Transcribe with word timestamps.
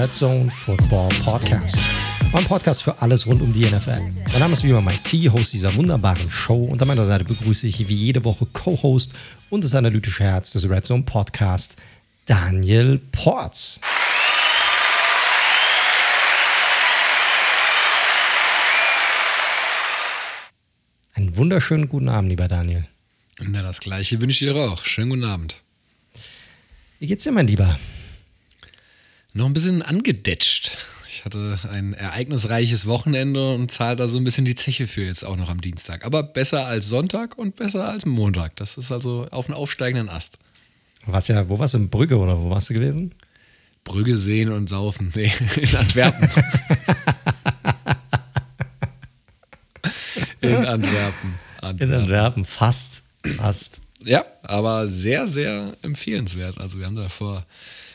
Red 0.00 0.14
Zone 0.14 0.48
Football 0.48 1.10
Podcast. 1.26 1.78
Mein 2.32 2.44
Podcast 2.44 2.82
für 2.82 3.02
alles 3.02 3.26
rund 3.26 3.42
um 3.42 3.52
die 3.52 3.66
NFL. 3.66 4.00
Mein 4.30 4.38
Name 4.38 4.54
ist 4.54 4.64
wie 4.64 4.70
immer 4.70 4.80
Mike 4.80 5.02
T, 5.02 5.28
Host 5.28 5.52
dieser 5.52 5.74
wunderbaren 5.74 6.30
Show. 6.30 6.64
Und 6.64 6.80
an 6.80 6.88
meiner 6.88 7.04
Seite 7.04 7.24
begrüße 7.24 7.66
ich 7.66 7.86
wie 7.86 7.94
jede 7.94 8.24
Woche 8.24 8.46
Co-Host 8.46 9.12
und 9.50 9.62
das 9.62 9.74
analytische 9.74 10.24
Herz 10.24 10.52
des 10.52 10.70
Red 10.70 10.86
Zone 10.86 11.02
Podcast, 11.02 11.76
Daniel 12.24 12.98
Porz. 13.12 13.78
Einen 21.12 21.36
wunderschönen 21.36 21.88
guten 21.88 22.08
Abend, 22.08 22.30
lieber 22.30 22.48
Daniel. 22.48 22.86
Na, 23.38 23.60
das 23.60 23.80
gleiche 23.80 24.18
wünsche 24.22 24.46
ich 24.46 24.50
dir 24.50 24.58
auch. 24.58 24.82
Schönen 24.82 25.10
guten 25.10 25.24
Abend. 25.24 25.60
Wie 27.00 27.06
geht's 27.06 27.24
dir, 27.24 27.32
mein 27.32 27.48
Lieber? 27.48 27.78
Noch 29.32 29.46
ein 29.46 29.52
bisschen 29.52 29.82
angedetscht. 29.82 30.76
Ich 31.12 31.24
hatte 31.24 31.58
ein 31.70 31.92
ereignisreiches 31.92 32.86
Wochenende 32.86 33.54
und 33.54 33.70
zahle 33.70 33.96
da 33.96 34.08
so 34.08 34.18
ein 34.18 34.24
bisschen 34.24 34.44
die 34.44 34.54
Zeche 34.54 34.86
für 34.86 35.04
jetzt 35.04 35.24
auch 35.24 35.36
noch 35.36 35.50
am 35.50 35.60
Dienstag. 35.60 36.04
Aber 36.04 36.22
besser 36.22 36.66
als 36.66 36.88
Sonntag 36.88 37.38
und 37.38 37.56
besser 37.56 37.88
als 37.88 38.06
Montag. 38.06 38.56
Das 38.56 38.76
ist 38.76 38.90
also 38.90 39.28
auf 39.30 39.48
einem 39.48 39.56
aufsteigenden 39.56 40.08
Ast. 40.08 40.38
Warst 41.06 41.28
ja, 41.28 41.48
wo 41.48 41.58
warst 41.58 41.74
du? 41.74 41.78
In 41.78 41.90
Brügge 41.90 42.16
oder 42.16 42.38
wo 42.40 42.50
warst 42.50 42.70
du 42.70 42.74
gewesen? 42.74 43.14
Brügge 43.84 44.16
sehen 44.16 44.50
und 44.50 44.68
saufen. 44.68 45.12
Nee, 45.14 45.32
in 45.56 45.76
Antwerpen. 45.76 46.28
in 50.40 50.56
Antwerpen. 50.56 51.34
Antwerpen. 51.60 51.80
In 51.80 51.92
Antwerpen, 51.92 52.44
fast. 52.44 53.04
Fast. 53.36 53.80
Ja, 54.02 54.24
aber 54.42 54.88
sehr, 54.88 55.26
sehr 55.28 55.74
empfehlenswert. 55.82 56.58
Also 56.58 56.78
wir 56.78 56.86
haben 56.86 56.96
da 56.96 57.08
vor 57.08 57.44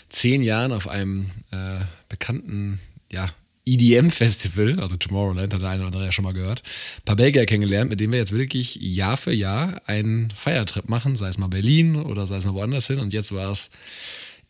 zehn 0.09 0.41
Jahren 0.43 0.71
auf 0.71 0.87
einem 0.87 1.27
äh, 1.51 1.79
bekannten 2.09 2.79
ja, 3.11 3.31
EDM-Festival, 3.65 4.79
also 4.79 4.95
Tomorrowland, 4.95 5.53
hat 5.53 5.61
der 5.61 5.69
eine 5.69 5.79
oder 5.79 5.87
andere 5.87 6.05
ja 6.05 6.11
schon 6.11 6.23
mal 6.23 6.33
gehört, 6.33 6.61
ein 6.99 7.05
paar 7.05 7.15
Belgier 7.15 7.45
kennengelernt, 7.45 7.89
mit 7.89 7.99
denen 7.99 8.13
wir 8.13 8.19
jetzt 8.19 8.31
wirklich 8.31 8.75
Jahr 8.75 9.17
für 9.17 9.33
Jahr 9.33 9.81
einen 9.87 10.31
Feiertrip 10.31 10.87
machen, 10.87 11.15
sei 11.15 11.29
es 11.29 11.37
mal 11.37 11.47
Berlin 11.47 11.95
oder 11.95 12.27
sei 12.27 12.37
es 12.37 12.45
mal 12.45 12.53
woanders 12.53 12.87
hin. 12.87 12.99
Und 12.99 13.13
jetzt 13.13 13.33
war 13.33 13.51
es 13.51 13.71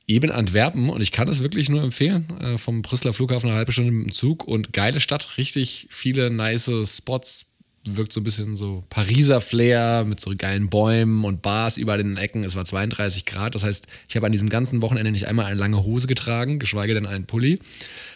eben 0.08 0.32
Antwerpen 0.32 0.90
und 0.90 1.02
ich 1.02 1.12
kann 1.12 1.30
es 1.30 1.42
wirklich 1.42 1.70
nur 1.70 1.82
empfehlen. 1.82 2.28
Äh, 2.42 2.58
vom 2.58 2.82
Brüsseler 2.82 3.14
Flughafen 3.14 3.50
eine 3.50 3.58
halbe 3.58 3.72
Stunde 3.72 3.92
mit 3.92 4.08
dem 4.08 4.14
Zug 4.14 4.44
und 4.46 4.74
geile 4.74 5.00
Stadt, 5.00 5.38
richtig 5.38 5.88
viele 5.90 6.30
nice 6.30 6.70
Spots, 6.86 7.55
wirkt 7.86 8.14
so 8.14 8.22
ein 8.22 8.24
bisschen 8.24 8.56
so 8.56 8.84
Pariser 8.90 9.42
Flair 9.42 10.06
mit 10.06 10.20
so 10.20 10.34
geilen 10.38 10.70
Bäumen 10.70 11.24
und 11.24 11.42
Bars 11.42 11.78
in 11.78 11.88
den 11.88 12.18
Ecken. 12.18 12.44
Es 12.44 12.56
war 12.56 12.66
32 12.66 13.26
Grad. 13.26 13.56
Das 13.56 13.64
heißt, 13.64 13.86
ich 14.08 14.16
habe 14.16 14.26
an 14.26 14.32
diesem 14.32 14.50
ganzen 14.50 14.82
Wochenende 14.82 15.12
nicht 15.12 15.28
einmal 15.28 15.46
eine 15.46 15.60
lange 15.60 15.84
Hose 15.84 16.08
getragen, 16.08 16.60
geschweige 16.60 16.94
denn 16.94 17.06
einen 17.06 17.26
Pulli. 17.26 17.60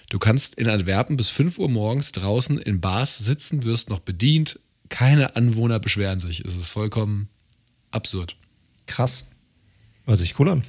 Du 0.10 0.20
kannst 0.20 0.56
in 0.56 0.68
Antwerpen 0.68 1.18
bis 1.18 1.30
5 1.30 1.60
Uhr 1.60 1.70
morgens 1.70 2.12
draußen 2.12 2.58
in 2.58 2.82
Bars 2.82 3.20
sitzen, 3.20 3.64
wirst 3.64 3.90
noch 3.90 4.00
bedient. 4.00 4.60
Keine 4.90 5.36
Anwohner 5.36 5.80
beschweren 5.80 6.20
sich. 6.20 6.42
Es 6.42 6.56
ist 6.56 6.70
vollkommen 6.70 7.30
absurd. 7.92 8.36
Krass. 8.88 9.28
Hört 10.06 10.18
sich 10.18 10.40
cool 10.40 10.50
an. 10.50 10.64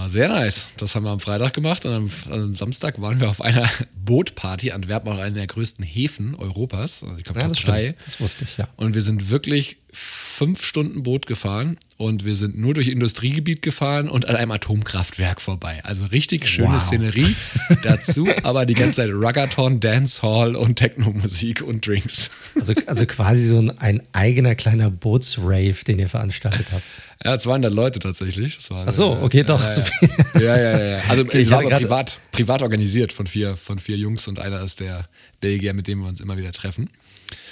War 0.00 0.08
sehr 0.08 0.28
nice. 0.28 0.68
Das 0.78 0.94
haben 0.94 1.04
wir 1.04 1.10
am 1.10 1.20
Freitag 1.20 1.52
gemacht 1.52 1.84
und 1.84 1.92
am, 1.92 2.10
am 2.30 2.54
Samstag 2.54 3.02
waren 3.02 3.20
wir 3.20 3.28
auf 3.28 3.42
einer 3.42 3.68
Bootparty. 4.02 4.70
Antwerpen 4.70 5.12
auch 5.12 5.18
einer 5.18 5.34
der 5.34 5.46
größten 5.46 5.84
Häfen 5.84 6.34
Europas. 6.36 7.02
Also 7.02 7.16
ich 7.18 7.24
glaube, 7.24 7.40
ja, 7.40 7.48
das, 7.48 7.58
drei. 7.58 7.94
das 8.02 8.18
wusste 8.18 8.44
ich, 8.44 8.56
ja. 8.56 8.66
Und 8.76 8.94
wir 8.94 9.02
sind 9.02 9.28
wirklich 9.28 9.79
fünf 9.92 10.64
Stunden 10.64 11.02
Boot 11.02 11.26
gefahren 11.26 11.76
und 11.96 12.24
wir 12.24 12.34
sind 12.34 12.58
nur 12.58 12.74
durch 12.74 12.88
Industriegebiet 12.88 13.62
gefahren 13.62 14.08
und 14.08 14.26
an 14.26 14.36
einem 14.36 14.52
Atomkraftwerk 14.52 15.40
vorbei. 15.40 15.80
Also 15.84 16.06
richtig 16.06 16.48
schöne 16.48 16.74
wow. 16.74 16.82
Szenerie. 16.82 17.34
Dazu 17.82 18.28
aber 18.42 18.66
die 18.66 18.74
ganze 18.74 18.96
Zeit 18.96 19.10
Ruggathon, 19.10 19.80
Dancehall 19.80 20.56
und 20.56 20.76
Techno-Musik 20.76 21.62
und 21.62 21.86
Drinks. 21.86 22.30
Also, 22.54 22.72
also 22.86 23.06
quasi 23.06 23.46
so 23.46 23.58
ein, 23.58 23.78
ein 23.78 24.02
eigener 24.12 24.54
kleiner 24.54 24.90
Bootsrave, 24.90 25.84
den 25.86 25.98
ihr 25.98 26.08
veranstaltet 26.08 26.72
habt. 26.72 26.84
Ja, 27.22 27.38
200 27.38 27.70
Leute 27.70 27.98
tatsächlich. 27.98 28.56
Das 28.56 28.70
war, 28.70 28.88
Ach 28.88 28.92
so, 28.92 29.18
okay, 29.20 29.42
doch, 29.42 29.60
ja, 29.60 29.70
zu 29.70 29.82
viel. 29.82 30.08
Ja, 30.42 30.58
ja, 30.58 30.82
ja. 30.82 30.98
Also 31.06 31.22
okay, 31.24 31.42
es 31.42 31.50
war 31.50 31.60
privat, 31.64 32.18
privat 32.32 32.62
organisiert 32.62 33.12
von 33.12 33.26
vier, 33.26 33.58
von 33.58 33.78
vier 33.78 33.98
Jungs 33.98 34.26
und 34.26 34.38
einer 34.38 34.62
ist 34.62 34.80
der 34.80 35.06
Belgier, 35.42 35.74
mit 35.74 35.86
dem 35.86 36.00
wir 36.00 36.08
uns 36.08 36.20
immer 36.20 36.38
wieder 36.38 36.52
treffen. 36.52 36.88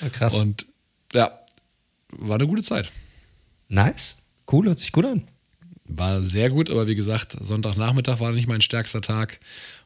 Oh, 0.02 0.08
krass. 0.10 0.36
Und 0.36 0.64
ja, 1.12 1.38
war 2.10 2.36
eine 2.36 2.46
gute 2.46 2.62
Zeit. 2.62 2.90
Nice. 3.68 4.18
Cool, 4.50 4.66
hört 4.66 4.78
sich 4.78 4.92
gut 4.92 5.04
an. 5.04 5.24
War 5.84 6.22
sehr 6.22 6.50
gut, 6.50 6.70
aber 6.70 6.86
wie 6.86 6.94
gesagt, 6.94 7.36
Sonntagnachmittag 7.40 8.20
war 8.20 8.32
nicht 8.32 8.46
mein 8.46 8.60
stärkster 8.60 9.00
Tag. 9.00 9.40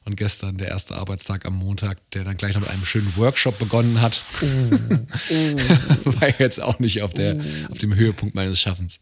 Und 0.04 0.16
gestern 0.16 0.56
der 0.56 0.68
erste 0.68 0.96
Arbeitstag 0.96 1.46
am 1.46 1.54
Montag, 1.54 1.98
der 2.10 2.24
dann 2.24 2.36
gleich 2.36 2.54
noch 2.54 2.62
mit 2.62 2.70
einem 2.70 2.84
schönen 2.84 3.16
Workshop 3.16 3.58
begonnen 3.60 4.00
hat. 4.00 4.20
Oh, 4.40 4.46
oh. 5.30 5.56
war 6.20 6.40
jetzt 6.40 6.60
auch 6.60 6.80
nicht 6.80 7.02
auf, 7.02 7.14
der, 7.14 7.36
oh. 7.36 7.72
auf 7.72 7.78
dem 7.78 7.94
Höhepunkt 7.94 8.34
meines 8.34 8.60
Schaffens. 8.60 9.00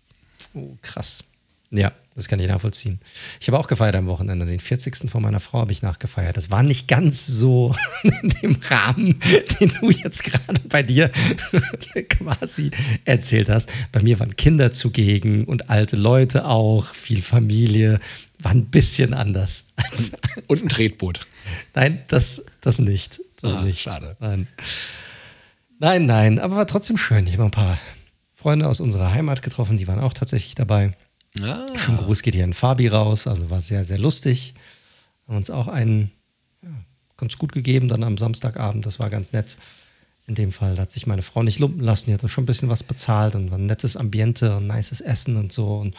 Oh, 0.53 0.77
krass. 0.83 1.25
Ja, 1.71 1.93
das 2.21 2.29
kann 2.29 2.39
ich 2.39 2.49
nachvollziehen. 2.49 3.01
Ich 3.41 3.49
habe 3.49 3.59
auch 3.59 3.67
gefeiert 3.67 3.95
am 3.95 4.07
Wochenende. 4.07 4.45
Den 4.45 4.61
40. 4.61 5.11
von 5.11 5.23
meiner 5.23 5.41
Frau 5.41 5.61
habe 5.61 5.73
ich 5.73 5.81
nachgefeiert. 5.81 6.37
Das 6.37 6.51
war 6.51 6.63
nicht 6.63 6.87
ganz 6.87 7.27
so 7.27 7.75
in 8.03 8.29
dem 8.43 8.59
Rahmen, 8.69 9.19
den 9.59 9.73
du 9.81 9.91
jetzt 9.91 10.25
gerade 10.25 10.61
bei 10.69 10.83
dir 10.83 11.11
quasi 12.11 12.73
erzählt 13.07 13.49
hast. 13.49 13.73
Bei 13.91 14.03
mir 14.03 14.21
waren 14.21 14.37
Kinder 14.37 14.71
zugegen 14.71 15.45
und 15.45 15.71
alte 15.71 15.97
Leute 15.97 16.45
auch, 16.45 16.89
viel 16.95 17.23
Familie. 17.23 18.01
War 18.39 18.53
ein 18.53 18.67
bisschen 18.67 19.15
anders. 19.15 19.65
Als, 19.77 20.13
als 20.13 20.45
und 20.47 20.65
ein 20.65 20.69
Tretboot. 20.69 21.27
Nein, 21.75 22.03
das, 22.09 22.45
das 22.61 22.81
nicht. 22.81 23.23
Das 23.41 23.57
ah, 23.57 23.63
nicht. 23.63 23.81
Schade. 23.81 24.19
Nein. 24.21 24.47
nein, 25.79 26.05
nein, 26.05 26.39
aber 26.39 26.57
war 26.57 26.67
trotzdem 26.67 26.99
schön. 26.99 27.27
Ich 27.27 27.33
habe 27.33 27.45
ein 27.45 27.51
paar 27.51 27.79
Freunde 28.35 28.69
aus 28.69 28.81
unserer 28.81 29.11
Heimat 29.11 29.41
getroffen, 29.41 29.79
die 29.79 29.89
waren 29.89 30.01
auch 30.01 30.13
tatsächlich 30.13 30.55
dabei. 30.55 30.93
Ah. 31.43 31.67
Schon 31.77 31.97
Gruß 31.97 32.23
geht 32.23 32.35
hier 32.35 32.45
an 32.45 32.55
Fabi 32.55 32.89
raus, 32.89 33.27
also 33.27 33.51
war 33.51 33.61
sehr, 33.61 33.85
sehr 33.85 33.99
lustig. 33.99 34.55
Haben 35.27 35.37
uns 35.37 35.51
auch 35.51 35.69
einen 35.69 36.11
ja, 36.63 36.71
ganz 37.17 37.39
gut 37.39 37.53
gegeben 37.53 37.89
dann 37.89 38.03
am 38.03 38.19
Samstagabend, 38.19 38.85
das 38.87 38.99
war 38.99 39.11
ganz 39.11 39.33
nett. 39.33 39.57
In 40.27 40.35
dem 40.35 40.53
Fall 40.53 40.79
hat 40.79 40.93
sich 40.93 41.07
meine 41.07 41.23
Frau 41.23 41.43
nicht 41.43 41.59
lumpen 41.59 41.81
lassen, 41.81 42.07
die 42.07 42.15
hat 42.15 42.23
uns 42.23 42.33
schon 42.33 42.45
ein 42.45 42.47
bisschen 42.47 42.69
was 42.69 42.83
bezahlt 42.83 43.35
und 43.35 43.53
ein 43.53 43.67
nettes 43.67 43.97
Ambiente 43.97 44.57
und 44.57 44.67
nices 44.67 45.01
Essen 45.01 45.37
und 45.37 45.53
so. 45.53 45.77
Und 45.77 45.97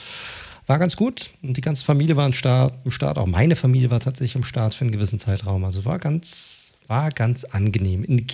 war 0.68 0.80
ganz 0.80 0.96
gut. 0.96 1.32
Und 1.42 1.58
die 1.58 1.62
ganze 1.62 1.84
Familie 1.84 2.16
war 2.16 2.26
im 2.26 2.34
Start. 2.34 3.18
Auch 3.18 3.26
meine 3.26 3.56
Familie 3.56 3.90
war 3.90 4.00
tatsächlich 4.00 4.36
im 4.36 4.44
Start 4.44 4.74
für 4.74 4.86
einen 4.86 4.92
gewissen 4.92 5.20
Zeitraum. 5.20 5.66
Also 5.66 5.86
war 5.86 6.00
ganz, 6.00 6.74
war 6.88 7.10
ganz 7.12 7.44
angenehm. 7.44 8.04
In 8.04 8.26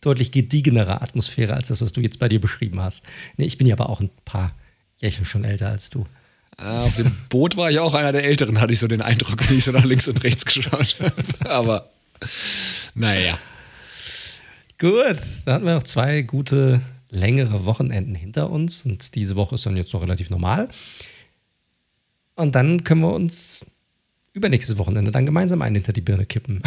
deutlich 0.00 0.32
gediegenere 0.32 1.02
Atmosphäre 1.02 1.54
als 1.54 1.68
das, 1.68 1.80
was 1.80 1.92
du 1.92 2.00
jetzt 2.00 2.18
bei 2.18 2.28
dir 2.28 2.40
beschrieben 2.40 2.80
hast. 2.80 3.04
Nee, 3.36 3.46
ich 3.46 3.58
bin 3.58 3.66
ja 3.66 3.74
aber 3.74 3.88
auch 3.88 4.00
ein 4.00 4.10
paar 4.24 4.54
Jährchen 5.00 5.24
schon 5.24 5.44
älter 5.44 5.68
als 5.68 5.90
du. 5.90 6.06
Ah, 6.62 6.76
auf 6.76 6.94
dem 6.94 7.10
Boot 7.28 7.56
war 7.56 7.72
ich 7.72 7.80
auch 7.80 7.94
einer 7.94 8.12
der 8.12 8.22
Älteren, 8.22 8.60
hatte 8.60 8.72
ich 8.72 8.78
so 8.78 8.86
den 8.86 9.02
Eindruck, 9.02 9.48
wenn 9.48 9.58
ich 9.58 9.64
so 9.64 9.72
nach 9.72 9.84
links 9.84 10.06
und 10.06 10.22
rechts 10.22 10.44
geschaut 10.44 10.96
habe. 11.00 11.48
Aber 11.48 11.90
naja. 12.94 13.36
Gut, 14.78 15.18
da 15.44 15.54
hatten 15.54 15.66
wir 15.66 15.74
noch 15.74 15.82
zwei 15.82 16.22
gute, 16.22 16.80
längere 17.10 17.64
Wochenenden 17.64 18.14
hinter 18.14 18.48
uns 18.48 18.86
und 18.86 19.16
diese 19.16 19.34
Woche 19.34 19.56
ist 19.56 19.66
dann 19.66 19.76
jetzt 19.76 19.92
noch 19.92 20.02
relativ 20.02 20.30
normal. 20.30 20.68
Und 22.36 22.54
dann 22.54 22.84
können 22.84 23.00
wir 23.00 23.12
uns 23.12 23.66
übernächstes 24.32 24.78
Wochenende 24.78 25.10
dann 25.10 25.26
gemeinsam 25.26 25.62
einen 25.62 25.74
hinter 25.74 25.92
die 25.92 26.00
Birne 26.00 26.26
kippen. 26.26 26.62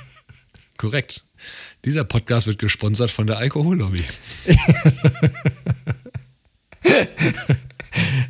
Korrekt. 0.76 1.24
Dieser 1.84 2.04
Podcast 2.04 2.46
wird 2.46 2.58
gesponsert 2.58 3.10
von 3.10 3.26
der 3.26 3.38
Alkohollobby. 3.38 4.04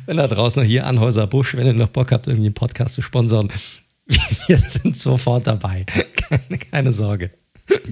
wenn 0.05 0.17
da 0.17 0.27
draußen 0.27 0.61
noch 0.61 0.67
hier 0.67 0.85
Anhäuser 0.85 1.27
Busch, 1.27 1.55
wenn 1.55 1.65
ihr 1.65 1.73
noch 1.73 1.89
Bock 1.89 2.11
habt, 2.11 2.27
irgendwie 2.27 2.47
einen 2.47 2.53
Podcast 2.53 2.95
zu 2.95 3.01
sponsern, 3.01 3.51
wir 4.47 4.57
sind 4.57 4.97
sofort 4.97 5.47
dabei. 5.47 5.85
Keine, 6.15 6.57
keine 6.57 6.93
Sorge. 6.93 7.31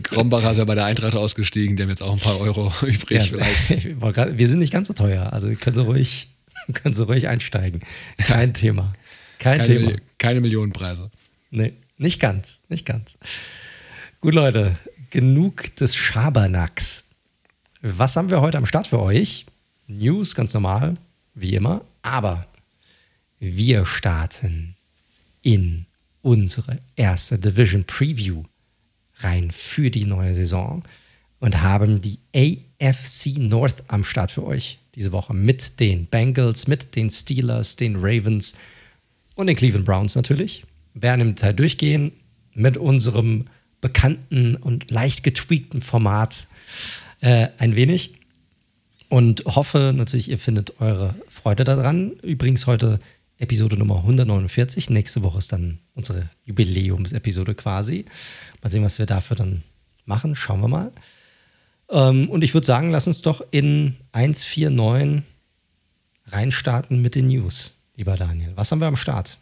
Krombacher 0.03 0.51
ist 0.51 0.57
ja 0.57 0.65
bei 0.65 0.75
der 0.75 0.85
Eintracht 0.85 1.15
ausgestiegen, 1.15 1.75
der 1.75 1.87
hat 1.87 1.91
jetzt 1.91 2.03
auch 2.03 2.13
ein 2.13 2.19
paar 2.19 2.39
Euro 2.39 2.71
übrig 2.83 3.31
ja, 3.31 3.39
vielleicht. 3.59 3.85
Wir 4.37 4.47
sind 4.47 4.59
nicht 4.59 4.71
ganz 4.71 4.87
so 4.87 4.93
teuer, 4.93 5.33
also 5.33 5.49
können 5.55 5.75
Sie 5.75 5.83
ruhig, 5.83 6.29
können 6.73 6.93
Sie 6.93 7.03
ruhig 7.03 7.27
einsteigen. 7.27 7.81
Kein 8.17 8.53
Thema. 8.53 8.93
Kein 9.39 9.59
keine, 9.59 9.67
Thema. 9.67 9.91
Keine 10.19 10.41
Millionenpreise. 10.41 11.09
Nee, 11.49 11.73
nicht 11.97 12.19
ganz, 12.19 12.61
nicht 12.69 12.85
ganz. 12.85 13.17
Gut, 14.21 14.35
Leute, 14.35 14.75
genug 15.09 15.75
des 15.77 15.95
Schabernacks. 15.95 17.05
Was 17.81 18.15
haben 18.15 18.29
wir 18.29 18.41
heute 18.41 18.59
am 18.59 18.67
Start 18.67 18.87
für 18.87 19.01
euch? 19.01 19.47
News, 19.87 20.35
ganz 20.35 20.53
normal 20.53 20.95
wie 21.33 21.55
immer. 21.55 21.81
Aber 22.01 22.45
wir 23.39 23.85
starten 23.85 24.75
in 25.41 25.85
unsere 26.21 26.79
erste 26.95 27.37
Division 27.37 27.83
Preview 27.83 28.43
rein 29.17 29.51
für 29.51 29.91
die 29.91 30.05
neue 30.05 30.35
Saison 30.35 30.83
und 31.39 31.61
haben 31.61 32.01
die 32.01 32.19
AFC 32.35 33.37
North 33.37 33.83
am 33.87 34.03
Start 34.03 34.31
für 34.31 34.45
euch 34.45 34.79
diese 34.95 35.11
Woche 35.11 35.33
mit 35.33 35.79
den 35.79 36.05
Bengals, 36.05 36.67
mit 36.67 36.95
den 36.95 37.09
Steelers, 37.09 37.75
den 37.75 37.97
Ravens 37.97 38.55
und 39.35 39.47
den 39.47 39.55
Cleveland 39.55 39.85
Browns 39.85 40.15
natürlich. 40.15 40.65
Werden 40.93 41.21
im 41.21 41.35
Detail 41.35 41.53
durchgehen. 41.53 42.11
mit 42.55 42.77
unserem 42.77 43.47
bekannten 43.81 44.55
und 44.55 44.91
leicht 44.91 45.23
getweakten 45.23 45.81
Format 45.81 46.47
äh, 47.21 47.47
ein 47.57 47.75
wenig. 47.75 48.13
Und 49.13 49.45
hoffe 49.45 49.93
natürlich, 49.95 50.31
ihr 50.31 50.39
findet 50.39 50.81
eure 50.81 51.13
Freude 51.29 51.65
daran. 51.65 52.13
Übrigens 52.23 52.65
heute 52.65 52.99
Episode 53.37 53.77
Nummer 53.77 53.97
149. 53.97 54.89
Nächste 54.89 55.21
Woche 55.21 55.37
ist 55.37 55.51
dann 55.51 55.77
unsere 55.93 56.31
Jubiläumsepisode 56.45 57.53
quasi. 57.53 58.05
Mal 58.63 58.69
sehen, 58.71 58.83
was 58.83 58.97
wir 58.97 59.05
dafür 59.05 59.35
dann 59.35 59.61
machen. 60.05 60.35
Schauen 60.35 60.61
wir 60.61 60.67
mal. 60.67 60.91
Ähm, 61.91 62.27
und 62.27 62.43
ich 62.43 62.55
würde 62.55 62.65
sagen, 62.65 62.89
lass 62.89 63.05
uns 63.05 63.21
doch 63.21 63.45
in 63.51 63.97
149 64.13 65.21
reinstarten 66.31 66.99
mit 66.99 67.13
den 67.13 67.27
News, 67.27 67.75
lieber 67.95 68.15
Daniel. 68.15 68.53
Was 68.55 68.71
haben 68.71 68.79
wir 68.79 68.87
am 68.87 68.95
Start? 68.95 69.37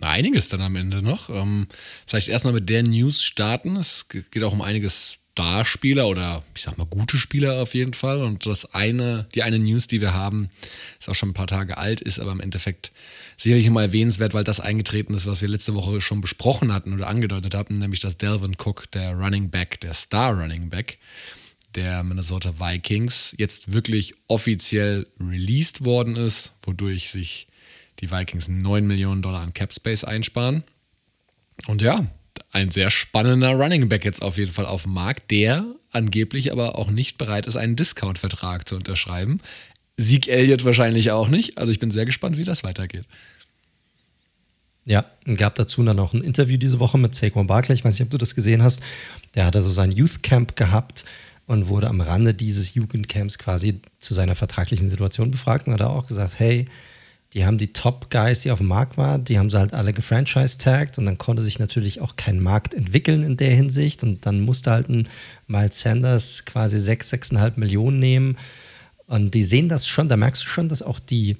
Einiges 0.00 0.48
dann 0.48 0.60
am 0.60 0.76
Ende 0.76 1.02
noch. 1.02 1.30
Ähm, 1.30 1.66
vielleicht 2.06 2.28
erstmal 2.28 2.54
mit 2.54 2.68
der 2.68 2.84
News 2.84 3.24
starten. 3.24 3.74
Es 3.74 4.06
geht 4.08 4.44
auch 4.44 4.52
um 4.52 4.62
einiges 4.62 5.18
Starspieler 5.32 6.08
oder 6.08 6.42
ich 6.54 6.62
sag 6.62 6.76
mal 6.76 6.86
gute 6.86 7.16
Spieler 7.16 7.62
auf 7.62 7.74
jeden 7.74 7.94
Fall. 7.94 8.22
Und 8.22 8.44
das 8.46 8.74
eine, 8.74 9.26
die 9.34 9.42
eine 9.42 9.58
News, 9.58 9.86
die 9.86 10.00
wir 10.00 10.12
haben, 10.12 10.50
ist 11.00 11.08
auch 11.08 11.14
schon 11.14 11.30
ein 11.30 11.34
paar 11.34 11.46
Tage 11.46 11.78
alt, 11.78 12.00
ist 12.02 12.20
aber 12.20 12.32
im 12.32 12.40
Endeffekt 12.40 12.92
sicherlich 13.38 13.66
immer 13.66 13.82
erwähnenswert, 13.82 14.34
weil 14.34 14.44
das 14.44 14.60
eingetreten 14.60 15.14
ist, 15.14 15.26
was 15.26 15.40
wir 15.40 15.48
letzte 15.48 15.74
Woche 15.74 16.00
schon 16.02 16.20
besprochen 16.20 16.72
hatten 16.72 16.92
oder 16.92 17.08
angedeutet 17.08 17.54
hatten, 17.54 17.78
nämlich 17.78 18.00
dass 18.00 18.18
Delvin 18.18 18.56
Cook, 18.62 18.90
der 18.90 19.14
Running 19.14 19.48
Back, 19.48 19.80
der 19.80 19.94
Star 19.94 20.38
Running 20.38 20.68
Back 20.68 20.98
der 21.74 22.02
Minnesota 22.02 22.60
Vikings, 22.60 23.34
jetzt 23.38 23.72
wirklich 23.72 24.14
offiziell 24.28 25.06
released 25.18 25.84
worden 25.84 26.16
ist, 26.16 26.52
wodurch 26.62 27.10
sich 27.10 27.48
die 28.00 28.10
Vikings 28.10 28.48
9 28.48 28.86
Millionen 28.86 29.22
Dollar 29.22 29.40
an 29.40 29.54
Cap 29.54 29.72
Space 29.72 30.04
einsparen. 30.04 30.64
Und 31.66 31.80
ja, 31.80 32.06
ein 32.52 32.70
sehr 32.70 32.90
spannender 32.90 33.54
Running 33.54 33.88
Back 33.88 34.04
jetzt 34.04 34.22
auf 34.22 34.38
jeden 34.38 34.52
Fall 34.52 34.66
auf 34.66 34.84
dem 34.84 34.92
Markt, 34.92 35.30
der 35.30 35.64
angeblich 35.90 36.52
aber 36.52 36.78
auch 36.78 36.90
nicht 36.90 37.18
bereit 37.18 37.46
ist, 37.46 37.56
einen 37.56 37.76
Discount-Vertrag 37.76 38.68
zu 38.68 38.76
unterschreiben. 38.76 39.38
Sieg 39.96 40.28
Elliott 40.28 40.64
wahrscheinlich 40.64 41.10
auch 41.10 41.28
nicht. 41.28 41.58
Also 41.58 41.72
ich 41.72 41.78
bin 41.78 41.90
sehr 41.90 42.06
gespannt, 42.06 42.36
wie 42.36 42.44
das 42.44 42.62
weitergeht. 42.62 43.04
Ja, 44.84 45.04
gab 45.36 45.54
dazu 45.54 45.82
dann 45.82 45.96
noch 45.96 46.12
ein 46.12 46.22
Interview 46.22 46.56
diese 46.56 46.80
Woche 46.80 46.98
mit 46.98 47.14
Saquon 47.14 47.46
Barkley. 47.46 47.74
Ich 47.74 47.84
weiß 47.84 47.94
nicht, 47.94 48.06
ob 48.06 48.10
du 48.10 48.18
das 48.18 48.34
gesehen 48.34 48.62
hast. 48.62 48.82
Der 49.34 49.46
hat 49.46 49.56
also 49.56 49.70
sein 49.70 49.92
Youth 49.92 50.22
Camp 50.22 50.56
gehabt 50.56 51.04
und 51.46 51.68
wurde 51.68 51.88
am 51.88 52.00
Rande 52.00 52.34
dieses 52.34 52.74
Jugendcamps 52.74 53.38
quasi 53.38 53.80
zu 53.98 54.12
seiner 54.12 54.34
vertraglichen 54.34 54.88
Situation 54.88 55.30
befragt 55.30 55.66
und 55.66 55.74
hat 55.74 55.82
auch 55.82 56.06
gesagt, 56.06 56.38
hey, 56.38 56.66
die 57.34 57.46
haben 57.46 57.56
die 57.56 57.72
Top-Guys, 57.72 58.42
die 58.42 58.50
auf 58.50 58.58
dem 58.58 58.68
Markt 58.68 58.98
waren, 58.98 59.24
die 59.24 59.38
haben 59.38 59.48
sie 59.48 59.58
halt 59.58 59.72
alle 59.72 59.92
gefranchise-tagged 59.92 60.98
und 60.98 61.06
dann 61.06 61.18
konnte 61.18 61.42
sich 61.42 61.58
natürlich 61.58 62.00
auch 62.00 62.16
kein 62.16 62.40
Markt 62.40 62.74
entwickeln 62.74 63.22
in 63.22 63.36
der 63.36 63.54
Hinsicht 63.54 64.02
und 64.02 64.26
dann 64.26 64.40
musste 64.40 64.70
halt 64.70 64.88
ein 64.88 65.08
Miles 65.46 65.80
Sanders 65.80 66.44
quasi 66.44 66.78
6, 66.78 67.12
6,5 67.12 67.52
Millionen 67.56 67.98
nehmen 67.98 68.36
und 69.06 69.34
die 69.34 69.44
sehen 69.44 69.68
das 69.68 69.88
schon, 69.88 70.08
da 70.08 70.16
merkst 70.16 70.42
du 70.42 70.48
schon, 70.48 70.68
dass 70.68 70.82
auch 70.82 70.98
die 70.98 71.36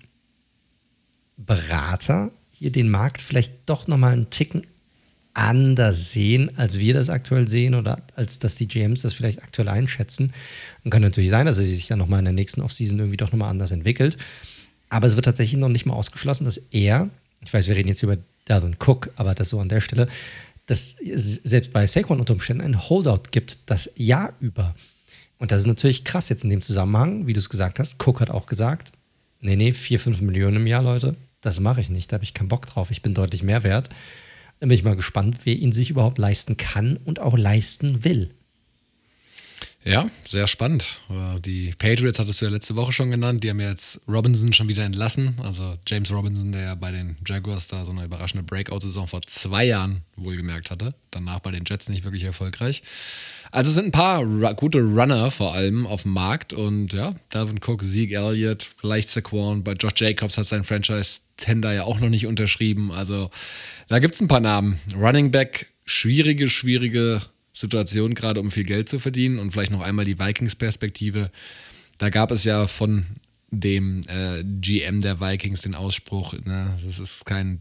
Berater 1.36 2.30
hier 2.50 2.72
den 2.72 2.90
Markt 2.90 3.20
vielleicht 3.20 3.52
doch 3.66 3.86
nochmal 3.86 4.12
einen 4.12 4.30
Ticken 4.30 4.62
anders 5.34 6.10
sehen, 6.10 6.50
als 6.56 6.78
wir 6.78 6.94
das 6.94 7.08
aktuell 7.08 7.48
sehen 7.48 7.74
oder 7.74 8.02
als 8.16 8.38
dass 8.38 8.56
die 8.56 8.68
GMs 8.68 9.02
das 9.02 9.14
vielleicht 9.14 9.42
aktuell 9.42 9.68
einschätzen. 9.68 10.32
Und 10.84 10.90
kann 10.90 11.02
natürlich 11.02 11.30
sein, 11.30 11.46
dass 11.46 11.58
er 11.58 11.64
sich 11.64 11.86
dann 11.86 11.98
nochmal 11.98 12.18
in 12.18 12.26
der 12.26 12.34
nächsten 12.34 12.60
Offseason 12.60 12.98
irgendwie 12.98 13.16
doch 13.16 13.32
nochmal 13.32 13.50
anders 13.50 13.70
entwickelt. 13.70 14.18
Aber 14.92 15.06
es 15.06 15.16
wird 15.16 15.24
tatsächlich 15.24 15.58
noch 15.58 15.70
nicht 15.70 15.86
mal 15.86 15.94
ausgeschlossen, 15.94 16.44
dass 16.44 16.58
er, 16.70 17.08
ich 17.42 17.50
weiß, 17.50 17.66
wir 17.66 17.76
reden 17.76 17.88
jetzt 17.88 18.02
über 18.02 18.18
Dalvin 18.44 18.76
Cook, 18.78 19.08
aber 19.16 19.34
das 19.34 19.48
so 19.48 19.58
an 19.58 19.70
der 19.70 19.80
Stelle, 19.80 20.06
dass 20.66 20.96
es 21.00 21.36
selbst 21.36 21.72
bei 21.72 21.86
Saquon 21.86 22.20
unter 22.20 22.34
Umständen 22.34 22.62
ein 22.62 22.78
Holdout 22.78 23.30
gibt, 23.30 23.70
das 23.70 23.90
Jahr 23.96 24.34
über. 24.38 24.74
Und 25.38 25.50
das 25.50 25.62
ist 25.62 25.66
natürlich 25.66 26.04
krass 26.04 26.28
jetzt 26.28 26.44
in 26.44 26.50
dem 26.50 26.60
Zusammenhang, 26.60 27.26
wie 27.26 27.32
du 27.32 27.38
es 27.38 27.48
gesagt 27.48 27.78
hast. 27.78 28.06
Cook 28.06 28.20
hat 28.20 28.28
auch 28.28 28.44
gesagt, 28.44 28.92
nee, 29.40 29.56
nee, 29.56 29.72
4, 29.72 29.98
5 29.98 30.20
Millionen 30.20 30.56
im 30.56 30.66
Jahr, 30.66 30.82
Leute, 30.82 31.16
das 31.40 31.58
mache 31.58 31.80
ich 31.80 31.88
nicht, 31.88 32.12
da 32.12 32.16
habe 32.16 32.24
ich 32.24 32.34
keinen 32.34 32.48
Bock 32.48 32.66
drauf, 32.66 32.90
ich 32.90 33.00
bin 33.00 33.14
deutlich 33.14 33.42
mehr 33.42 33.62
wert. 33.62 33.88
Dann 34.60 34.68
bin 34.68 34.76
ich 34.76 34.84
mal 34.84 34.94
gespannt, 34.94 35.38
wer 35.44 35.56
ihn 35.56 35.72
sich 35.72 35.88
überhaupt 35.88 36.18
leisten 36.18 36.58
kann 36.58 36.98
und 36.98 37.18
auch 37.18 37.38
leisten 37.38 38.04
will. 38.04 38.28
Ja, 39.84 40.08
sehr 40.28 40.46
spannend. 40.46 41.00
Äh, 41.10 41.40
die 41.40 41.72
Patriots 41.76 42.20
hattest 42.20 42.40
du 42.40 42.44
ja 42.44 42.50
letzte 42.52 42.76
Woche 42.76 42.92
schon 42.92 43.10
genannt. 43.10 43.42
Die 43.42 43.50
haben 43.50 43.58
ja 43.58 43.70
jetzt 43.70 44.00
Robinson 44.06 44.52
schon 44.52 44.68
wieder 44.68 44.84
entlassen. 44.84 45.34
Also 45.42 45.74
James 45.88 46.12
Robinson, 46.12 46.52
der 46.52 46.62
ja 46.62 46.74
bei 46.76 46.92
den 46.92 47.16
Jaguars 47.26 47.66
da 47.66 47.84
so 47.84 47.90
eine 47.90 48.04
überraschende 48.04 48.44
Breakout-Saison 48.44 49.08
vor 49.08 49.22
zwei 49.22 49.64
Jahren 49.64 50.02
wohlgemerkt 50.16 50.70
hatte. 50.70 50.94
Danach 51.10 51.40
bei 51.40 51.50
den 51.50 51.64
Jets 51.66 51.88
nicht 51.88 52.04
wirklich 52.04 52.22
erfolgreich. 52.22 52.84
Also 53.50 53.70
es 53.70 53.74
sind 53.74 53.86
ein 53.86 53.92
paar 53.92 54.24
gute 54.54 54.78
Runner 54.78 55.30
vor 55.32 55.52
allem 55.52 55.86
auf 55.86 56.02
dem 56.02 56.12
Markt. 56.12 56.52
Und 56.52 56.92
ja, 56.92 57.14
Dalvin 57.30 57.58
Cook, 57.58 57.82
Zeke 57.82 58.14
Elliott, 58.14 58.62
vielleicht 58.62 59.10
Saquon. 59.10 59.64
Bei 59.64 59.72
Josh 59.72 59.94
Jacobs 59.96 60.38
hat 60.38 60.46
sein 60.46 60.62
Franchise-Tender 60.62 61.72
ja 61.72 61.84
auch 61.84 61.98
noch 61.98 62.08
nicht 62.08 62.28
unterschrieben. 62.28 62.92
Also 62.92 63.30
da 63.88 63.98
gibt 63.98 64.14
es 64.14 64.20
ein 64.20 64.28
paar 64.28 64.40
Namen. 64.40 64.78
Running 64.94 65.32
Back, 65.32 65.66
schwierige, 65.84 66.48
schwierige 66.48 67.20
Situation, 67.52 68.14
gerade 68.14 68.40
um 68.40 68.50
viel 68.50 68.64
Geld 68.64 68.88
zu 68.88 68.98
verdienen. 68.98 69.38
Und 69.38 69.52
vielleicht 69.52 69.72
noch 69.72 69.80
einmal 69.80 70.04
die 70.04 70.18
Vikings-Perspektive. 70.18 71.30
Da 71.98 72.10
gab 72.10 72.30
es 72.30 72.44
ja 72.44 72.66
von 72.66 73.04
dem 73.50 74.00
äh, 74.08 74.42
GM 74.42 75.02
der 75.02 75.20
Vikings 75.20 75.60
den 75.60 75.74
Ausspruch, 75.74 76.32
ne, 76.44 76.74
es 76.86 76.98
ist 76.98 77.26
kein, 77.26 77.60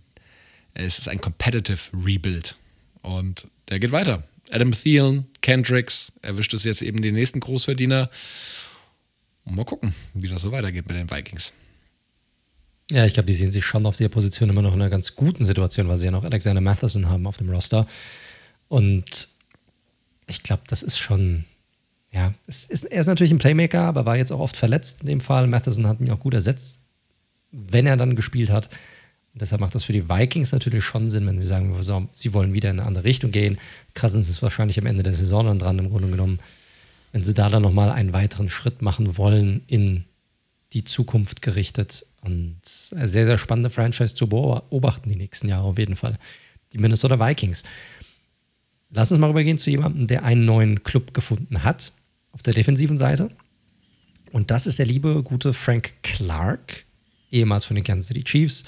es 0.74 1.00
ist 1.00 1.10
ein 1.10 1.20
competitive 1.20 1.80
Rebuild. 1.94 2.56
Und 3.02 3.48
der 3.70 3.80
geht 3.80 3.92
weiter. 3.92 4.24
Adam 4.52 4.72
Thielen, 4.72 5.28
Kendricks, 5.42 6.14
erwischt 6.22 6.54
es 6.54 6.64
jetzt 6.64 6.82
eben 6.82 7.02
den 7.02 7.16
nächsten 7.16 7.40
Großverdiener. 7.40 8.10
Und 9.44 9.56
mal 9.56 9.66
gucken, 9.66 9.94
wie 10.14 10.28
das 10.28 10.42
so 10.42 10.52
weitergeht 10.52 10.88
mit 10.88 10.98
den 10.98 11.10
Vikings. 11.10 11.52
Ja, 12.92 13.06
ich 13.06 13.14
glaube, 13.14 13.28
die 13.28 13.34
sehen 13.34 13.52
sich 13.52 13.66
schon 13.66 13.86
auf 13.86 13.98
der 13.98 14.10
Position 14.10 14.50
immer 14.50 14.62
noch 14.62 14.74
in 14.74 14.82
einer 14.82 14.90
ganz 14.90 15.16
guten 15.16 15.46
Situation, 15.46 15.88
weil 15.88 15.98
sie 15.98 16.06
ja 16.06 16.12
noch 16.12 16.26
Alexander 16.26 16.62
Matheson 16.62 17.10
haben 17.10 17.26
auf 17.26 17.38
dem 17.38 17.50
Roster. 17.50 17.88
Und 18.68 19.30
ich 20.32 20.44
glaube, 20.44 20.64
das 20.68 20.82
ist 20.82 20.98
schon, 20.98 21.46
ja, 22.12 22.34
ist, 22.48 22.86
er 22.86 23.00
ist 23.00 23.08
natürlich 23.08 23.32
ein 23.32 23.38
Playmaker, 23.38 23.82
aber 23.82 24.06
war 24.06 24.18
jetzt 24.18 24.32
auch 24.32 24.40
oft 24.40 24.58
verletzt 24.58 25.02
in 25.02 25.08
dem 25.08 25.22
Fall. 25.22 25.46
Matheson 25.46 25.88
hat 25.88 26.00
ihn 26.00 26.10
auch 26.10 26.20
gut 26.20 26.34
ersetzt, 26.34 26.80
wenn 27.52 27.86
er 27.86 27.98
dann 27.98 28.16
gespielt 28.16 28.50
hat. 28.50 28.70
Und 29.34 29.42
deshalb 29.42 29.62
macht 29.62 29.76
das 29.76 29.84
für 29.84 29.94
die 29.94 30.10
Vikings 30.10 30.52
natürlich 30.52 30.84
schon 30.84 31.10
Sinn, 31.10 31.26
wenn 31.26 31.38
sie 31.38 31.46
sagen, 31.46 31.76
sie 32.12 32.34
wollen 32.34 32.54
wieder 32.54 32.70
in 32.70 32.80
eine 32.80 32.88
andere 32.88 33.06
Richtung 33.06 33.32
gehen. 33.32 33.58
Cousins 33.94 34.28
ist 34.28 34.42
wahrscheinlich 34.42 34.80
am 34.80 34.86
Ende 34.86 35.04
der 35.04 35.14
Saison 35.14 35.46
dann 35.46 35.60
dran, 35.60 35.80
im 35.80 35.90
Grunde 35.90 36.10
genommen. 36.10 36.40
Wenn 37.14 37.24
sie 37.24 37.34
da 37.34 37.50
dann 37.50 37.62
nochmal 37.62 37.92
einen 37.92 38.14
weiteren 38.14 38.50
Schritt 38.50 38.82
machen 38.82 39.18
wollen 39.18 39.64
in 39.68 40.06
die 40.74 40.84
Zukunft 40.84 41.42
gerichtet. 41.42 42.06
Und 42.22 42.58
sehr, 42.64 43.26
sehr 43.26 43.38
spannende 43.38 43.70
Franchise 43.70 44.16
zu 44.16 44.28
beobachten 44.28 45.10
die 45.10 45.16
nächsten 45.16 45.48
Jahre 45.48 45.64
auf 45.64 45.78
jeden 45.78 45.96
Fall. 45.96 46.18
Die 46.74 46.78
Minnesota 46.78 47.20
Vikings. 47.20 47.64
Lass 48.92 49.12
uns 49.12 49.20
mal 49.20 49.28
rübergehen 49.28 49.58
zu 49.58 49.70
jemandem, 49.70 50.08
der 50.08 50.24
einen 50.24 50.46
neuen 50.46 50.84
Club 50.84 51.14
gefunden 51.14 51.64
hat 51.64 51.94
auf 52.32 52.44
der 52.44 52.54
defensiven 52.54 52.98
Seite. 52.98 53.30
Und 54.32 54.52
das 54.52 54.68
ist 54.68 54.80
der 54.80 54.86
liebe, 54.86 55.24
gute 55.24 55.54
Frank 55.54 55.94
Clark, 56.04 56.86
ehemals 57.32 57.66
von 57.66 57.76
den 57.76 57.84
Kansas 57.84 58.08
City 58.08 58.24
Chiefs, 58.24 58.64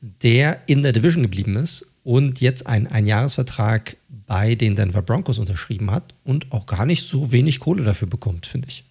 der 0.00 0.62
in 0.66 0.82
der 0.82 0.92
Division 0.92 1.22
geblieben 1.22 1.56
ist 1.56 1.86
und 2.04 2.40
jetzt 2.40 2.66
einen 2.66 2.86
Einjahresvertrag 2.86 3.96
bei 4.26 4.54
den 4.54 4.76
Denver 4.76 5.02
Broncos 5.02 5.38
unterschrieben 5.38 5.90
hat 5.90 6.14
und 6.24 6.50
auch 6.52 6.66
gar 6.66 6.86
nicht 6.86 7.06
so 7.06 7.32
wenig 7.32 7.60
Kohle 7.60 7.84
dafür 7.84 8.08
bekommt, 8.08 8.46
finde 8.46 8.68
ich. 8.68 8.84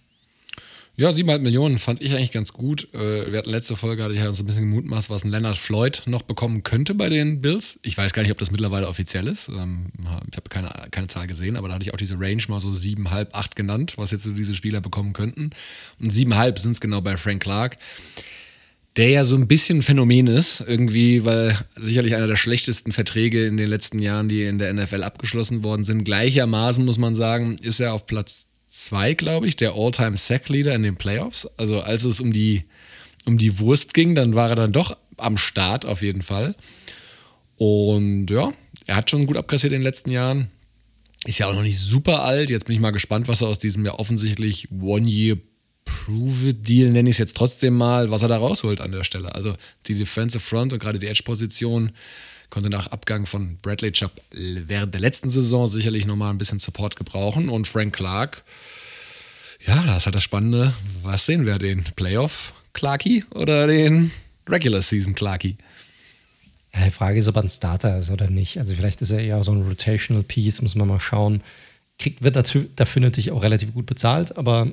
Ja, 1.00 1.08
7,5 1.08 1.38
Millionen 1.38 1.78
fand 1.78 2.02
ich 2.02 2.12
eigentlich 2.12 2.30
ganz 2.30 2.52
gut. 2.52 2.92
Äh, 2.92 3.32
wir 3.32 3.38
hatten 3.38 3.48
letzte 3.48 3.74
Folge, 3.74 4.02
hatte 4.02 4.12
ich 4.12 4.20
ja 4.20 4.30
so 4.32 4.42
ein 4.42 4.46
bisschen 4.46 4.64
gemutmaßt, 4.64 5.08
was 5.08 5.24
ein 5.24 5.30
Leonard 5.30 5.56
Floyd 5.56 6.02
noch 6.04 6.20
bekommen 6.20 6.62
könnte 6.62 6.94
bei 6.94 7.08
den 7.08 7.40
Bills. 7.40 7.80
Ich 7.82 7.96
weiß 7.96 8.12
gar 8.12 8.20
nicht, 8.20 8.30
ob 8.30 8.36
das 8.36 8.50
mittlerweile 8.50 8.86
offiziell 8.86 9.26
ist. 9.26 9.48
Ähm, 9.48 9.86
ich 10.30 10.36
habe 10.36 10.50
keine, 10.50 10.68
keine 10.90 11.06
Zahl 11.06 11.26
gesehen, 11.26 11.56
aber 11.56 11.68
da 11.68 11.74
hatte 11.76 11.84
ich 11.84 11.94
auch 11.94 11.96
diese 11.96 12.20
Range 12.20 12.42
mal 12.48 12.60
so 12.60 12.68
7,5, 12.68 13.28
8 13.32 13.56
genannt, 13.56 13.94
was 13.96 14.10
jetzt 14.10 14.24
so 14.24 14.32
diese 14.32 14.54
Spieler 14.54 14.82
bekommen 14.82 15.14
könnten. 15.14 15.52
Und 16.00 16.12
7,5 16.12 16.58
sind 16.58 16.72
es 16.72 16.80
genau 16.82 17.00
bei 17.00 17.16
Frank 17.16 17.42
Clark 17.42 17.78
der 18.96 19.08
ja 19.08 19.24
so 19.24 19.36
ein 19.36 19.46
bisschen 19.46 19.82
Phänomen 19.82 20.26
ist, 20.26 20.64
irgendwie, 20.66 21.24
weil 21.24 21.56
sicherlich 21.76 22.16
einer 22.16 22.26
der 22.26 22.36
schlechtesten 22.36 22.90
Verträge 22.90 23.46
in 23.46 23.56
den 23.56 23.68
letzten 23.68 24.00
Jahren, 24.00 24.28
die 24.28 24.42
in 24.42 24.58
der 24.58 24.74
NFL 24.74 25.04
abgeschlossen 25.04 25.64
worden 25.64 25.84
sind. 25.84 26.04
Gleichermaßen 26.04 26.84
muss 26.84 26.98
man 26.98 27.14
sagen, 27.14 27.56
ist 27.62 27.78
er 27.78 27.94
auf 27.94 28.06
Platz 28.06 28.49
2, 28.70 29.14
glaube 29.14 29.46
ich, 29.46 29.56
der 29.56 29.74
All-Time-Sack-Leader 29.74 30.74
in 30.74 30.82
den 30.82 30.96
Playoffs. 30.96 31.46
Also 31.56 31.80
als 31.80 32.04
es 32.04 32.20
um 32.20 32.32
die, 32.32 32.64
um 33.26 33.36
die 33.36 33.58
Wurst 33.58 33.94
ging, 33.94 34.14
dann 34.14 34.34
war 34.34 34.50
er 34.50 34.56
dann 34.56 34.72
doch 34.72 34.96
am 35.16 35.36
Start 35.36 35.84
auf 35.84 36.02
jeden 36.02 36.22
Fall. 36.22 36.54
Und 37.56 38.30
ja, 38.30 38.52
er 38.86 38.96
hat 38.96 39.10
schon 39.10 39.26
gut 39.26 39.36
abkassiert 39.36 39.72
in 39.72 39.80
den 39.80 39.84
letzten 39.84 40.10
Jahren. 40.10 40.50
Ist 41.26 41.38
ja 41.38 41.46
auch 41.46 41.54
noch 41.54 41.62
nicht 41.62 41.78
super 41.78 42.22
alt. 42.22 42.48
Jetzt 42.48 42.66
bin 42.66 42.74
ich 42.74 42.80
mal 42.80 42.92
gespannt, 42.92 43.28
was 43.28 43.42
er 43.42 43.48
aus 43.48 43.58
diesem 43.58 43.84
ja 43.84 43.94
offensichtlich 43.94 44.68
One-Year 44.70 45.36
Prove-It-Deal, 45.84 46.90
nenne 46.90 47.10
ich 47.10 47.14
es 47.14 47.18
jetzt 47.18 47.36
trotzdem 47.36 47.76
mal, 47.76 48.10
was 48.10 48.22
er 48.22 48.28
da 48.28 48.38
rausholt 48.38 48.80
an 48.80 48.92
der 48.92 49.04
Stelle. 49.04 49.34
Also 49.34 49.54
die 49.86 49.94
Defensive 49.94 50.40
Front 50.40 50.72
und 50.72 50.78
gerade 50.78 50.98
die 50.98 51.08
Edge-Position 51.08 51.92
konnte 52.50 52.68
nach 52.68 52.88
Abgang 52.88 53.26
von 53.26 53.56
Bradley 53.62 53.92
Chubb 53.92 54.12
während 54.32 54.92
der 54.92 55.00
letzten 55.00 55.30
Saison 55.30 55.66
sicherlich 55.66 56.06
nochmal 56.06 56.30
ein 56.30 56.38
bisschen 56.38 56.58
Support 56.58 56.96
gebrauchen. 56.96 57.48
Und 57.48 57.68
Frank 57.68 57.94
Clark, 57.94 58.42
ja, 59.64 59.82
das 59.84 59.98
ist 59.98 60.06
halt 60.06 60.16
das 60.16 60.22
Spannende. 60.22 60.74
Was 61.02 61.26
sehen 61.26 61.46
wir? 61.46 61.58
Den 61.58 61.84
Playoff 61.96 62.52
Clarky 62.72 63.24
oder 63.30 63.66
den 63.66 64.10
Regular 64.48 64.82
Season 64.82 65.14
Clarky? 65.14 65.56
Ja, 66.74 66.84
die 66.84 66.90
Frage 66.90 67.18
ist, 67.18 67.28
ob 67.28 67.36
er 67.36 67.42
ein 67.42 67.48
Starter 67.48 67.98
ist 67.98 68.10
oder 68.10 68.30
nicht. 68.30 68.58
Also 68.58 68.74
vielleicht 68.74 69.00
ist 69.00 69.10
er 69.10 69.20
eher 69.20 69.42
so 69.42 69.52
ein 69.52 69.62
Rotational 69.62 70.22
Piece, 70.22 70.62
muss 70.62 70.74
man 70.74 70.88
mal 70.88 71.00
schauen. 71.00 71.42
Kriegt, 71.98 72.22
wird 72.22 72.36
dafür 72.36 73.02
natürlich 73.02 73.32
auch 73.32 73.42
relativ 73.42 73.74
gut 73.74 73.86
bezahlt, 73.86 74.36
aber 74.38 74.72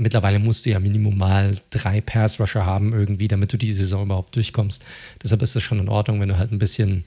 mittlerweile 0.00 0.38
musst 0.38 0.66
du 0.66 0.70
ja 0.70 0.80
Minimum 0.80 1.16
mal 1.16 1.56
drei 1.70 2.00
Pass-Rusher 2.00 2.66
haben 2.66 2.92
irgendwie, 2.92 3.28
damit 3.28 3.52
du 3.52 3.56
die 3.56 3.72
Saison 3.72 4.04
überhaupt 4.04 4.34
durchkommst. 4.34 4.84
Deshalb 5.22 5.42
ist 5.42 5.56
es 5.56 5.62
schon 5.62 5.78
in 5.78 5.88
Ordnung, 5.88 6.20
wenn 6.20 6.28
du 6.28 6.38
halt 6.38 6.52
ein 6.52 6.58
bisschen 6.58 7.04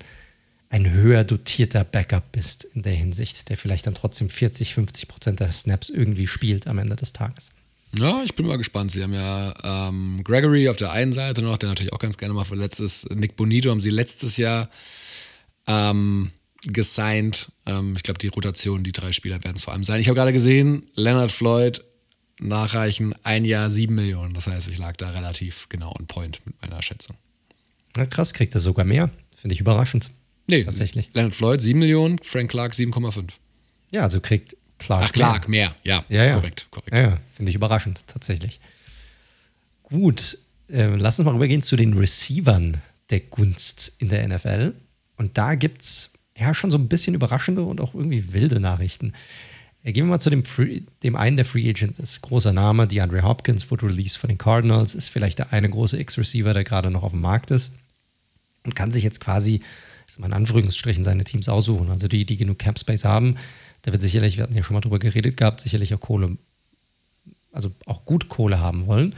ein 0.70 0.90
höher 0.90 1.24
dotierter 1.24 1.84
Backup 1.84 2.32
bist 2.32 2.64
in 2.64 2.82
der 2.82 2.94
Hinsicht, 2.94 3.50
der 3.50 3.58
vielleicht 3.58 3.86
dann 3.86 3.94
trotzdem 3.94 4.30
40, 4.30 4.74
50 4.74 5.08
Prozent 5.08 5.40
der 5.40 5.52
Snaps 5.52 5.90
irgendwie 5.90 6.26
spielt 6.26 6.68
am 6.68 6.80
Ende 6.80 6.96
des 6.96 7.14
Tages. 7.14 7.52
Ja, 7.96 8.24
ich 8.24 8.34
bin 8.34 8.48
mal 8.48 8.58
gespannt. 8.58 8.92
Sie 8.92 9.04
haben 9.04 9.14
ja 9.14 9.90
ähm, 9.90 10.22
Gregory 10.24 10.70
auf 10.70 10.78
der 10.78 10.92
einen 10.92 11.14
Seite 11.14 11.44
noch, 11.44 11.60
der 11.60 11.70
natürlich 11.70 11.94
auch 11.94 12.00
ganz 12.00 12.18
gerne 12.18 12.34
mal 12.34 12.44
verletzt 12.44 12.80
ist. 12.80 13.10
Nick 13.14 13.36
Bonito 13.36 13.70
haben 13.70 13.82
sie 13.82 13.92
letztes 13.92 14.38
Jahr 14.38 14.68
ähm, 15.68 16.32
gesigned. 16.66 17.52
Ähm, 17.68 17.94
ich 17.96 18.02
glaube, 18.02 18.18
die 18.18 18.30
Rotation, 18.30 18.84
die 18.84 18.94
drei 18.94 19.12
Spieler 19.12 19.44
werden 19.44 19.58
es 19.58 19.64
vor 19.64 19.74
allem 19.74 19.84
sein. 19.84 20.00
Ich 20.00 20.08
habe 20.08 20.16
gerade 20.16 20.34
gesehen, 20.34 20.90
Leonard 20.96 21.32
Floyd 21.32 21.84
nachreichen, 22.48 23.14
ein 23.24 23.46
Jahr 23.46 23.70
sieben 23.70 23.96
Millionen. 23.96 24.34
Das 24.34 24.48
heißt, 24.48 24.70
ich 24.70 24.78
lag 24.78 24.96
da 24.98 25.12
relativ 25.12 25.68
genau 25.70 25.94
on 25.98 26.08
point 26.08 26.42
mit 26.46 26.62
meiner 26.62 26.82
Schätzung. 26.82 27.16
Na 27.96 28.06
krass, 28.06 28.34
kriegt 28.34 28.56
er 28.56 28.62
sogar 28.62 28.86
mehr. 28.86 29.10
Finde 29.36 29.54
ich 29.54 29.60
überraschend. 29.60 30.12
Nee, 30.48 30.64
tatsächlich. 30.64 31.10
Leonard 31.14 31.36
Floyd 31.36 31.62
7 31.62 31.80
Millionen, 31.80 32.20
Frank 32.22 32.52
Clark 32.52 32.74
7,5. 32.74 33.34
Ja, 33.92 34.02
also 34.04 34.20
kriegt 34.20 34.58
Clark. 34.78 35.04
Ach, 35.06 35.12
Clark, 35.12 35.48
mehr. 35.48 35.76
mehr. 35.84 36.06
Ja, 36.10 36.16
ja, 36.16 36.26
ja, 36.26 36.36
korrekt. 36.36 36.68
korrekt. 36.72 36.94
Ja, 36.94 37.02
ja. 37.02 37.18
finde 37.34 37.50
ich 37.50 37.56
überraschend, 37.56 38.06
tatsächlich. 38.08 38.60
Gut, 39.84 40.38
äh, 40.68 40.88
lass 40.88 41.20
uns 41.20 41.26
mal 41.26 41.34
rübergehen 41.34 41.62
zu 41.62 41.76
den 41.76 41.94
Receivern 41.94 42.82
der 43.10 43.22
Gunst 43.22 43.94
in 44.00 44.10
der 44.10 44.28
NFL. 44.28 44.74
Und 45.18 45.38
da 45.38 45.56
gibt 45.56 45.82
es 45.84 46.12
ja 46.38 46.54
schon 46.54 46.72
so 46.72 46.78
ein 46.78 46.88
bisschen 46.88 47.14
überraschende 47.14 47.64
und 47.64 47.80
auch 47.80 47.94
irgendwie 47.94 48.34
wilde 48.34 48.60
Nachrichten. 48.60 49.14
Äh, 49.84 49.92
gehen 49.92 50.06
wir 50.06 50.12
mal 50.12 50.20
zu 50.20 50.30
dem, 50.30 50.46
Free, 50.46 50.82
dem 51.04 51.16
einen, 51.16 51.38
der 51.38 51.46
Free 51.46 51.70
Agent 51.70 52.00
ist. 52.00 52.22
Großer 52.22 52.54
Name, 52.54 52.88
DeAndre 52.88 53.24
Hopkins, 53.24 53.70
wurde 53.70 53.88
released 53.88 54.18
von 54.18 54.30
den 54.30 54.38
Cardinals, 54.38 54.96
ist 54.96 55.10
vielleicht 55.10 55.40
der 55.40 55.54
eine 55.54 55.70
große 55.70 56.00
X-Receiver, 56.00 56.54
der 56.54 56.64
gerade 56.64 56.90
noch 56.90 57.04
auf 57.04 57.12
dem 57.12 57.22
Markt 57.22 57.52
ist 57.52 57.72
und 58.64 58.76
kann 58.76 58.92
sich 58.92 59.04
jetzt 59.04 59.20
quasi, 59.20 59.62
ist 60.08 60.20
mal 60.20 60.28
in 60.28 60.34
Anführungsstrichen, 60.34 61.04
seine 61.04 61.24
Teams 61.24 61.50
aussuchen. 61.50 61.92
Also 61.92 62.08
die, 62.08 62.26
die 62.26 62.38
genug 62.38 62.60
Cap 62.60 62.80
Space 62.80 63.06
haben, 63.06 63.36
der 63.86 63.94
wird 63.94 64.02
sicherlich, 64.02 64.38
wir 64.38 64.44
hatten 64.44 64.56
ja 64.56 64.64
schon 64.64 64.76
mal 64.76 64.82
drüber 64.82 65.00
geredet 65.00 65.38
gehabt, 65.38 65.62
sicherlich 65.62 65.94
auch 65.94 66.00
Kohle, 66.00 66.38
also 67.52 67.72
auch 67.86 68.06
gut 68.06 68.30
Kohle 68.30 68.60
haben 68.60 68.86
wollen. 68.86 69.16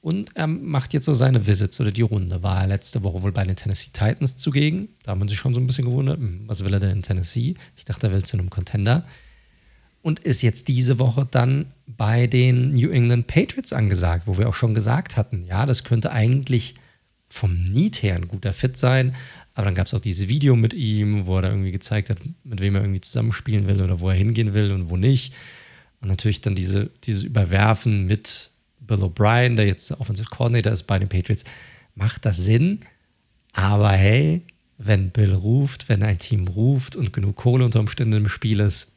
Und 0.00 0.36
er 0.36 0.46
macht 0.46 0.92
jetzt 0.92 1.06
so 1.06 1.14
seine 1.14 1.48
Visits 1.48 1.80
oder 1.80 1.90
die 1.90 2.02
Runde. 2.02 2.40
War 2.44 2.60
er 2.60 2.68
letzte 2.68 3.02
Woche 3.02 3.22
wohl 3.22 3.32
bei 3.32 3.42
den 3.42 3.56
Tennessee 3.56 3.90
Titans 3.92 4.36
zugegen. 4.36 4.88
Da 5.02 5.10
haben 5.10 5.20
wir 5.20 5.28
sich 5.28 5.36
schon 5.36 5.52
so 5.52 5.58
ein 5.58 5.66
bisschen 5.66 5.84
gewundert, 5.84 6.18
hm, 6.18 6.44
was 6.46 6.62
will 6.62 6.72
er 6.72 6.78
denn 6.78 6.90
in 6.90 7.02
Tennessee? 7.02 7.54
Ich 7.74 7.84
dachte, 7.84 8.06
er 8.06 8.12
will 8.12 8.22
zu 8.22 8.38
einem 8.38 8.48
Contender. 8.48 9.04
Und 10.06 10.20
ist 10.20 10.42
jetzt 10.42 10.68
diese 10.68 11.00
Woche 11.00 11.26
dann 11.28 11.66
bei 11.88 12.28
den 12.28 12.74
New 12.74 12.90
England 12.90 13.26
Patriots 13.26 13.72
angesagt, 13.72 14.28
wo 14.28 14.38
wir 14.38 14.48
auch 14.48 14.54
schon 14.54 14.72
gesagt 14.72 15.16
hatten, 15.16 15.42
ja, 15.42 15.66
das 15.66 15.82
könnte 15.82 16.12
eigentlich 16.12 16.76
vom 17.28 17.64
Need 17.64 18.04
her 18.04 18.14
ein 18.14 18.28
guter 18.28 18.52
Fit 18.52 18.76
sein. 18.76 19.16
Aber 19.54 19.64
dann 19.64 19.74
gab 19.74 19.88
es 19.88 19.94
auch 19.94 19.98
dieses 19.98 20.28
Video 20.28 20.54
mit 20.54 20.74
ihm, 20.74 21.26
wo 21.26 21.34
er 21.38 21.42
da 21.42 21.48
irgendwie 21.48 21.72
gezeigt 21.72 22.08
hat, 22.08 22.18
mit 22.44 22.60
wem 22.60 22.76
er 22.76 22.82
irgendwie 22.82 23.00
zusammenspielen 23.00 23.66
will 23.66 23.82
oder 23.82 23.98
wo 23.98 24.08
er 24.08 24.14
hingehen 24.14 24.54
will 24.54 24.70
und 24.70 24.90
wo 24.90 24.96
nicht. 24.96 25.34
Und 26.00 26.06
natürlich 26.06 26.40
dann 26.40 26.54
diese, 26.54 26.88
dieses 27.02 27.24
Überwerfen 27.24 28.06
mit 28.06 28.52
Bill 28.78 29.02
O'Brien, 29.02 29.56
der 29.56 29.66
jetzt 29.66 29.90
Offensive 29.90 30.30
Coordinator 30.30 30.72
ist 30.72 30.84
bei 30.84 31.00
den 31.00 31.08
Patriots. 31.08 31.42
Macht 31.96 32.26
das 32.26 32.36
Sinn? 32.36 32.78
Aber 33.54 33.90
hey, 33.90 34.42
wenn 34.78 35.10
Bill 35.10 35.34
ruft, 35.34 35.88
wenn 35.88 36.04
ein 36.04 36.20
Team 36.20 36.46
ruft 36.46 36.94
und 36.94 37.12
genug 37.12 37.34
Kohle 37.34 37.64
unter 37.64 37.80
Umständen 37.80 38.12
im 38.12 38.28
Spiel 38.28 38.60
ist, 38.60 38.92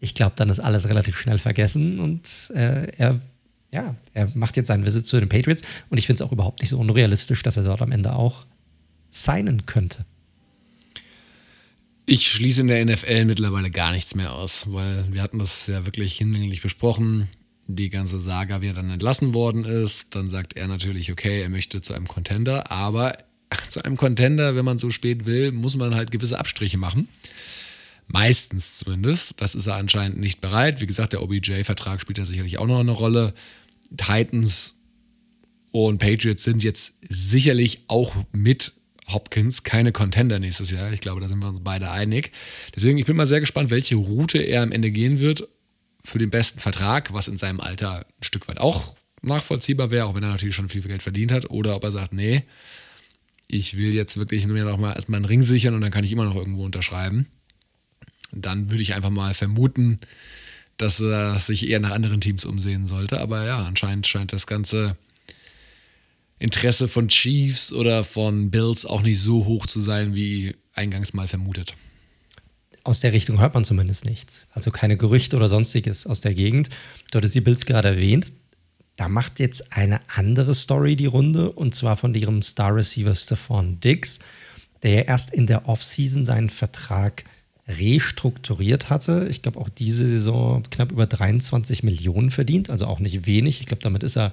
ich 0.00 0.14
glaube, 0.14 0.34
dann 0.36 0.50
ist 0.50 0.60
alles 0.60 0.88
relativ 0.88 1.18
schnell 1.18 1.38
vergessen 1.38 2.00
und 2.00 2.50
äh, 2.54 2.90
er, 2.96 3.20
ja, 3.72 3.94
er 4.12 4.30
macht 4.34 4.56
jetzt 4.56 4.68
seinen 4.68 4.84
Visit 4.84 5.06
zu 5.06 5.18
den 5.18 5.28
Patriots 5.28 5.62
und 5.90 5.98
ich 5.98 6.06
finde 6.06 6.22
es 6.22 6.28
auch 6.28 6.32
überhaupt 6.32 6.60
nicht 6.60 6.70
so 6.70 6.78
unrealistisch, 6.78 7.42
dass 7.42 7.56
er 7.56 7.64
dort 7.64 7.82
am 7.82 7.92
Ende 7.92 8.14
auch 8.14 8.46
signen 9.10 9.66
könnte? 9.66 10.04
Ich 12.04 12.30
schließe 12.30 12.60
in 12.60 12.68
der 12.68 12.84
NFL 12.84 13.24
mittlerweile 13.24 13.70
gar 13.70 13.90
nichts 13.90 14.14
mehr 14.14 14.32
aus, 14.32 14.66
weil 14.70 15.04
wir 15.12 15.22
hatten 15.22 15.40
das 15.40 15.66
ja 15.66 15.86
wirklich 15.86 16.16
hinlänglich 16.16 16.62
besprochen. 16.62 17.28
Die 17.66 17.90
ganze 17.90 18.20
Saga, 18.20 18.62
wie 18.62 18.68
er 18.68 18.74
dann 18.74 18.90
entlassen 18.90 19.34
worden 19.34 19.64
ist, 19.64 20.14
dann 20.14 20.30
sagt 20.30 20.56
er 20.56 20.68
natürlich, 20.68 21.10
okay, 21.10 21.42
er 21.42 21.48
möchte 21.48 21.82
zu 21.82 21.94
einem 21.94 22.06
Contender, 22.06 22.70
aber 22.70 23.18
zu 23.68 23.84
einem 23.84 23.96
Contender, 23.96 24.54
wenn 24.54 24.64
man 24.64 24.78
so 24.78 24.90
spät 24.90 25.26
will, 25.26 25.50
muss 25.50 25.74
man 25.74 25.96
halt 25.96 26.12
gewisse 26.12 26.38
Abstriche 26.38 26.78
machen. 26.78 27.08
Meistens 28.06 28.78
zumindest. 28.78 29.40
Das 29.40 29.54
ist 29.54 29.66
er 29.66 29.74
anscheinend 29.74 30.18
nicht 30.18 30.40
bereit. 30.40 30.80
Wie 30.80 30.86
gesagt, 30.86 31.12
der 31.12 31.22
OBJ-Vertrag 31.22 32.00
spielt 32.00 32.18
ja 32.18 32.24
sicherlich 32.24 32.58
auch 32.58 32.66
noch 32.66 32.80
eine 32.80 32.92
Rolle. 32.92 33.34
Titans 33.96 34.80
und 35.72 35.98
Patriots 35.98 36.44
sind 36.44 36.62
jetzt 36.62 36.94
sicherlich 37.08 37.84
auch 37.88 38.14
mit 38.32 38.72
Hopkins 39.08 39.62
keine 39.62 39.92
Contender 39.92 40.38
nächstes 40.38 40.70
Jahr. 40.70 40.92
Ich 40.92 41.00
glaube, 41.00 41.20
da 41.20 41.28
sind 41.28 41.42
wir 41.42 41.48
uns 41.48 41.60
beide 41.60 41.90
einig. 41.90 42.32
Deswegen, 42.74 42.98
ich 42.98 43.06
bin 43.06 43.16
mal 43.16 43.26
sehr 43.26 43.40
gespannt, 43.40 43.70
welche 43.70 43.96
Route 43.96 44.38
er 44.38 44.62
am 44.62 44.72
Ende 44.72 44.90
gehen 44.90 45.18
wird 45.18 45.48
für 46.02 46.18
den 46.18 46.30
besten 46.30 46.60
Vertrag, 46.60 47.12
was 47.12 47.28
in 47.28 47.36
seinem 47.36 47.60
Alter 47.60 47.98
ein 48.00 48.24
Stück 48.24 48.48
weit 48.48 48.58
auch 48.58 48.96
nachvollziehbar 49.22 49.90
wäre, 49.90 50.06
auch 50.06 50.14
wenn 50.14 50.22
er 50.22 50.30
natürlich 50.30 50.54
schon 50.54 50.68
viel 50.68 50.82
Geld 50.82 51.02
verdient 51.02 51.32
hat. 51.32 51.50
Oder 51.50 51.76
ob 51.76 51.84
er 51.84 51.90
sagt, 51.90 52.12
nee, 52.12 52.44
ich 53.48 53.76
will 53.76 53.94
jetzt 53.94 54.16
wirklich 54.16 54.46
nur 54.46 54.58
noch 54.58 54.78
mal 54.78 54.92
erstmal 54.92 55.18
einen 55.18 55.24
Ring 55.24 55.42
sichern 55.42 55.74
und 55.74 55.80
dann 55.80 55.90
kann 55.90 56.04
ich 56.04 56.12
immer 56.12 56.24
noch 56.24 56.36
irgendwo 56.36 56.64
unterschreiben. 56.64 57.26
Dann 58.42 58.70
würde 58.70 58.82
ich 58.82 58.94
einfach 58.94 59.10
mal 59.10 59.34
vermuten, 59.34 59.98
dass 60.76 61.00
er 61.00 61.38
sich 61.38 61.68
eher 61.68 61.80
nach 61.80 61.90
anderen 61.90 62.20
Teams 62.20 62.44
umsehen 62.44 62.86
sollte. 62.86 63.20
Aber 63.20 63.44
ja, 63.44 63.64
anscheinend 63.64 64.06
scheint 64.06 64.32
das 64.32 64.46
Ganze 64.46 64.96
Interesse 66.38 66.86
von 66.88 67.08
Chiefs 67.08 67.72
oder 67.72 68.04
von 68.04 68.50
Bills 68.50 68.84
auch 68.84 69.02
nicht 69.02 69.20
so 69.20 69.46
hoch 69.46 69.66
zu 69.66 69.80
sein, 69.80 70.14
wie 70.14 70.54
eingangs 70.74 71.14
mal 71.14 71.28
vermutet. 71.28 71.74
Aus 72.84 73.00
der 73.00 73.12
Richtung 73.12 73.40
hört 73.40 73.54
man 73.54 73.64
zumindest 73.64 74.04
nichts. 74.04 74.46
Also 74.52 74.70
keine 74.70 74.96
Gerüchte 74.96 75.36
oder 75.36 75.48
sonstiges 75.48 76.06
aus 76.06 76.20
der 76.20 76.34
Gegend. 76.34 76.68
Du 77.10 77.16
hattest 77.16 77.34
die 77.34 77.40
Bills 77.40 77.64
gerade 77.64 77.88
erwähnt. 77.88 78.32
Da 78.96 79.08
macht 79.08 79.40
jetzt 79.40 79.72
eine 79.72 80.00
andere 80.14 80.54
Story 80.54 80.94
die 80.94 81.06
Runde 81.06 81.52
und 81.52 81.74
zwar 81.74 81.96
von 81.96 82.14
ihrem 82.14 82.42
Star 82.42 82.74
Receiver 82.74 83.14
Stephon 83.14 83.80
Diggs, 83.80 84.20
der 84.82 84.90
ja 84.92 85.00
erst 85.02 85.34
in 85.34 85.46
der 85.46 85.68
Offseason 85.68 86.24
seinen 86.24 86.48
Vertrag 86.48 87.24
restrukturiert 87.68 88.90
hatte. 88.90 89.26
Ich 89.30 89.42
glaube 89.42 89.60
auch 89.60 89.68
diese 89.68 90.08
Saison 90.08 90.62
knapp 90.70 90.92
über 90.92 91.06
23 91.06 91.82
Millionen 91.82 92.30
verdient, 92.30 92.70
also 92.70 92.86
auch 92.86 93.00
nicht 93.00 93.26
wenig. 93.26 93.60
Ich 93.60 93.66
glaube, 93.66 93.82
damit 93.82 94.02
ist 94.02 94.16
er 94.16 94.32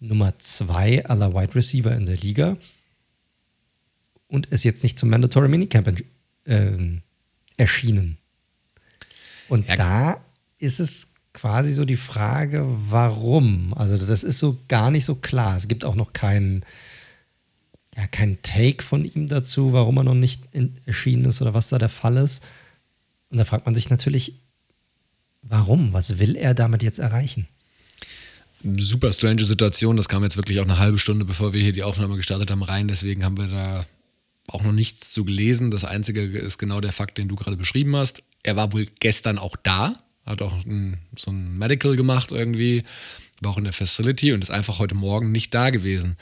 Nummer 0.00 0.38
zwei 0.38 1.04
aller 1.04 1.34
Wide 1.34 1.54
Receiver 1.54 1.94
in 1.94 2.06
der 2.06 2.16
Liga 2.16 2.56
und 4.28 4.46
ist 4.46 4.64
jetzt 4.64 4.82
nicht 4.82 4.98
zum 4.98 5.10
Mandatory 5.10 5.48
Minicamp 5.48 6.02
äh, 6.44 6.70
erschienen. 7.56 8.18
Und 9.48 9.66
ja. 9.68 9.76
da 9.76 10.24
ist 10.58 10.80
es 10.80 11.12
quasi 11.32 11.72
so 11.72 11.84
die 11.84 11.96
Frage, 11.96 12.64
warum? 12.66 13.74
Also 13.74 14.06
das 14.06 14.22
ist 14.22 14.38
so 14.38 14.58
gar 14.68 14.90
nicht 14.90 15.04
so 15.04 15.16
klar. 15.16 15.56
Es 15.56 15.68
gibt 15.68 15.84
auch 15.84 15.96
noch 15.96 16.12
keinen 16.12 16.64
ja, 17.96 18.06
kein 18.06 18.42
Take 18.42 18.82
von 18.82 19.04
ihm 19.04 19.28
dazu, 19.28 19.72
warum 19.72 19.98
er 19.98 20.04
noch 20.04 20.14
nicht 20.14 20.42
erschienen 20.86 21.24
ist 21.26 21.40
oder 21.40 21.54
was 21.54 21.68
da 21.68 21.78
der 21.78 21.88
Fall 21.88 22.16
ist. 22.16 22.42
Und 23.30 23.38
da 23.38 23.44
fragt 23.44 23.66
man 23.66 23.74
sich 23.74 23.90
natürlich, 23.90 24.34
warum? 25.42 25.92
Was 25.92 26.18
will 26.18 26.36
er 26.36 26.54
damit 26.54 26.82
jetzt 26.82 26.98
erreichen? 26.98 27.46
super 28.76 29.12
strange 29.12 29.44
Situation. 29.44 29.96
Das 29.96 30.08
kam 30.08 30.22
jetzt 30.22 30.36
wirklich 30.36 30.58
auch 30.60 30.64
eine 30.64 30.78
halbe 30.78 30.98
Stunde, 30.98 31.24
bevor 31.24 31.52
wir 31.52 31.60
hier 31.60 31.72
die 31.72 31.82
Aufnahme 31.82 32.16
gestartet 32.16 32.50
haben, 32.50 32.62
rein. 32.62 32.88
Deswegen 32.88 33.24
haben 33.24 33.36
wir 33.36 33.48
da 33.48 33.86
auch 34.46 34.62
noch 34.62 34.72
nichts 34.72 35.12
zu 35.12 35.24
gelesen. 35.24 35.70
Das 35.70 35.84
Einzige 35.84 36.22
ist 36.22 36.58
genau 36.58 36.80
der 36.80 36.92
Fakt, 36.92 37.18
den 37.18 37.28
du 37.28 37.36
gerade 37.36 37.56
beschrieben 37.56 37.96
hast. 37.96 38.22
Er 38.42 38.56
war 38.56 38.72
wohl 38.72 38.86
gestern 39.00 39.38
auch 39.38 39.56
da, 39.62 39.96
hat 40.24 40.42
auch 40.42 40.64
ein, 40.64 40.98
so 41.16 41.30
ein 41.30 41.58
Medical 41.58 41.96
gemacht 41.96 42.32
irgendwie, 42.32 42.82
war 43.40 43.52
auch 43.52 43.58
in 43.58 43.64
der 43.64 43.72
Facility 43.72 44.32
und 44.32 44.42
ist 44.42 44.50
einfach 44.50 44.78
heute 44.78 44.94
Morgen 44.94 45.32
nicht 45.32 45.54
da 45.54 45.70
gewesen. 45.70 46.16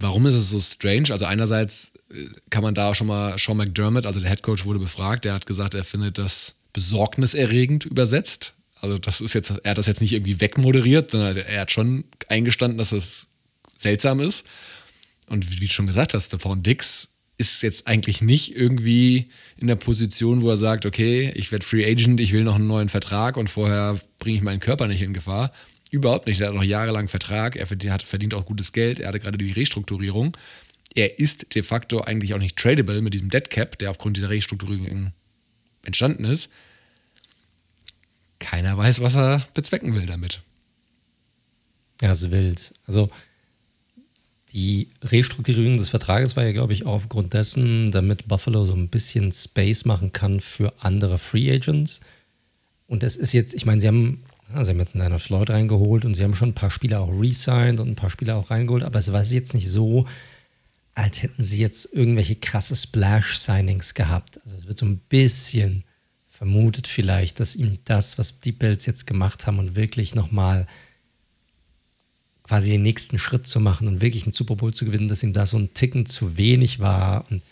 Warum 0.00 0.26
ist 0.26 0.34
es 0.34 0.50
so 0.50 0.60
strange? 0.60 1.10
Also 1.10 1.24
einerseits 1.24 1.94
äh, 2.10 2.26
kann 2.50 2.62
man 2.62 2.74
da 2.74 2.94
schon 2.94 3.08
mal, 3.08 3.36
Sean 3.38 3.56
McDermott, 3.56 4.06
also 4.06 4.20
der 4.20 4.30
Head 4.30 4.42
Coach, 4.42 4.64
wurde 4.64 4.78
befragt. 4.78 5.24
Der 5.24 5.34
hat 5.34 5.46
gesagt, 5.46 5.74
er 5.74 5.84
findet 5.84 6.18
das 6.18 6.54
besorgniserregend 6.72 7.84
übersetzt. 7.84 8.54
Also 8.80 8.98
das 8.98 9.20
ist 9.20 9.34
jetzt, 9.34 9.50
er 9.62 9.70
hat 9.70 9.78
das 9.78 9.86
jetzt 9.86 10.00
nicht 10.00 10.12
irgendwie 10.12 10.40
wegmoderiert, 10.40 11.10
sondern 11.10 11.36
er 11.36 11.60
hat 11.60 11.72
schon 11.72 12.04
eingestanden, 12.28 12.78
dass 12.78 12.90
das 12.90 13.28
seltsam 13.76 14.20
ist. 14.20 14.46
Und 15.26 15.50
wie 15.50 15.56
du 15.56 15.66
schon 15.66 15.86
gesagt 15.86 16.14
hast, 16.14 16.26
Stephon 16.26 16.62
Dix 16.62 17.08
ist 17.38 17.62
jetzt 17.62 17.86
eigentlich 17.86 18.20
nicht 18.20 18.54
irgendwie 18.54 19.28
in 19.56 19.68
der 19.68 19.76
Position, 19.76 20.42
wo 20.42 20.50
er 20.50 20.56
sagt, 20.56 20.86
okay, 20.86 21.32
ich 21.36 21.52
werde 21.52 21.64
Free 21.64 21.88
Agent, 21.88 22.20
ich 22.20 22.32
will 22.32 22.44
noch 22.44 22.56
einen 22.56 22.66
neuen 22.66 22.88
Vertrag 22.88 23.36
und 23.36 23.48
vorher 23.48 23.98
bringe 24.18 24.36
ich 24.36 24.42
meinen 24.42 24.60
Körper 24.60 24.88
nicht 24.88 25.02
in 25.02 25.14
Gefahr. 25.14 25.52
Überhaupt 25.90 26.26
nicht. 26.26 26.40
Er 26.40 26.48
hat 26.48 26.54
noch 26.54 26.62
jahrelang 26.62 27.08
Vertrag, 27.08 27.56
er 27.56 27.66
verdient, 27.66 28.02
verdient 28.02 28.34
auch 28.34 28.44
gutes 28.44 28.72
Geld, 28.72 29.00
er 29.00 29.08
hatte 29.08 29.20
gerade 29.20 29.38
die 29.38 29.52
Restrukturierung. 29.52 30.36
Er 30.94 31.18
ist 31.18 31.54
de 31.54 31.62
facto 31.62 32.00
eigentlich 32.00 32.34
auch 32.34 32.38
nicht 32.38 32.56
tradable 32.56 33.00
mit 33.02 33.14
diesem 33.14 33.30
Dead 33.30 33.48
Cap, 33.50 33.78
der 33.78 33.90
aufgrund 33.90 34.16
dieser 34.16 34.30
Restrukturierung 34.30 35.12
entstanden 35.84 36.24
ist. 36.24 36.50
Keiner 38.38 38.76
weiß, 38.76 39.00
was 39.00 39.16
er 39.16 39.46
bezwecken 39.54 39.94
will 39.94 40.06
damit. 40.06 40.42
Ja, 42.00 42.14
so 42.14 42.30
wild. 42.30 42.72
Also 42.86 43.08
die 44.52 44.88
Restrukturierung 45.02 45.76
des 45.76 45.90
Vertrages 45.90 46.36
war 46.36 46.44
ja, 46.44 46.52
glaube 46.52 46.72
ich, 46.72 46.86
auch 46.86 46.94
aufgrund 46.94 47.34
dessen, 47.34 47.90
damit 47.90 48.28
Buffalo 48.28 48.64
so 48.64 48.74
ein 48.74 48.88
bisschen 48.88 49.30
Space 49.32 49.84
machen 49.84 50.12
kann 50.12 50.40
für 50.40 50.72
andere 50.80 51.18
Free 51.18 51.50
Agents. 51.52 52.00
Und 52.86 53.02
es 53.02 53.16
ist 53.16 53.32
jetzt, 53.34 53.52
ich 53.52 53.66
meine, 53.66 53.80
sie 53.80 53.88
haben, 53.88 54.24
sie 54.62 54.70
haben 54.70 54.78
jetzt 54.78 54.94
einen 54.94 55.18
Floyd 55.18 55.50
reingeholt 55.50 56.04
und 56.04 56.14
sie 56.14 56.24
haben 56.24 56.34
schon 56.34 56.50
ein 56.50 56.54
paar 56.54 56.70
Spieler 56.70 57.00
auch 57.00 57.10
re-signed 57.10 57.80
und 57.80 57.88
ein 57.88 57.96
paar 57.96 58.10
Spieler 58.10 58.36
auch 58.36 58.50
reingeholt, 58.50 58.82
aber 58.82 58.98
es 58.98 59.12
war 59.12 59.22
jetzt 59.22 59.54
nicht 59.54 59.70
so, 59.70 60.06
als 60.94 61.22
hätten 61.22 61.42
sie 61.42 61.60
jetzt 61.60 61.92
irgendwelche 61.92 62.34
krasse 62.36 62.74
Splash-Signings 62.74 63.94
gehabt. 63.94 64.40
Also 64.44 64.56
es 64.56 64.66
wird 64.66 64.78
so 64.78 64.86
ein 64.86 64.98
bisschen 65.08 65.84
vermutet 66.26 66.86
vielleicht, 66.86 67.40
dass 67.40 67.56
ihm 67.56 67.78
das, 67.84 68.16
was 68.18 68.40
die 68.40 68.52
Bills 68.52 68.86
jetzt 68.86 69.06
gemacht 69.06 69.46
haben 69.46 69.58
und 69.58 69.76
wirklich 69.76 70.14
nochmal 70.14 70.66
quasi 72.44 72.70
den 72.70 72.82
nächsten 72.82 73.18
Schritt 73.18 73.46
zu 73.46 73.60
machen 73.60 73.86
und 73.88 74.00
wirklich 74.00 74.24
einen 74.24 74.32
Super 74.32 74.56
Bowl 74.56 74.72
zu 74.72 74.86
gewinnen, 74.86 75.08
dass 75.08 75.22
ihm 75.22 75.32
das 75.32 75.50
so 75.50 75.58
ein 75.58 75.74
Ticken 75.74 76.06
zu 76.06 76.36
wenig 76.36 76.80
war 76.80 77.30
und 77.30 77.42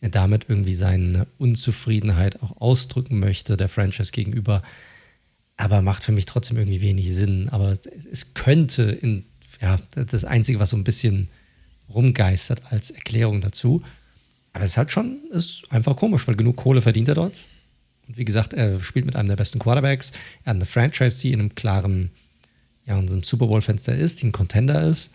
er 0.00 0.08
damit 0.08 0.46
irgendwie 0.48 0.74
seine 0.74 1.26
Unzufriedenheit 1.38 2.42
auch 2.42 2.60
ausdrücken 2.60 3.18
möchte, 3.18 3.56
der 3.56 3.68
Franchise 3.68 4.12
gegenüber. 4.12 4.62
Aber 5.56 5.82
macht 5.82 6.04
für 6.04 6.12
mich 6.12 6.26
trotzdem 6.26 6.58
irgendwie 6.58 6.80
wenig 6.80 7.14
Sinn. 7.14 7.48
Aber 7.48 7.74
es 8.12 8.34
könnte 8.34 8.82
in, 8.82 9.24
ja, 9.60 9.78
das 9.94 10.24
Einzige, 10.24 10.60
was 10.60 10.70
so 10.70 10.76
ein 10.76 10.84
bisschen 10.84 11.28
rumgeistert 11.88 12.60
als 12.70 12.90
Erklärung 12.90 13.40
dazu. 13.40 13.82
Aber 14.52 14.64
es 14.64 14.72
ist 14.72 14.76
halt 14.76 14.90
schon, 14.90 15.18
ist 15.30 15.70
einfach 15.70 15.96
komisch, 15.96 16.26
weil 16.26 16.36
genug 16.36 16.56
Kohle 16.56 16.82
verdient 16.82 17.08
er 17.08 17.14
dort. 17.14 17.44
Und 18.06 18.16
wie 18.16 18.24
gesagt, 18.24 18.52
er 18.52 18.82
spielt 18.82 19.06
mit 19.06 19.16
einem 19.16 19.28
der 19.28 19.36
besten 19.36 19.58
Quarterbacks. 19.58 20.12
Er 20.44 20.50
hat 20.50 20.56
eine 20.56 20.66
Franchise, 20.66 21.20
die 21.20 21.32
in 21.32 21.40
einem 21.40 21.54
klaren 21.54 22.10
ja, 22.86 22.98
in 22.98 23.08
so 23.08 23.14
einem 23.14 23.22
Super 23.22 23.46
Bowl-Fenster 23.48 23.94
ist, 23.94 24.22
die 24.22 24.28
ein 24.28 24.32
Contender 24.32 24.82
ist. 24.82 25.10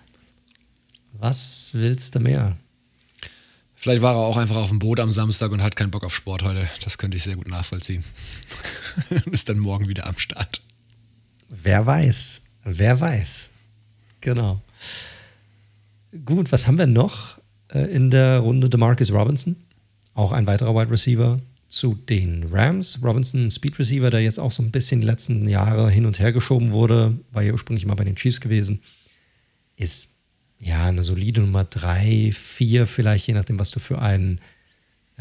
Was 1.13 1.71
willst 1.74 2.15
du 2.15 2.19
mehr? 2.19 2.57
Vielleicht 3.75 4.01
war 4.01 4.13
er 4.13 4.19
auch 4.19 4.38
einfach 4.38 4.57
auf 4.57 4.69
dem 4.69 4.79
Boot 4.79 5.00
am 5.00 5.10
Samstag 5.10 5.51
und 5.51 5.62
hat 5.62 5.75
keinen 5.75 5.89
Bock 5.89 6.03
auf 6.03 6.13
Sport 6.13 6.43
heute. 6.43 6.69
Das 6.83 6.98
könnte 6.98 7.17
ich 7.17 7.24
sehr 7.24 7.36
gut 7.36 7.48
nachvollziehen. 7.48 8.03
ist 9.31 9.50
dann 9.50 9.60
morgen 9.60 9.88
wieder 9.88 10.07
am 10.07 10.17
Start. 10.17 10.62
Wer 11.50 11.86
weiß. 11.86 12.41
Wer 12.63 13.00
weiß. 13.00 13.50
Genau. 14.21 14.62
Gut, 16.25 16.51
was 16.51 16.67
haben 16.67 16.77
wir 16.77 16.88
noch 16.88 17.39
äh, 17.74 17.86
in 17.93 18.12
der 18.12 18.39
Runde? 18.39 18.69
DeMarcus 18.69 19.12
Robinson, 19.12 19.55
auch 20.13 20.31
ein 20.31 20.48
weiterer 20.48 20.75
Wide 20.75 20.91
Receiver, 20.91 21.39
zu 21.67 21.95
den 21.95 22.48
Rams. 22.51 23.00
Robinson, 23.01 23.50
Speed 23.50 23.79
Receiver, 23.79 24.10
der 24.10 24.21
jetzt 24.21 24.39
auch 24.39 24.51
so 24.51 24.62
ein 24.62 24.71
bisschen 24.71 25.01
die 25.01 25.07
letzten 25.07 25.48
Jahre 25.48 25.89
hin 25.89 26.05
und 26.05 26.19
her 26.19 26.33
geschoben 26.33 26.71
wurde, 26.74 27.17
war 27.31 27.43
ja 27.43 27.53
ursprünglich 27.53 27.86
mal 27.86 27.95
bei 27.95 28.03
den 28.03 28.15
Chiefs 28.15 28.41
gewesen, 28.41 28.81
ist 29.77 30.09
ja 30.59 30.85
eine 30.85 31.03
solide 31.03 31.42
Nummer 31.42 31.63
3, 31.63 32.31
4 32.33 32.87
vielleicht, 32.87 33.27
je 33.27 33.33
nachdem, 33.33 33.57
was 33.57 33.72
du 33.72 33.79
für 33.79 34.01
einen 34.01 34.37
äh, 34.37 34.42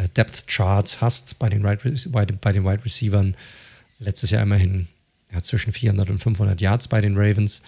Depth 0.08 0.46
Chart 0.46 1.00
hast 1.00 1.38
bei 1.38 1.48
den, 1.48 1.64
right, 1.64 1.80
bei 2.10 2.24
den, 2.24 2.38
bei 2.38 2.52
den 2.52 2.64
Wide 2.64 2.84
Receivern. 2.84 3.36
Letztes 3.98 4.30
Jahr 4.30 4.42
immerhin 4.42 4.88
ja, 5.32 5.42
zwischen 5.42 5.72
400 5.72 6.10
und 6.10 6.18
500 6.18 6.60
Yards 6.60 6.88
bei 6.88 7.00
den 7.00 7.16
Ravens. 7.16 7.62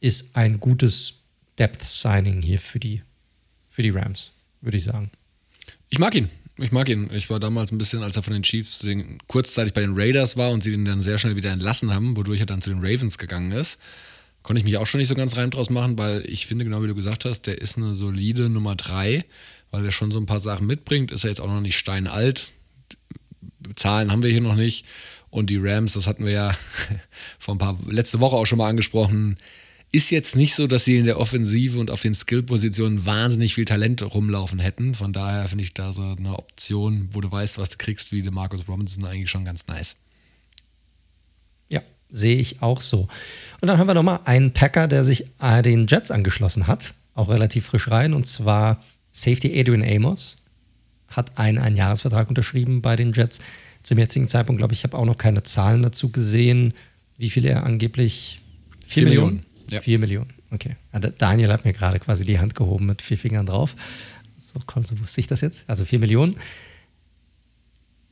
Ist 0.00 0.36
ein 0.36 0.60
gutes 0.60 1.14
Depth 1.58 1.82
Signing 1.82 2.42
hier 2.42 2.58
für 2.58 2.78
die, 2.78 3.02
für 3.68 3.82
die 3.82 3.90
Rams, 3.90 4.32
würde 4.60 4.76
ich 4.76 4.84
sagen. 4.84 5.10
Ich 5.88 5.98
mag 5.98 6.14
ihn. 6.14 6.28
Ich 6.58 6.72
mag 6.72 6.88
ihn. 6.88 7.10
Ich 7.12 7.28
war 7.28 7.38
damals 7.38 7.70
ein 7.70 7.78
bisschen, 7.78 8.02
als 8.02 8.16
er 8.16 8.22
von 8.22 8.32
den 8.32 8.42
Chiefs 8.42 8.86
kurzzeitig 9.26 9.74
bei 9.74 9.82
den 9.82 9.94
Raiders 9.94 10.36
war 10.36 10.50
und 10.50 10.62
sie 10.62 10.72
ihn 10.72 10.84
dann 10.84 11.02
sehr 11.02 11.18
schnell 11.18 11.36
wieder 11.36 11.52
entlassen 11.52 11.92
haben, 11.92 12.16
wodurch 12.16 12.40
er 12.40 12.46
dann 12.46 12.62
zu 12.62 12.70
den 12.70 12.78
Ravens 12.80 13.18
gegangen 13.18 13.52
ist. 13.52 13.78
Konnte 14.42 14.60
ich 14.60 14.64
mich 14.64 14.76
auch 14.76 14.86
schon 14.86 14.98
nicht 14.98 15.08
so 15.08 15.14
ganz 15.14 15.36
rein 15.36 15.50
draus 15.50 15.70
machen, 15.70 15.98
weil 15.98 16.24
ich 16.26 16.46
finde, 16.46 16.64
genau 16.64 16.82
wie 16.82 16.86
du 16.86 16.94
gesagt 16.94 17.24
hast, 17.24 17.42
der 17.46 17.60
ist 17.60 17.76
eine 17.76 17.94
solide 17.94 18.48
Nummer 18.48 18.74
3, 18.74 19.24
weil 19.70 19.84
er 19.84 19.90
schon 19.90 20.10
so 20.10 20.18
ein 20.18 20.26
paar 20.26 20.40
Sachen 20.40 20.66
mitbringt. 20.66 21.10
Ist 21.10 21.24
er 21.24 21.30
jetzt 21.30 21.40
auch 21.40 21.48
noch 21.48 21.60
nicht 21.60 21.78
steinalt. 21.78 22.52
Zahlen 23.74 24.12
haben 24.12 24.22
wir 24.22 24.30
hier 24.30 24.40
noch 24.40 24.54
nicht. 24.54 24.84
Und 25.30 25.50
die 25.50 25.58
Rams, 25.58 25.92
das 25.92 26.06
hatten 26.06 26.24
wir 26.24 26.32
ja 26.32 26.52
vor 27.38 27.54
ein 27.54 27.58
paar, 27.58 27.78
letzte 27.88 28.20
Woche 28.20 28.36
auch 28.36 28.46
schon 28.46 28.58
mal 28.58 28.68
angesprochen, 28.68 29.36
ist 29.92 30.10
jetzt 30.10 30.36
nicht 30.36 30.54
so, 30.54 30.66
dass 30.66 30.84
sie 30.84 30.96
in 30.96 31.04
der 31.04 31.18
Offensive 31.18 31.78
und 31.78 31.90
auf 31.90 32.00
den 32.00 32.14
Skill-Positionen 32.14 33.06
wahnsinnig 33.06 33.54
viel 33.54 33.64
Talent 33.64 34.02
rumlaufen 34.02 34.58
hätten. 34.58 34.94
Von 34.94 35.12
daher 35.12 35.48
finde 35.48 35.64
ich 35.64 35.74
da 35.74 35.92
so 35.92 36.02
eine 36.02 36.38
Option, 36.38 37.08
wo 37.12 37.20
du 37.20 37.30
weißt, 37.30 37.58
was 37.58 37.70
du 37.70 37.76
kriegst, 37.78 38.12
wie 38.12 38.22
der 38.22 38.32
Marcus 38.32 38.68
Robinson, 38.68 39.04
eigentlich 39.04 39.30
schon 39.30 39.44
ganz 39.44 39.66
nice. 39.66 39.96
Ja, 41.70 41.80
sehe 42.10 42.36
ich 42.36 42.62
auch 42.62 42.80
so. 42.80 43.08
Und 43.60 43.68
dann 43.68 43.78
haben 43.78 43.86
wir 43.86 43.94
nochmal 43.94 44.20
einen 44.24 44.52
Packer, 44.52 44.88
der 44.88 45.04
sich 45.04 45.26
äh, 45.40 45.62
den 45.62 45.86
Jets 45.86 46.10
angeschlossen 46.10 46.66
hat, 46.66 46.94
auch 47.14 47.28
relativ 47.28 47.66
frisch 47.66 47.90
rein, 47.90 48.12
und 48.12 48.26
zwar 48.26 48.80
Safety 49.16 49.58
Adrian 49.58 49.82
Amos 49.82 50.36
hat 51.08 51.38
einen 51.38 51.58
Einjahresvertrag 51.58 52.28
unterschrieben 52.28 52.82
bei 52.82 52.96
den 52.96 53.12
Jets. 53.12 53.40
Zum 53.82 53.98
jetzigen 53.98 54.28
Zeitpunkt, 54.28 54.58
glaube 54.58 54.74
ich, 54.74 54.80
ich 54.80 54.84
habe 54.84 54.98
auch 54.98 55.06
noch 55.06 55.16
keine 55.16 55.42
Zahlen 55.42 55.82
dazu 55.82 56.10
gesehen, 56.10 56.74
wie 57.16 57.30
viel 57.30 57.46
er 57.46 57.64
angeblich 57.64 58.42
4 58.86 59.04
Millionen. 59.04 59.26
Millionen. 59.26 59.46
Ja. 59.70 59.80
Vier 59.80 59.98
Millionen, 59.98 60.32
okay. 60.52 60.76
Daniel 61.18 61.50
hat 61.50 61.64
mir 61.64 61.72
gerade 61.72 61.98
quasi 61.98 62.24
die 62.24 62.38
Hand 62.38 62.54
gehoben 62.54 62.86
mit 62.86 63.02
vier 63.02 63.18
Fingern 63.18 63.46
drauf. 63.46 63.74
So, 64.38 64.60
so 64.82 65.00
wusste 65.00 65.20
ich 65.20 65.26
das 65.26 65.40
jetzt. 65.40 65.68
Also 65.68 65.84
vier 65.84 65.98
Millionen. 65.98 66.36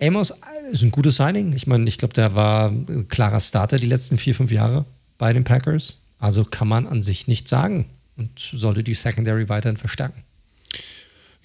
Amos 0.01 0.33
ist 0.73 0.83
ein 0.83 0.91
gutes 0.91 1.17
Signing. 1.17 1.53
Ich 1.53 1.69
meine, 1.69 1.87
ich 1.87 1.99
glaube, 1.99 2.15
der 2.15 2.35
war 2.35 2.71
ein 2.71 3.07
klarer 3.09 3.39
Starter 3.39 3.79
die 3.79 3.87
letzten 3.87 4.19
vier, 4.19 4.35
fünf 4.35 4.51
Jahre 4.51 4.85
bei 5.17 5.33
den 5.33 5.45
Packers. 5.45 5.99
Also 6.19 6.45
kann 6.45 6.67
man 6.67 6.89
an 6.89 7.03
sich 7.03 7.29
nicht 7.29 7.47
sagen 7.47 7.87
und 8.17 8.39
sollte 8.39 8.83
die 8.83 8.95
Secondary 8.95 9.49
weiterhin 9.49 9.77
verstärken. 9.77 10.25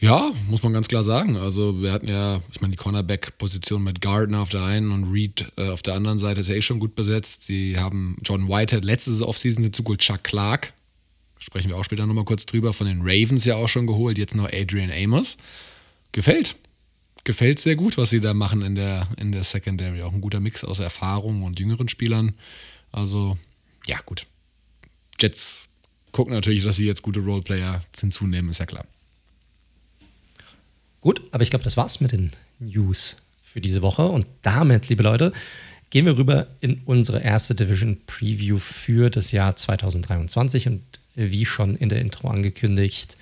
Ja, 0.01 0.31
muss 0.47 0.63
man 0.63 0.71
ganz 0.71 0.88
klar 0.88 1.03
sagen. 1.03 1.35
Also 1.35 1.81
wir 1.81 1.91
hatten 1.91 2.07
ja, 2.07 2.41
ich 2.53 2.62
meine, 2.62 2.71
die 2.71 2.77
Cornerback-Position 2.77 3.83
mit 3.83 3.99
Gardner 3.99 4.39
auf 4.39 4.49
der 4.49 4.63
einen 4.63 4.91
und 4.91 5.12
Reed 5.12 5.51
äh, 5.57 5.69
auf 5.69 5.81
der 5.81 5.95
anderen 5.95 6.19
Seite 6.19 6.39
ist 6.39 6.47
ja 6.47 6.55
eh 6.55 6.62
schon 6.62 6.79
gut 6.79 6.95
besetzt. 6.95 7.43
Sie 7.43 7.77
haben 7.77 8.15
John 8.23 8.47
Whitehead 8.47 8.85
letzte 8.85 9.27
Offseason 9.27 9.63
dazu 9.63 9.83
geholt, 9.83 9.99
Chuck 9.99 10.23
Clark. 10.23 10.71
Sprechen 11.38 11.69
wir 11.69 11.77
auch 11.77 11.83
später 11.83 12.05
nochmal 12.05 12.23
kurz 12.23 12.45
drüber. 12.45 12.71
Von 12.71 12.88
den 12.88 13.01
Ravens 13.01 13.43
ja 13.43 13.57
auch 13.57 13.67
schon 13.67 13.88
geholt. 13.88 14.17
Jetzt 14.17 14.35
noch 14.35 14.49
Adrian 14.51 14.89
Amos. 14.91 15.38
Gefällt. 16.13 16.55
Gefällt 17.25 17.59
sehr 17.59 17.75
gut, 17.75 17.97
was 17.97 18.09
sie 18.09 18.21
da 18.21 18.33
machen 18.33 18.62
in 18.62 18.75
der, 18.75 19.07
in 19.17 19.33
der 19.33 19.43
Secondary. 19.43 20.01
Auch 20.01 20.13
ein 20.13 20.21
guter 20.21 20.39
Mix 20.39 20.63
aus 20.63 20.79
Erfahrung 20.79 21.43
und 21.43 21.59
jüngeren 21.59 21.89
Spielern. 21.89 22.35
Also, 22.93 23.38
ja, 23.85 23.99
gut. 24.05 24.27
Jets 25.19 25.69
gucken 26.13 26.33
natürlich, 26.33 26.63
dass 26.63 26.77
sie 26.77 26.85
jetzt 26.85 27.01
gute 27.01 27.19
Roleplayer 27.19 27.83
hinzunehmen, 27.97 28.49
ist 28.51 28.59
ja 28.59 28.65
klar. 28.65 28.85
Gut, 31.01 31.21
aber 31.31 31.43
ich 31.43 31.49
glaube, 31.49 31.63
das 31.63 31.77
war's 31.77 32.01
mit 32.01 32.12
den 32.12 32.31
News 32.59 33.15
für 33.43 33.62
diese 33.62 33.81
Woche. 33.81 34.07
Und 34.07 34.27
damit, 34.41 34.89
liebe 34.89 35.03
Leute, 35.03 35.31
gehen 35.89 36.05
wir 36.05 36.17
rüber 36.17 36.47
in 36.62 36.81
unsere 36.85 37.21
erste 37.21 37.55
Division 37.55 37.97
Preview 38.05 38.59
für 38.59 39.09
das 39.09 39.31
Jahr 39.31 39.55
2023. 39.55 40.67
Und 40.67 40.81
wie 41.15 41.45
schon 41.45 41.75
in 41.75 41.89
der 41.89 42.01
Intro 42.01 42.27
angekündigt, 42.29 43.17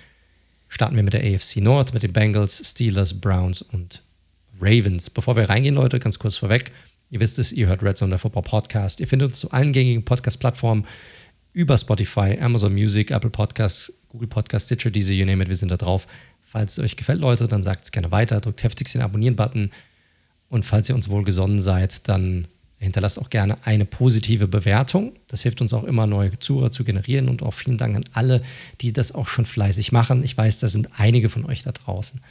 starten 0.68 0.96
wir 0.96 1.02
mit 1.02 1.14
der 1.14 1.24
AFC 1.24 1.56
North, 1.56 1.94
mit 1.94 2.02
den 2.02 2.12
Bengals, 2.12 2.62
Steelers, 2.64 3.14
Browns 3.18 3.62
und 3.62 4.02
Ravens. 4.60 5.10
Bevor 5.10 5.36
wir 5.36 5.48
reingehen, 5.48 5.76
Leute, 5.76 5.98
ganz 5.98 6.18
kurz 6.18 6.36
vorweg. 6.36 6.72
Ihr 7.10 7.20
wisst 7.20 7.38
es, 7.38 7.52
ihr 7.52 7.68
hört 7.68 7.82
Red 7.82 7.96
Zone, 7.96 8.10
der 8.10 8.18
Football 8.18 8.42
Podcast. 8.42 9.00
Ihr 9.00 9.08
findet 9.08 9.28
uns 9.28 9.38
zu 9.38 9.50
allen 9.50 9.72
gängigen 9.72 10.04
Podcast-Plattformen 10.04 10.86
über 11.54 11.78
Spotify, 11.78 12.38
Amazon 12.38 12.74
Music, 12.74 13.10
Apple 13.10 13.30
Podcasts, 13.30 13.92
Google 14.10 14.28
Podcasts, 14.28 14.68
Stitcher, 14.68 14.90
diese, 14.90 15.12
you 15.12 15.24
name 15.24 15.42
it, 15.42 15.48
wir 15.48 15.56
sind 15.56 15.70
da 15.70 15.76
drauf. 15.76 16.06
Falls 16.50 16.78
es 16.78 16.84
euch 16.84 16.96
gefällt, 16.96 17.20
Leute, 17.20 17.46
dann 17.46 17.62
sagt 17.62 17.84
es 17.84 17.92
gerne 17.92 18.10
weiter, 18.10 18.40
drückt 18.40 18.62
heftigst 18.62 18.94
den 18.94 19.02
Abonnieren-Button. 19.02 19.70
Und 20.48 20.64
falls 20.64 20.88
ihr 20.88 20.94
uns 20.94 21.10
wohlgesonnen 21.10 21.58
seid, 21.58 22.08
dann 22.08 22.48
hinterlasst 22.78 23.18
auch 23.18 23.28
gerne 23.28 23.58
eine 23.66 23.84
positive 23.84 24.48
Bewertung. 24.48 25.12
Das 25.26 25.42
hilft 25.42 25.60
uns 25.60 25.74
auch 25.74 25.84
immer, 25.84 26.06
neue 26.06 26.38
Zuhörer 26.38 26.70
zu 26.70 26.84
generieren. 26.84 27.28
Und 27.28 27.42
auch 27.42 27.52
vielen 27.52 27.76
Dank 27.76 27.96
an 27.96 28.04
alle, 28.14 28.40
die 28.80 28.94
das 28.94 29.14
auch 29.14 29.28
schon 29.28 29.44
fleißig 29.44 29.92
machen. 29.92 30.22
Ich 30.24 30.38
weiß, 30.38 30.60
da 30.60 30.68
sind 30.68 30.88
einige 30.98 31.28
von 31.28 31.44
euch 31.44 31.64
da 31.64 31.72
draußen. 31.72 32.22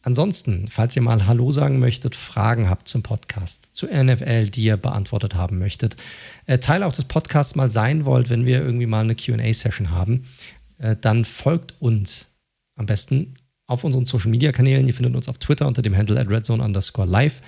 Ansonsten, 0.00 0.68
falls 0.70 0.96
ihr 0.96 1.02
mal 1.02 1.26
Hallo 1.26 1.52
sagen 1.52 1.78
möchtet, 1.78 2.16
Fragen 2.16 2.70
habt 2.70 2.88
zum 2.88 3.02
Podcast, 3.02 3.74
zu 3.74 3.86
NFL, 3.86 4.48
die 4.48 4.62
ihr 4.62 4.78
beantwortet 4.78 5.34
haben 5.34 5.58
möchtet, 5.58 5.96
äh, 6.46 6.58
Teil 6.58 6.84
auch 6.84 6.92
des 6.92 7.04
Podcasts 7.04 7.54
mal 7.54 7.68
sein 7.68 8.06
wollt, 8.06 8.30
wenn 8.30 8.46
wir 8.46 8.62
irgendwie 8.62 8.86
mal 8.86 9.00
eine 9.00 9.14
QA-Session 9.14 9.90
haben, 9.90 10.24
äh, 10.78 10.96
dann 10.98 11.26
folgt 11.26 11.74
uns 11.82 12.28
am 12.76 12.86
besten 12.86 13.34
auf 13.68 13.84
unseren 13.84 14.04
Social 14.04 14.30
Media 14.30 14.50
Kanälen. 14.50 14.88
Ihr 14.88 14.94
findet 14.94 15.14
uns 15.14 15.28
auf 15.28 15.38
Twitter 15.38 15.68
unter 15.68 15.82
dem 15.82 15.96
Handle 15.96 16.18
at 16.18 16.28
redzone 16.28 16.64
underscore 16.64 17.06
live 17.06 17.40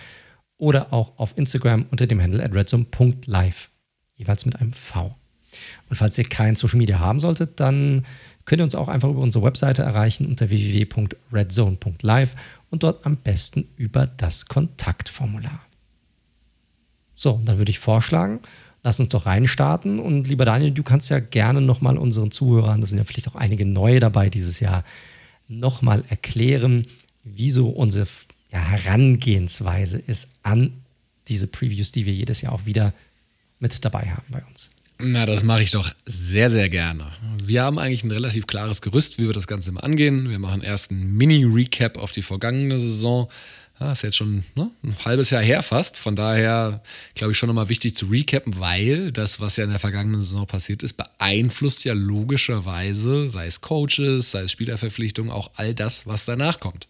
oder 0.56 0.92
auch 0.92 1.18
auf 1.18 1.36
Instagram 1.36 1.86
unter 1.90 2.06
dem 2.06 2.22
Handle 2.22 2.44
at 2.44 2.54
redzone.live. 2.54 3.70
Jeweils 4.14 4.46
mit 4.46 4.60
einem 4.60 4.72
V. 4.72 5.16
Und 5.88 5.96
falls 5.96 6.16
ihr 6.18 6.24
kein 6.24 6.54
Social 6.54 6.78
Media 6.78 7.00
haben 7.00 7.18
solltet, 7.18 7.58
dann 7.58 8.04
könnt 8.44 8.60
ihr 8.60 8.64
uns 8.64 8.74
auch 8.74 8.88
einfach 8.88 9.08
über 9.08 9.20
unsere 9.20 9.44
Webseite 9.44 9.82
erreichen 9.82 10.26
unter 10.26 10.50
www.redzone.live 10.50 12.36
und 12.70 12.82
dort 12.82 13.04
am 13.06 13.16
besten 13.16 13.66
über 13.76 14.06
das 14.06 14.46
Kontaktformular. 14.46 15.60
So, 17.14 17.40
dann 17.44 17.58
würde 17.58 17.70
ich 17.70 17.78
vorschlagen, 17.78 18.40
lass 18.82 19.00
uns 19.00 19.10
doch 19.10 19.26
reinstarten. 19.26 19.98
Und 19.98 20.28
lieber 20.28 20.44
Daniel, 20.44 20.70
du 20.70 20.82
kannst 20.82 21.10
ja 21.10 21.18
gerne 21.18 21.60
nochmal 21.60 21.96
unseren 21.96 22.30
Zuhörern, 22.30 22.80
das 22.80 22.90
sind 22.90 22.98
ja 22.98 23.04
vielleicht 23.04 23.28
auch 23.28 23.34
einige 23.34 23.66
neue 23.66 24.00
dabei 24.00 24.30
dieses 24.30 24.60
Jahr, 24.60 24.84
nochmal 25.50 26.04
erklären, 26.08 26.86
wieso 27.24 27.68
unsere 27.68 28.06
ja, 28.50 28.60
Herangehensweise 28.60 29.98
ist 29.98 30.30
an 30.42 30.72
diese 31.28 31.46
Previews, 31.46 31.92
die 31.92 32.06
wir 32.06 32.14
jedes 32.14 32.40
Jahr 32.40 32.52
auch 32.52 32.64
wieder 32.66 32.94
mit 33.58 33.84
dabei 33.84 34.10
haben 34.10 34.26
bei 34.30 34.42
uns. 34.48 34.70
Na, 35.02 35.24
das 35.24 35.44
mache 35.44 35.62
ich 35.62 35.70
doch 35.70 35.90
sehr, 36.04 36.50
sehr 36.50 36.68
gerne. 36.68 37.06
Wir 37.42 37.62
haben 37.62 37.78
eigentlich 37.78 38.04
ein 38.04 38.10
relativ 38.10 38.46
klares 38.46 38.82
Gerüst, 38.82 39.18
wie 39.18 39.26
wir 39.26 39.32
das 39.32 39.46
Ganze 39.46 39.70
immer 39.70 39.82
angehen. 39.82 40.28
Wir 40.28 40.38
machen 40.38 40.62
erst 40.62 40.90
einen 40.90 41.16
Mini-Recap 41.16 41.96
auf 41.96 42.12
die 42.12 42.22
vergangene 42.22 42.78
Saison. 42.78 43.28
Ja, 43.80 43.92
ist 43.92 44.02
jetzt 44.02 44.16
schon 44.16 44.44
ne, 44.56 44.70
ein 44.84 44.94
halbes 45.06 45.30
Jahr 45.30 45.42
her 45.42 45.62
fast. 45.62 45.96
Von 45.96 46.14
daher 46.14 46.82
glaube 47.14 47.32
ich 47.32 47.38
schon 47.38 47.46
nochmal 47.46 47.70
wichtig 47.70 47.96
zu 47.96 48.06
recappen, 48.06 48.60
weil 48.60 49.10
das, 49.10 49.40
was 49.40 49.56
ja 49.56 49.64
in 49.64 49.70
der 49.70 49.78
vergangenen 49.78 50.20
Saison 50.20 50.46
passiert 50.46 50.82
ist, 50.82 50.98
beeinflusst 50.98 51.84
ja 51.86 51.94
logischerweise, 51.94 53.30
sei 53.30 53.46
es 53.46 53.62
Coaches, 53.62 54.32
sei 54.32 54.42
es 54.42 54.52
Spielerverpflichtungen, 54.52 55.32
auch 55.32 55.50
all 55.54 55.72
das, 55.72 56.06
was 56.06 56.26
danach 56.26 56.60
kommt. 56.60 56.86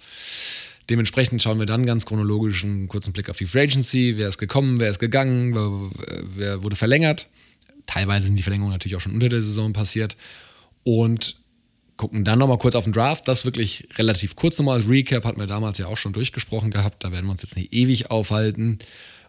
Dementsprechend 0.88 1.40
schauen 1.40 1.60
wir 1.60 1.66
dann 1.66 1.86
ganz 1.86 2.06
chronologisch 2.06 2.64
einen 2.64 2.88
kurzen 2.88 3.12
Blick 3.12 3.30
auf 3.30 3.36
die 3.36 3.46
Free 3.46 3.60
Agency. 3.60 4.14
Wer 4.16 4.28
ist 4.28 4.38
gekommen, 4.38 4.80
wer 4.80 4.90
ist 4.90 4.98
gegangen, 4.98 5.54
wer, 5.54 6.26
wer 6.34 6.62
wurde 6.64 6.74
verlängert. 6.74 7.28
Teilweise 7.86 8.26
sind 8.26 8.36
die 8.36 8.42
Verlängerungen 8.42 8.74
natürlich 8.74 8.96
auch 8.96 9.00
schon 9.00 9.14
unter 9.14 9.28
der 9.28 9.42
Saison 9.42 9.72
passiert. 9.72 10.16
Und 10.82 11.39
gucken 12.00 12.24
dann 12.24 12.38
nochmal 12.38 12.56
kurz 12.56 12.76
auf 12.76 12.84
den 12.84 12.94
Draft. 12.94 13.28
Das 13.28 13.44
wirklich 13.44 13.86
relativ 13.98 14.34
kurz 14.34 14.56
nochmal 14.56 14.78
als 14.78 14.88
Recap, 14.88 15.26
hatten 15.26 15.38
wir 15.38 15.46
damals 15.46 15.76
ja 15.76 15.86
auch 15.86 15.98
schon 15.98 16.14
durchgesprochen 16.14 16.70
gehabt. 16.70 17.04
Da 17.04 17.12
werden 17.12 17.26
wir 17.26 17.30
uns 17.30 17.42
jetzt 17.42 17.56
nicht 17.56 17.74
ewig 17.74 18.10
aufhalten. 18.10 18.78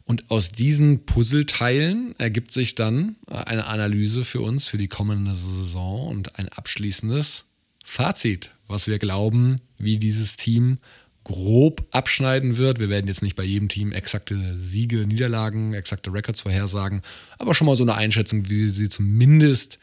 Und 0.06 0.32
aus 0.32 0.54
diesen 0.54 1.06
Puzzleteilen 1.06 2.16
ergibt 2.18 2.54
sich 2.54 2.74
dann 2.76 3.18
eine 3.28 3.66
Analyse 3.66 4.24
für 4.24 4.40
uns 4.40 4.68
für 4.68 4.78
die 4.78 4.88
kommende 4.88 5.36
Saison 5.36 6.08
und 6.08 6.40
ein 6.40 6.48
abschließendes 6.48 7.44
Fazit, 7.84 8.52
was 8.70 8.88
wir 8.88 9.00
glauben, 9.00 9.58
wie 9.78 9.98
dieses 9.98 10.38
Team 10.38 10.78
grob 11.26 11.86
abschneiden 11.92 12.58
wird. 12.58 12.80
Wir 12.80 12.88
werden 12.88 13.08
jetzt 13.08 13.22
nicht 13.22 13.36
bei 13.36 13.44
jedem 13.44 13.68
Team 13.68 13.92
exakte 13.92 14.58
Siege, 14.58 15.06
Niederlagen, 15.08 15.74
exakte 15.74 16.14
Records 16.14 16.40
vorhersagen, 16.40 17.02
aber 17.38 17.54
schon 17.54 17.68
mal 17.68 17.76
so 17.76 17.84
eine 17.84 17.96
Einschätzung, 17.96 18.50
wie 18.50 18.70
sie 18.70 18.88
zumindest 18.88 19.78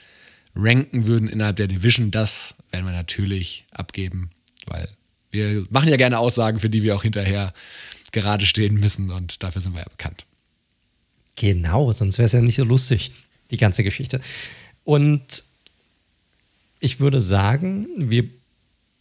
ranken 0.59 1.07
würden 1.07 1.29
innerhalb 1.29 1.57
der 1.57 1.69
Division. 1.69 2.11
Das 2.11 2.55
werden 2.71 2.85
wir 2.85 2.93
natürlich 2.93 3.65
abgeben, 3.71 4.31
weil 4.67 4.89
wir 5.31 5.67
machen 5.71 5.89
ja 5.89 5.97
gerne 5.97 6.19
Aussagen, 6.19 6.59
für 6.59 6.69
die 6.69 6.83
wir 6.83 6.97
auch 6.97 7.03
hinterher 7.03 7.55
gerade 8.13 8.45
stehen 8.45 8.75
müssen 8.75 9.11
und 9.11 9.43
dafür 9.43 9.63
sind 9.63 9.75
wir 9.75 9.81
ja 9.81 9.89
bekannt. 9.89 10.27
Genau, 11.37 11.93
sonst 11.93 12.19
wäre 12.19 12.27
es 12.27 12.33
ja 12.33 12.41
nicht 12.41 12.57
so 12.57 12.65
lustig, 12.65 13.13
die 13.51 13.57
ganze 13.57 13.85
Geschichte. 13.85 14.21
Und 14.85 15.45
ich 16.81 17.01
würde 17.01 17.21
sagen, 17.21 17.87
wir 17.97 18.29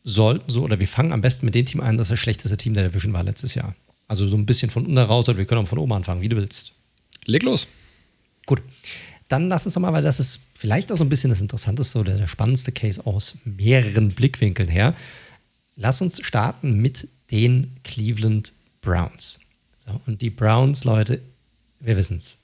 sollten 0.04 0.50
so, 0.50 0.64
oder 0.64 0.80
wir 0.80 0.88
fangen 0.88 1.14
am 1.14 1.22
besten 1.22 1.46
mit 1.46 1.56
dem 1.56 1.66
Team 1.66 1.82
an, 1.82 1.98
das 1.98 2.10
das 2.10 2.20
schlechteste 2.20 2.58
Team 2.58 2.74
der 2.74 2.90
Division 2.90 3.14
war 3.14 3.24
letztes 3.24 3.56
Jahr. 3.56 3.76
Also 4.08 4.28
so 4.28 4.38
ein 4.38 4.46
bisschen 4.46 4.70
von 4.70 4.86
unten 4.86 4.98
raus, 4.98 5.28
oder 5.28 5.38
wir 5.38 5.46
können 5.46 5.64
auch 5.64 5.68
von 5.68 5.80
oben 5.80 5.94
anfangen, 5.94 6.22
wie 6.22 6.30
du 6.30 6.36
willst. 6.36 6.74
Leg 7.26 7.44
los. 7.44 7.68
Gut. 8.46 8.62
Dann 9.28 9.50
lass 9.50 9.66
uns 9.66 9.74
doch 9.74 9.82
mal, 9.82 9.94
weil 9.94 10.04
das 10.04 10.20
ist 10.20 10.40
vielleicht 10.58 10.92
auch 10.92 10.98
so 10.98 11.04
ein 11.04 11.10
bisschen 11.10 11.30
das 11.30 11.42
Interessanteste 11.42 12.00
oder 12.00 12.18
der 12.18 12.28
spannendste 12.28 12.72
Case 12.72 13.06
aus 13.06 13.38
mehreren 13.44 14.10
Blickwinkeln 14.10 14.70
her. 14.70 14.96
Lass 15.76 16.02
uns 16.02 16.26
starten 16.26 16.82
mit 16.82 17.08
den 17.32 17.76
Cleveland 17.84 18.54
Browns. 18.82 19.40
So, 19.78 20.00
und 20.06 20.22
die 20.22 20.30
Browns, 20.30 20.86
Leute, 20.86 21.22
wir 21.80 21.98
wissen 21.98 22.18
es. 22.18 22.40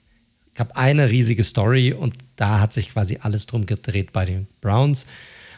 Habe 0.60 0.76
eine 0.76 1.10
riesige 1.10 1.44
Story 1.44 1.94
und 1.94 2.16
da 2.36 2.60
hat 2.60 2.74
sich 2.74 2.90
quasi 2.90 3.18
alles 3.22 3.48
drum 3.48 3.66
gedreht 3.66 4.12
bei 4.12 4.26
den 4.26 4.48
Browns. 4.62 5.08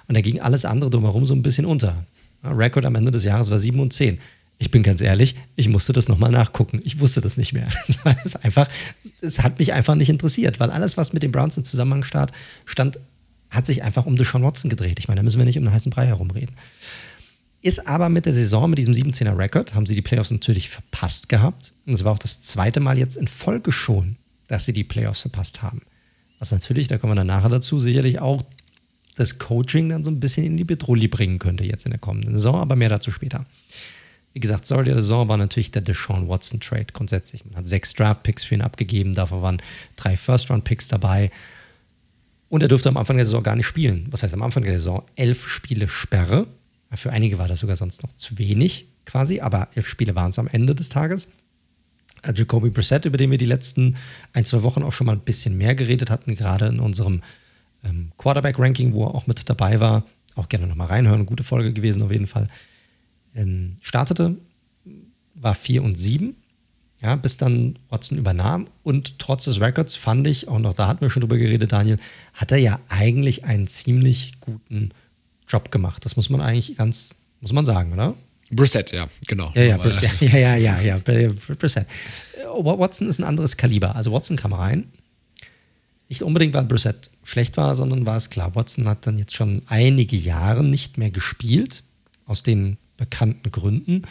Und 0.07 0.15
da 0.15 0.21
ging 0.21 0.39
alles 0.39 0.63
andere 0.63 0.89
drumherum 0.89 1.25
so 1.25 1.33
ein 1.33 1.41
bisschen 1.41 1.65
unter. 1.65 2.05
Rekord 2.43 2.85
am 2.85 2.95
Ende 2.95 3.11
des 3.11 3.23
Jahres 3.23 3.49
war 3.49 3.57
7 3.57 3.79
und 3.79 3.91
10. 3.91 4.19
Ich 4.58 4.72
bin 4.72 4.84
ganz 4.84 5.02
ehrlich, 5.02 5.36
ich 5.56 5.68
musste 5.68 5.91
das 5.91 6.08
nochmal 6.08 6.32
nachgucken. 6.32 6.80
Ich 6.84 7.00
wusste 7.00 7.22
das 7.22 7.38
nicht 7.38 7.54
mehr. 7.54 7.68
Es 8.24 8.36
einfach, 8.36 8.68
es 9.22 9.44
hat 9.44 9.60
mich 9.60 9.74
einfach 9.74 9.96
nicht 9.96 10.10
interessiert, 10.10 10.60
weil 10.60 10.72
alles, 10.72 10.98
was 10.98 11.13
mit 11.13 11.24
den 11.24 11.32
Browns 11.32 11.58
in 11.58 11.63
Zusammenhang 11.63 12.04
stand, 12.04 12.32
stand 12.65 13.00
hat 13.50 13.65
sich 13.65 13.84
einfach 13.84 14.06
um 14.06 14.15
Deshaun 14.15 14.44
Watson 14.44 14.70
gedreht. 14.70 15.00
Ich 15.00 15.08
meine, 15.08 15.20
da 15.20 15.24
müssen 15.24 15.38
wir 15.38 15.46
nicht 15.46 15.58
um 15.58 15.63
den 15.63 15.74
heißen 15.74 15.91
Brei 15.91 16.08
herumreden. 16.08 16.56
Ist 17.62 17.88
aber 17.88 18.10
mit 18.10 18.26
der 18.26 18.34
Saison, 18.34 18.70
mit 18.70 18.78
diesem 18.78 18.94
17er 18.94 19.38
Rekord, 19.38 19.74
haben 19.74 19.86
sie 19.86 19.96
die 19.96 20.02
Playoffs 20.02 20.32
natürlich 20.32 20.70
verpasst 20.70 21.30
gehabt. 21.30 21.74
Und 21.86 21.94
es 21.94 22.04
war 22.04 22.13
auch 22.13 22.20
das 22.20 22.41
zweite 22.41 22.80
Mal 22.80 22.98
jetzt 22.98 23.18
in 23.18 23.28
Folge 23.28 23.72
schon, 23.72 24.18
dass 24.48 24.65
sie 24.65 24.74
die 24.74 24.84
Playoffs 24.84 25.22
verpasst 25.22 25.63
haben. 25.63 25.82
Was 26.39 26.52
natürlich, 26.52 26.88
da 26.88 26.98
kommen 26.98 27.12
wir 27.12 27.15
dann 27.15 27.28
nachher 27.28 27.50
dazu, 27.50 27.80
sicherlich 27.80 28.20
auch 28.20 28.44
das 29.15 29.39
Coaching 29.39 29.89
dann 29.89 30.04
so 30.04 30.12
ein 30.12 30.20
bisschen 30.20 30.46
in 30.46 30.58
die 30.58 30.65
Petroli 30.65 31.08
bringen 31.08 31.39
könnte 31.39 31.63
jetzt 31.63 31.86
in 31.86 31.91
der 31.91 32.00
kommenden 32.00 32.36
Saison, 32.36 32.56
aber 32.56 32.76
mehr 32.76 32.89
dazu 32.89 33.12
später. 33.12 33.46
Wie 34.36 34.41
gesagt, 34.41 34.65
Story 34.65 34.84
der 34.84 34.95
Saison 34.95 35.30
war 35.30 35.38
natürlich 35.38 35.71
der 35.71 35.82
Deshaun 35.82 36.28
Watson 36.28 36.60
Trade 36.60 36.88
grundsätzlich. 36.91 37.45
Man 37.45 37.56
hat 37.56 37.69
sechs 37.69 37.93
Draft-Picks 37.93 38.43
für 38.43 38.56
ihn 38.56 38.62
abgegeben, 38.62 39.13
davon 39.13 39.41
waren 39.41 39.62
drei 39.95 40.17
First-Round-Picks 40.17 40.89
dabei. 40.89 41.32
Und 42.50 42.62
er 42.62 42.67
durfte 42.67 42.89
am 42.89 42.98
Anfang 42.98 43.15
der 43.15 43.26
Saison 43.26 43.43
gar 43.43 43.56
nicht 43.56 43.65
spielen. 43.65 44.08
Was 44.12 44.24
heißt 44.24 44.34
am 44.34 44.41
Anfang 44.41 44.63
der 44.63 44.74
Saison? 44.74 45.04
Elf 45.15 45.48
Spiele 45.48 45.88
Sperre. 45.88 46.48
Für 46.91 47.13
einige 47.13 47.38
war 47.38 47.48
das 47.48 47.62
sogar 47.62 47.78
sonst 47.78 48.04
noch 48.04 48.12
zu 48.12 48.38
wenig 48.38 48.88
quasi, 49.06 49.39
aber 49.39 49.69
elf 49.74 49.88
Spiele 49.88 50.15
waren 50.15 50.32
es 50.32 50.39
am 50.39 50.50
Ende 50.50 50.76
des 50.76 50.89
Tages. 50.89 51.30
Äh, 52.24 52.34
Jacoby 52.36 52.71
Brissett, 52.71 53.06
über 53.06 53.15
den 53.15 53.32
wir 53.32 53.38
die 53.38 53.45
letzten 53.45 53.95
ein, 54.34 54.43
zwei 54.43 54.63
Wochen 54.63 54.84
auch 54.84 54.91
schon 54.91 55.08
mal 55.08 55.13
ein 55.15 55.21
bisschen 55.21 55.58
mehr 55.58 55.76
geredet 55.76 56.10
hatten, 56.10 56.36
gerade 56.36 56.65
in 56.67 56.82
unserem 56.82 57.21
ähm, 57.86 58.12
Quarterback-Ranking, 58.17 58.91
wo 58.91 59.06
er 59.06 59.15
auch 59.15 59.28
mit 59.28 59.50
dabei 59.50 59.80
war. 59.80 60.04
Auch 60.36 60.50
gerne 60.50 60.67
nochmal 60.67 60.88
reinhören, 60.88 61.26
gute 61.26 61.45
Folge 61.45 61.71
gewesen 61.71 62.04
auf 62.04 62.12
jeden 62.12 62.28
Fall 62.28 62.50
ähm, 63.36 63.78
startete, 63.82 64.38
war 65.36 65.56
4 65.56 65.84
und 65.84 65.98
7, 65.98 66.36
ja, 67.02 67.15
bis 67.15 67.38
dann 67.38 67.78
Watson 67.89 68.17
übernahm. 68.17 68.67
Und 68.84 69.19
trotz 69.19 69.45
des 69.45 69.60
Records 69.60 69.95
fand 69.95 70.28
ich, 70.28 70.48
auch 70.48 70.60
noch 70.60 70.74
da 70.74 70.88
hatten 70.88 71.02
wir 71.02 71.10
schon 71.10 71.21
drüber 71.21 71.38
geredet, 71.38 71.71
Daniel, 71.71 71.98
hat 72.34 72.52
er 72.52 72.58
ja 72.58 72.80
eigentlich 72.89 73.43
einen 73.43 73.67
ziemlich 73.67 74.39
guten 74.39 74.91
Job 75.48 75.71
gemacht. 75.71 76.06
Das 76.06 76.15
muss 76.15 76.30
man 76.30 76.41
eigentlich 76.41 76.78
ganz, 76.78 77.12
muss 77.41 77.54
man 77.54 77.65
sagen, 77.65 77.93
oder? 77.93 78.15
Brissett, 78.52 78.91
ja, 78.91 79.08
genau. 79.28 79.52
Ja, 79.56 79.63
ja, 79.63 79.78
Brissett, 79.78 80.21
ja, 80.21 80.38
ja, 80.38 80.56
ja, 80.56 80.80
ja, 80.80 80.98
Brissett. 80.98 81.88
Watson 82.63 83.10
ist 83.10 83.19
ein 83.19 83.24
anderes 83.24 83.58
Kaliber. 83.58 83.95
Also 83.95 84.12
Watson 84.12 84.38
kam 84.38 84.54
rein. 84.54 84.91
Nicht 86.08 86.21
unbedingt, 86.21 86.54
weil 86.54 86.65
Brissett 86.65 87.10
schlecht 87.24 87.58
war, 87.58 87.76
sondern 87.76 88.06
war 88.06 88.17
es 88.17 88.30
klar, 88.30 88.54
Watson 88.56 88.88
hat 88.88 89.08
dann 89.08 89.17
jetzt 89.17 89.34
schon 89.34 89.63
einige 89.67 90.15
Jahre 90.15 90.63
nicht 90.63 90.98
mehr 90.98 91.10
gespielt. 91.10 91.84
Aus 92.28 92.43
den 92.43 92.78
bekannten 92.97 93.51
Gründen. 93.51 94.03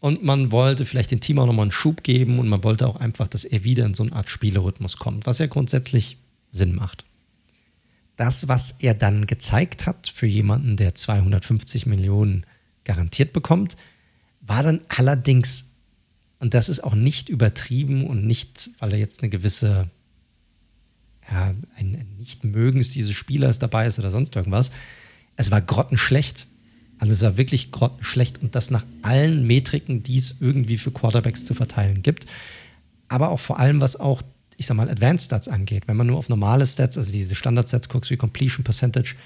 Und 0.00 0.24
man 0.24 0.50
wollte 0.50 0.84
vielleicht 0.84 1.12
dem 1.12 1.20
Team 1.20 1.38
auch 1.38 1.46
nochmal 1.46 1.62
einen 1.64 1.70
Schub 1.70 2.02
geben 2.02 2.38
und 2.38 2.48
man 2.48 2.64
wollte 2.64 2.88
auch 2.88 2.96
einfach, 2.96 3.28
dass 3.28 3.44
er 3.44 3.62
wieder 3.62 3.86
in 3.86 3.94
so 3.94 4.02
eine 4.02 4.12
Art 4.12 4.28
Spielerhythmus 4.28 4.96
kommt, 4.96 5.26
was 5.26 5.38
ja 5.38 5.46
grundsätzlich 5.46 6.16
Sinn 6.50 6.74
macht. 6.74 7.04
Das, 8.16 8.48
was 8.48 8.74
er 8.80 8.94
dann 8.94 9.26
gezeigt 9.26 9.86
hat 9.86 10.08
für 10.08 10.26
jemanden, 10.26 10.76
der 10.76 10.94
250 10.94 11.86
Millionen 11.86 12.44
garantiert 12.84 13.32
bekommt, 13.32 13.76
war 14.40 14.62
dann 14.64 14.80
allerdings, 14.88 15.70
und 16.40 16.52
das 16.54 16.68
ist 16.68 16.80
auch 16.80 16.94
nicht 16.94 17.28
übertrieben 17.28 18.04
und 18.06 18.26
nicht, 18.26 18.70
weil 18.80 18.92
er 18.92 18.98
jetzt 18.98 19.22
eine 19.22 19.30
gewisse, 19.30 19.88
ja, 21.30 21.54
ein 21.76 22.14
Nicht-Mögens 22.18 22.90
dieses 22.90 23.12
Spielers 23.12 23.60
dabei 23.60 23.86
ist 23.86 24.00
oder 24.00 24.10
sonst 24.10 24.34
irgendwas, 24.34 24.72
es 25.36 25.50
war 25.50 25.60
grottenschlecht 25.60 26.48
also 27.02 27.14
es 27.14 27.22
war 27.22 27.36
wirklich 27.36 27.72
grottenschlecht 27.72 28.40
und 28.42 28.54
das 28.54 28.70
nach 28.70 28.86
allen 29.02 29.44
Metriken, 29.44 30.04
die 30.04 30.18
es 30.18 30.36
irgendwie 30.38 30.78
für 30.78 30.92
Quarterbacks 30.92 31.44
zu 31.44 31.52
verteilen 31.52 32.00
gibt. 32.02 32.26
Aber 33.08 33.30
auch 33.30 33.40
vor 33.40 33.58
allem, 33.58 33.80
was 33.80 33.98
auch, 33.98 34.22
ich 34.56 34.66
sag 34.66 34.76
mal, 34.76 34.88
Advanced 34.88 35.24
Stats 35.26 35.48
angeht. 35.48 35.88
Wenn 35.88 35.96
man 35.96 36.06
nur 36.06 36.16
auf 36.16 36.28
normale 36.28 36.64
Stats, 36.64 36.96
also 36.96 37.10
diese 37.10 37.34
Standard-Stats 37.34 37.88
guckt, 37.88 38.08
wie 38.08 38.16
Completion 38.16 38.62
Percentage, 38.62 39.16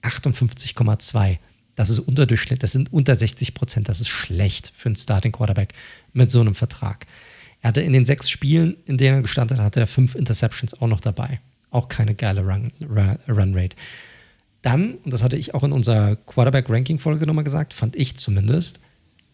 58,2. 0.00 1.36
Das 1.74 1.90
ist 1.90 1.98
unterdurchschnittlich, 1.98 2.60
das 2.60 2.72
sind 2.72 2.90
unter 2.90 3.14
60 3.14 3.52
Prozent. 3.52 3.90
Das 3.90 4.00
ist 4.00 4.08
schlecht 4.08 4.72
für 4.74 4.86
einen 4.88 4.96
Starting 4.96 5.32
Quarterback 5.32 5.74
mit 6.14 6.30
so 6.30 6.40
einem 6.40 6.54
Vertrag. 6.54 7.04
Er 7.60 7.68
hatte 7.68 7.82
in 7.82 7.92
den 7.92 8.06
sechs 8.06 8.30
Spielen, 8.30 8.78
in 8.86 8.96
denen 8.96 9.16
er 9.16 9.20
gestanden 9.22 9.58
hat, 9.58 9.66
hatte 9.66 9.80
er 9.80 9.86
fünf 9.86 10.14
Interceptions 10.14 10.80
auch 10.80 10.88
noch 10.88 11.00
dabei. 11.00 11.40
Auch 11.70 11.90
keine 11.90 12.14
geile 12.14 12.40
Run, 12.40 12.72
Run 12.80 13.52
Rate. 13.54 13.76
Dann, 14.66 14.94
und 14.94 15.12
das 15.12 15.22
hatte 15.22 15.36
ich 15.36 15.54
auch 15.54 15.62
in 15.62 15.72
unserer 15.72 16.16
Quarterback-Ranking-Folge 16.16 17.26
nochmal 17.26 17.44
gesagt, 17.44 17.72
fand 17.72 17.94
ich 17.94 18.16
zumindest, 18.16 18.80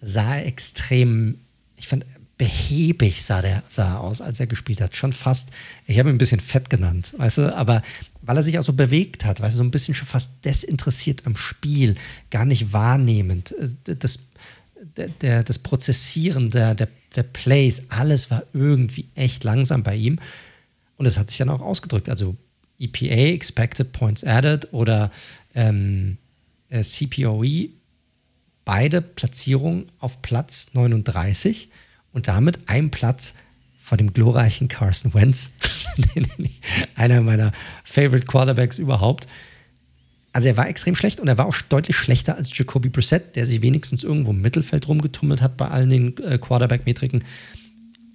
sah 0.03 0.37
er 0.37 0.47
extrem, 0.47 1.39
ich 1.77 1.89
fand, 1.89 2.05
behäbig 2.37 3.23
sah 3.23 3.41
der 3.41 3.63
sah 3.69 3.99
aus, 3.99 4.21
als 4.21 4.41
er 4.41 4.47
gespielt 4.47 4.81
hat. 4.81 4.95
Schon 4.95 5.13
fast, 5.13 5.51
ich 5.87 5.99
habe 5.99 6.11
ihn 6.11 6.17
ein 6.17 6.19
bisschen 6.19 6.41
fett 6.41 6.69
genannt, 6.69 7.15
weißt 7.17 7.39
du, 7.39 7.57
aber 7.57 7.83
weil 8.21 8.37
er 8.37 8.43
sich 8.43 8.59
auch 8.59 8.63
so 8.63 8.75
bewegt 8.75 9.25
hat, 9.25 9.41
weißt 9.41 9.55
du, 9.55 9.59
so 9.59 9.65
ein 9.65 9.71
bisschen 9.71 9.95
schon 9.95 10.09
fast 10.09 10.33
desinteressiert 10.45 11.23
am 11.25 11.35
Spiel, 11.35 11.95
gar 12.31 12.45
nicht 12.45 12.73
wahrnehmend. 12.73 13.55
Das, 13.87 14.19
der, 14.97 15.45
das 15.45 15.59
Prozessieren 15.61 16.51
der, 16.51 16.75
der, 16.75 16.89
der 17.17 17.23
Plays, 17.23 17.85
alles 17.89 18.31
war 18.31 18.43
irgendwie 18.53 19.09
echt 19.15 19.45
langsam 19.45 19.83
bei 19.83 19.95
ihm. 19.97 20.19
Und 20.97 21.07
es 21.07 21.19
hat 21.19 21.29
sich 21.29 21.39
dann 21.39 21.49
auch 21.49 21.63
ausgedrückt. 21.63 22.09
Also 22.09 22.37
EPA, 22.83 23.35
Expected 23.35 23.93
Points 23.93 24.25
Added 24.25 24.73
oder 24.73 25.11
ähm, 25.55 26.19
äh, 26.69 26.83
CPOE, 26.83 27.71
beide 28.65 29.01
Platzierungen 29.01 29.87
auf 29.99 30.23
Platz 30.23 30.71
39 30.75 31.69
und 32.13 32.29
damit 32.29 32.69
ein 32.69 32.91
Platz 32.91 33.35
vor 33.83 33.99
dem 33.99 34.13
glorreichen 34.13 34.69
Carson 34.69 35.13
Wentz, 35.15 35.51
einer 36.95 37.21
meiner 37.21 37.53
Favorite 37.85 38.27
Quarterbacks 38.27 38.79
überhaupt. 38.79 39.27
Also 40.33 40.49
er 40.49 40.57
war 40.57 40.69
extrem 40.69 40.95
schlecht 40.95 41.21
und 41.21 41.29
er 41.29 41.37
war 41.37 41.47
auch 41.47 41.61
deutlich 41.61 41.97
schlechter 41.97 42.37
als 42.37 42.57
Jacoby 42.57 42.89
Brissett, 42.89 43.37
der 43.37 43.45
sich 43.45 43.61
wenigstens 43.61 44.03
irgendwo 44.03 44.31
im 44.31 44.41
Mittelfeld 44.41 44.89
rumgetummelt 44.89 45.43
hat 45.43 45.59
bei 45.59 45.69
allen 45.69 45.91
den 45.91 46.17
äh, 46.19 46.39
Quarterback-Metriken. 46.39 47.25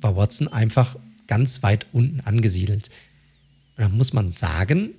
War 0.01 0.15
Watson 0.15 0.47
einfach 0.47 0.95
ganz 1.27 1.61
weit 1.61 1.85
unten 1.91 2.21
angesiedelt. 2.21 2.89
Und 3.77 3.83
da 3.83 3.89
muss 3.89 4.11
man 4.11 4.29
sagen, 4.29 4.95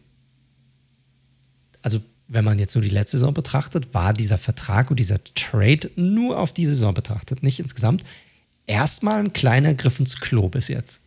also 1.82 2.00
wenn 2.28 2.44
man 2.44 2.58
jetzt 2.58 2.74
nur 2.74 2.82
die 2.82 2.90
letzte 2.90 3.18
Saison 3.18 3.34
betrachtet, 3.34 3.92
war 3.94 4.12
dieser 4.12 4.38
Vertrag 4.38 4.90
und 4.90 5.00
dieser 5.00 5.22
Trade 5.34 5.90
nur 5.96 6.38
auf 6.38 6.52
die 6.52 6.66
Saison 6.66 6.94
betrachtet, 6.94 7.42
nicht 7.42 7.58
insgesamt, 7.58 8.04
erstmal 8.66 9.18
ein 9.18 9.32
kleiner 9.32 9.74
Griff 9.74 9.98
ins 9.98 10.20
Klo 10.20 10.48
bis 10.48 10.68
jetzt. 10.68 11.00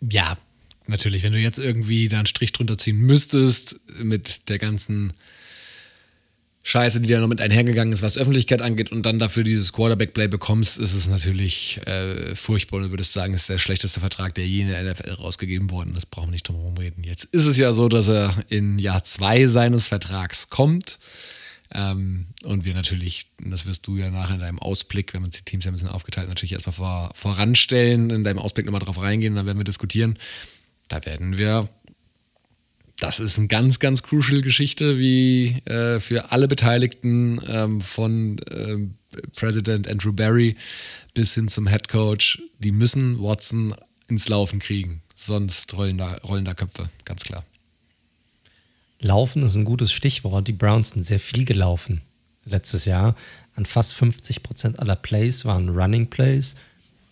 Ja, 0.00 0.38
natürlich. 0.86 1.22
Wenn 1.22 1.32
du 1.32 1.38
jetzt 1.38 1.58
irgendwie 1.58 2.08
da 2.08 2.18
einen 2.18 2.26
Strich 2.26 2.52
drunter 2.52 2.78
ziehen 2.78 2.98
müsstest 2.98 3.76
mit 3.98 4.48
der 4.48 4.58
ganzen 4.58 5.12
Scheiße, 6.68 7.00
die 7.00 7.08
da 7.08 7.20
noch 7.20 7.28
mit 7.28 7.40
einhergegangen 7.40 7.92
ist, 7.92 8.02
was 8.02 8.18
Öffentlichkeit 8.18 8.60
angeht 8.60 8.90
und 8.90 9.06
dann 9.06 9.20
dafür 9.20 9.44
dieses 9.44 9.72
Quarterback-Play 9.72 10.26
bekommst, 10.26 10.78
ist 10.78 10.94
es 10.94 11.06
natürlich 11.06 11.80
äh, 11.86 12.34
furchtbar 12.34 12.78
und 12.78 12.82
du 12.86 12.90
würdest 12.90 13.12
sagen, 13.12 13.34
es 13.34 13.42
ist 13.42 13.50
der 13.50 13.58
schlechteste 13.58 14.00
Vertrag, 14.00 14.34
der 14.34 14.48
je 14.48 14.62
in 14.62 14.68
der 14.70 14.82
NFL 14.82 15.10
rausgegeben 15.10 15.70
worden 15.70 15.94
ist. 15.94 16.06
Brauchen 16.06 16.26
wir 16.26 16.32
nicht 16.32 16.48
drum 16.48 16.56
herum 16.56 16.76
reden. 16.76 17.04
Jetzt 17.04 17.26
ist 17.26 17.46
es 17.46 17.56
ja 17.56 17.72
so, 17.72 17.88
dass 17.88 18.08
er 18.08 18.34
in 18.48 18.80
Jahr 18.80 19.04
zwei 19.04 19.46
seines 19.46 19.86
Vertrags 19.86 20.50
kommt. 20.50 20.98
Ähm, 21.72 22.26
und 22.42 22.64
wir 22.64 22.74
natürlich, 22.74 23.28
das 23.38 23.66
wirst 23.66 23.86
du 23.86 23.96
ja 23.96 24.10
nachher 24.10 24.34
in 24.34 24.40
deinem 24.40 24.58
Ausblick, 24.58 25.14
wenn 25.14 25.22
man 25.22 25.30
die 25.30 25.42
Teams 25.42 25.66
ja 25.66 25.70
ein 25.70 25.74
bisschen 25.74 25.88
aufgeteilt, 25.88 26.28
natürlich 26.28 26.54
erstmal 26.54 26.72
vor, 26.72 27.12
voranstellen, 27.14 28.10
in 28.10 28.24
deinem 28.24 28.40
Ausblick 28.40 28.66
nochmal 28.66 28.80
drauf 28.80 29.00
reingehen 29.00 29.36
dann 29.36 29.46
werden 29.46 29.58
wir 29.58 29.64
diskutieren. 29.64 30.18
Da 30.88 31.04
werden 31.04 31.38
wir 31.38 31.68
das 32.98 33.20
ist 33.20 33.38
eine 33.38 33.48
ganz, 33.48 33.78
ganz 33.78 34.02
crucial 34.02 34.40
Geschichte, 34.40 34.98
wie 34.98 35.60
äh, 35.66 36.00
für 36.00 36.32
alle 36.32 36.48
Beteiligten 36.48 37.40
ähm, 37.46 37.80
von 37.80 38.38
äh, 38.50 38.88
President 39.34 39.86
Andrew 39.88 40.12
Barry 40.12 40.56
bis 41.14 41.34
hin 41.34 41.48
zum 41.48 41.66
Head 41.66 41.88
Coach. 41.88 42.42
Die 42.58 42.72
müssen 42.72 43.22
Watson 43.22 43.74
ins 44.08 44.28
Laufen 44.28 44.60
kriegen, 44.60 45.02
sonst 45.14 45.76
rollen 45.76 45.98
da, 45.98 46.14
rollen 46.18 46.44
da 46.44 46.54
Köpfe, 46.54 46.88
ganz 47.04 47.24
klar. 47.24 47.44
Laufen 49.00 49.42
ist 49.42 49.56
ein 49.56 49.64
gutes 49.64 49.92
Stichwort. 49.92 50.48
Die 50.48 50.52
Browns 50.52 50.90
sind 50.90 51.02
sehr 51.02 51.20
viel 51.20 51.44
gelaufen 51.44 52.00
letztes 52.46 52.86
Jahr. 52.86 53.14
An 53.54 53.66
fast 53.66 53.94
50 53.94 54.42
Prozent 54.42 54.78
aller 54.78 54.96
Plays 54.96 55.44
waren 55.44 55.68
Running 55.68 56.08
Plays. 56.08 56.56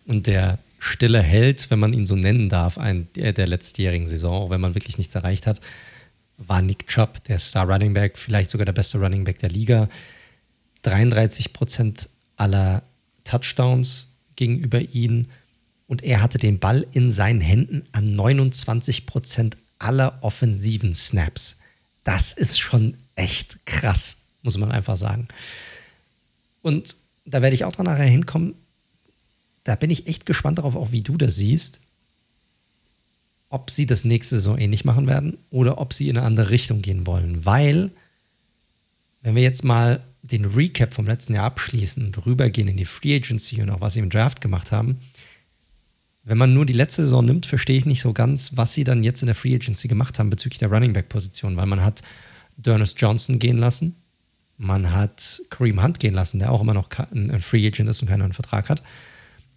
Und 0.07 0.27
der 0.27 0.59
stille 0.79 1.23
Held, 1.23 1.71
wenn 1.71 1.79
man 1.79 1.93
ihn 1.93 2.07
so 2.07 2.17
nennen 2.17 2.49
darf, 2.49 2.79
ein, 2.79 3.09
der, 3.15 3.47
letztjährigen 3.47 4.09
Saison, 4.09 4.35
auch 4.35 4.51
wenn 4.51 4.61
man 4.61 4.75
wirklich 4.75 4.99
nichts 4.99 5.15
erreicht 5.15 5.47
hat, 5.47 5.61
war 6.37 6.63
Nick 6.63 6.87
Chubb, 6.89 7.23
der 7.25 7.39
Star 7.39 7.71
Running 7.71 7.95
Back, 7.95 8.19
vielleicht 8.19 8.51
sogar 8.51 8.65
der 8.65 8.73
beste 8.73 8.99
Running 8.99 9.25
Back 9.25 9.39
der 9.39 9.51
Liga. 9.51 9.89
33 10.83 11.53
Prozent 11.53 12.09
aller 12.37 12.83
Touchdowns 13.25 14.09
gegenüber 14.37 14.81
ihm 14.81 15.23
und 15.87 16.03
er 16.03 16.23
hatte 16.23 16.39
den 16.39 16.59
Ball 16.59 16.87
in 16.93 17.11
seinen 17.11 17.41
Händen 17.41 17.87
an 17.93 18.15
29 18.15 19.07
Prozent 19.07 19.57
aller 19.79 20.19
offensiven 20.23 20.95
Snaps. 20.95 21.59
Das 22.05 22.33
ist 22.33 22.59
schon 22.59 22.97
echt 23.15 23.65
krass, 23.67 24.23
muss 24.43 24.59
man 24.59 24.73
einfach 24.73 24.97
sagen. 24.97 25.29
Und 26.63 26.97
da 27.25 27.43
werde 27.43 27.55
ich 27.55 27.65
auch 27.65 27.73
dran 27.73 27.87
nachher 27.87 28.05
hinkommen 28.05 28.55
da 29.65 29.75
bin 29.77 29.91
ich 29.91 30.07
echt 30.07 30.27
gespannt 30.27 30.59
darauf, 30.59 30.77
auch 30.77 30.93
wie 30.93 31.01
du 31.01 31.17
das 31.17 31.35
siehst, 31.37 31.81
ob 33.49 33.71
sie 33.71 33.87
das 33.87 34.05
nächste 34.05 34.37
Saison 34.37 34.59
ähnlich 34.59 34.85
machen 34.85 35.07
werden 35.07 35.39
oder 35.51 35.79
ob 35.79 35.93
sie 35.93 36.09
in 36.09 36.19
eine 36.19 36.27
andere 36.27 36.51
Richtung 36.51 36.83
gehen 36.83 37.07
wollen. 37.07 37.45
Weil, 37.45 37.91
wenn 39.23 39.35
wir 39.35 39.43
jetzt 39.43 39.65
mal 39.65 40.05
den 40.23 40.45
Recap 40.45 40.95
vom 40.95 41.07
letzten 41.07 41.35
Jahr 41.35 41.45
abschließen 41.45 42.05
und 42.05 42.27
rübergehen 42.27 42.69
in 42.69 42.77
die 42.77 42.85
Free 42.85 43.15
Agency 43.15 43.63
und 43.63 43.71
auch 43.71 43.81
was 43.81 43.95
sie 43.95 44.01
im 44.01 44.11
Draft 44.11 44.41
gemacht 44.41 44.73
haben, 44.73 44.99
wenn 46.25 46.39
man 46.39 46.55
nur 46.55 46.65
die 46.65 46.73
letzte 46.73 47.03
Saison 47.03 47.25
nimmt, 47.25 47.45
verstehe 47.45 47.77
ich 47.77 47.85
nicht 47.85 48.01
so 48.01 48.13
ganz, 48.15 48.53
was 48.57 48.73
sie 48.73 48.85
dann 48.85 49.05
jetzt 49.05 49.23
in 49.23 49.27
der 49.27 49.35
Free 49.35 49.55
Agency 49.55 49.89
gemacht 49.89 50.19
haben 50.19 50.31
bezüglich 50.31 50.59
der 50.59 50.71
Running 50.71 50.95
Back 50.95 51.09
Position, 51.09 51.57
weil 51.57 51.67
man 51.67 51.85
hat 51.85 52.03
Dernest 52.57 53.01
Johnson 53.01 53.39
gehen 53.39 53.59
lassen, 53.59 53.95
man 54.57 54.93
hat 54.93 55.43
Kareem 55.51 55.83
Hunt 55.83 56.01
gehen 56.01 56.15
lassen, 56.15 56.39
der 56.39 56.51
auch 56.51 56.63
immer 56.63 56.75
noch 56.75 56.89
ein 57.13 57.41
Free 57.41 57.67
Agent 57.67 57.91
ist 57.91 58.01
und 58.01 58.09
keinen 58.09 58.33
Vertrag 58.33 58.69
hat. 58.69 58.83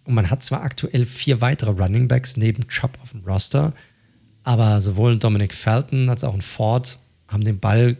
Und 0.08 0.14
man 0.14 0.30
hat 0.30 0.42
zwar 0.42 0.62
aktuell 0.62 1.04
vier 1.04 1.42
weitere 1.42 1.70
Running 1.70 2.08
Backs 2.08 2.38
neben 2.38 2.66
Chubb 2.66 2.98
auf 3.02 3.10
dem 3.10 3.26
Roster, 3.26 3.74
aber 4.42 4.80
sowohl 4.80 5.18
Dominic 5.18 5.52
Felton 5.52 6.08
als 6.08 6.24
auch 6.24 6.32
ein 6.32 6.40
Ford 6.40 6.98
haben 7.28 7.44
den 7.44 7.58
Ball 7.58 7.98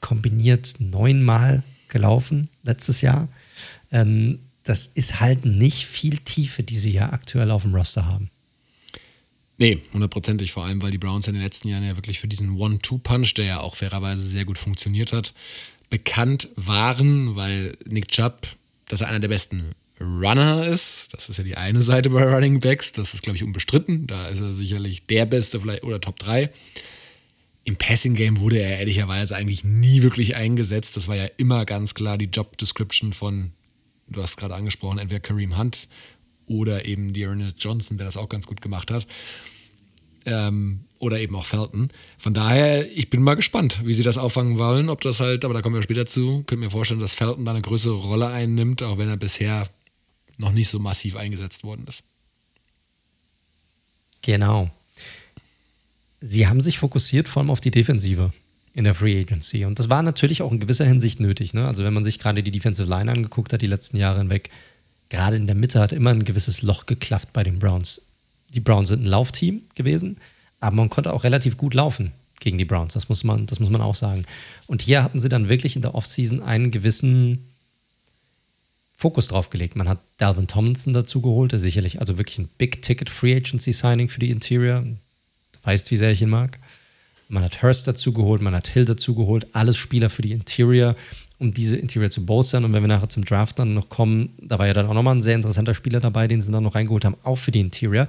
kombiniert 0.00 0.74
neunmal 0.80 1.62
gelaufen 1.88 2.50
letztes 2.62 3.00
Jahr. 3.00 3.28
Ähm, 3.90 4.38
das 4.64 4.86
ist 4.86 5.18
halt 5.18 5.46
nicht 5.46 5.86
viel 5.86 6.18
Tiefe, 6.18 6.62
die 6.62 6.76
sie 6.76 6.92
ja 6.92 7.10
aktuell 7.10 7.50
auf 7.50 7.62
dem 7.62 7.74
Roster 7.74 8.04
haben. 8.04 8.28
Nee, 9.56 9.78
hundertprozentig, 9.94 10.52
vor 10.52 10.66
allem, 10.66 10.82
weil 10.82 10.90
die 10.90 10.98
Browns 10.98 11.26
in 11.26 11.32
den 11.32 11.42
letzten 11.42 11.68
Jahren 11.68 11.84
ja 11.84 11.96
wirklich 11.96 12.20
für 12.20 12.28
diesen 12.28 12.58
One-Two-Punch, 12.58 13.32
der 13.32 13.46
ja 13.46 13.60
auch 13.60 13.76
fairerweise 13.76 14.20
sehr 14.20 14.44
gut 14.44 14.58
funktioniert 14.58 15.14
hat, 15.14 15.32
bekannt 15.88 16.50
waren, 16.56 17.34
weil 17.34 17.78
Nick 17.86 18.08
Chubb, 18.08 18.46
das 18.88 19.00
ist 19.00 19.06
einer 19.06 19.20
der 19.20 19.28
besten 19.28 19.74
Runner 20.00 20.66
ist. 20.66 21.14
Das 21.14 21.28
ist 21.28 21.36
ja 21.38 21.44
die 21.44 21.56
eine 21.56 21.82
Seite 21.82 22.10
bei 22.10 22.24
Running 22.24 22.60
Backs. 22.60 22.92
Das 22.92 23.14
ist, 23.14 23.22
glaube 23.22 23.36
ich, 23.36 23.44
unbestritten. 23.44 24.06
Da 24.06 24.28
ist 24.28 24.40
er 24.40 24.54
sicherlich 24.54 25.06
der 25.06 25.26
Beste 25.26 25.60
vielleicht 25.60 25.84
oder 25.84 26.00
Top 26.00 26.18
3. 26.18 26.50
Im 27.64 27.76
Passing 27.76 28.14
Game 28.14 28.40
wurde 28.40 28.58
er 28.58 28.78
ehrlicherweise 28.78 29.36
eigentlich 29.36 29.64
nie 29.64 30.02
wirklich 30.02 30.36
eingesetzt. 30.36 30.96
Das 30.96 31.08
war 31.08 31.16
ja 31.16 31.26
immer 31.36 31.64
ganz 31.64 31.94
klar 31.94 32.18
die 32.18 32.26
Job 32.26 32.58
Description 32.58 33.12
von, 33.12 33.52
du 34.08 34.20
hast 34.20 34.36
gerade 34.36 34.54
angesprochen, 34.54 34.98
entweder 34.98 35.20
Kareem 35.20 35.56
Hunt 35.56 35.88
oder 36.46 36.84
eben 36.84 37.12
die 37.12 37.22
Ernest 37.22 37.56
Johnson, 37.58 37.96
der 37.96 38.04
das 38.04 38.16
auch 38.16 38.28
ganz 38.28 38.46
gut 38.46 38.60
gemacht 38.60 38.90
hat. 38.90 39.06
Ähm, 40.26 40.80
oder 40.98 41.20
eben 41.20 41.36
auch 41.36 41.44
Felton. 41.44 41.88
Von 42.18 42.34
daher, 42.34 42.90
ich 42.90 43.10
bin 43.10 43.22
mal 43.22 43.34
gespannt, 43.34 43.80
wie 43.84 43.94
sie 43.94 44.02
das 44.02 44.18
auffangen 44.18 44.58
wollen. 44.58 44.88
Ob 44.88 45.02
das 45.02 45.20
halt, 45.20 45.44
aber 45.44 45.54
da 45.54 45.62
kommen 45.62 45.74
wir 45.74 45.82
später 45.82 46.06
zu. 46.06 46.42
Könnte 46.44 46.64
mir 46.64 46.70
vorstellen, 46.70 47.00
dass 47.00 47.14
Felton 47.14 47.44
da 47.44 47.52
eine 47.52 47.62
größere 47.62 47.94
Rolle 47.94 48.28
einnimmt, 48.28 48.82
auch 48.82 48.98
wenn 48.98 49.08
er 49.08 49.18
bisher 49.18 49.68
noch 50.38 50.52
nicht 50.52 50.68
so 50.68 50.78
massiv 50.78 51.16
eingesetzt 51.16 51.64
worden 51.64 51.86
ist. 51.88 52.04
Genau. 54.22 54.70
Sie 56.20 56.46
haben 56.46 56.60
sich 56.60 56.78
fokussiert 56.78 57.28
vor 57.28 57.40
allem 57.42 57.50
auf 57.50 57.60
die 57.60 57.70
Defensive 57.70 58.32
in 58.72 58.84
der 58.84 58.94
Free 58.94 59.20
Agency. 59.20 59.64
Und 59.64 59.78
das 59.78 59.88
war 59.88 60.02
natürlich 60.02 60.42
auch 60.42 60.50
in 60.50 60.60
gewisser 60.60 60.84
Hinsicht 60.84 61.20
nötig. 61.20 61.54
Ne? 61.54 61.66
Also 61.66 61.84
wenn 61.84 61.92
man 61.92 62.04
sich 62.04 62.18
gerade 62.18 62.42
die 62.42 62.50
Defensive 62.50 62.88
Line 62.88 63.10
angeguckt 63.10 63.52
hat, 63.52 63.62
die 63.62 63.66
letzten 63.66 63.96
Jahre 63.96 64.18
hinweg, 64.18 64.50
gerade 65.10 65.36
in 65.36 65.46
der 65.46 65.54
Mitte 65.54 65.80
hat 65.80 65.92
immer 65.92 66.10
ein 66.10 66.24
gewisses 66.24 66.62
Loch 66.62 66.86
geklafft 66.86 67.32
bei 67.32 67.44
den 67.44 67.58
Browns. 67.58 68.02
Die 68.48 68.60
Browns 68.60 68.88
sind 68.88 69.04
ein 69.04 69.06
Laufteam 69.06 69.62
gewesen, 69.74 70.16
aber 70.60 70.76
man 70.76 70.90
konnte 70.90 71.12
auch 71.12 71.24
relativ 71.24 71.56
gut 71.56 71.74
laufen 71.74 72.12
gegen 72.40 72.58
die 72.58 72.64
Browns. 72.64 72.94
Das 72.94 73.08
muss 73.08 73.22
man, 73.22 73.46
das 73.46 73.60
muss 73.60 73.70
man 73.70 73.80
auch 73.80 73.94
sagen. 73.94 74.24
Und 74.66 74.82
hier 74.82 75.04
hatten 75.04 75.18
sie 75.18 75.28
dann 75.28 75.48
wirklich 75.48 75.76
in 75.76 75.82
der 75.82 75.94
Offseason 75.94 76.42
einen 76.42 76.70
gewissen 76.70 77.53
Fokus 78.96 79.28
drauf 79.28 79.50
gelegt. 79.50 79.76
Man 79.76 79.88
hat 79.88 79.98
Dalvin 80.18 80.46
Tomlinson 80.46 80.94
dazu 80.94 81.20
geholt, 81.20 81.52
der 81.52 81.58
sicherlich 81.58 82.00
also 82.00 82.16
wirklich 82.16 82.38
ein 82.38 82.48
Big-Ticket 82.56 83.10
Free 83.10 83.34
Agency 83.34 83.72
Signing 83.72 84.08
für 84.08 84.20
die 84.20 84.30
Interior. 84.30 84.82
Du 84.82 85.58
weißt, 85.64 85.90
wie 85.90 85.96
sehr 85.96 86.12
ich 86.12 86.22
ihn 86.22 86.30
mag. 86.30 86.58
Man 87.28 87.42
hat 87.42 87.62
Hurst 87.62 87.88
dazu 87.88 88.12
geholt, 88.12 88.40
man 88.40 88.54
hat 88.54 88.68
Hill 88.68 88.84
dazu 88.84 89.14
geholt, 89.14 89.48
alles 89.52 89.76
Spieler 89.76 90.10
für 90.10 90.22
die 90.22 90.32
Interior, 90.32 90.94
um 91.38 91.52
diese 91.52 91.76
Interior 91.76 92.10
zu 92.10 92.24
bolstern. 92.24 92.64
Und 92.64 92.72
wenn 92.72 92.82
wir 92.82 92.88
nachher 92.88 93.08
zum 93.08 93.24
Draft 93.24 93.58
dann 93.58 93.74
noch 93.74 93.88
kommen, 93.88 94.30
da 94.40 94.58
war 94.58 94.68
ja 94.68 94.72
dann 94.72 94.86
auch 94.86 94.94
nochmal 94.94 95.16
ein 95.16 95.22
sehr 95.22 95.34
interessanter 95.34 95.74
Spieler 95.74 96.00
dabei, 96.00 96.28
den 96.28 96.40
sie 96.40 96.52
dann 96.52 96.62
noch 96.62 96.76
reingeholt 96.76 97.04
haben, 97.04 97.16
auch 97.24 97.36
für 97.36 97.50
die 97.50 97.60
Interior. 97.60 98.08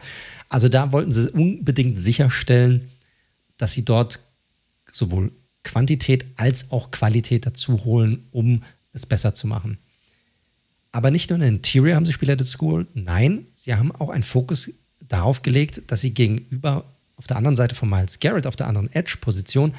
Also 0.50 0.70
da 0.70 0.92
wollten 0.92 1.12
sie 1.12 1.32
unbedingt 1.32 2.00
sicherstellen, 2.00 2.92
dass 3.58 3.74
sie 3.74 3.86
dort 3.86 4.20
sowohl 4.92 5.32
Quantität 5.64 6.26
als 6.38 6.72
auch 6.72 6.92
Qualität 6.92 7.46
dazu 7.46 7.84
holen, 7.86 8.28
um 8.32 8.62
es 8.94 9.06
besser 9.06 9.34
zu 9.34 9.48
machen. 9.48 9.80
Aber 10.96 11.12
nicht 11.12 11.30
nur 11.30 11.42
in 11.42 11.56
Interior 11.56 11.98
haben 11.98 12.06
sie 12.06 12.14
Spieler 12.14 12.38
dazu 12.38 12.58
geholt, 12.58 12.88
nein, 12.94 13.48
sie 13.54 13.76
haben 13.76 13.92
auch 13.92 14.08
einen 14.08 14.24
Fokus 14.24 14.72
darauf 15.02 15.42
gelegt, 15.42 15.82
dass 15.88 16.00
sie 16.00 16.14
gegenüber 16.14 16.86
auf 17.18 17.28
der 17.28 17.36
anderen 17.36 17.58
Seite 17.58 17.76
von 17.76 17.90
Miles 17.90 18.22
Garrett, 18.22 18.48
auf 18.48 18.56
der 18.56 18.68
anderen 18.68 18.90
Edge-Position, 18.94 19.74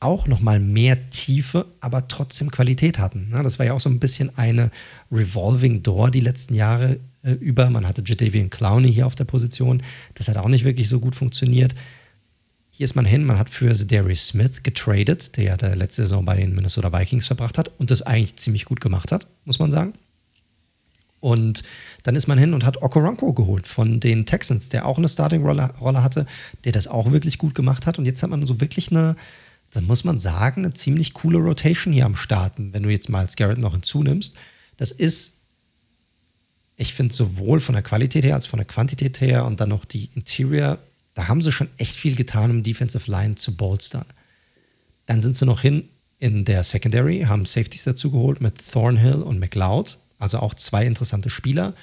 auch 0.00 0.26
nochmal 0.26 0.60
mehr 0.60 1.08
Tiefe, 1.08 1.64
aber 1.80 2.08
trotzdem 2.08 2.50
Qualität 2.50 2.98
hatten. 2.98 3.30
Das 3.42 3.58
war 3.58 3.64
ja 3.64 3.72
auch 3.72 3.80
so 3.80 3.88
ein 3.88 4.00
bisschen 4.00 4.36
eine 4.36 4.70
Revolving 5.10 5.82
Door 5.82 6.10
die 6.10 6.20
letzten 6.20 6.52
Jahre 6.52 7.00
äh, 7.22 7.32
über. 7.32 7.70
Man 7.70 7.88
hatte 7.88 8.02
Jadavian 8.04 8.50
Clowney 8.50 8.92
hier 8.92 9.06
auf 9.06 9.14
der 9.14 9.24
Position. 9.24 9.82
Das 10.12 10.28
hat 10.28 10.36
auch 10.36 10.48
nicht 10.48 10.64
wirklich 10.64 10.90
so 10.90 11.00
gut 11.00 11.14
funktioniert. 11.14 11.74
Hier 12.68 12.84
ist 12.84 12.96
man 12.96 13.06
hin, 13.06 13.24
man 13.24 13.38
hat 13.38 13.48
für 13.48 13.72
Darius 13.72 14.26
Smith 14.26 14.62
getradet, 14.62 15.38
der 15.38 15.44
ja 15.44 15.56
der 15.56 15.74
letzte 15.74 16.02
Saison 16.02 16.22
bei 16.26 16.36
den 16.36 16.54
Minnesota 16.54 16.92
Vikings 16.92 17.28
verbracht 17.28 17.56
hat 17.56 17.70
und 17.78 17.90
das 17.90 18.02
eigentlich 18.02 18.36
ziemlich 18.36 18.66
gut 18.66 18.82
gemacht 18.82 19.10
hat, 19.10 19.26
muss 19.46 19.58
man 19.58 19.70
sagen. 19.70 19.94
Und 21.20 21.62
dann 22.02 22.16
ist 22.16 22.26
man 22.26 22.38
hin 22.38 22.54
und 22.54 22.64
hat 22.64 22.82
Okoronkwo 22.82 23.34
geholt 23.34 23.68
von 23.68 24.00
den 24.00 24.24
Texans, 24.24 24.70
der 24.70 24.86
auch 24.86 24.98
eine 24.98 25.08
Starting-Rolle 25.08 26.02
hatte, 26.02 26.26
der 26.64 26.72
das 26.72 26.88
auch 26.88 27.12
wirklich 27.12 27.36
gut 27.38 27.54
gemacht 27.54 27.86
hat. 27.86 27.98
Und 27.98 28.06
jetzt 28.06 28.22
hat 28.22 28.30
man 28.30 28.46
so 28.46 28.60
wirklich 28.60 28.90
eine, 28.90 29.16
dann 29.72 29.84
muss 29.84 30.04
man 30.04 30.18
sagen, 30.18 30.64
eine 30.64 30.74
ziemlich 30.74 31.12
coole 31.12 31.38
Rotation 31.38 31.92
hier 31.92 32.06
am 32.06 32.16
Starten, 32.16 32.72
wenn 32.72 32.82
du 32.82 32.88
jetzt 32.88 33.10
mal 33.10 33.28
Garrett 33.36 33.58
noch 33.58 33.72
hinzunimmst. 33.72 34.36
Das 34.78 34.92
ist, 34.92 35.34
ich 36.76 36.94
finde, 36.94 37.14
sowohl 37.14 37.60
von 37.60 37.74
der 37.74 37.82
Qualität 37.82 38.24
her 38.24 38.34
als 38.34 38.46
von 38.46 38.58
der 38.58 38.66
Quantität 38.66 39.20
her 39.20 39.44
und 39.44 39.60
dann 39.60 39.68
noch 39.68 39.84
die 39.84 40.08
Interior, 40.14 40.78
da 41.12 41.28
haben 41.28 41.42
sie 41.42 41.52
schon 41.52 41.68
echt 41.76 41.96
viel 41.96 42.16
getan, 42.16 42.50
um 42.50 42.62
Defensive 42.62 43.10
Line 43.10 43.34
zu 43.34 43.54
bolstern. 43.56 44.06
Dann 45.04 45.20
sind 45.20 45.36
sie 45.36 45.44
noch 45.44 45.60
hin 45.60 45.88
in 46.18 46.46
der 46.46 46.64
Secondary, 46.64 47.22
haben 47.22 47.44
Safeties 47.44 47.84
dazu 47.84 48.10
geholt 48.10 48.40
mit 48.40 48.54
Thornhill 48.72 49.22
und 49.22 49.38
McLeod, 49.38 49.98
also 50.20 50.38
auch 50.38 50.54
zwei 50.54 50.86
interessante 50.86 51.30
Spieler 51.30 51.74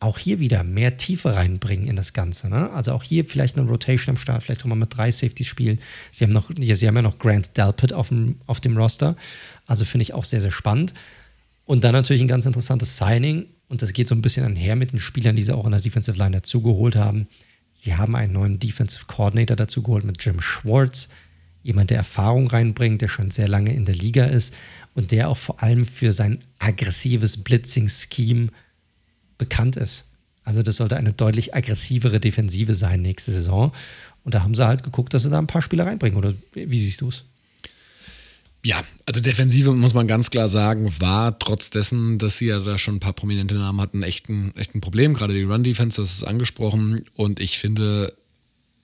auch 0.00 0.18
hier 0.18 0.38
wieder 0.38 0.62
mehr 0.62 0.96
Tiefe 0.96 1.34
reinbringen 1.34 1.88
in 1.88 1.96
das 1.96 2.12
Ganze. 2.12 2.48
Ne? 2.48 2.70
Also 2.70 2.92
auch 2.92 3.02
hier 3.02 3.24
vielleicht 3.24 3.58
eine 3.58 3.68
Rotation 3.68 4.14
am 4.14 4.16
Start, 4.16 4.44
vielleicht 4.44 4.62
auch 4.62 4.68
mal 4.68 4.76
mit 4.76 4.96
drei 4.96 5.10
Safeties 5.10 5.48
spielen. 5.48 5.80
Sie 6.12 6.24
haben, 6.24 6.32
noch, 6.32 6.50
ja, 6.56 6.76
sie 6.76 6.86
haben 6.86 6.94
ja 6.94 7.02
noch 7.02 7.18
Grant 7.18 7.56
Delpit 7.56 7.92
auf 7.92 8.08
dem, 8.08 8.36
auf 8.46 8.60
dem 8.60 8.76
Roster. 8.76 9.16
Also 9.66 9.84
finde 9.84 10.02
ich 10.02 10.14
auch 10.14 10.24
sehr, 10.24 10.40
sehr 10.40 10.52
spannend. 10.52 10.94
Und 11.64 11.84
dann 11.84 11.92
natürlich 11.92 12.22
ein 12.22 12.28
ganz 12.28 12.46
interessantes 12.46 12.96
Signing. 12.96 13.46
Und 13.68 13.82
das 13.82 13.92
geht 13.92 14.08
so 14.08 14.14
ein 14.14 14.22
bisschen 14.22 14.46
einher 14.46 14.76
mit 14.76 14.92
den 14.92 15.00
Spielern, 15.00 15.34
die 15.34 15.42
sie 15.42 15.54
auch 15.54 15.64
in 15.66 15.72
der 15.72 15.80
Defensive 15.80 16.16
Line 16.16 16.30
dazugeholt 16.30 16.94
haben. 16.94 17.26
Sie 17.72 17.96
haben 17.96 18.14
einen 18.14 18.32
neuen 18.32 18.58
Defensive 18.58 19.06
Coordinator 19.06 19.56
dazugeholt 19.56 20.04
mit 20.04 20.24
Jim 20.24 20.40
Schwartz. 20.40 21.08
Jemand, 21.62 21.90
der 21.90 21.98
Erfahrung 21.98 22.46
reinbringt, 22.46 23.02
der 23.02 23.08
schon 23.08 23.30
sehr 23.30 23.48
lange 23.48 23.74
in 23.74 23.84
der 23.84 23.96
Liga 23.96 24.24
ist 24.24 24.54
und 24.98 25.12
der 25.12 25.28
auch 25.28 25.36
vor 25.36 25.62
allem 25.62 25.86
für 25.86 26.12
sein 26.12 26.42
aggressives 26.58 27.36
Blitzing-Scheme 27.44 28.48
bekannt 29.38 29.76
ist. 29.76 30.06
Also 30.42 30.62
das 30.62 30.76
sollte 30.76 30.96
eine 30.96 31.12
deutlich 31.12 31.54
aggressivere 31.54 32.18
Defensive 32.18 32.74
sein 32.74 33.00
nächste 33.00 33.30
Saison. 33.30 33.72
Und 34.24 34.34
da 34.34 34.42
haben 34.42 34.56
sie 34.56 34.66
halt 34.66 34.82
geguckt, 34.82 35.14
dass 35.14 35.22
sie 35.22 35.30
da 35.30 35.38
ein 35.38 35.46
paar 35.46 35.62
Spieler 35.62 35.86
reinbringen. 35.86 36.18
Oder 36.18 36.34
wie 36.52 36.80
siehst 36.80 37.00
du 37.00 37.08
es? 37.08 37.24
Ja, 38.64 38.82
also 39.06 39.20
Defensive 39.20 39.72
muss 39.72 39.94
man 39.94 40.08
ganz 40.08 40.30
klar 40.30 40.48
sagen, 40.48 40.92
war 40.98 41.38
trotz 41.38 41.70
dessen, 41.70 42.18
dass 42.18 42.38
sie 42.38 42.46
ja 42.46 42.58
da 42.58 42.76
schon 42.76 42.96
ein 42.96 43.00
paar 43.00 43.12
prominente 43.12 43.54
Namen 43.54 43.80
hatten, 43.80 44.02
echt 44.02 44.28
ein, 44.28 44.52
echt 44.56 44.74
ein 44.74 44.80
Problem. 44.80 45.14
Gerade 45.14 45.32
die 45.32 45.44
Run-Defense, 45.44 46.02
das 46.02 46.12
ist 46.12 46.24
angesprochen. 46.24 47.04
Und 47.14 47.38
ich 47.38 47.58
finde, 47.58 48.16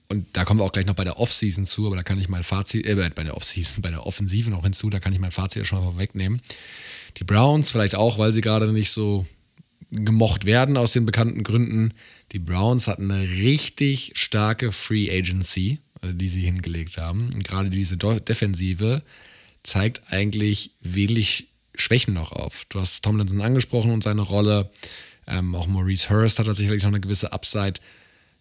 und 0.07 0.27
da 0.33 0.45
kommen 0.45 0.59
wir 0.59 0.63
auch 0.65 0.71
gleich 0.71 0.85
noch 0.85 0.95
bei 0.95 1.03
der 1.03 1.19
Offseason 1.19 1.65
zu, 1.65 1.87
aber 1.87 1.95
da 1.95 2.03
kann 2.03 2.19
ich 2.19 2.29
mein 2.29 2.43
Fazit, 2.43 2.85
äh, 2.85 2.95
bei 3.15 3.23
der 3.23 3.35
Offseason, 3.35 3.81
bei 3.81 3.89
der 3.89 4.05
Offensive 4.05 4.49
noch 4.49 4.63
hinzu, 4.63 4.89
da 4.89 4.99
kann 4.99 5.13
ich 5.13 5.19
mein 5.19 5.31
Fazit 5.31 5.61
ja 5.61 5.65
schon 5.65 5.79
mal 5.79 5.85
vorwegnehmen. 5.85 6.41
Die 7.17 7.23
Browns, 7.23 7.71
vielleicht 7.71 7.95
auch, 7.95 8.17
weil 8.17 8.33
sie 8.33 8.41
gerade 8.41 8.71
nicht 8.71 8.91
so 8.91 9.25
gemocht 9.91 10.45
werden 10.45 10.77
aus 10.77 10.93
den 10.93 11.05
bekannten 11.05 11.43
Gründen. 11.43 11.93
Die 12.31 12.39
Browns 12.39 12.87
hatten 12.87 13.11
eine 13.11 13.27
richtig 13.29 14.11
starke 14.15 14.71
Free 14.71 15.09
Agency, 15.09 15.79
äh, 16.01 16.13
die 16.13 16.29
sie 16.29 16.41
hingelegt 16.41 16.97
haben. 16.97 17.29
Und 17.33 17.43
gerade 17.43 17.69
diese 17.69 17.97
Defensive 17.97 19.03
zeigt 19.63 20.01
eigentlich 20.11 20.71
wenig 20.81 21.47
Schwächen 21.75 22.13
noch 22.13 22.31
auf. 22.31 22.65
Du 22.69 22.79
hast 22.79 23.03
Tomlinson 23.03 23.41
angesprochen 23.41 23.91
und 23.91 24.03
seine 24.03 24.21
Rolle. 24.21 24.69
Ähm, 25.27 25.55
auch 25.55 25.67
Maurice 25.67 26.09
Hurst 26.09 26.39
hat 26.39 26.45
tatsächlich 26.45 26.83
noch 26.83 26.89
eine 26.89 27.01
gewisse 27.01 27.33
Upside. 27.33 27.79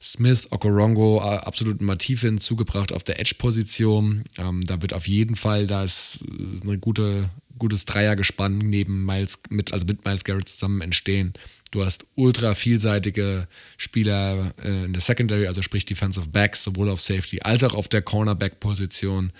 Smith, 0.04 0.48
Okorongo, 0.50 1.18
äh, 1.18 1.38
absolut 1.38 1.80
mal 1.80 1.96
Tiefe 1.96 2.26
hinzugebracht 2.26 2.92
auf 2.92 3.02
der 3.04 3.18
Edge-Position. 3.18 4.24
Ähm, 4.36 4.64
da 4.66 4.82
wird 4.82 4.92
auf 4.92 5.08
jeden 5.08 5.34
Fall, 5.34 5.66
da 5.66 5.82
ist 5.82 6.20
äh, 6.66 6.76
gute 6.76 7.30
gutes 7.58 7.84
Dreiergespann 7.84 8.58
neben 8.58 9.04
Miles, 9.04 9.40
mit, 9.48 9.72
also 9.72 9.86
mit 9.86 10.04
Miles 10.04 10.24
Garrett 10.24 10.48
zusammen 10.48 10.80
entstehen. 10.80 11.32
Du 11.70 11.84
hast 11.84 12.06
ultra 12.14 12.54
vielseitige 12.54 13.48
Spieler 13.76 14.52
äh, 14.62 14.84
in 14.84 14.92
der 14.92 15.02
Secondary, 15.02 15.46
also 15.46 15.62
sprich 15.62 15.86
Defensive 15.86 16.28
Backs, 16.28 16.64
sowohl 16.64 16.88
auf 16.88 17.00
Safety 17.00 17.40
als 17.40 17.64
auch 17.64 17.74
auf 17.74 17.88
der 17.88 18.02
Cornerback-Position. 18.02 19.32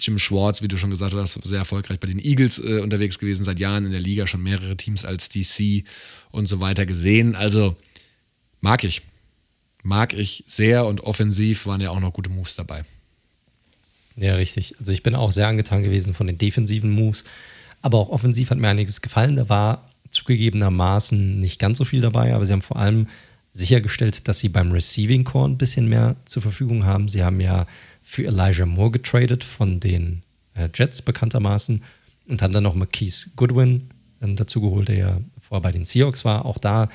Jim 0.00 0.18
Schwartz, 0.18 0.62
wie 0.62 0.68
du 0.68 0.76
schon 0.78 0.90
gesagt 0.90 1.14
hast, 1.14 1.42
sehr 1.44 1.58
erfolgreich 1.58 2.00
bei 2.00 2.08
den 2.08 2.18
Eagles 2.18 2.58
äh, 2.58 2.80
unterwegs 2.80 3.18
gewesen, 3.18 3.44
seit 3.44 3.60
Jahren 3.60 3.84
in 3.84 3.92
der 3.92 4.00
Liga, 4.00 4.26
schon 4.26 4.42
mehrere 4.42 4.76
Teams 4.76 5.04
als 5.04 5.28
DC 5.28 5.84
und 6.30 6.46
so 6.46 6.60
weiter 6.60 6.86
gesehen. 6.86 7.34
Also 7.34 7.76
mag 8.60 8.84
ich. 8.84 9.02
Mag 9.82 10.14
ich 10.14 10.44
sehr 10.46 10.86
und 10.86 11.00
offensiv 11.00 11.66
waren 11.66 11.80
ja 11.80 11.90
auch 11.90 12.00
noch 12.00 12.12
gute 12.12 12.30
Moves 12.30 12.54
dabei. 12.54 12.84
Ja, 14.16 14.34
richtig. 14.36 14.78
Also 14.78 14.92
ich 14.92 15.02
bin 15.02 15.14
auch 15.14 15.32
sehr 15.32 15.48
angetan 15.48 15.82
gewesen 15.82 16.14
von 16.14 16.26
den 16.26 16.38
defensiven 16.38 16.90
Moves. 16.90 17.24
Aber 17.80 17.98
auch 17.98 18.10
offensiv 18.10 18.50
hat 18.50 18.58
mir 18.58 18.68
einiges 18.68 19.00
gefallen. 19.00 19.36
Da 19.36 19.48
war 19.48 19.88
zugegebenermaßen 20.10 21.40
nicht 21.40 21.58
ganz 21.58 21.78
so 21.78 21.84
viel 21.84 22.00
dabei, 22.00 22.34
aber 22.34 22.46
sie 22.46 22.52
haben 22.52 22.62
vor 22.62 22.76
allem 22.76 23.08
sichergestellt, 23.52 24.28
dass 24.28 24.38
sie 24.38 24.48
beim 24.48 24.72
Receiving 24.72 25.24
Core 25.24 25.50
ein 25.50 25.58
bisschen 25.58 25.88
mehr 25.88 26.16
zur 26.24 26.42
Verfügung 26.42 26.84
haben. 26.84 27.08
Sie 27.08 27.22
haben 27.22 27.40
ja 27.40 27.66
für 28.02 28.24
Elijah 28.24 28.66
Moore 28.66 28.92
getradet 28.92 29.44
von 29.44 29.80
den 29.80 30.22
äh, 30.54 30.68
Jets 30.72 31.02
bekanntermaßen 31.02 31.82
und 32.28 32.42
haben 32.42 32.52
dann 32.52 32.62
noch 32.62 32.74
Marquise 32.74 33.30
Goodwin 33.36 33.88
äh, 34.20 34.34
dazu 34.34 34.60
geholt, 34.60 34.88
der 34.88 34.96
ja 34.96 35.20
vorher 35.40 35.62
bei 35.62 35.72
den 35.72 35.84
Seahawks 35.84 36.24
war. 36.24 36.46
Auch 36.46 36.58
da 36.58 36.88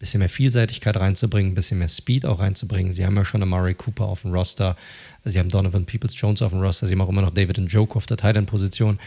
bisschen 0.00 0.18
mehr 0.18 0.30
Vielseitigkeit 0.30 0.96
reinzubringen, 0.96 1.52
ein 1.52 1.54
bisschen 1.54 1.78
mehr 1.78 1.88
Speed 1.88 2.24
auch 2.24 2.40
reinzubringen. 2.40 2.90
Sie 2.90 3.04
haben 3.04 3.16
ja 3.16 3.24
schon 3.24 3.42
Amari 3.42 3.74
Cooper 3.74 4.06
auf 4.06 4.22
dem 4.22 4.32
Roster, 4.32 4.76
sie 5.24 5.38
haben 5.38 5.50
Donovan 5.50 5.84
Peoples-Jones 5.84 6.40
auf 6.42 6.52
dem 6.52 6.60
Roster, 6.60 6.86
sie 6.86 6.94
haben 6.94 7.02
auch 7.02 7.08
immer 7.10 7.20
noch 7.20 7.34
David 7.34 7.58
Njoku 7.58 7.98
auf 7.98 8.06
der 8.06 8.16
Titan-Position. 8.16 8.98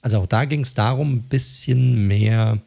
Also 0.00 0.18
auch 0.18 0.26
da 0.26 0.46
ging 0.46 0.60
es 0.60 0.72
darum, 0.72 1.16
ein 1.16 1.22
bisschen 1.22 2.08
mehr 2.08 2.58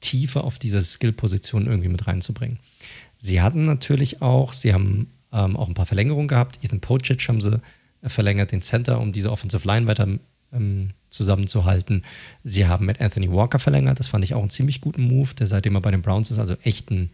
Tiefe 0.00 0.44
auf 0.44 0.58
diese 0.58 0.82
Skill-Position 0.82 1.66
irgendwie 1.66 1.88
mit 1.88 2.06
reinzubringen. 2.06 2.58
Sie 3.18 3.40
hatten 3.40 3.64
natürlich 3.64 4.20
auch, 4.20 4.52
sie 4.52 4.74
haben 4.74 5.10
ähm, 5.32 5.56
auch 5.56 5.68
ein 5.68 5.74
paar 5.74 5.86
Verlängerungen 5.86 6.28
gehabt. 6.28 6.58
Ethan 6.62 6.80
Pocic 6.80 7.26
haben 7.28 7.40
sie 7.40 7.60
verlängert, 8.02 8.52
den 8.52 8.60
Center, 8.60 9.00
um 9.00 9.12
diese 9.12 9.32
Offensive 9.32 9.66
Line 9.66 9.86
weiter 9.86 10.06
ähm, 10.52 10.90
zusammenzuhalten. 11.10 12.02
Sie 12.42 12.66
haben 12.66 12.86
mit 12.86 13.00
Anthony 13.00 13.30
Walker 13.30 13.58
verlängert, 13.58 13.98
das 13.98 14.08
fand 14.08 14.24
ich 14.24 14.34
auch 14.34 14.40
einen 14.40 14.50
ziemlich 14.50 14.80
guten 14.80 15.02
Move, 15.02 15.34
der 15.34 15.46
seitdem 15.46 15.74
er 15.74 15.80
bei 15.80 15.90
den 15.90 16.02
Browns 16.02 16.30
ist, 16.30 16.38
also 16.38 16.54
echt 16.62 16.90
ein, 16.90 17.10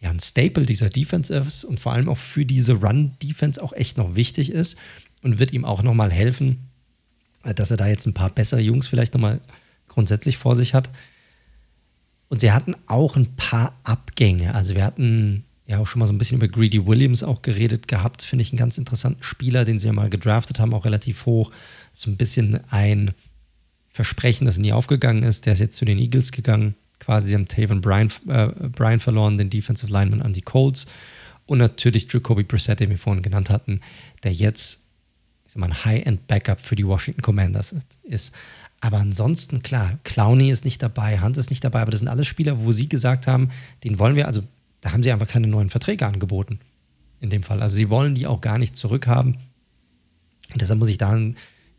ja, 0.00 0.10
ein 0.10 0.20
Staple 0.20 0.66
dieser 0.66 0.88
Defense 0.88 1.34
ist 1.34 1.64
und 1.64 1.80
vor 1.80 1.92
allem 1.92 2.08
auch 2.08 2.18
für 2.18 2.44
diese 2.44 2.74
Run-Defense 2.74 3.62
auch 3.62 3.72
echt 3.72 3.98
noch 3.98 4.14
wichtig 4.14 4.50
ist 4.50 4.76
und 5.22 5.38
wird 5.38 5.52
ihm 5.52 5.64
auch 5.64 5.82
nochmal 5.82 6.12
helfen, 6.12 6.68
dass 7.42 7.70
er 7.70 7.76
da 7.76 7.88
jetzt 7.88 8.06
ein 8.06 8.14
paar 8.14 8.30
bessere 8.30 8.60
Jungs 8.60 8.88
vielleicht 8.88 9.14
nochmal 9.14 9.40
grundsätzlich 9.88 10.38
vor 10.38 10.54
sich 10.54 10.74
hat. 10.74 10.90
Und 12.28 12.40
sie 12.40 12.52
hatten 12.52 12.74
auch 12.86 13.16
ein 13.16 13.34
paar 13.36 13.78
Abgänge. 13.84 14.54
Also 14.54 14.74
wir 14.74 14.84
hatten 14.84 15.44
ja 15.66 15.78
auch 15.78 15.86
schon 15.86 16.00
mal 16.00 16.06
so 16.06 16.12
ein 16.12 16.18
bisschen 16.18 16.38
über 16.38 16.48
Greedy 16.48 16.86
Williams 16.86 17.22
auch 17.22 17.42
geredet 17.42 17.88
gehabt. 17.88 18.22
Finde 18.22 18.42
ich 18.42 18.52
einen 18.52 18.58
ganz 18.58 18.78
interessanten 18.78 19.22
Spieler, 19.22 19.64
den 19.64 19.78
sie 19.78 19.86
ja 19.86 19.92
mal 19.92 20.10
gedraftet 20.10 20.58
haben, 20.58 20.74
auch 20.74 20.84
relativ 20.84 21.26
hoch. 21.26 21.50
So 21.92 22.10
ein 22.10 22.16
bisschen 22.16 22.60
ein 22.70 23.12
Versprechen, 23.88 24.46
das 24.46 24.58
nie 24.58 24.72
aufgegangen 24.72 25.22
ist. 25.22 25.46
Der 25.46 25.54
ist 25.54 25.60
jetzt 25.60 25.76
zu 25.76 25.84
den 25.84 25.98
Eagles 25.98 26.32
gegangen. 26.32 26.74
Quasi 27.00 27.32
haben 27.32 27.46
Taven 27.46 27.80
Bryan, 27.80 28.10
äh, 28.28 28.48
Bryan 28.68 29.00
verloren, 29.00 29.38
den 29.38 29.50
Defensive 29.50 29.92
Lineman 29.92 30.22
an 30.22 30.32
die 30.32 30.42
Colts. 30.42 30.86
Und 31.46 31.58
natürlich 31.58 32.12
Jacoby 32.12 32.42
Brissett, 32.42 32.80
den 32.80 32.90
wir 32.90 32.98
vorhin 32.98 33.22
genannt 33.22 33.50
hatten, 33.50 33.80
der 34.22 34.32
jetzt 34.32 34.80
ich 35.48 35.54
sag 35.54 35.60
mal, 35.60 35.68
ein 35.68 35.84
High-End-Backup 35.84 36.60
für 36.60 36.76
die 36.76 36.86
Washington 36.86 37.22
Commanders 37.22 37.74
ist. 38.02 38.34
Aber 38.80 38.98
ansonsten, 38.98 39.62
klar, 39.62 39.98
Clowney 40.04 40.50
ist 40.50 40.66
nicht 40.66 40.82
dabei, 40.82 41.22
Hunt 41.22 41.38
ist 41.38 41.48
nicht 41.48 41.64
dabei, 41.64 41.80
aber 41.80 41.90
das 41.90 42.00
sind 42.00 42.08
alles 42.08 42.26
Spieler, 42.26 42.60
wo 42.60 42.70
sie 42.70 42.86
gesagt 42.86 43.26
haben, 43.26 43.50
den 43.82 43.98
wollen 43.98 44.14
wir, 44.14 44.26
also 44.26 44.42
da 44.82 44.92
haben 44.92 45.02
sie 45.02 45.10
einfach 45.10 45.26
keine 45.26 45.46
neuen 45.46 45.70
Verträge 45.70 46.06
angeboten. 46.06 46.60
In 47.20 47.30
dem 47.30 47.42
Fall. 47.42 47.62
Also 47.62 47.76
sie 47.76 47.88
wollen 47.88 48.14
die 48.14 48.26
auch 48.26 48.42
gar 48.42 48.58
nicht 48.58 48.76
zurückhaben. 48.76 49.38
Und 50.52 50.60
deshalb 50.60 50.78
muss 50.78 50.90
ich 50.90 50.98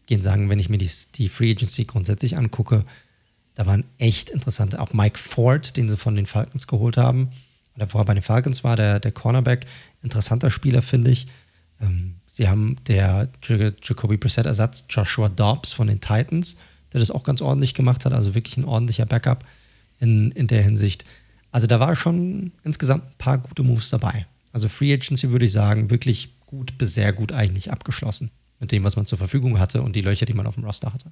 dahingehend 0.10 0.24
sagen, 0.24 0.50
wenn 0.50 0.60
ich 0.60 0.70
mir 0.70 0.78
die, 0.78 0.90
die 1.16 1.30
Free 1.30 1.52
Agency 1.52 1.86
grundsätzlich 1.86 2.38
angucke, 2.38 2.84
da 3.56 3.66
waren 3.66 3.84
echt 3.98 4.30
interessante, 4.30 4.80
auch 4.80 4.94
Mike 4.94 5.18
Ford, 5.18 5.76
den 5.78 5.90
sie 5.90 5.98
von 5.98 6.16
den 6.16 6.26
Falcons 6.26 6.68
geholt 6.68 6.98
haben, 6.98 7.30
oder 7.76 7.88
vorher 7.88 8.06
bei 8.06 8.14
den 8.14 8.24
Falcons 8.24 8.64
war, 8.64 8.76
der, 8.76 9.00
der 9.00 9.12
Cornerback, 9.12 9.66
interessanter 10.02 10.52
Spieler, 10.52 10.82
finde 10.82 11.12
ich. 11.12 11.28
Ähm, 11.80 12.16
sie 12.26 12.50
haben 12.50 12.78
der 12.88 13.30
Jacoby 13.42 14.18
Brissett-Ersatz 14.18 14.86
Joshua 14.90 15.30
Dobbs 15.30 15.72
von 15.72 15.88
den 15.88 16.02
Titans, 16.02 16.58
der 16.92 17.00
das 17.00 17.12
auch 17.12 17.24
ganz 17.24 17.42
ordentlich 17.42 17.74
gemacht 17.74 18.06
hat, 18.06 18.14
also 18.14 18.36
wirklich 18.36 18.58
ein 18.58 18.66
ordentlicher 18.66 19.06
Backup 19.06 19.46
in, 20.00 20.32
in 20.32 20.48
der 20.48 20.64
Hinsicht. 20.64 21.06
Also 21.52 21.68
da 21.68 21.80
war 21.80 21.96
schon 21.96 22.52
insgesamt 22.64 23.06
ein 23.06 23.18
paar 23.18 23.38
gute 23.38 23.64
Moves 23.64 23.90
dabei. 23.90 24.26
Also 24.52 24.68
Free 24.68 24.94
Agency 24.94 25.30
würde 25.32 25.46
ich 25.46 25.52
sagen, 25.52 25.90
wirklich 25.90 26.30
gut 26.46 26.78
bis 26.78 26.96
sehr 26.96 27.14
gut 27.14 27.32
eigentlich 27.32 27.72
abgeschlossen 27.72 28.32
mit 28.60 28.72
dem, 28.72 28.84
was 28.84 28.96
man 28.96 29.06
zur 29.06 29.18
Verfügung 29.18 29.60
hatte 29.60 29.82
und 29.82 29.96
die 29.96 30.02
Löcher, 30.02 30.26
die 30.26 30.34
man 30.34 30.48
auf 30.48 30.56
dem 30.56 30.66
Roster 30.66 30.94
hatte. 30.94 31.12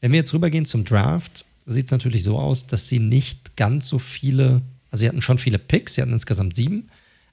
Wenn 0.00 0.12
wir 0.12 0.18
jetzt 0.18 0.32
rübergehen 0.32 0.64
zum 0.64 0.84
Draft, 0.84 1.44
sieht 1.66 1.86
es 1.86 1.90
natürlich 1.90 2.22
so 2.22 2.38
aus, 2.38 2.66
dass 2.66 2.88
sie 2.88 2.98
nicht 2.98 3.56
ganz 3.56 3.88
so 3.88 3.98
viele, 3.98 4.62
also 4.90 5.00
sie 5.00 5.08
hatten 5.08 5.22
schon 5.22 5.38
viele 5.38 5.58
Picks, 5.58 5.94
sie 5.94 6.02
hatten 6.02 6.12
insgesamt 6.12 6.54
sieben, 6.54 6.88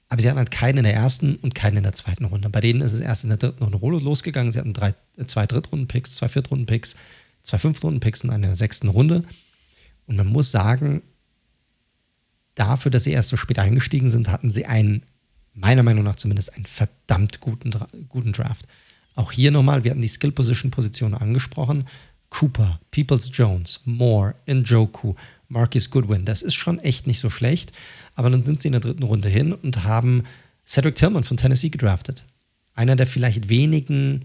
aber 0.08 0.20
sie 0.20 0.28
hatten 0.28 0.38
halt 0.38 0.50
keinen 0.50 0.78
in 0.78 0.84
der 0.84 0.94
ersten 0.94 1.36
und 1.36 1.54
keinen 1.54 1.78
in 1.78 1.82
der 1.82 1.92
zweiten 1.92 2.24
Runde. 2.24 2.48
Bei 2.50 2.60
denen 2.60 2.80
ist 2.80 2.92
es 2.92 3.00
erst 3.00 3.24
in 3.24 3.30
der 3.30 3.38
dritten 3.38 3.64
Runde 3.64 4.04
losgegangen. 4.04 4.52
Sie 4.52 4.58
hatten 4.58 4.72
drei, 4.72 4.94
zwei 5.24 5.46
Drittrunden-Picks, 5.46 6.14
zwei 6.14 6.28
Viertrunden-Picks, 6.28 6.96
zwei 7.42 7.58
Fünftrunden-Picks 7.58 8.22
und 8.22 8.30
einen 8.30 8.44
in 8.44 8.50
der 8.50 8.56
sechsten 8.56 8.88
Runde. 8.88 9.24
Und 10.06 10.16
man 10.16 10.26
muss 10.26 10.50
sagen, 10.50 11.02
dafür, 12.54 12.90
dass 12.90 13.04
sie 13.04 13.12
erst 13.12 13.30
so 13.30 13.36
spät 13.36 13.58
eingestiegen 13.58 14.08
sind, 14.08 14.30
hatten 14.30 14.50
sie 14.50 14.66
einen, 14.66 15.02
meiner 15.54 15.82
Meinung 15.82 16.04
nach 16.04 16.16
zumindest, 16.16 16.54
einen 16.54 16.66
verdammt 16.66 17.40
guten, 17.40 17.72
guten 18.08 18.32
Draft. 18.32 18.66
Auch 19.14 19.32
hier 19.32 19.50
nochmal, 19.50 19.84
wir 19.84 19.90
hatten 19.92 20.02
die 20.02 20.08
Skill-Position-Position 20.08 21.14
angesprochen. 21.14 21.86
Cooper, 22.30 22.80
Peoples 22.90 23.30
Jones, 23.32 23.80
Moore, 23.84 24.32
Njoku, 24.46 25.14
Marcus 25.48 25.90
Goodwin. 25.90 26.24
Das 26.24 26.42
ist 26.42 26.54
schon 26.54 26.80
echt 26.80 27.06
nicht 27.06 27.20
so 27.20 27.30
schlecht. 27.30 27.72
Aber 28.16 28.28
dann 28.28 28.42
sind 28.42 28.58
sie 28.58 28.68
in 28.68 28.72
der 28.72 28.80
dritten 28.80 29.04
Runde 29.04 29.28
hin 29.28 29.52
und 29.52 29.84
haben 29.84 30.24
Cedric 30.66 30.96
Tillman 30.96 31.24
von 31.24 31.36
Tennessee 31.36 31.70
gedraftet. 31.70 32.26
Einer 32.74 32.96
der 32.96 33.06
vielleicht 33.06 33.48
wenigen, 33.48 34.24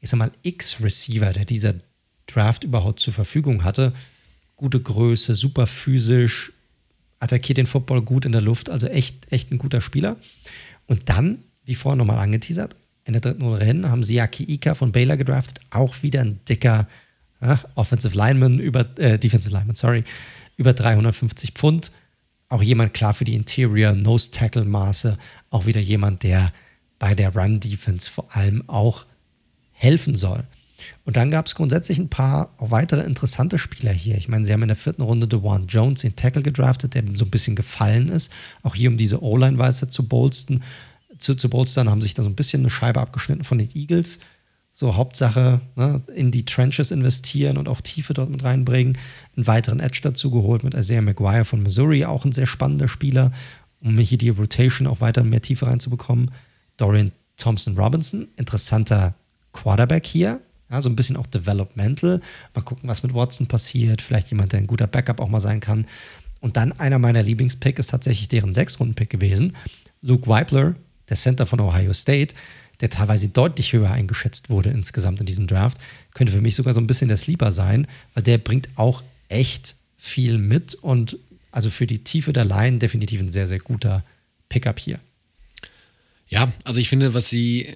ich 0.00 0.10
sag 0.10 0.18
mal, 0.18 0.32
X-Receiver, 0.42 1.32
der 1.32 1.46
dieser 1.46 1.74
Draft 2.26 2.64
überhaupt 2.64 3.00
zur 3.00 3.14
Verfügung 3.14 3.64
hatte. 3.64 3.94
Gute 4.56 4.80
Größe, 4.80 5.34
super 5.34 5.66
physisch, 5.66 6.52
attackiert 7.18 7.58
den 7.58 7.66
Football 7.66 8.02
gut 8.02 8.24
in 8.24 8.32
der 8.32 8.40
Luft, 8.40 8.70
also 8.70 8.86
echt, 8.86 9.32
echt 9.32 9.50
ein 9.52 9.58
guter 9.58 9.80
Spieler. 9.80 10.16
Und 10.86 11.08
dann, 11.08 11.44
wie 11.64 11.74
vorher 11.74 11.96
nochmal 11.96 12.18
angeteasert, 12.18 12.76
in 13.04 13.12
der 13.12 13.20
dritten 13.20 13.42
Runde 13.42 13.64
hin 13.64 13.88
haben 13.88 14.02
sie 14.02 14.16
Yaki 14.16 14.44
Ika 14.44 14.74
von 14.74 14.92
Baylor 14.92 15.16
gedraftet, 15.16 15.60
auch 15.70 16.02
wieder 16.02 16.20
ein 16.20 16.40
dicker 16.48 16.86
ja, 17.40 17.58
Offensive 17.74 18.16
Lineman, 18.16 18.58
über, 18.58 18.86
äh, 18.98 19.18
Defensive 19.18 19.54
Lineman, 19.54 19.76
sorry, 19.76 20.04
über 20.56 20.72
350 20.72 21.52
Pfund. 21.52 21.92
Auch 22.50 22.62
jemand 22.62 22.94
klar 22.94 23.14
für 23.14 23.24
die 23.24 23.34
Interior 23.34 23.92
Nose 23.92 24.30
Tackle 24.30 24.64
Maße, 24.64 25.18
auch 25.50 25.66
wieder 25.66 25.80
jemand, 25.80 26.22
der 26.22 26.52
bei 26.98 27.14
der 27.14 27.34
Run 27.34 27.60
Defense 27.60 28.10
vor 28.10 28.34
allem 28.34 28.68
auch 28.68 29.06
helfen 29.72 30.14
soll. 30.14 30.44
Und 31.04 31.16
dann 31.16 31.30
gab 31.30 31.46
es 31.46 31.54
grundsätzlich 31.54 31.98
ein 31.98 32.08
paar 32.08 32.54
weitere 32.58 33.02
interessante 33.02 33.58
Spieler 33.58 33.92
hier. 33.92 34.16
Ich 34.16 34.28
meine, 34.28 34.44
sie 34.44 34.52
haben 34.52 34.62
in 34.62 34.68
der 34.68 34.76
vierten 34.76 35.02
Runde 35.02 35.26
DeWan 35.26 35.66
Jones, 35.66 36.02
den 36.02 36.16
Tackle 36.16 36.42
gedraftet, 36.42 36.94
der 36.94 37.04
so 37.14 37.24
ein 37.24 37.30
bisschen 37.30 37.56
gefallen 37.56 38.08
ist. 38.08 38.32
Auch 38.62 38.74
hier, 38.74 38.90
um 38.90 38.96
diese 38.96 39.22
O-Line 39.22 39.58
weiter 39.58 39.88
zu 39.88 40.06
bolstern, 40.08 40.62
zu, 41.18 41.34
zu 41.34 41.48
bolstern, 41.50 41.90
haben 41.90 42.00
sich 42.00 42.14
da 42.14 42.22
so 42.22 42.28
ein 42.28 42.36
bisschen 42.36 42.62
eine 42.62 42.70
Scheibe 42.70 43.00
abgeschnitten 43.00 43.44
von 43.44 43.58
den 43.58 43.70
Eagles. 43.74 44.18
So 44.72 44.94
Hauptsache 44.94 45.60
ne, 45.74 46.02
in 46.14 46.30
die 46.30 46.44
Trenches 46.44 46.92
investieren 46.92 47.58
und 47.58 47.68
auch 47.68 47.80
Tiefe 47.80 48.14
dort 48.14 48.30
mit 48.30 48.44
reinbringen. 48.44 48.96
Einen 49.36 49.46
weiteren 49.46 49.80
Edge 49.80 50.00
dazu 50.02 50.30
geholt 50.30 50.62
mit 50.62 50.74
Isaiah 50.74 51.02
McGuire 51.02 51.44
von 51.44 51.62
Missouri, 51.62 52.04
auch 52.04 52.24
ein 52.24 52.32
sehr 52.32 52.46
spannender 52.46 52.86
Spieler, 52.86 53.32
um 53.80 53.98
hier 53.98 54.18
die 54.18 54.28
Rotation 54.28 54.86
auch 54.86 55.00
weiter 55.00 55.24
mehr 55.24 55.42
Tiefe 55.42 55.66
reinzubekommen. 55.66 56.30
Dorian 56.76 57.12
Thompson 57.36 57.76
Robinson, 57.76 58.28
interessanter 58.36 59.14
Quarterback 59.52 60.06
hier, 60.06 60.40
ja, 60.70 60.80
so 60.80 60.88
ein 60.88 60.96
bisschen 60.96 61.16
auch 61.16 61.26
developmental. 61.26 62.20
Mal 62.54 62.62
gucken, 62.62 62.88
was 62.88 63.02
mit 63.02 63.14
Watson 63.14 63.46
passiert. 63.46 64.02
Vielleicht 64.02 64.30
jemand, 64.30 64.52
der 64.52 64.60
ein 64.60 64.66
guter 64.66 64.86
Backup 64.86 65.20
auch 65.20 65.28
mal 65.28 65.40
sein 65.40 65.60
kann. 65.60 65.86
Und 66.40 66.56
dann 66.56 66.72
einer 66.72 66.98
meiner 66.98 67.22
Lieblingspick 67.22 67.78
ist 67.78 67.90
tatsächlich 67.90 68.28
deren 68.28 68.54
Sechs-Runden-Pick 68.54 69.10
gewesen. 69.10 69.56
Luke 70.02 70.28
Weibler, 70.28 70.76
der 71.08 71.16
Center 71.16 71.46
von 71.46 71.60
Ohio 71.60 71.92
State, 71.92 72.34
der 72.80 72.90
teilweise 72.90 73.28
deutlich 73.28 73.72
höher 73.72 73.90
eingeschätzt 73.90 74.50
wurde 74.50 74.70
insgesamt 74.70 75.20
in 75.20 75.26
diesem 75.26 75.46
Draft, 75.46 75.78
könnte 76.14 76.32
für 76.32 76.40
mich 76.40 76.54
sogar 76.54 76.74
so 76.74 76.80
ein 76.80 76.86
bisschen 76.86 77.08
der 77.08 77.16
Sleeper 77.16 77.50
sein, 77.50 77.88
weil 78.14 78.22
der 78.22 78.38
bringt 78.38 78.68
auch 78.76 79.02
echt 79.28 79.74
viel 79.96 80.38
mit 80.38 80.74
und 80.76 81.18
also 81.50 81.70
für 81.70 81.86
die 81.86 82.04
Tiefe 82.04 82.32
der 82.32 82.44
Line 82.44 82.78
definitiv 82.78 83.20
ein 83.20 83.30
sehr, 83.30 83.48
sehr 83.48 83.58
guter 83.58 84.04
Pickup 84.48 84.78
hier. 84.78 85.00
Ja, 86.28 86.52
also 86.64 86.78
ich 86.78 86.88
finde, 86.88 87.14
was 87.14 87.28
sie 87.28 87.74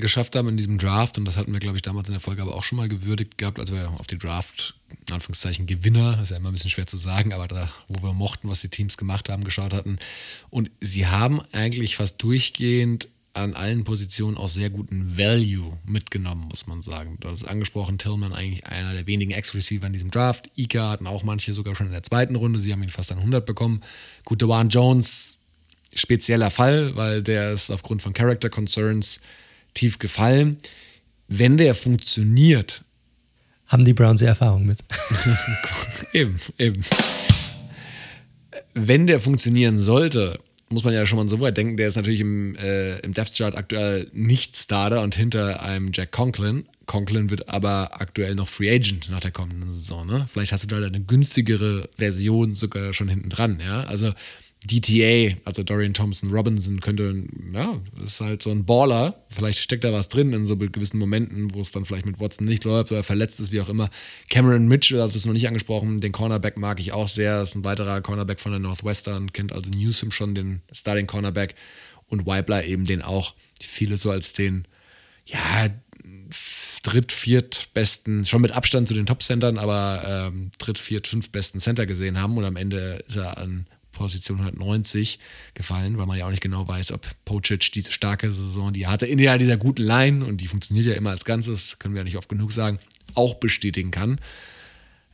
geschafft 0.00 0.36
haben 0.36 0.48
in 0.48 0.56
diesem 0.56 0.78
Draft, 0.78 1.18
und 1.18 1.24
das 1.24 1.36
hatten 1.36 1.52
wir, 1.52 1.60
glaube 1.60 1.76
ich, 1.76 1.82
damals 1.82 2.08
in 2.08 2.14
der 2.14 2.20
Folge 2.20 2.42
aber 2.42 2.54
auch 2.54 2.64
schon 2.64 2.76
mal 2.76 2.88
gewürdigt 2.88 3.38
gehabt, 3.38 3.58
als 3.58 3.72
wir 3.72 3.88
auf 3.90 4.06
die 4.06 4.18
Draft, 4.18 4.74
in 5.06 5.14
Anführungszeichen, 5.14 5.66
Gewinner, 5.66 6.20
ist 6.22 6.30
ja 6.30 6.36
immer 6.36 6.50
ein 6.50 6.54
bisschen 6.54 6.70
schwer 6.70 6.86
zu 6.86 6.96
sagen, 6.96 7.32
aber 7.32 7.48
da, 7.48 7.70
wo 7.88 8.02
wir 8.02 8.12
mochten, 8.12 8.48
was 8.48 8.60
die 8.60 8.68
Teams 8.68 8.96
gemacht 8.96 9.28
haben, 9.28 9.44
geschaut 9.44 9.72
hatten. 9.72 9.98
Und 10.50 10.70
sie 10.80 11.06
haben 11.06 11.40
eigentlich 11.52 11.96
fast 11.96 12.22
durchgehend 12.22 13.08
an 13.36 13.54
allen 13.54 13.84
Positionen 13.84 14.38
auch 14.38 14.48
sehr 14.48 14.70
guten 14.70 15.18
Value 15.18 15.78
mitgenommen, 15.84 16.48
muss 16.48 16.66
man 16.66 16.80
sagen. 16.82 17.18
Du 17.20 17.28
hast 17.28 17.44
angesprochen, 17.44 17.98
Tillman 17.98 18.32
eigentlich 18.32 18.66
einer 18.66 18.94
der 18.94 19.06
wenigen 19.06 19.30
Ex-Receiver 19.30 19.86
in 19.86 19.92
diesem 19.92 20.10
Draft. 20.10 20.50
Ika 20.56 20.90
hatten 20.90 21.06
auch 21.06 21.22
manche 21.22 21.52
sogar 21.52 21.74
schon 21.74 21.86
in 21.86 21.92
der 21.92 22.02
zweiten 22.02 22.34
Runde. 22.34 22.58
Sie 22.58 22.72
haben 22.72 22.82
ihn 22.82 22.88
fast 22.88 23.12
an 23.12 23.18
100 23.18 23.44
bekommen. 23.44 23.82
Gut, 24.24 24.40
Dewan 24.40 24.70
Jones, 24.70 25.36
spezieller 25.94 26.50
Fall, 26.50 26.96
weil 26.96 27.22
der 27.22 27.52
ist 27.52 27.70
aufgrund 27.70 28.00
von 28.00 28.14
Character 28.14 28.48
Concerns 28.48 29.20
tief 29.76 29.98
gefallen. 29.98 30.58
Wenn 31.28 31.56
der 31.56 31.74
funktioniert. 31.74 32.82
Haben 33.68 33.84
die 33.84 33.94
Browns 33.94 34.20
die 34.20 34.26
Erfahrung 34.26 34.64
mit. 34.64 34.78
eben, 36.12 36.38
eben. 36.56 36.80
Wenn 38.74 39.06
der 39.06 39.18
funktionieren 39.18 39.78
sollte, 39.78 40.38
muss 40.68 40.84
man 40.84 40.94
ja 40.94 41.06
schon 41.06 41.18
mal 41.18 41.28
so 41.28 41.40
weit 41.40 41.56
denken, 41.56 41.76
der 41.76 41.88
ist 41.88 41.96
natürlich 41.96 42.20
im, 42.20 42.56
äh, 42.56 42.98
im 43.00 43.12
Death 43.12 43.34
Chart 43.36 43.56
aktuell 43.56 44.08
nicht 44.12 44.56
Starter 44.56 45.02
und 45.02 45.14
hinter 45.14 45.62
einem 45.62 45.90
Jack 45.92 46.12
Conklin. 46.12 46.66
Conklin 46.86 47.30
wird 47.30 47.48
aber 47.48 48.00
aktuell 48.00 48.34
noch 48.34 48.48
Free 48.48 48.72
Agent 48.72 49.10
nach 49.10 49.20
der 49.20 49.32
kommenden 49.32 49.70
Saison. 49.70 50.06
Ne? 50.06 50.26
Vielleicht 50.32 50.52
hast 50.52 50.64
du 50.64 50.68
da 50.68 50.84
eine 50.84 51.00
günstigere 51.00 51.88
Version 51.96 52.54
sogar 52.54 52.92
schon 52.92 53.08
hinten 53.08 53.28
dran. 53.28 53.60
Ja? 53.64 53.82
Also 53.82 54.12
DTA, 54.66 55.36
also 55.44 55.62
Dorian 55.62 55.94
Thompson 55.94 56.30
Robinson, 56.30 56.80
könnte, 56.80 57.24
ja, 57.52 57.80
ist 58.04 58.20
halt 58.20 58.42
so 58.42 58.50
ein 58.50 58.64
Baller. 58.64 59.24
Vielleicht 59.28 59.60
steckt 59.60 59.84
da 59.84 59.92
was 59.92 60.08
drin 60.08 60.32
in 60.32 60.46
so 60.46 60.56
gewissen 60.56 60.98
Momenten, 60.98 61.54
wo 61.54 61.60
es 61.60 61.70
dann 61.70 61.84
vielleicht 61.84 62.06
mit 62.06 62.20
Watson 62.20 62.46
nicht 62.46 62.64
läuft 62.64 62.92
oder 62.92 63.02
verletzt 63.02 63.40
ist, 63.40 63.52
wie 63.52 63.60
auch 63.60 63.68
immer. 63.68 63.88
Cameron 64.28 64.66
Mitchell, 64.68 65.00
habe 65.00 65.12
das 65.12 65.26
noch 65.26 65.32
nicht 65.32 65.46
angesprochen, 65.46 66.00
den 66.00 66.12
Cornerback 66.12 66.56
mag 66.56 66.80
ich 66.80 66.92
auch 66.92 67.08
sehr. 67.08 67.42
Ist 67.42 67.54
ein 67.54 67.64
weiterer 67.64 68.00
Cornerback 68.00 68.40
von 68.40 68.52
der 68.52 68.60
Northwestern, 68.60 69.32
kennt 69.32 69.52
also 69.52 69.70
Newsom 69.70 70.10
schon, 70.10 70.34
den 70.34 70.62
Starting 70.72 71.06
Cornerback. 71.06 71.54
Und 72.08 72.24
Weibler 72.26 72.64
eben 72.64 72.84
den 72.84 73.02
auch, 73.02 73.34
viele 73.60 73.96
so 73.96 74.10
als 74.10 74.32
den, 74.32 74.66
ja, 75.24 75.68
dritt, 76.82 77.10
viert 77.10 77.68
besten, 77.74 78.24
schon 78.24 78.42
mit 78.42 78.52
Abstand 78.52 78.86
zu 78.86 78.94
den 78.94 79.06
Top-Centern, 79.06 79.58
aber 79.58 80.30
ähm, 80.32 80.50
dritt, 80.58 80.78
viert, 80.78 81.08
fünf 81.08 81.30
besten 81.30 81.58
Center 81.58 81.84
gesehen 81.84 82.20
haben. 82.20 82.36
Und 82.36 82.44
am 82.44 82.56
Ende 82.56 83.02
ist 83.08 83.16
er 83.16 83.38
an 83.38 83.66
Position 83.96 84.38
190 84.38 85.18
gefallen, 85.54 85.98
weil 85.98 86.06
man 86.06 86.18
ja 86.18 86.26
auch 86.26 86.30
nicht 86.30 86.42
genau 86.42 86.68
weiß, 86.68 86.92
ob 86.92 87.06
Pocic 87.24 87.72
diese 87.72 87.90
starke 87.90 88.30
Saison, 88.30 88.72
die 88.72 88.82
er 88.82 88.90
hatte, 88.90 89.06
in 89.06 89.18
ja 89.18 89.38
dieser 89.38 89.56
guten 89.56 89.82
Line 89.82 90.24
und 90.24 90.40
die 90.40 90.48
funktioniert 90.48 90.86
ja 90.86 90.94
immer 90.94 91.10
als 91.10 91.24
Ganzes, 91.24 91.78
können 91.78 91.94
wir 91.94 92.00
ja 92.00 92.04
nicht 92.04 92.16
oft 92.16 92.28
genug 92.28 92.52
sagen, 92.52 92.78
auch 93.14 93.34
bestätigen 93.34 93.90
kann. 93.90 94.20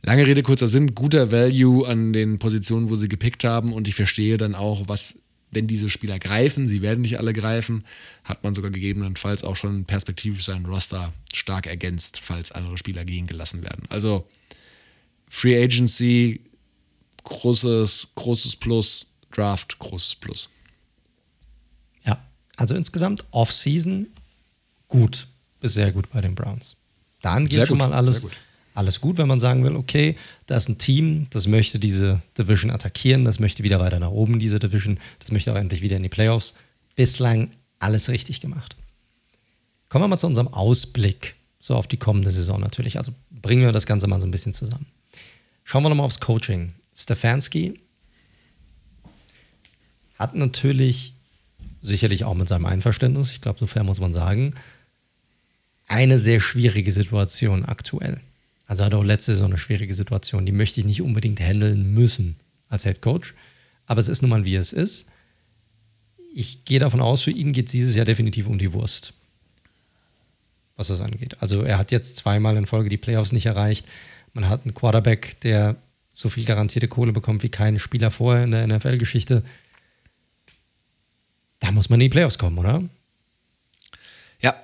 Lange 0.01 0.27
Rede, 0.27 0.43
kurzer 0.43 0.67
Sinn, 0.67 0.95
guter 0.95 1.31
Value 1.31 1.87
an 1.87 2.11
den 2.11 2.37
Positionen, 2.37 2.89
wo 2.89 2.95
sie 2.95 3.07
gepickt 3.07 3.45
haben 3.45 3.71
und 3.71 3.87
ich 3.87 3.95
verstehe 3.95 4.35
dann 4.35 4.53
auch, 4.53 4.89
was, 4.89 5.19
wenn 5.51 5.65
diese 5.65 5.89
Spieler 5.89 6.19
greifen, 6.19 6.67
sie 6.67 6.81
werden 6.81 7.01
nicht 7.01 7.19
alle 7.19 7.31
greifen, 7.31 7.85
hat 8.25 8.43
man 8.43 8.53
sogar 8.53 8.71
gegebenenfalls 8.71 9.45
auch 9.45 9.55
schon 9.55 9.85
perspektivisch 9.85 10.43
seinen 10.43 10.65
Roster 10.65 11.13
stark 11.33 11.67
ergänzt, 11.67 12.19
falls 12.21 12.51
andere 12.51 12.77
Spieler 12.77 13.05
gehen 13.05 13.27
gelassen 13.27 13.63
werden. 13.63 13.85
Also 13.87 14.27
Free 15.29 15.63
Agency 15.63 16.41
großes, 17.23 18.09
großes 18.15 18.55
Plus, 18.57 19.07
Draft, 19.31 19.79
großes 19.79 20.15
Plus. 20.15 20.49
Ja, 22.05 22.23
also 22.57 22.75
insgesamt 22.75 23.25
Off-Season 23.31 24.07
gut, 24.87 25.27
bis 25.59 25.73
sehr 25.73 25.91
gut 25.91 26.09
bei 26.11 26.21
den 26.21 26.35
Browns. 26.35 26.75
Dann 27.21 27.45
geht 27.45 27.67
schon 27.67 27.77
mal 27.77 27.93
alles, 27.93 28.23
gut. 28.23 28.31
alles 28.75 28.99
gut, 28.99 29.17
wenn 29.17 29.27
man 29.27 29.39
sagen 29.39 29.63
will, 29.63 29.75
okay, 29.75 30.17
da 30.45 30.57
ist 30.57 30.69
ein 30.69 30.77
Team, 30.77 31.27
das 31.29 31.47
möchte 31.47 31.79
diese 31.79 32.21
Division 32.37 32.69
attackieren, 32.69 33.25
das 33.25 33.39
möchte 33.39 33.63
wieder 33.63 33.79
weiter 33.79 33.99
nach 33.99 34.11
oben, 34.11 34.39
diese 34.39 34.59
Division, 34.59 34.99
das 35.19 35.31
möchte 35.31 35.51
auch 35.51 35.57
endlich 35.57 35.81
wieder 35.81 35.97
in 35.97 36.03
die 36.03 36.09
Playoffs. 36.09 36.53
Bislang 36.95 37.51
alles 37.79 38.09
richtig 38.09 38.41
gemacht. 38.41 38.75
Kommen 39.89 40.03
wir 40.03 40.07
mal 40.09 40.17
zu 40.17 40.27
unserem 40.27 40.47
Ausblick, 40.49 41.35
so 41.59 41.75
auf 41.75 41.87
die 41.87 41.97
kommende 41.97 42.31
Saison 42.31 42.59
natürlich. 42.59 42.97
Also 42.97 43.13
bringen 43.31 43.63
wir 43.63 43.71
das 43.71 43.85
Ganze 43.85 44.07
mal 44.07 44.19
so 44.19 44.27
ein 44.27 44.31
bisschen 44.31 44.53
zusammen. 44.53 44.85
Schauen 45.63 45.83
wir 45.83 45.89
nochmal 45.89 46.05
aufs 46.05 46.19
Coaching. 46.19 46.73
Stefanski 46.95 47.79
hat 50.19 50.35
natürlich 50.35 51.13
sicherlich 51.81 52.23
auch 52.23 52.35
mit 52.35 52.47
seinem 52.47 52.65
Einverständnis, 52.65 53.31
ich 53.31 53.41
glaube, 53.41 53.59
so 53.59 53.67
fair 53.67 53.83
muss 53.83 53.99
man 53.99 54.13
sagen, 54.13 54.53
eine 55.87 56.19
sehr 56.19 56.39
schwierige 56.39 56.91
Situation 56.91 57.65
aktuell. 57.65 58.21
Also 58.65 58.85
hat 58.85 58.93
auch 58.93 59.03
letzte 59.03 59.33
Saison 59.33 59.47
eine 59.47 59.57
schwierige 59.57 59.93
Situation. 59.93 60.45
Die 60.45 60.51
möchte 60.51 60.79
ich 60.79 60.85
nicht 60.85 61.01
unbedingt 61.01 61.39
handeln 61.39 61.93
müssen 61.93 62.37
als 62.69 62.83
Head 62.83 63.01
Coach. 63.01 63.33
Aber 63.85 63.99
es 63.99 64.07
ist 64.07 64.21
nun 64.21 64.29
mal, 64.29 64.45
wie 64.45 64.55
es 64.55 64.71
ist. 64.71 65.05
Ich 66.33 66.65
gehe 66.65 66.79
davon 66.79 67.01
aus, 67.01 67.23
für 67.23 67.31
ihn 67.31 67.51
geht 67.51 67.67
es 67.67 67.73
dieses 67.73 67.95
Jahr 67.95 68.05
definitiv 68.05 68.47
um 68.47 68.57
die 68.57 68.73
Wurst. 68.73 69.13
Was 70.77 70.87
das 70.87 71.01
angeht. 71.01 71.35
Also 71.41 71.61
er 71.61 71.77
hat 71.77 71.91
jetzt 71.91 72.15
zweimal 72.15 72.57
in 72.57 72.65
Folge 72.65 72.89
die 72.89 72.97
Playoffs 72.97 73.33
nicht 73.33 73.45
erreicht. 73.45 73.85
Man 74.33 74.49
hat 74.49 74.63
einen 74.63 74.73
Quarterback, 74.73 75.39
der 75.41 75.75
so 76.13 76.29
viel 76.29 76.45
garantierte 76.45 76.87
Kohle 76.87 77.11
bekommt 77.11 77.43
wie 77.43 77.49
kein 77.49 77.79
Spieler 77.79 78.11
vorher 78.11 78.43
in 78.43 78.51
der 78.51 78.67
NFL-Geschichte. 78.67 79.43
Da 81.59 81.71
muss 81.71 81.89
man 81.89 81.99
in 81.99 82.05
die 82.05 82.09
Playoffs 82.09 82.37
kommen, 82.37 82.57
oder? 82.57 82.83
Ja, 84.39 84.61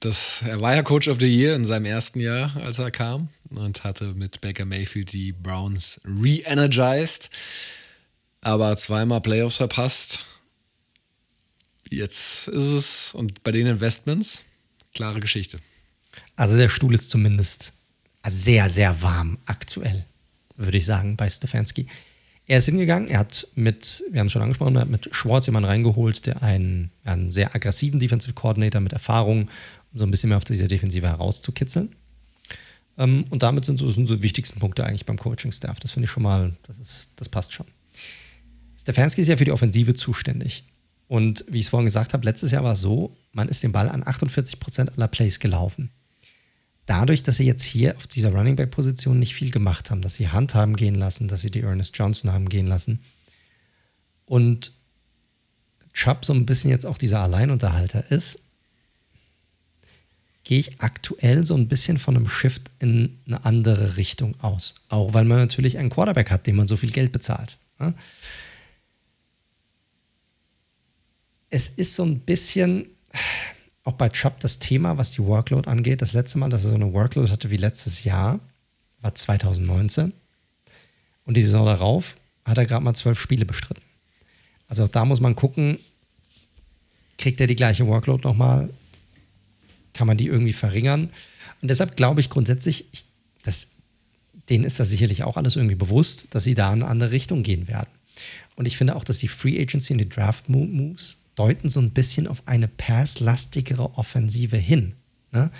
das, 0.00 0.42
er 0.42 0.60
war 0.60 0.74
ja 0.74 0.82
Coach 0.82 1.06
of 1.06 1.20
the 1.20 1.26
Year 1.26 1.54
in 1.54 1.64
seinem 1.64 1.84
ersten 1.84 2.18
Jahr, 2.18 2.56
als 2.56 2.80
er 2.80 2.90
kam 2.90 3.28
und 3.50 3.84
hatte 3.84 4.12
mit 4.14 4.40
Baker 4.40 4.64
Mayfield 4.64 5.12
die 5.12 5.32
Browns 5.32 6.00
re-energized, 6.04 7.30
aber 8.40 8.76
zweimal 8.76 9.20
Playoffs 9.20 9.56
verpasst. 9.56 10.26
Jetzt 11.88 12.48
ist 12.48 12.72
es, 12.72 13.14
und 13.14 13.42
bei 13.44 13.52
den 13.52 13.68
Investments, 13.68 14.42
klare 14.94 15.20
Geschichte. 15.20 15.60
Also 16.34 16.56
der 16.56 16.68
Stuhl 16.68 16.94
ist 16.94 17.10
zumindest 17.10 17.72
sehr, 18.26 18.68
sehr 18.68 19.00
warm 19.00 19.38
aktuell, 19.46 20.06
würde 20.60 20.78
ich 20.78 20.86
sagen, 20.86 21.16
bei 21.16 21.28
Stefanski. 21.28 21.86
Er 22.46 22.58
ist 22.58 22.66
hingegangen, 22.66 23.08
er 23.08 23.20
hat 23.20 23.46
mit, 23.54 24.02
wir 24.10 24.20
haben 24.20 24.26
es 24.26 24.32
schon 24.32 24.42
angesprochen, 24.42 24.74
er 24.74 24.82
hat 24.82 24.88
mit 24.88 25.08
Schwartz 25.12 25.46
jemanden 25.46 25.68
reingeholt, 25.68 26.26
der 26.26 26.42
einen, 26.42 26.90
einen 27.04 27.30
sehr 27.30 27.54
aggressiven 27.54 28.00
Defensive 28.00 28.34
Coordinator 28.34 28.80
mit 28.80 28.92
Erfahrung, 28.92 29.48
um 29.92 29.98
so 29.98 30.04
ein 30.04 30.10
bisschen 30.10 30.30
mehr 30.30 30.36
auf 30.36 30.44
diese 30.44 30.66
Defensive 30.66 31.06
herauszukitzeln. 31.06 31.94
Ähm, 32.98 33.24
und 33.30 33.42
damit 33.42 33.64
sind 33.64 33.78
so, 33.78 33.90
sind 33.90 34.06
so 34.06 34.16
die 34.16 34.22
wichtigsten 34.22 34.58
Punkte 34.58 34.84
eigentlich 34.84 35.06
beim 35.06 35.16
Coaching-Staff. 35.16 35.78
Das 35.78 35.92
finde 35.92 36.06
ich 36.06 36.10
schon 36.10 36.24
mal, 36.24 36.56
das, 36.64 36.78
ist, 36.78 37.12
das 37.16 37.28
passt 37.28 37.52
schon. 37.52 37.66
Stefanski 38.80 39.20
ist 39.20 39.28
ja 39.28 39.36
für 39.36 39.44
die 39.44 39.52
Offensive 39.52 39.94
zuständig. 39.94 40.64
Und 41.06 41.44
wie 41.48 41.58
ich 41.58 41.64
es 41.64 41.68
vorhin 41.68 41.86
gesagt 41.86 42.14
habe, 42.14 42.24
letztes 42.24 42.50
Jahr 42.50 42.64
war 42.64 42.72
es 42.72 42.80
so, 42.80 43.16
man 43.32 43.48
ist 43.48 43.62
den 43.62 43.72
Ball 43.72 43.88
an 43.88 44.06
48 44.06 44.58
Prozent 44.58 44.92
aller 44.96 45.08
Plays 45.08 45.38
gelaufen 45.38 45.90
dadurch, 46.90 47.22
dass 47.22 47.36
sie 47.36 47.46
jetzt 47.46 47.62
hier 47.62 47.96
auf 47.96 48.06
dieser 48.06 48.32
Running 48.32 48.56
Back 48.56 48.72
Position 48.72 49.18
nicht 49.18 49.34
viel 49.34 49.50
gemacht 49.50 49.90
haben, 49.90 50.02
dass 50.02 50.14
sie 50.14 50.32
Hunt 50.32 50.54
haben 50.54 50.74
gehen 50.74 50.96
lassen, 50.96 51.28
dass 51.28 51.42
sie 51.42 51.50
die 51.50 51.60
Ernest 51.60 51.96
Johnson 51.96 52.32
haben 52.32 52.48
gehen 52.48 52.66
lassen 52.66 53.00
und 54.26 54.72
Chubb 55.92 56.24
so 56.24 56.32
ein 56.32 56.46
bisschen 56.46 56.70
jetzt 56.70 56.86
auch 56.86 56.98
dieser 56.98 57.20
Alleinunterhalter 57.20 58.10
ist, 58.10 58.40
gehe 60.44 60.58
ich 60.58 60.80
aktuell 60.80 61.44
so 61.44 61.54
ein 61.54 61.68
bisschen 61.68 61.98
von 61.98 62.16
einem 62.16 62.28
Shift 62.28 62.70
in 62.78 63.18
eine 63.26 63.44
andere 63.44 63.96
Richtung 63.96 64.34
aus. 64.40 64.74
Auch 64.88 65.14
weil 65.14 65.24
man 65.24 65.38
natürlich 65.38 65.78
einen 65.78 65.90
Quarterback 65.90 66.30
hat, 66.30 66.46
dem 66.46 66.56
man 66.56 66.66
so 66.66 66.76
viel 66.76 66.90
Geld 66.90 67.12
bezahlt. 67.12 67.58
Es 71.50 71.68
ist 71.68 71.94
so 71.94 72.04
ein 72.04 72.20
bisschen, 72.20 72.86
auch 73.84 73.94
bei 73.94 74.08
Chubb 74.08 74.40
das 74.40 74.58
Thema, 74.58 74.98
was 74.98 75.12
die 75.12 75.22
Workload 75.22 75.68
angeht. 75.68 76.02
Das 76.02 76.12
letzte 76.12 76.38
Mal, 76.38 76.48
dass 76.48 76.64
er 76.64 76.70
so 76.70 76.76
eine 76.76 76.92
Workload 76.92 77.30
hatte 77.30 77.50
wie 77.50 77.56
letztes 77.56 78.04
Jahr, 78.04 78.40
war 79.00 79.14
2019. 79.14 80.12
Und 81.24 81.36
die 81.36 81.42
Saison 81.42 81.64
darauf 81.64 82.16
hat 82.44 82.58
er 82.58 82.66
gerade 82.66 82.84
mal 82.84 82.94
zwölf 82.94 83.18
Spiele 83.18 83.46
bestritten. 83.46 83.82
Also 84.68 84.86
da 84.86 85.04
muss 85.04 85.20
man 85.20 85.34
gucken, 85.34 85.78
kriegt 87.18 87.40
er 87.40 87.46
die 87.46 87.56
gleiche 87.56 87.86
Workload 87.86 88.26
nochmal? 88.26 88.70
Kann 89.94 90.06
man 90.06 90.16
die 90.16 90.26
irgendwie 90.26 90.52
verringern? 90.52 91.10
Und 91.60 91.68
deshalb 91.68 91.96
glaube 91.96 92.20
ich 92.20 92.30
grundsätzlich, 92.30 92.86
dass, 93.42 93.68
denen 94.48 94.64
ist 94.64 94.80
das 94.80 94.90
sicherlich 94.90 95.24
auch 95.24 95.36
alles 95.36 95.56
irgendwie 95.56 95.74
bewusst, 95.74 96.34
dass 96.34 96.44
sie 96.44 96.54
da 96.54 96.72
in 96.72 96.82
eine 96.82 96.90
andere 96.90 97.10
Richtung 97.10 97.42
gehen 97.42 97.68
werden. 97.68 97.88
Und 98.56 98.66
ich 98.66 98.76
finde 98.76 98.96
auch, 98.96 99.04
dass 99.04 99.18
die 99.18 99.28
Free 99.28 99.60
Agency 99.60 99.92
und 99.94 99.98
die 99.98 100.08
Draft 100.08 100.48
Moves 100.48 101.18
deuten 101.40 101.70
so 101.70 101.80
ein 101.80 101.90
bisschen 101.90 102.26
auf 102.26 102.42
eine 102.46 102.68
passlastigere 102.68 103.96
Offensive 103.96 104.58
hin. 104.58 104.94
Ne? 105.32 105.50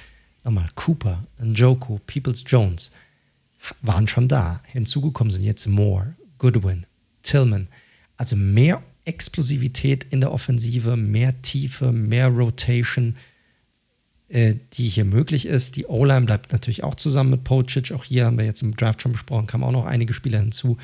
Nochmal, 0.45 0.69
Cooper, 0.75 1.25
Njoku, 1.43 1.99
Peoples 2.07 2.45
Jones 2.47 2.93
waren 3.81 4.07
schon 4.07 4.29
da. 4.29 4.63
Hinzugekommen 4.67 5.31
sind 5.31 5.43
jetzt 5.43 5.67
Moore, 5.67 6.15
Goodwin, 6.37 6.85
Tillman. 7.23 7.69
Also 8.19 8.37
mehr 8.37 8.83
Explosivität 9.07 10.05
in 10.11 10.21
der 10.21 10.33
Offensive, 10.33 10.97
mehr 10.97 11.41
Tiefe, 11.41 11.93
mehr 11.93 12.29
Rotation, 12.29 13.17
äh, 14.29 14.57
die 14.75 14.89
hier 14.89 15.07
möglich 15.07 15.47
ist. 15.47 15.77
Die 15.77 15.87
O-Line 15.87 16.27
bleibt 16.27 16.53
natürlich 16.53 16.85
auch 16.85 16.95
zusammen 16.95 17.31
mit 17.31 17.45
Pocic. 17.45 17.93
Auch 17.93 18.05
hier 18.05 18.27
haben 18.27 18.37
wir 18.37 18.45
jetzt 18.45 18.61
im 18.61 18.77
Draft 18.77 19.01
schon 19.01 19.13
besprochen, 19.13 19.47
kamen 19.47 19.65
auch 19.65 19.73
noch 19.73 19.87
einige 19.87 20.13
Spieler 20.13 20.41
hinzu. 20.41 20.77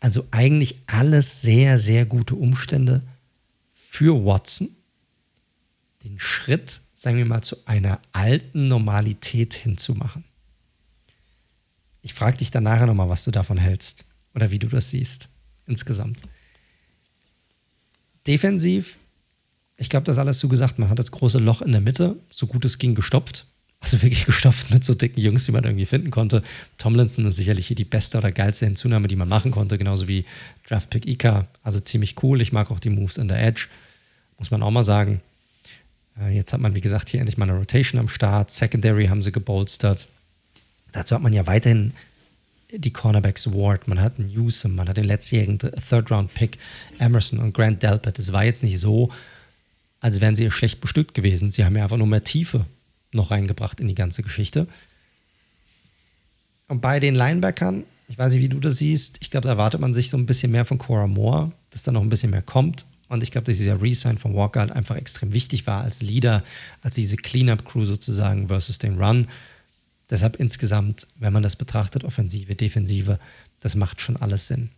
Also 0.00 0.26
eigentlich 0.32 0.76
alles 0.86 1.40
sehr, 1.40 1.78
sehr 1.78 2.04
gute 2.04 2.34
Umstände 2.34 3.02
für 3.94 4.24
Watson, 4.24 4.74
den 6.02 6.18
Schritt, 6.18 6.80
sagen 6.96 7.16
wir 7.16 7.26
mal, 7.26 7.42
zu 7.42 7.64
einer 7.64 8.00
alten 8.10 8.66
Normalität 8.66 9.54
hinzumachen. 9.54 10.24
Ich 12.02 12.12
frage 12.12 12.38
dich 12.38 12.50
dann 12.50 12.64
nachher 12.64 12.86
nochmal, 12.86 13.08
was 13.08 13.22
du 13.22 13.30
davon 13.30 13.56
hältst 13.56 14.04
oder 14.34 14.50
wie 14.50 14.58
du 14.58 14.66
das 14.66 14.90
siehst 14.90 15.28
insgesamt. 15.66 16.22
Defensiv, 18.26 18.98
ich 19.76 19.90
glaube, 19.90 20.06
das 20.06 20.18
alles 20.18 20.40
zugesagt. 20.40 20.80
Man 20.80 20.90
hat 20.90 20.98
das 20.98 21.12
große 21.12 21.38
Loch 21.38 21.62
in 21.62 21.70
der 21.70 21.80
Mitte, 21.80 22.18
so 22.30 22.48
gut 22.48 22.64
es 22.64 22.78
ging, 22.78 22.96
gestopft. 22.96 23.46
Also 23.84 24.00
wirklich 24.00 24.24
gestopft 24.24 24.70
mit 24.70 24.82
so 24.82 24.94
dicken 24.94 25.20
Jungs, 25.20 25.44
die 25.44 25.52
man 25.52 25.62
irgendwie 25.62 25.84
finden 25.84 26.10
konnte. 26.10 26.42
Tomlinson 26.78 27.26
ist 27.26 27.36
sicherlich 27.36 27.66
hier 27.66 27.76
die 27.76 27.84
beste 27.84 28.16
oder 28.16 28.32
geilste 28.32 28.64
Hinzunahme, 28.64 29.08
die 29.08 29.16
man 29.16 29.28
machen 29.28 29.50
konnte, 29.50 29.76
genauso 29.76 30.08
wie 30.08 30.24
Draftpick 30.66 31.06
Ika. 31.06 31.46
Also 31.62 31.80
ziemlich 31.80 32.22
cool. 32.22 32.40
Ich 32.40 32.50
mag 32.50 32.70
auch 32.70 32.80
die 32.80 32.88
Moves 32.88 33.18
in 33.18 33.28
der 33.28 33.46
Edge, 33.46 33.66
muss 34.38 34.50
man 34.50 34.62
auch 34.62 34.70
mal 34.70 34.84
sagen. 34.84 35.20
Äh, 36.18 36.34
jetzt 36.34 36.54
hat 36.54 36.60
man, 36.60 36.74
wie 36.74 36.80
gesagt, 36.80 37.10
hier 37.10 37.20
endlich 37.20 37.36
mal 37.36 37.46
eine 37.46 37.58
Rotation 37.58 38.00
am 38.00 38.08
Start. 38.08 38.50
Secondary 38.50 39.08
haben 39.08 39.20
sie 39.20 39.32
gebolstert. 39.32 40.08
Dazu 40.92 41.14
hat 41.14 41.22
man 41.22 41.34
ja 41.34 41.46
weiterhin 41.46 41.92
die 42.72 42.92
Cornerbacks 42.92 43.52
Ward, 43.52 43.86
man 43.86 44.00
hat 44.00 44.18
Newsom, 44.18 44.76
man 44.76 44.88
hat 44.88 44.96
den 44.96 45.04
letztjährigen 45.04 45.58
Third-Round-Pick 45.58 46.56
Emerson 46.98 47.38
und 47.38 47.52
Grant 47.52 47.82
Delpit. 47.82 48.18
Es 48.18 48.32
war 48.32 48.46
jetzt 48.46 48.62
nicht 48.62 48.80
so, 48.80 49.12
als 50.00 50.22
wären 50.22 50.36
sie 50.36 50.50
schlecht 50.50 50.80
bestückt 50.80 51.12
gewesen. 51.12 51.50
Sie 51.50 51.66
haben 51.66 51.76
ja 51.76 51.82
einfach 51.82 51.98
nur 51.98 52.06
mehr 52.06 52.24
Tiefe 52.24 52.64
noch 53.14 53.30
reingebracht 53.30 53.80
in 53.80 53.88
die 53.88 53.94
ganze 53.94 54.22
Geschichte. 54.22 54.66
Und 56.68 56.80
bei 56.80 57.00
den 57.00 57.14
Linebackern, 57.14 57.84
ich 58.08 58.18
weiß 58.18 58.34
nicht, 58.34 58.42
wie 58.42 58.48
du 58.48 58.60
das 58.60 58.78
siehst, 58.78 59.18
ich 59.20 59.30
glaube, 59.30 59.46
da 59.46 59.52
erwartet 59.52 59.80
man 59.80 59.94
sich 59.94 60.10
so 60.10 60.16
ein 60.16 60.26
bisschen 60.26 60.52
mehr 60.52 60.64
von 60.64 60.78
Cora 60.78 61.06
Moore, 61.06 61.52
dass 61.70 61.82
da 61.82 61.92
noch 61.92 62.02
ein 62.02 62.08
bisschen 62.08 62.30
mehr 62.30 62.42
kommt. 62.42 62.86
Und 63.08 63.22
ich 63.22 63.30
glaube, 63.30 63.44
dass 63.44 63.58
dieser 63.58 63.80
Resign 63.80 64.18
von 64.18 64.34
Walker 64.34 64.60
halt 64.60 64.72
einfach 64.72 64.96
extrem 64.96 65.32
wichtig 65.32 65.66
war 65.66 65.82
als 65.82 66.00
Leader, 66.02 66.42
als 66.80 66.94
diese 66.94 67.16
Cleanup-Crew 67.16 67.84
sozusagen 67.84 68.48
versus 68.48 68.78
den 68.78 69.00
Run. 69.00 69.28
Deshalb 70.10 70.36
insgesamt, 70.36 71.06
wenn 71.16 71.32
man 71.32 71.42
das 71.42 71.56
betrachtet, 71.56 72.04
Offensive, 72.04 72.54
Defensive, 72.54 73.18
das 73.60 73.74
macht 73.74 74.00
schon 74.00 74.16
alles 74.16 74.46
Sinn. 74.46 74.70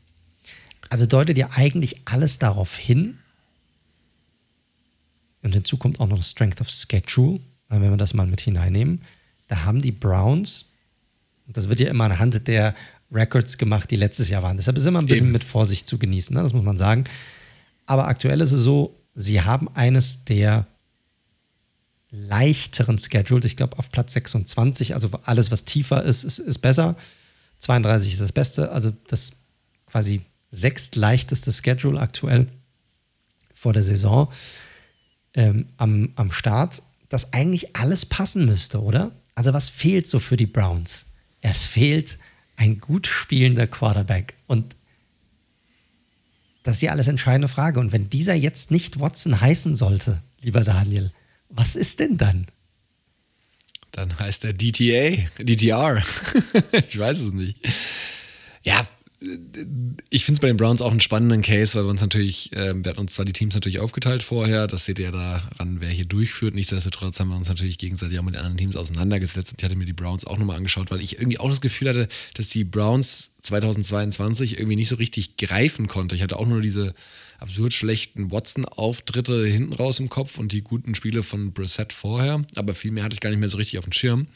Also 0.89 1.07
deutet 1.07 1.39
ja 1.39 1.51
eigentlich 1.55 2.01
alles 2.05 2.39
darauf 2.39 2.77
hin. 2.77 3.19
Und 5.43 5.53
hinzu 5.53 5.77
kommt 5.77 6.01
auch 6.01 6.09
noch 6.09 6.23
Strength 6.23 6.61
of 6.61 6.69
Schedule 6.71 7.41
wenn 7.69 7.91
wir 7.91 7.97
das 7.97 8.15
mal 8.15 8.27
mit 8.27 8.41
hineinnehmen, 8.41 9.03
da 9.49 9.65
haben 9.65 9.83
die 9.83 9.93
Browns, 9.93 10.67
das 11.47 11.69
wird 11.69 11.81
ja 11.81 11.89
immer 11.89 12.05
anhand 12.05 12.47
der 12.47 12.75
Records 13.13 13.59
gemacht, 13.59 13.91
die 13.91 13.97
letztes 13.97 14.29
Jahr 14.29 14.43
waren. 14.43 14.57
Deshalb 14.57 14.77
ist 14.77 14.87
immer 14.87 14.99
ein 14.99 15.07
bisschen 15.07 15.27
Eben. 15.27 15.33
mit 15.33 15.45
Vorsicht 15.45 15.87
zu 15.87 15.99
genießen, 15.99 16.35
ne? 16.35 16.43
das 16.43 16.53
muss 16.53 16.65
man 16.65 16.77
sagen. 16.77 17.05
Aber 17.87 18.09
aktuell 18.09 18.41
ist 18.41 18.53
es 18.53 18.63
so, 18.63 18.99
sie 19.15 19.43
haben 19.43 19.69
eines 19.75 20.25
der 20.25 20.67
leichteren 22.11 22.99
Scheduled, 22.99 23.45
ich 23.45 23.57
glaube 23.57 23.79
auf 23.79 23.91
Platz 23.91 24.13
26, 24.15 24.95
also 24.95 25.11
alles, 25.25 25.51
was 25.51 25.65
tiefer 25.65 26.03
ist, 26.03 26.25
ist, 26.25 26.39
ist 26.39 26.59
besser. 26.59 26.97
32 27.59 28.15
ist 28.15 28.21
das 28.21 28.33
Beste, 28.33 28.71
also 28.73 28.93
das 29.09 29.33
quasi 29.87 30.23
sechstleichteste 30.51 31.53
Schedule 31.53 32.01
aktuell 32.01 32.47
vor 33.53 33.73
der 33.73 33.83
Saison 33.83 34.31
ähm, 35.35 35.67
am, 35.77 36.13
am 36.17 36.33
Start 36.33 36.83
dass 37.09 37.33
eigentlich 37.33 37.77
alles 37.77 38.07
passen 38.07 38.47
müsste, 38.47 38.83
oder? 38.83 39.13
Also 39.35 39.53
was 39.53 39.69
fehlt 39.69 40.07
so 40.07 40.19
für 40.19 40.37
die 40.37 40.47
Browns? 40.47 41.07
Es 41.41 41.63
fehlt 41.63 42.19
ein 42.57 42.79
gut 42.79 43.07
spielender 43.07 43.67
Quarterback. 43.67 44.35
Und 44.47 44.75
das 46.63 46.77
ist 46.77 46.83
die 46.83 46.91
alles 46.91 47.07
entscheidende 47.07 47.49
Frage. 47.49 47.79
Und 47.79 47.93
wenn 47.93 48.11
dieser 48.11 48.35
jetzt 48.35 48.71
nicht 48.71 48.99
Watson 48.99 49.41
heißen 49.41 49.77
sollte, 49.77 50.23
lieber 50.41 50.65
Daniel, 50.65 51.13
was 51.49 51.77
ist 51.77 52.01
denn 52.01 52.17
dann? 52.17 52.47
Dann 53.93 54.19
heißt 54.19 54.45
er 54.45 54.53
DTA, 54.53 55.29
DTR. 55.39 56.03
ich 56.89 56.99
weiß 56.99 57.21
es 57.21 57.33
nicht. 57.33 57.57
Ja, 58.63 58.87
ich 60.11 60.25
finde 60.27 60.37
es 60.37 60.41
bei 60.41 60.49
den 60.49 60.59
Browns 60.59 60.83
auch 60.83 60.91
einen 60.91 61.01
spannenden 61.01 61.41
Case, 61.41 61.75
weil 61.75 61.85
wir 61.85 61.91
uns 61.91 62.03
natürlich, 62.03 62.53
äh, 62.53 62.75
wir 62.75 62.91
hatten 62.91 63.01
uns 63.01 63.15
zwar 63.15 63.25
die 63.25 63.33
Teams 63.33 63.55
natürlich 63.55 63.79
aufgeteilt 63.79 64.23
vorher, 64.23 64.67
das 64.67 64.85
seht 64.85 64.99
ihr 64.99 65.07
ja 65.07 65.11
daran, 65.11 65.81
wer 65.81 65.89
hier 65.89 66.05
durchführt. 66.05 66.55
Nichtsdestotrotz 66.55 67.19
haben 67.19 67.29
wir 67.29 67.37
uns 67.37 67.49
natürlich 67.49 67.79
gegenseitig 67.79 68.19
auch 68.19 68.23
mit 68.23 68.35
den 68.35 68.41
anderen 68.41 68.59
Teams 68.59 68.77
auseinandergesetzt 68.77 69.53
und 69.53 69.61
ich 69.61 69.65
hatte 69.65 69.77
mir 69.77 69.87
die 69.87 69.95
Browns 69.95 70.27
auch 70.27 70.37
nochmal 70.37 70.59
angeschaut, 70.59 70.91
weil 70.91 71.01
ich 71.01 71.19
irgendwie 71.19 71.39
auch 71.39 71.49
das 71.49 71.63
Gefühl 71.63 71.89
hatte, 71.89 72.09
dass 72.35 72.51
die 72.51 72.65
Browns 72.65 73.31
2022 73.41 74.59
irgendwie 74.59 74.77
nicht 74.77 74.89
so 74.89 74.97
richtig 74.97 75.39
greifen 75.39 75.87
konnte. 75.87 76.15
Ich 76.15 76.23
hatte 76.23 76.39
auch 76.39 76.47
nur 76.47 76.61
diese 76.61 76.95
absurd 77.39 77.73
schlechten 77.73 78.31
Watson-Auftritte 78.31 79.47
hinten 79.47 79.73
raus 79.73 79.99
im 79.99 80.11
Kopf 80.11 80.39
und 80.39 80.53
die 80.53 80.63
guten 80.63 80.95
Spiele 80.95 81.23
von 81.23 81.53
Brissett 81.53 81.95
vorher, 81.95 82.45
aber 82.55 82.75
viel 82.75 82.91
mehr 82.91 83.05
hatte 83.05 83.15
ich 83.15 83.21
gar 83.21 83.31
nicht 83.31 83.39
mehr 83.39 83.49
so 83.49 83.57
richtig 83.57 83.79
auf 83.79 83.85
dem 83.85 83.93
Schirm. 83.93 84.27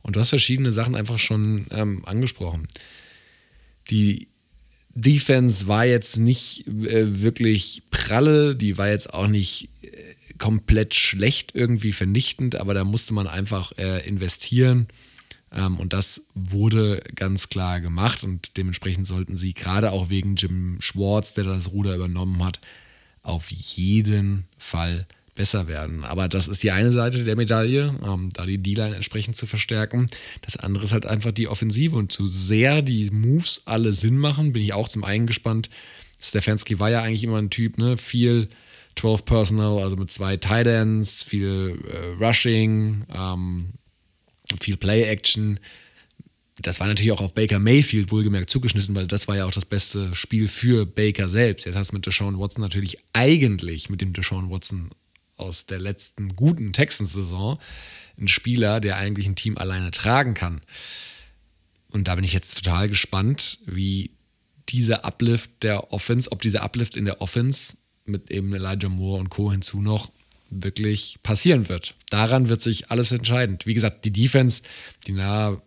Und 0.00 0.16
du 0.16 0.20
hast 0.20 0.30
verschiedene 0.30 0.72
Sachen 0.72 0.96
einfach 0.96 1.18
schon 1.18 1.66
ähm, 1.70 2.04
angesprochen 2.06 2.66
die 3.90 4.28
Defense 4.94 5.66
war 5.68 5.86
jetzt 5.86 6.18
nicht 6.18 6.66
äh, 6.66 7.22
wirklich 7.22 7.82
pralle, 7.90 8.54
die 8.56 8.76
war 8.76 8.88
jetzt 8.88 9.12
auch 9.12 9.26
nicht 9.26 9.70
äh, 9.82 10.34
komplett 10.38 10.94
schlecht, 10.94 11.54
irgendwie 11.54 11.92
vernichtend, 11.92 12.56
aber 12.56 12.74
da 12.74 12.84
musste 12.84 13.14
man 13.14 13.26
einfach 13.26 13.72
äh, 13.78 14.06
investieren. 14.06 14.88
Ähm, 15.50 15.78
und 15.78 15.92
das 15.92 16.22
wurde 16.34 17.02
ganz 17.14 17.48
klar 17.48 17.80
gemacht 17.80 18.22
und 18.24 18.56
dementsprechend 18.56 19.06
sollten 19.06 19.36
sie 19.36 19.54
gerade 19.54 19.92
auch 19.92 20.10
wegen 20.10 20.36
Jim 20.36 20.76
Schwartz, 20.80 21.34
der 21.34 21.44
das 21.44 21.72
Ruder 21.72 21.94
übernommen 21.94 22.42
hat, 22.44 22.60
auf 23.22 23.50
jeden 23.50 24.44
Fall 24.58 25.06
besser 25.34 25.66
werden. 25.66 26.04
Aber 26.04 26.28
das 26.28 26.48
ist 26.48 26.62
die 26.62 26.70
eine 26.70 26.92
Seite 26.92 27.24
der 27.24 27.36
Medaille, 27.36 27.94
ähm, 28.04 28.30
da 28.34 28.44
die 28.44 28.58
D-Line 28.58 28.94
entsprechend 28.94 29.36
zu 29.36 29.46
verstärken. 29.46 30.06
Das 30.42 30.56
andere 30.56 30.84
ist 30.84 30.92
halt 30.92 31.06
einfach 31.06 31.32
die 31.32 31.48
Offensive 31.48 31.96
und 31.96 32.12
zu 32.12 32.26
sehr 32.26 32.82
die 32.82 33.10
Moves 33.10 33.62
alle 33.64 33.92
Sinn 33.92 34.18
machen, 34.18 34.52
bin 34.52 34.62
ich 34.62 34.72
auch 34.72 34.88
zum 34.88 35.04
einen 35.04 35.26
gespannt. 35.26 35.70
Stefanski 36.20 36.78
war 36.78 36.90
ja 36.90 37.02
eigentlich 37.02 37.24
immer 37.24 37.38
ein 37.38 37.50
Typ, 37.50 37.78
ne? 37.78 37.96
Viel 37.96 38.48
12 38.96 39.24
Personal, 39.24 39.82
also 39.82 39.96
mit 39.96 40.10
zwei 40.10 40.36
Tight 40.36 40.66
Ends, 40.66 41.22
viel 41.22 41.78
äh, 41.88 42.24
Rushing, 42.24 43.04
ähm, 43.12 43.70
viel 44.60 44.76
Play-Action. 44.76 45.58
Das 46.60 46.78
war 46.78 46.86
natürlich 46.86 47.12
auch 47.12 47.22
auf 47.22 47.34
Baker 47.34 47.58
Mayfield 47.58 48.12
wohlgemerkt 48.12 48.50
zugeschnitten, 48.50 48.94
weil 48.94 49.06
das 49.06 49.26
war 49.26 49.36
ja 49.36 49.46
auch 49.46 49.52
das 49.52 49.64
beste 49.64 50.14
Spiel 50.14 50.46
für 50.46 50.84
Baker 50.84 51.28
selbst. 51.28 51.64
Jetzt 51.64 51.74
hast 51.74 51.90
du 51.90 51.96
mit 51.96 52.06
Deshaun 52.06 52.38
Watson 52.38 52.62
natürlich 52.62 52.98
eigentlich 53.14 53.88
mit 53.88 54.02
dem 54.02 54.12
Deshaun 54.12 54.50
Watson 54.50 54.90
aus 55.42 55.66
der 55.66 55.78
letzten 55.78 56.30
guten 56.36 56.72
Texans-Saison 56.72 57.58
ein 58.18 58.28
Spieler, 58.28 58.80
der 58.80 58.96
eigentlich 58.96 59.26
ein 59.26 59.36
Team 59.36 59.58
alleine 59.58 59.90
tragen 59.90 60.34
kann. 60.34 60.62
Und 61.88 62.08
da 62.08 62.14
bin 62.14 62.24
ich 62.24 62.32
jetzt 62.32 62.56
total 62.56 62.88
gespannt, 62.88 63.58
wie 63.66 64.10
dieser 64.68 65.04
Uplift 65.04 65.62
der 65.62 65.92
Offense, 65.92 66.32
ob 66.32 66.40
dieser 66.40 66.62
Uplift 66.62 66.96
in 66.96 67.04
der 67.04 67.20
Offense 67.20 67.76
mit 68.04 68.30
eben 68.30 68.54
Elijah 68.54 68.88
Moore 68.88 69.20
und 69.20 69.28
Co. 69.28 69.52
hinzu 69.52 69.80
noch 69.80 70.10
wirklich 70.50 71.18
passieren 71.22 71.68
wird. 71.68 71.94
Daran 72.10 72.48
wird 72.48 72.60
sich 72.60 72.90
alles 72.90 73.12
entscheidend. 73.12 73.66
Wie 73.66 73.74
gesagt, 73.74 74.04
die 74.04 74.12
Defense, 74.12 74.62
die 75.06 75.12
nahe, 75.12 75.62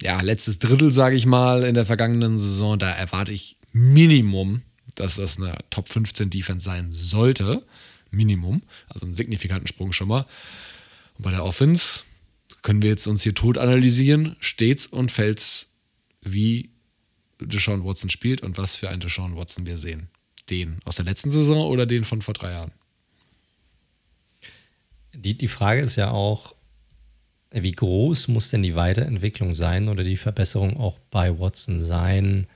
ja, 0.00 0.20
letztes 0.20 0.58
Drittel, 0.58 0.92
sage 0.92 1.16
ich 1.16 1.26
mal, 1.26 1.62
in 1.64 1.74
der 1.74 1.86
vergangenen 1.86 2.38
Saison, 2.38 2.78
da 2.78 2.90
erwarte 2.90 3.32
ich 3.32 3.56
Minimum, 3.72 4.62
dass 4.94 5.16
das 5.16 5.38
eine 5.38 5.56
Top 5.70 5.88
15 5.88 6.30
Defense 6.30 6.64
sein 6.64 6.88
sollte. 6.92 7.64
Minimum, 8.12 8.62
also 8.88 9.06
einen 9.06 9.14
signifikanten 9.14 9.66
Sprung 9.66 9.92
schon 9.92 10.08
mal. 10.08 10.26
Und 11.16 11.24
bei 11.24 11.30
der 11.30 11.44
Offense 11.44 12.04
können 12.62 12.82
wir 12.82 12.90
jetzt 12.90 13.06
uns 13.06 13.22
hier 13.22 13.34
tot 13.34 13.58
analysieren, 13.58 14.36
stets 14.38 14.86
und 14.86 15.10
fällt's, 15.10 15.72
wie 16.20 16.70
Deshaun 17.40 17.84
Watson 17.84 18.10
spielt 18.10 18.42
und 18.42 18.56
was 18.58 18.76
für 18.76 18.88
einen 18.88 19.00
Deshaun 19.00 19.36
Watson 19.36 19.66
wir 19.66 19.78
sehen. 19.78 20.08
Den 20.50 20.80
aus 20.84 20.96
der 20.96 21.04
letzten 21.04 21.30
Saison 21.30 21.66
oder 21.66 21.86
den 21.86 22.04
von 22.04 22.22
vor 22.22 22.34
drei 22.34 22.52
Jahren? 22.52 22.72
Die, 25.14 25.36
die 25.36 25.48
Frage 25.48 25.80
ist 25.80 25.96
ja 25.96 26.10
auch, 26.10 26.54
wie 27.50 27.72
groß 27.72 28.28
muss 28.28 28.50
denn 28.50 28.62
die 28.62 28.76
Weiterentwicklung 28.76 29.54
sein 29.54 29.88
oder 29.88 30.04
die 30.04 30.16
Verbesserung 30.16 30.78
auch 30.78 30.98
bei 31.10 31.38
Watson 31.38 31.78
sein, 31.78 32.46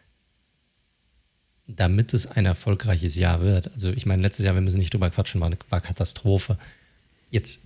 damit 1.67 2.15
es 2.15 2.27
ein 2.27 2.47
erfolgreiches 2.47 3.17
Jahr 3.17 3.41
wird. 3.41 3.73
Also 3.73 3.91
ich 3.91 4.07
meine, 4.07 4.23
letztes 4.23 4.45
Jahr, 4.45 4.55
wir 4.55 4.63
müssen 4.63 4.79
nicht 4.79 4.93
drüber 4.93 5.11
quatschen, 5.11 5.41
war, 5.41 5.51
war 5.69 5.81
Katastrophe. 5.81 6.59
Jetzt, 7.31 7.63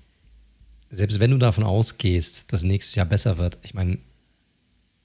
selbst 0.90 1.20
wenn 1.20 1.30
du 1.30 1.38
davon 1.38 1.64
ausgehst, 1.64 2.52
dass 2.52 2.62
nächstes 2.62 2.94
Jahr 2.94 3.06
besser 3.06 3.38
wird, 3.38 3.58
ich 3.62 3.74
meine, 3.74 3.98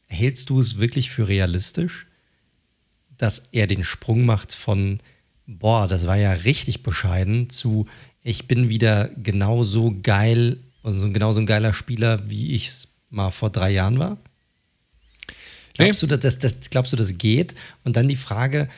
hältst 0.08 0.50
du 0.50 0.60
es 0.60 0.78
wirklich 0.78 1.10
für 1.10 1.28
realistisch, 1.28 2.08
dass 3.18 3.50
er 3.52 3.68
den 3.68 3.84
Sprung 3.84 4.26
macht 4.26 4.54
von, 4.54 5.00
boah, 5.46 5.88
das 5.88 6.08
war 6.08 6.16
ja 6.16 6.32
richtig 6.32 6.84
bescheiden, 6.84 7.50
zu, 7.50 7.88
ich 8.24 8.48
bin 8.48 8.70
wieder 8.70 9.10
genauso 9.10 9.96
geil, 10.02 10.58
also 10.84 11.12
genauso 11.12 11.40
ein 11.40 11.46
geiler 11.46 11.74
Spieler, 11.74 12.30
wie 12.30 12.54
ich 12.54 12.68
es 12.68 12.88
mal 13.10 13.32
vor 13.32 13.50
drei 13.50 13.72
Jahren 13.72 14.00
war? 14.00 14.18
Glaubst, 15.76 16.02
du, 16.04 16.08
dass 16.08 16.40
das, 16.40 16.56
glaubst 16.70 16.94
du, 16.94 16.98
das 16.98 17.18
geht? 17.18 17.54
Und 17.84 17.98
dann 17.98 18.08
die 18.08 18.16
Frage, 18.16 18.70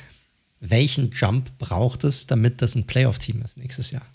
welchen 0.59 1.11
Jump 1.11 1.57
braucht 1.57 2.03
es, 2.03 2.27
damit 2.27 2.61
das 2.61 2.75
ein 2.75 2.85
Playoff-Team 2.85 3.41
ist 3.43 3.57
nächstes 3.57 3.91
Jahr? 3.91 4.05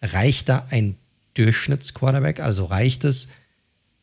Reicht 0.00 0.48
da 0.48 0.66
ein 0.70 0.96
Durchschnittsquarterback? 1.34 2.40
Also 2.40 2.64
reicht 2.64 3.04
es 3.04 3.28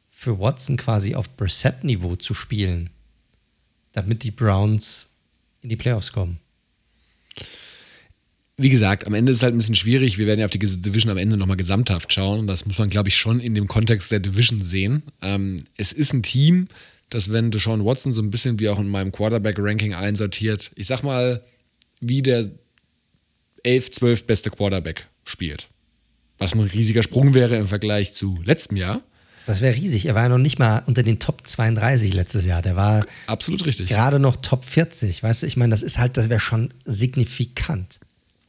für 0.09 0.39
Watson 0.39 0.78
quasi 0.78 1.15
auf 1.15 1.30
Brissett-Niveau 1.36 2.15
zu 2.15 2.34
spielen, 2.34 2.89
damit 3.91 4.23
die 4.23 4.32
Browns 4.32 5.09
in 5.61 5.69
die 5.69 5.76
Playoffs 5.76 6.11
kommen? 6.11 6.39
Wie 8.57 8.69
gesagt, 8.69 9.05
am 9.05 9.13
Ende 9.13 9.34
ist 9.34 9.39
es 9.39 9.43
halt 9.43 9.53
ein 9.53 9.57
bisschen 9.57 9.76
schwierig. 9.76 10.17
Wir 10.17 10.28
werden 10.28 10.39
ja 10.39 10.45
auf 10.45 10.51
die 10.51 10.59
Division 10.59 11.11
am 11.11 11.17
Ende 11.17 11.36
nochmal 11.36 11.57
gesamthaft 11.57 12.13
schauen. 12.13 12.47
Das 12.47 12.65
muss 12.65 12.78
man, 12.78 12.89
glaube 12.89 13.09
ich, 13.09 13.17
schon 13.17 13.41
in 13.41 13.53
dem 13.53 13.67
Kontext 13.67 14.11
der 14.13 14.21
Division 14.21 14.61
sehen. 14.61 15.03
Ähm, 15.21 15.65
es 15.76 15.91
ist 15.91 16.13
ein 16.13 16.23
Team, 16.23 16.69
dass 17.09 17.34
wenn 17.34 17.51
Deshaun 17.51 17.84
Watson 17.84 18.13
so 18.13 18.21
ein 18.21 18.32
bisschen 18.32 18.59
wie 18.61 18.69
auch 18.69 18.80
in 18.80 18.88
meinem 18.88 19.11
Quarterback-Ranking 19.11 19.93
einsortiert, 19.93 20.71
ich 20.76 20.88
sag 20.88 21.03
mal, 21.03 21.43
wie 22.07 22.21
der 22.21 22.49
11, 23.63 23.91
12 23.91 24.27
beste 24.27 24.49
Quarterback 24.51 25.07
spielt. 25.23 25.69
Was 26.37 26.53
ein 26.53 26.61
riesiger 26.61 27.03
Sprung 27.03 27.33
wäre 27.33 27.55
im 27.55 27.67
Vergleich 27.67 28.13
zu 28.13 28.37
letztem 28.43 28.77
Jahr. 28.77 29.01
Das 29.45 29.61
wäre 29.61 29.75
riesig. 29.75 30.05
Er 30.07 30.15
war 30.15 30.23
ja 30.23 30.29
noch 30.29 30.37
nicht 30.37 30.59
mal 30.59 30.83
unter 30.85 31.03
den 31.03 31.19
Top 31.19 31.45
32 31.45 32.13
letztes 32.13 32.45
Jahr. 32.45 32.61
Der 32.61 32.75
war 32.75 33.05
absolut 33.27 33.65
richtig. 33.65 33.89
Gerade 33.89 34.19
noch 34.19 34.37
Top 34.37 34.65
40. 34.65 35.21
Weißt 35.21 35.43
du, 35.43 35.47
ich 35.47 35.55
meine, 35.55 35.71
das 35.71 35.83
ist 35.83 35.99
halt, 35.99 36.17
das 36.17 36.29
wäre 36.29 36.39
schon 36.39 36.69
signifikant. 36.83 37.99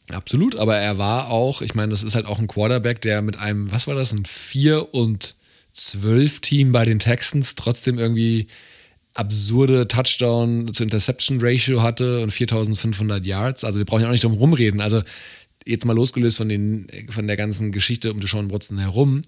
Absolut, 0.09 0.57
aber 0.57 0.77
er 0.77 0.99
war 0.99 1.31
auch, 1.31 1.63
ich 1.63 1.75
meine, 1.75 1.91
das 1.91 2.03
ist 2.03 2.15
halt 2.15 2.27
auch 2.27 2.39
ein 2.39 2.47
Quarterback, 2.47 3.01
der 3.03 3.23
mit 3.23 3.39
einem, 3.39 3.71
was 3.73 3.87
war 3.87 3.95
das, 3.95 4.13
ein 4.13 4.25
4 4.25 4.95
und 4.95 5.35
12 5.73 6.41
Team 6.41 6.73
bei 6.73 6.85
den 6.85 6.99
Texans 6.99 7.55
trotzdem 7.57 7.99
irgendwie 7.99 8.47
absurde 9.17 9.89
Touchdown 9.89 10.73
zu 10.73 10.83
Interception 10.83 11.39
Ratio 11.41 11.83
hatte 11.83 12.21
und 12.21 12.31
4500 12.31 13.27
Yards. 13.27 13.65
Also 13.65 13.79
wir 13.79 13.87
brauchen 13.87 14.03
ja 14.03 14.09
auch 14.09 14.13
nicht 14.13 14.25
drum 14.25 14.35
rumreden. 14.35 14.81
Also 14.81 15.03
jetzt 15.65 15.85
mal 15.85 15.95
losgelöst 15.95 16.37
von, 16.37 16.49
den, 16.49 16.87
von 17.09 17.27
der 17.27 17.37
ganzen 17.37 17.73
Geschichte 17.73 18.13
um 18.13 18.21
Deshaun 18.21 18.51
Watson 18.51 18.79
herum, 18.79 19.23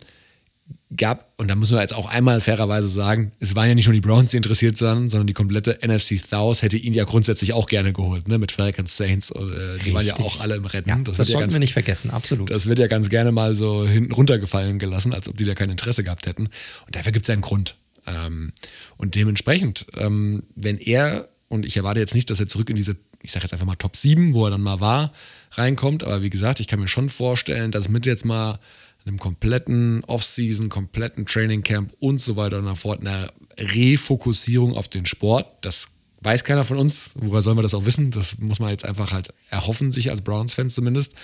gab, 0.97 1.33
und 1.37 1.49
da 1.49 1.55
müssen 1.55 1.77
wir 1.77 1.83
jetzt 1.83 1.95
auch 1.95 2.09
einmal 2.09 2.41
fairerweise 2.41 2.89
sagen, 2.89 3.33
es 3.41 3.55
waren 3.55 3.69
ja 3.69 3.75
nicht 3.75 3.87
nur 3.87 3.93
die 3.93 4.01
Browns, 4.01 4.31
die 4.31 4.37
interessiert 4.39 4.81
waren, 4.81 5.11
sondern 5.11 5.27
die 5.27 5.35
komplette 5.35 5.79
NFC 5.87 6.19
South 6.19 6.63
hätte 6.63 6.79
ihn 6.79 6.95
ja 6.95 7.05
grundsätzlich 7.05 7.53
auch 7.53 7.67
gerne 7.67 7.93
geholt, 7.93 8.29
ne? 8.29 8.39
mit 8.39 8.53
Falcons, 8.53 8.97
Saints, 8.97 9.31
äh, 9.31 9.79
die 9.85 9.93
waren 9.93 10.07
ja 10.07 10.19
auch 10.19 10.41
alle 10.41 10.57
im 10.57 10.65
Rennen. 10.65 10.89
Ja, 10.89 10.97
das, 10.97 11.17
das 11.17 11.29
sollten 11.29 11.33
ja 11.33 11.41
ganz, 11.41 11.53
wir 11.55 11.61
nicht 11.61 11.73
vergessen, 11.75 12.11
absolut. 12.11 12.51
Das 12.51 12.67
wird 12.67 12.79
ja 12.79 12.87
ganz 12.87 13.11
gerne 13.11 13.33
mal 13.33 13.55
so 13.55 13.87
hinten 13.87 14.13
runtergefallen 14.13 14.79
gelassen, 14.79 15.13
als 15.13 15.29
ob 15.29 15.37
die 15.37 15.45
da 15.45 15.55
kein 15.55 15.71
Interesse 15.71 16.05
gehabt 16.05 16.27
hätten. 16.27 16.49
Und 16.87 16.97
dafür 16.97 17.13
gibt 17.13 17.25
es 17.25 17.29
ja 17.29 17.35
einen 17.35 17.43
Grund. 17.43 17.77
Ähm, 18.09 18.53
und 18.97 19.15
dementsprechend, 19.15 19.87
ähm, 19.97 20.45
wenn 20.55 20.79
er, 20.79 21.29
und 21.49 21.67
ich 21.67 21.77
erwarte 21.77 22.01
jetzt 22.01 22.15
nicht, 22.15 22.31
dass 22.31 22.41
er 22.41 22.49
zurück 22.49 22.71
in 22.71 22.77
diese, 22.77 22.97
ich 23.23 23.33
sage 23.33 23.45
jetzt 23.45 23.53
einfach 23.53 23.67
mal 23.67 23.77
Top 23.77 23.97
7, 23.97 24.35
wo 24.35 24.47
er 24.47 24.51
dann 24.51 24.63
mal 24.63 24.81
war, 24.81 25.13
reinkommt, 25.53 26.03
aber 26.03 26.23
wie 26.23 26.31
gesagt, 26.31 26.61
ich 26.61 26.69
kann 26.69 26.81
mir 26.81 26.89
schon 26.89 27.09
vorstellen, 27.09 27.71
dass 27.71 27.89
mit 27.89 28.07
jetzt 28.07 28.25
mal 28.25 28.59
einem 29.07 29.19
kompletten 29.19 30.05
Offseason, 30.05 30.69
kompletten 30.69 31.27
Training 31.27 31.63
Camp 31.63 31.93
und 31.99 32.21
so 32.21 32.37
weiter 32.37 32.59
und 32.59 32.67
so 32.67 32.75
fort, 32.75 33.01
einer 33.01 33.33
Refokussierung 33.59 34.75
auf 34.75 34.89
den 34.89 35.07
Sport, 35.07 35.47
das 35.63 35.89
weiß 36.21 36.45
keiner 36.45 36.65
von 36.65 36.79
uns, 36.79 37.13
woher 37.15 37.43
sollen 37.43 37.57
wir 37.57 37.63
das 37.63 37.75
auch 37.75 37.87
wissen? 37.87 38.11
Das 38.11 38.39
muss 38.39 38.59
man 38.59 38.71
jetzt 38.71 38.85
einfach 38.85 39.13
halt 39.13 39.29
erhoffen, 39.51 39.93
sich 39.93 40.11
als 40.11 40.23
Browns-Fans 40.23 40.75
zumindest, 40.75 41.15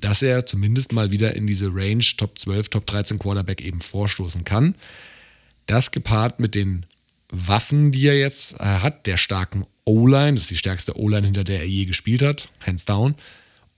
dass 0.00 0.22
er 0.22 0.46
zumindest 0.46 0.92
mal 0.92 1.10
wieder 1.10 1.34
in 1.34 1.46
diese 1.46 1.74
Range 1.74 2.04
Top 2.16 2.38
12, 2.38 2.68
Top 2.68 2.86
13 2.86 3.18
Quarterback 3.18 3.60
eben 3.60 3.80
vorstoßen 3.80 4.44
kann. 4.44 4.74
Das 5.66 5.90
gepaart 5.90 6.40
mit 6.40 6.54
den 6.54 6.86
Waffen, 7.28 7.92
die 7.92 8.06
er 8.06 8.18
jetzt 8.18 8.60
äh, 8.60 8.64
hat, 8.64 9.06
der 9.06 9.16
starken 9.16 9.66
O-Line, 9.84 10.34
das 10.34 10.42
ist 10.42 10.50
die 10.50 10.56
stärkste 10.56 10.98
O-Line, 10.98 11.26
hinter 11.26 11.44
der 11.44 11.60
er 11.60 11.68
je 11.68 11.84
gespielt 11.84 12.22
hat, 12.22 12.48
hands 12.64 12.84
down, 12.84 13.14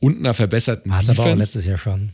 und 0.01 0.19
einer 0.19 0.35
verbesserten 0.35 0.91
War 0.91 1.01
Defense. 1.01 1.21
aber 1.23 1.33
auch 1.33 1.37
letztes 1.37 1.65
Jahr 1.65 1.79
schon. 1.79 2.13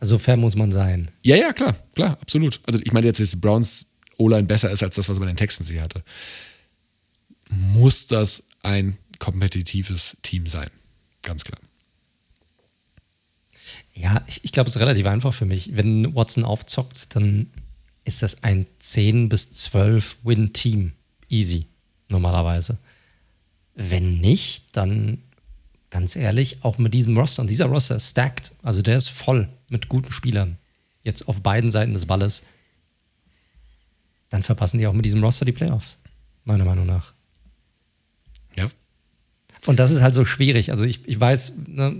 Also 0.00 0.18
fair 0.18 0.36
muss 0.36 0.54
man 0.54 0.70
sein. 0.70 1.10
Ja, 1.22 1.36
ja, 1.36 1.52
klar, 1.52 1.74
klar, 1.94 2.18
absolut. 2.20 2.60
Also 2.66 2.78
ich 2.82 2.92
meine 2.92 3.06
jetzt, 3.06 3.20
dass 3.20 3.40
Browns 3.40 3.92
O-Line 4.16 4.44
besser 4.44 4.70
ist 4.70 4.82
als 4.82 4.94
das, 4.94 5.08
was 5.08 5.16
er 5.16 5.20
bei 5.20 5.26
den 5.26 5.36
Texans 5.36 5.70
hier 5.70 5.82
hatte. 5.82 6.02
muss 7.50 8.06
das 8.06 8.46
ein 8.62 8.98
kompetitives 9.18 10.16
Team 10.22 10.46
sein. 10.46 10.70
Ganz 11.22 11.44
klar. 11.44 11.60
Ja, 13.94 14.22
ich, 14.28 14.44
ich 14.44 14.52
glaube, 14.52 14.68
es 14.68 14.76
ist 14.76 14.80
relativ 14.82 15.06
einfach 15.06 15.34
für 15.34 15.46
mich. 15.46 15.76
Wenn 15.76 16.14
Watson 16.14 16.44
aufzockt, 16.44 17.14
dann 17.16 17.50
ist 18.08 18.22
das 18.22 18.42
ein 18.42 18.66
10 18.78 19.28
bis 19.28 19.52
12 19.52 20.16
Win-Team. 20.24 20.92
Easy, 21.28 21.66
normalerweise. 22.08 22.78
Wenn 23.74 24.18
nicht, 24.18 24.76
dann 24.76 25.22
ganz 25.90 26.16
ehrlich, 26.16 26.64
auch 26.64 26.78
mit 26.78 26.94
diesem 26.94 27.16
Roster, 27.16 27.42
und 27.42 27.50
dieser 27.50 27.66
Roster 27.66 28.00
stacked, 28.00 28.52
also 28.62 28.82
der 28.82 28.96
ist 28.96 29.08
voll 29.08 29.48
mit 29.68 29.88
guten 29.88 30.10
Spielern, 30.10 30.58
jetzt 31.02 31.28
auf 31.28 31.40
beiden 31.42 31.70
Seiten 31.70 31.92
des 31.92 32.06
Balles, 32.06 32.42
dann 34.30 34.42
verpassen 34.42 34.78
die 34.78 34.86
auch 34.86 34.92
mit 34.92 35.04
diesem 35.04 35.22
Roster 35.22 35.44
die 35.44 35.52
Playoffs, 35.52 35.98
meiner 36.44 36.64
Meinung 36.64 36.86
nach. 36.86 37.12
Ja. 38.56 38.70
Und 39.66 39.78
das 39.78 39.90
ist 39.90 40.02
halt 40.02 40.14
so 40.14 40.24
schwierig. 40.24 40.70
Also 40.70 40.84
ich, 40.84 41.06
ich 41.06 41.20
weiß, 41.20 41.52
ne, 41.66 41.94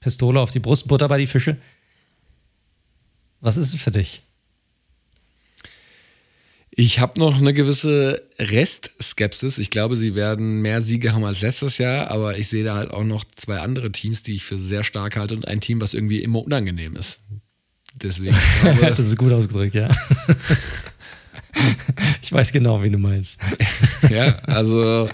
Pistole 0.00 0.40
auf 0.40 0.50
die 0.50 0.60
Brust, 0.60 0.88
Butter 0.88 1.08
bei 1.08 1.18
die 1.18 1.26
Fische. 1.26 1.56
Was 3.40 3.56
ist 3.56 3.74
es 3.74 3.80
für 3.80 3.90
dich? 3.90 4.22
Ich 6.74 7.00
habe 7.00 7.20
noch 7.20 7.38
eine 7.38 7.52
gewisse 7.52 8.22
Restskepsis. 8.38 9.58
Ich 9.58 9.68
glaube, 9.68 9.94
sie 9.94 10.14
werden 10.14 10.62
mehr 10.62 10.80
Siege 10.80 11.12
haben 11.12 11.24
als 11.24 11.42
letztes 11.42 11.76
Jahr, 11.76 12.10
aber 12.10 12.38
ich 12.38 12.48
sehe 12.48 12.64
da 12.64 12.76
halt 12.76 12.92
auch 12.92 13.04
noch 13.04 13.24
zwei 13.36 13.58
andere 13.58 13.92
Teams, 13.92 14.22
die 14.22 14.34
ich 14.34 14.44
für 14.44 14.58
sehr 14.58 14.82
stark 14.82 15.16
halte 15.16 15.34
und 15.34 15.46
ein 15.46 15.60
Team, 15.60 15.82
was 15.82 15.92
irgendwie 15.92 16.22
immer 16.22 16.42
unangenehm 16.42 16.96
ist. 16.96 17.20
Deswegen. 17.94 18.34
Glaube, 18.62 18.94
das 18.96 19.00
ist 19.00 19.18
gut 19.18 19.32
ausgedrückt, 19.32 19.74
ja. 19.74 19.90
ich 22.22 22.32
weiß 22.32 22.52
genau, 22.52 22.82
wie 22.82 22.88
du 22.88 22.96
meinst. 22.96 23.38
ja, 24.10 24.38
also 24.44 25.10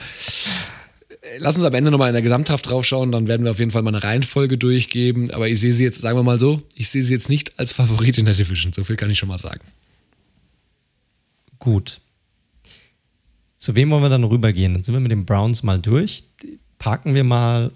lass 1.38 1.56
uns 1.56 1.64
am 1.64 1.74
Ende 1.74 1.90
nochmal 1.90 2.10
in 2.10 2.14
der 2.14 2.22
Gesamthaft 2.22 2.70
draufschauen, 2.70 3.10
dann 3.10 3.26
werden 3.26 3.42
wir 3.42 3.50
auf 3.50 3.58
jeden 3.58 3.72
Fall 3.72 3.82
mal 3.82 3.92
eine 3.92 4.04
Reihenfolge 4.04 4.58
durchgeben. 4.58 5.32
Aber 5.32 5.48
ich 5.48 5.58
sehe 5.58 5.72
sie 5.72 5.82
jetzt, 5.82 6.02
sagen 6.02 6.16
wir 6.16 6.22
mal 6.22 6.38
so, 6.38 6.62
ich 6.76 6.88
sehe 6.88 7.02
sie 7.02 7.14
jetzt 7.14 7.28
nicht 7.28 7.58
als 7.58 7.72
Favorit 7.72 8.16
in 8.16 8.26
der 8.26 8.34
Division. 8.34 8.72
So 8.72 8.84
viel 8.84 8.94
kann 8.94 9.10
ich 9.10 9.18
schon 9.18 9.28
mal 9.28 9.38
sagen. 9.38 9.62
Gut. 11.58 12.00
Zu 13.56 13.74
wem 13.74 13.90
wollen 13.90 14.02
wir 14.02 14.08
dann 14.08 14.24
rübergehen? 14.24 14.74
Dann 14.74 14.84
sind 14.84 14.94
wir 14.94 15.00
mit 15.00 15.10
den 15.10 15.26
Browns 15.26 15.62
mal 15.62 15.80
durch. 15.80 16.24
Parken 16.78 17.14
wir 17.14 17.24
mal 17.24 17.72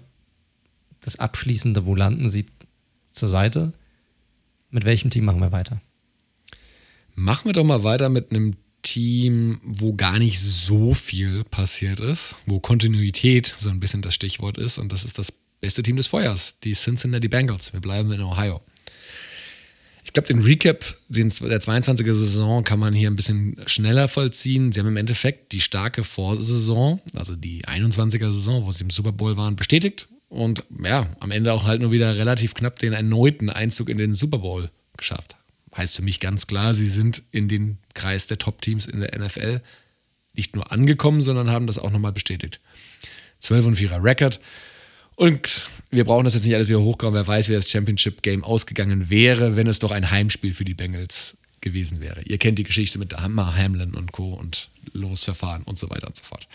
das 1.01 1.19
abschließende, 1.19 1.85
wo 1.85 1.95
landen 1.95 2.29
sie 2.29 2.45
zur 3.09 3.29
Seite. 3.29 3.73
Mit 4.69 4.85
welchem 4.85 5.11
Team 5.11 5.25
machen 5.25 5.41
wir 5.41 5.51
weiter? 5.51 5.81
Machen 7.15 7.45
wir 7.45 7.53
doch 7.53 7.65
mal 7.65 7.83
weiter 7.83 8.09
mit 8.09 8.31
einem 8.31 8.55
Team, 8.81 9.59
wo 9.63 9.93
gar 9.93 10.19
nicht 10.19 10.39
so 10.39 10.93
viel 10.93 11.43
passiert 11.45 11.99
ist, 11.99 12.35
wo 12.45 12.59
Kontinuität 12.59 13.55
so 13.57 13.69
ein 13.69 13.79
bisschen 13.79 14.01
das 14.01 14.13
Stichwort 14.13 14.57
ist. 14.57 14.77
Und 14.77 14.91
das 14.91 15.05
ist 15.05 15.19
das 15.19 15.31
beste 15.61 15.83
Team 15.83 15.95
des 15.95 16.07
Feuers, 16.07 16.59
die 16.59 16.73
Cincinnati 16.73 17.27
Bengals. 17.27 17.73
Wir 17.73 17.81
bleiben 17.81 18.11
in 18.11 18.21
Ohio. 18.21 18.61
Ich 20.13 20.21
glaube, 20.23 20.27
den 20.27 20.43
Recap 20.43 20.85
der 21.09 21.25
22er 21.25 22.13
Saison 22.13 22.63
kann 22.63 22.77
man 22.77 22.93
hier 22.93 23.09
ein 23.09 23.15
bisschen 23.15 23.57
schneller 23.65 24.07
vollziehen. 24.07 24.71
Sie 24.71 24.79
haben 24.79 24.85
im 24.85 24.97
Endeffekt 24.97 25.53
die 25.53 25.59
starke 25.59 26.03
Vorsaison, 26.03 27.01
also 27.15 27.35
die 27.35 27.65
21er 27.65 28.29
Saison, 28.29 28.63
wo 28.63 28.71
sie 28.71 28.83
im 28.83 28.91
Super 28.91 29.11
Bowl 29.11 29.37
waren, 29.37 29.55
bestätigt 29.55 30.07
und 30.29 30.65
ja, 30.83 31.07
am 31.19 31.31
Ende 31.31 31.51
auch 31.51 31.65
halt 31.65 31.81
nur 31.81 31.91
wieder 31.91 32.15
relativ 32.15 32.53
knapp 32.53 32.77
den 32.77 32.93
erneuten 32.93 33.49
Einzug 33.49 33.89
in 33.89 33.97
den 33.97 34.13
Super 34.13 34.37
Bowl 34.37 34.69
geschafft. 34.97 35.35
Heißt 35.75 35.95
für 35.95 36.03
mich 36.03 36.19
ganz 36.19 36.45
klar, 36.45 36.75
sie 36.75 36.89
sind 36.89 37.23
in 37.31 37.47
den 37.47 37.79
Kreis 37.95 38.27
der 38.27 38.37
Top-Teams 38.37 38.85
in 38.85 38.99
der 38.99 39.17
NFL 39.17 39.61
nicht 40.35 40.55
nur 40.55 40.71
angekommen, 40.71 41.23
sondern 41.23 41.49
haben 41.49 41.65
das 41.65 41.79
auch 41.79 41.89
nochmal 41.89 42.13
bestätigt. 42.13 42.59
12 43.39 43.65
und 43.65 43.77
4er 43.79 44.03
Record. 44.03 44.39
Und 45.15 45.67
wir 45.91 46.05
brauchen 46.05 46.23
das 46.23 46.33
jetzt 46.33 46.45
nicht 46.45 46.55
alles 46.55 46.69
wieder 46.69 46.81
hochkommen. 46.81 47.13
Wer 47.13 47.27
weiß, 47.27 47.49
wie 47.49 47.53
das 47.53 47.69
Championship-Game 47.69 48.43
ausgegangen 48.43 49.09
wäre, 49.09 49.55
wenn 49.55 49.67
es 49.67 49.79
doch 49.79 49.91
ein 49.91 50.09
Heimspiel 50.09 50.53
für 50.53 50.65
die 50.65 50.73
Bengals 50.73 51.37
gewesen 51.61 52.01
wäre. 52.01 52.21
Ihr 52.23 52.37
kennt 52.37 52.59
die 52.59 52.63
Geschichte 52.63 52.99
mit 52.99 53.13
Hammer, 53.13 53.55
Hamlin 53.55 53.93
und 53.93 54.11
Co. 54.11 54.33
und 54.33 54.69
Losverfahren 54.91 55.63
und 55.63 55.79
so 55.79 55.89
weiter 55.89 56.07
und 56.07 56.17
so 56.17 56.23
fort. 56.23 56.47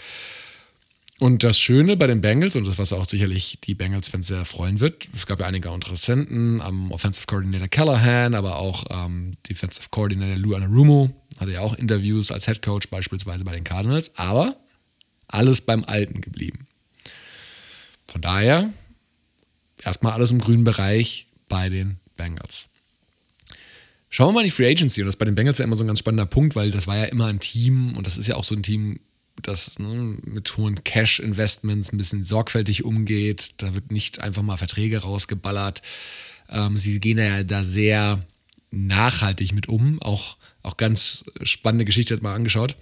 Und 1.19 1.43
das 1.43 1.59
Schöne 1.59 1.97
bei 1.97 2.07
den 2.07 2.21
Bengals, 2.21 2.55
und 2.55 2.65
das, 2.65 2.79
was 2.79 2.93
auch 2.93 3.09
sicherlich 3.09 3.59
die 3.65 3.75
Bengals-Fans 3.75 4.29
sehr 4.29 4.45
freuen 4.45 4.79
wird, 4.79 5.09
es 5.17 5.27
gab 5.27 5.41
ja 5.41 5.47
einige 5.47 5.69
Interessenten, 5.71 6.61
am 6.61 6.93
Offensive 6.93 7.27
Coordinator 7.27 7.67
Callahan, 7.67 8.35
aber 8.35 8.57
auch 8.59 8.85
ähm, 8.91 9.33
Defensive 9.49 9.89
Coordinator 9.91 10.37
Lou 10.37 10.55
Anarumo, 10.55 11.11
hatte 11.41 11.53
ja 11.53 11.61
auch 11.61 11.75
Interviews 11.75 12.31
als 12.31 12.47
Head 12.47 12.63
Coach 12.63 12.89
beispielsweise 12.89 13.43
bei 13.45 13.53
den 13.53 13.65
Cardinals, 13.65 14.17
aber 14.17 14.57
alles 15.27 15.61
beim 15.61 15.83
Alten 15.85 16.21
geblieben. 16.21 16.68
Von 18.09 18.21
daher 18.21 18.73
erstmal 19.83 20.13
alles 20.13 20.31
im 20.31 20.41
grünen 20.41 20.65
Bereich 20.65 21.27
bei 21.49 21.69
den 21.69 21.99
Bengals. 22.17 22.69
Schauen 24.11 24.29
wir 24.29 24.41
mal 24.41 24.45
die 24.45 24.51
Free 24.51 24.71
Agency. 24.71 25.03
Und 25.03 25.07
das 25.07 25.15
ist 25.15 25.19
bei 25.19 25.27
den 25.27 25.35
Bengals 25.35 25.59
ja 25.59 25.65
immer 25.65 25.77
so 25.77 25.85
ein 25.85 25.87
ganz 25.87 25.99
spannender 25.99 26.27
Punkt, 26.27 26.57
weil 26.57 26.71
das 26.71 26.87
war 26.87 26.97
ja 26.97 27.05
immer 27.05 27.27
ein 27.27 27.41
Team 27.41 27.97
und 27.97 28.07
das 28.07 28.17
ist 28.17 28.27
ja 28.27 28.37
auch 28.37 28.45
so 28.45 28.55
ein 28.55 28.63
Team, 28.63 29.01
das 29.43 29.79
ne, 29.79 30.17
mit 30.25 30.57
hohen 30.57 30.83
Cash-Investments 30.83 31.93
ein 31.93 31.99
bisschen 31.99 32.25
sorgfältig 32.25 32.85
umgeht. 32.85 33.55
Da 33.59 33.75
wird 33.75 33.93
nicht 33.93 34.21
einfach 34.21 34.43
mal 34.43 34.57
Verträge 34.57 34.99
rausgeballert. 34.99 35.83
Ähm, 36.49 36.79
sie 36.79 36.99
gehen 37.01 37.19
ja 37.19 37.45
da 37.45 37.63
sehr 37.63 38.25
nachhaltig 38.71 39.53
mit 39.53 39.69
um. 39.69 40.01
Auch, 40.01 40.37
auch 40.63 40.77
ganz 40.77 41.25
spannende 41.43 41.85
Geschichte 41.85 42.15
hat 42.15 42.23
mal 42.23 42.35
angeschaut. 42.35 42.77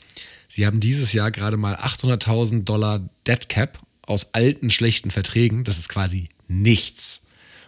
Sie 0.49 0.65
haben 0.65 0.79
dieses 0.79 1.13
Jahr 1.13 1.33
gerade 1.33 1.57
mal 1.57 1.75
800.000 1.75 2.63
Dollar 2.63 3.09
Dead 3.27 3.49
Cap 3.49 3.81
aus 4.07 4.33
alten, 4.35 4.71
schlechten 4.71 5.11
Verträgen. 5.11 5.65
Das 5.65 5.79
ist 5.79 5.89
quasi 5.89 6.29
nichts. 6.49 7.23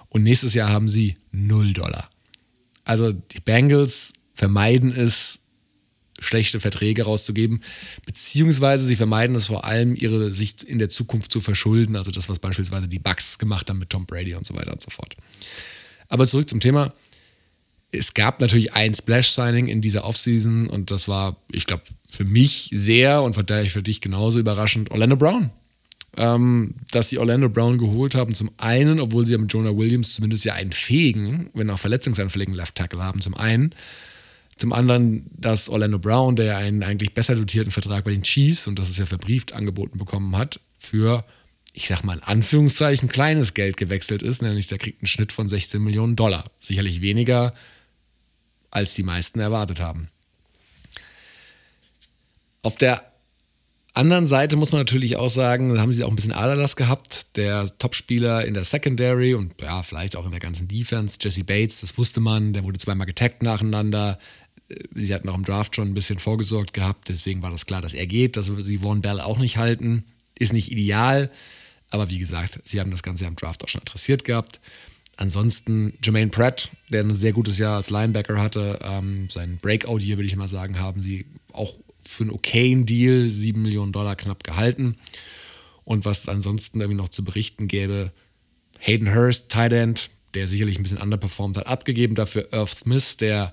Und 0.08 0.22
nächstes 0.22 0.54
Jahr 0.54 0.70
haben 0.70 0.88
sie 0.88 1.16
0 1.32 1.72
Dollar. 1.74 2.08
Also 2.84 3.12
die 3.12 3.40
Bengals 3.40 4.14
vermeiden 4.34 4.92
es, 4.92 5.40
schlechte 6.20 6.58
Verträge 6.58 7.04
rauszugeben, 7.04 7.60
beziehungsweise 8.06 8.84
sie 8.84 8.96
vermeiden 8.96 9.36
es 9.36 9.46
vor 9.46 9.64
allem, 9.64 9.94
ihre 9.94 10.32
Sicht 10.32 10.64
in 10.64 10.78
der 10.78 10.88
Zukunft 10.88 11.30
zu 11.30 11.40
verschulden. 11.40 11.96
Also 11.96 12.10
das, 12.10 12.28
was 12.28 12.38
beispielsweise 12.38 12.88
die 12.88 12.98
Bucks 12.98 13.38
gemacht 13.38 13.68
haben 13.68 13.78
mit 13.78 13.90
Tom 13.90 14.06
Brady 14.06 14.34
und 14.34 14.46
so 14.46 14.54
weiter 14.54 14.72
und 14.72 14.80
so 14.80 14.90
fort. 14.90 15.16
Aber 16.08 16.26
zurück 16.26 16.48
zum 16.48 16.60
Thema. 16.60 16.94
Es 17.90 18.12
gab 18.14 18.40
natürlich 18.40 18.74
ein 18.74 18.92
Splash-Signing 18.92 19.68
in 19.68 19.80
dieser 19.80 20.04
Offseason 20.04 20.68
und 20.68 20.90
das 20.90 21.08
war, 21.08 21.36
ich 21.50 21.64
glaube, 21.64 21.84
für 22.10 22.24
mich 22.24 22.70
sehr 22.72 23.22
und 23.22 23.34
für 23.34 23.82
dich 23.82 24.00
genauso 24.00 24.38
überraschend. 24.38 24.90
Orlando 24.90 25.16
Brown 25.16 25.50
ähm, 26.16 26.74
dass 26.90 27.10
sie 27.10 27.18
Orlando 27.18 27.48
Brown 27.48 27.78
geholt 27.78 28.14
haben. 28.14 28.34
Zum 28.34 28.50
einen, 28.56 29.00
obwohl 29.00 29.26
sie 29.26 29.32
ja 29.32 29.38
mit 29.38 29.52
Jonah 29.52 29.76
Williams 29.76 30.14
zumindest 30.14 30.44
ja 30.44 30.54
einen 30.54 30.72
fähigen, 30.72 31.50
wenn 31.54 31.70
auch 31.70 31.78
verletzungsanfälligen 31.78 32.54
Left 32.54 32.74
Tackle 32.74 33.02
haben, 33.02 33.20
zum 33.20 33.34
einen. 33.34 33.74
Zum 34.56 34.72
anderen, 34.72 35.26
dass 35.36 35.68
Orlando 35.68 36.00
Brown, 36.00 36.34
der 36.34 36.46
ja 36.46 36.56
einen 36.56 36.82
eigentlich 36.82 37.14
besser 37.14 37.36
dotierten 37.36 37.70
Vertrag 37.70 38.04
bei 38.04 38.10
den 38.10 38.22
Chiefs 38.22 38.66
und 38.66 38.78
das 38.78 38.88
ist 38.88 38.98
ja 38.98 39.06
verbrieft 39.06 39.52
angeboten 39.52 39.98
bekommen 39.98 40.36
hat, 40.36 40.58
für, 40.78 41.24
ich 41.72 41.86
sag 41.86 42.02
mal 42.02 42.14
in 42.14 42.24
Anführungszeichen, 42.24 43.08
kleines 43.08 43.54
Geld 43.54 43.76
gewechselt 43.76 44.22
ist, 44.22 44.42
nämlich 44.42 44.66
der 44.66 44.78
kriegt 44.78 45.00
einen 45.00 45.06
Schnitt 45.06 45.30
von 45.30 45.48
16 45.48 45.80
Millionen 45.80 46.16
Dollar. 46.16 46.50
Sicherlich 46.58 47.00
weniger, 47.00 47.54
als 48.70 48.94
die 48.94 49.04
meisten 49.04 49.38
erwartet 49.38 49.78
haben. 49.78 50.08
Auf 52.62 52.76
der 52.76 53.12
anderen 53.98 54.26
Seite 54.26 54.56
muss 54.56 54.72
man 54.72 54.80
natürlich 54.80 55.16
auch 55.16 55.28
sagen, 55.28 55.74
da 55.74 55.80
haben 55.80 55.92
sie 55.92 56.04
auch 56.04 56.10
ein 56.10 56.16
bisschen 56.16 56.32
Aderlass 56.32 56.76
gehabt. 56.76 57.36
Der 57.36 57.68
Topspieler 57.78 58.44
in 58.46 58.54
der 58.54 58.64
Secondary 58.64 59.34
und 59.34 59.60
ja, 59.60 59.82
vielleicht 59.82 60.16
auch 60.16 60.24
in 60.24 60.30
der 60.30 60.40
ganzen 60.40 60.68
Defense, 60.68 61.18
Jesse 61.20 61.44
Bates, 61.44 61.80
das 61.80 61.98
wusste 61.98 62.20
man, 62.20 62.52
der 62.52 62.64
wurde 62.64 62.78
zweimal 62.78 63.06
getaggt 63.06 63.42
nacheinander. 63.42 64.18
Äh, 64.68 64.76
sie 64.94 65.12
hatten 65.12 65.28
auch 65.28 65.34
im 65.34 65.44
Draft 65.44 65.76
schon 65.76 65.88
ein 65.88 65.94
bisschen 65.94 66.18
vorgesorgt 66.18 66.72
gehabt, 66.72 67.08
deswegen 67.08 67.42
war 67.42 67.50
das 67.50 67.66
klar, 67.66 67.82
dass 67.82 67.92
er 67.92 68.06
geht, 68.06 68.36
dass 68.36 68.46
sie 68.46 68.78
Von 68.78 69.02
Bell 69.02 69.20
auch 69.20 69.38
nicht 69.38 69.56
halten. 69.56 70.04
Ist 70.38 70.52
nicht 70.52 70.70
ideal, 70.70 71.30
aber 71.90 72.08
wie 72.10 72.18
gesagt, 72.18 72.60
sie 72.64 72.80
haben 72.80 72.92
das 72.92 73.02
Ganze 73.02 73.26
im 73.26 73.36
Draft 73.36 73.64
auch 73.64 73.68
schon 73.68 73.80
adressiert 73.80 74.24
gehabt. 74.24 74.60
Ansonsten 75.16 75.94
Jermaine 76.00 76.30
Pratt, 76.30 76.68
der 76.90 77.02
ein 77.02 77.12
sehr 77.12 77.32
gutes 77.32 77.58
Jahr 77.58 77.76
als 77.76 77.90
Linebacker 77.90 78.40
hatte, 78.40 78.78
ähm, 78.82 79.28
sein 79.28 79.58
Breakout 79.60 79.98
hier, 79.98 80.16
würde 80.16 80.28
ich 80.28 80.36
mal 80.36 80.46
sagen, 80.46 80.78
haben 80.78 81.00
sie 81.00 81.26
auch 81.52 81.74
für 82.08 82.24
einen 82.24 82.30
okayen 82.30 82.86
Deal 82.86 83.30
7 83.30 83.60
Millionen 83.60 83.92
Dollar 83.92 84.16
knapp 84.16 84.42
gehalten. 84.42 84.96
Und 85.84 86.04
was 86.04 86.28
ansonsten 86.28 86.80
irgendwie 86.80 86.98
noch 87.00 87.08
zu 87.08 87.24
berichten 87.24 87.68
gäbe, 87.68 88.12
Hayden 88.78 89.14
Hurst, 89.14 89.50
Tight 89.50 89.72
End, 89.72 90.10
der 90.34 90.48
sicherlich 90.48 90.78
ein 90.78 90.82
bisschen 90.82 90.98
underperformed 90.98 91.58
hat, 91.58 91.66
abgegeben. 91.66 92.14
Dafür 92.14 92.48
Earth 92.52 92.80
Smith, 92.80 93.16
der 93.18 93.52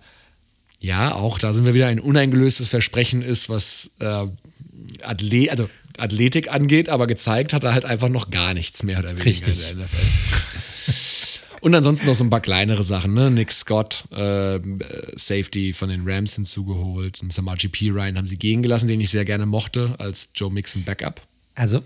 ja 0.79 1.13
auch, 1.13 1.37
da 1.37 1.53
sind 1.53 1.65
wir 1.65 1.73
wieder 1.73 1.87
ein 1.87 1.99
uneingelöstes 1.99 2.67
Versprechen 2.67 3.21
ist, 3.21 3.49
was 3.49 3.91
äh, 3.99 4.27
Athlet, 5.01 5.49
also 5.49 5.69
Athletik 5.97 6.51
angeht, 6.51 6.89
aber 6.89 7.07
gezeigt 7.07 7.53
hat 7.53 7.63
er 7.63 7.73
halt 7.73 7.85
einfach 7.85 8.09
noch 8.09 8.29
gar 8.29 8.53
nichts 8.53 8.83
mehr 8.83 8.99
oder 8.99 9.09
weniger 9.09 9.25
Richtig. 9.25 9.69
in 9.69 9.77
der 9.77 9.85
NFL. 9.85 10.05
Und 11.66 11.74
ansonsten 11.74 12.05
noch 12.05 12.13
so 12.13 12.24
ein 12.24 12.30
paar 12.30 12.41
kleinere 12.41 12.84
Sachen, 12.84 13.16
ne? 13.16 13.32
Nick 13.32 13.51
Scott, 13.51 14.05
äh, 14.11 14.59
Safety 15.16 15.74
von 15.74 15.89
den 15.89 16.03
Rams 16.05 16.36
hinzugeholt. 16.36 17.24
Und 17.24 17.34
Samaji 17.34 17.70
P. 17.70 17.89
Ryan 17.89 18.20
haben 18.20 18.28
sie 18.28 18.38
gehen 18.38 18.61
gelassen, 18.61 18.88
den 18.88 19.01
ich 19.01 19.09
sehr 19.09 19.26
gerne 19.26 19.47
mochte, 19.47 19.95
als 19.97 20.30
Joe 20.36 20.51
Mixon 20.51 20.84
Backup. 20.84 21.22
Also, 21.55 21.82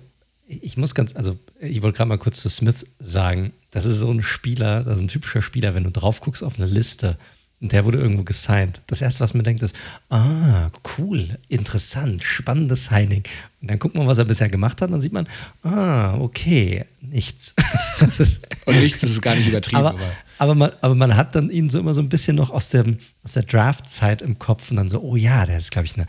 ich 0.50 0.76
muss 0.76 0.94
ganz, 0.94 1.16
also 1.16 1.40
ich 1.62 1.82
wollte 1.82 1.96
gerade 1.96 2.10
mal 2.10 2.18
kurz 2.18 2.42
zu 2.42 2.50
Smith 2.50 2.86
sagen, 3.00 3.54
das 3.72 3.86
ist 3.86 4.00
so 4.00 4.12
ein 4.12 4.22
Spieler, 4.22 4.84
das 4.84 4.98
ist 4.98 5.04
ein 5.04 5.08
typischer 5.08 5.42
Spieler, 5.42 5.74
wenn 5.76 5.86
du 5.86 5.92
drauf 5.92 6.20
guckst 6.20 6.44
auf 6.44 6.58
eine 6.58 6.66
Liste 6.66 7.18
und 7.62 7.74
der 7.74 7.84
wurde 7.84 7.98
irgendwo 7.98 8.24
gesigned. 8.24 8.82
Das 8.88 9.02
erste, 9.02 9.22
was 9.22 9.34
man 9.34 9.44
denkt, 9.44 9.62
ist, 9.62 9.76
ah, 10.10 10.70
cool, 10.98 11.38
interessant, 11.50 12.24
spannendes 12.24 12.86
Signing. 12.86 13.24
Und 13.62 13.70
dann 13.70 13.80
guckt 13.80 13.96
man, 13.96 14.08
was 14.08 14.18
er 14.18 14.26
bisher 14.26 14.48
gemacht 14.48 14.82
hat, 14.82 14.94
dann 14.94 15.02
sieht 15.02 15.12
man, 15.12 15.28
ah, 15.64 16.18
okay, 16.20 16.86
nichts. 17.02 17.56
und 18.66 18.80
nichts 18.80 19.04
ist 19.04 19.22
gar 19.22 19.36
nicht 19.36 19.48
übertrieben. 19.48 19.86
Aber, 19.86 20.00
aber, 20.38 20.56
man, 20.56 20.72
aber 20.80 20.96
man 20.96 21.18
hat 21.18 21.36
dann 21.36 21.50
ihn 21.50 21.70
so 21.70 21.80
immer 21.80 21.94
so 21.94 22.02
ein 22.02 22.08
bisschen 22.08 22.38
noch 22.38 22.52
aus, 22.52 22.70
dem, 22.70 23.00
aus 23.24 23.34
der 23.34 23.44
Draft-Zeit 23.44 24.22
im 24.22 24.40
Kopf 24.40 24.72
und 24.72 24.78
dann 24.78 24.88
so, 24.88 25.02
oh 25.02 25.18
ja, 25.18 25.46
der 25.46 25.58
ist, 25.58 25.72
glaube 25.72 25.86
ich, 25.86 25.96
eine 25.96 26.08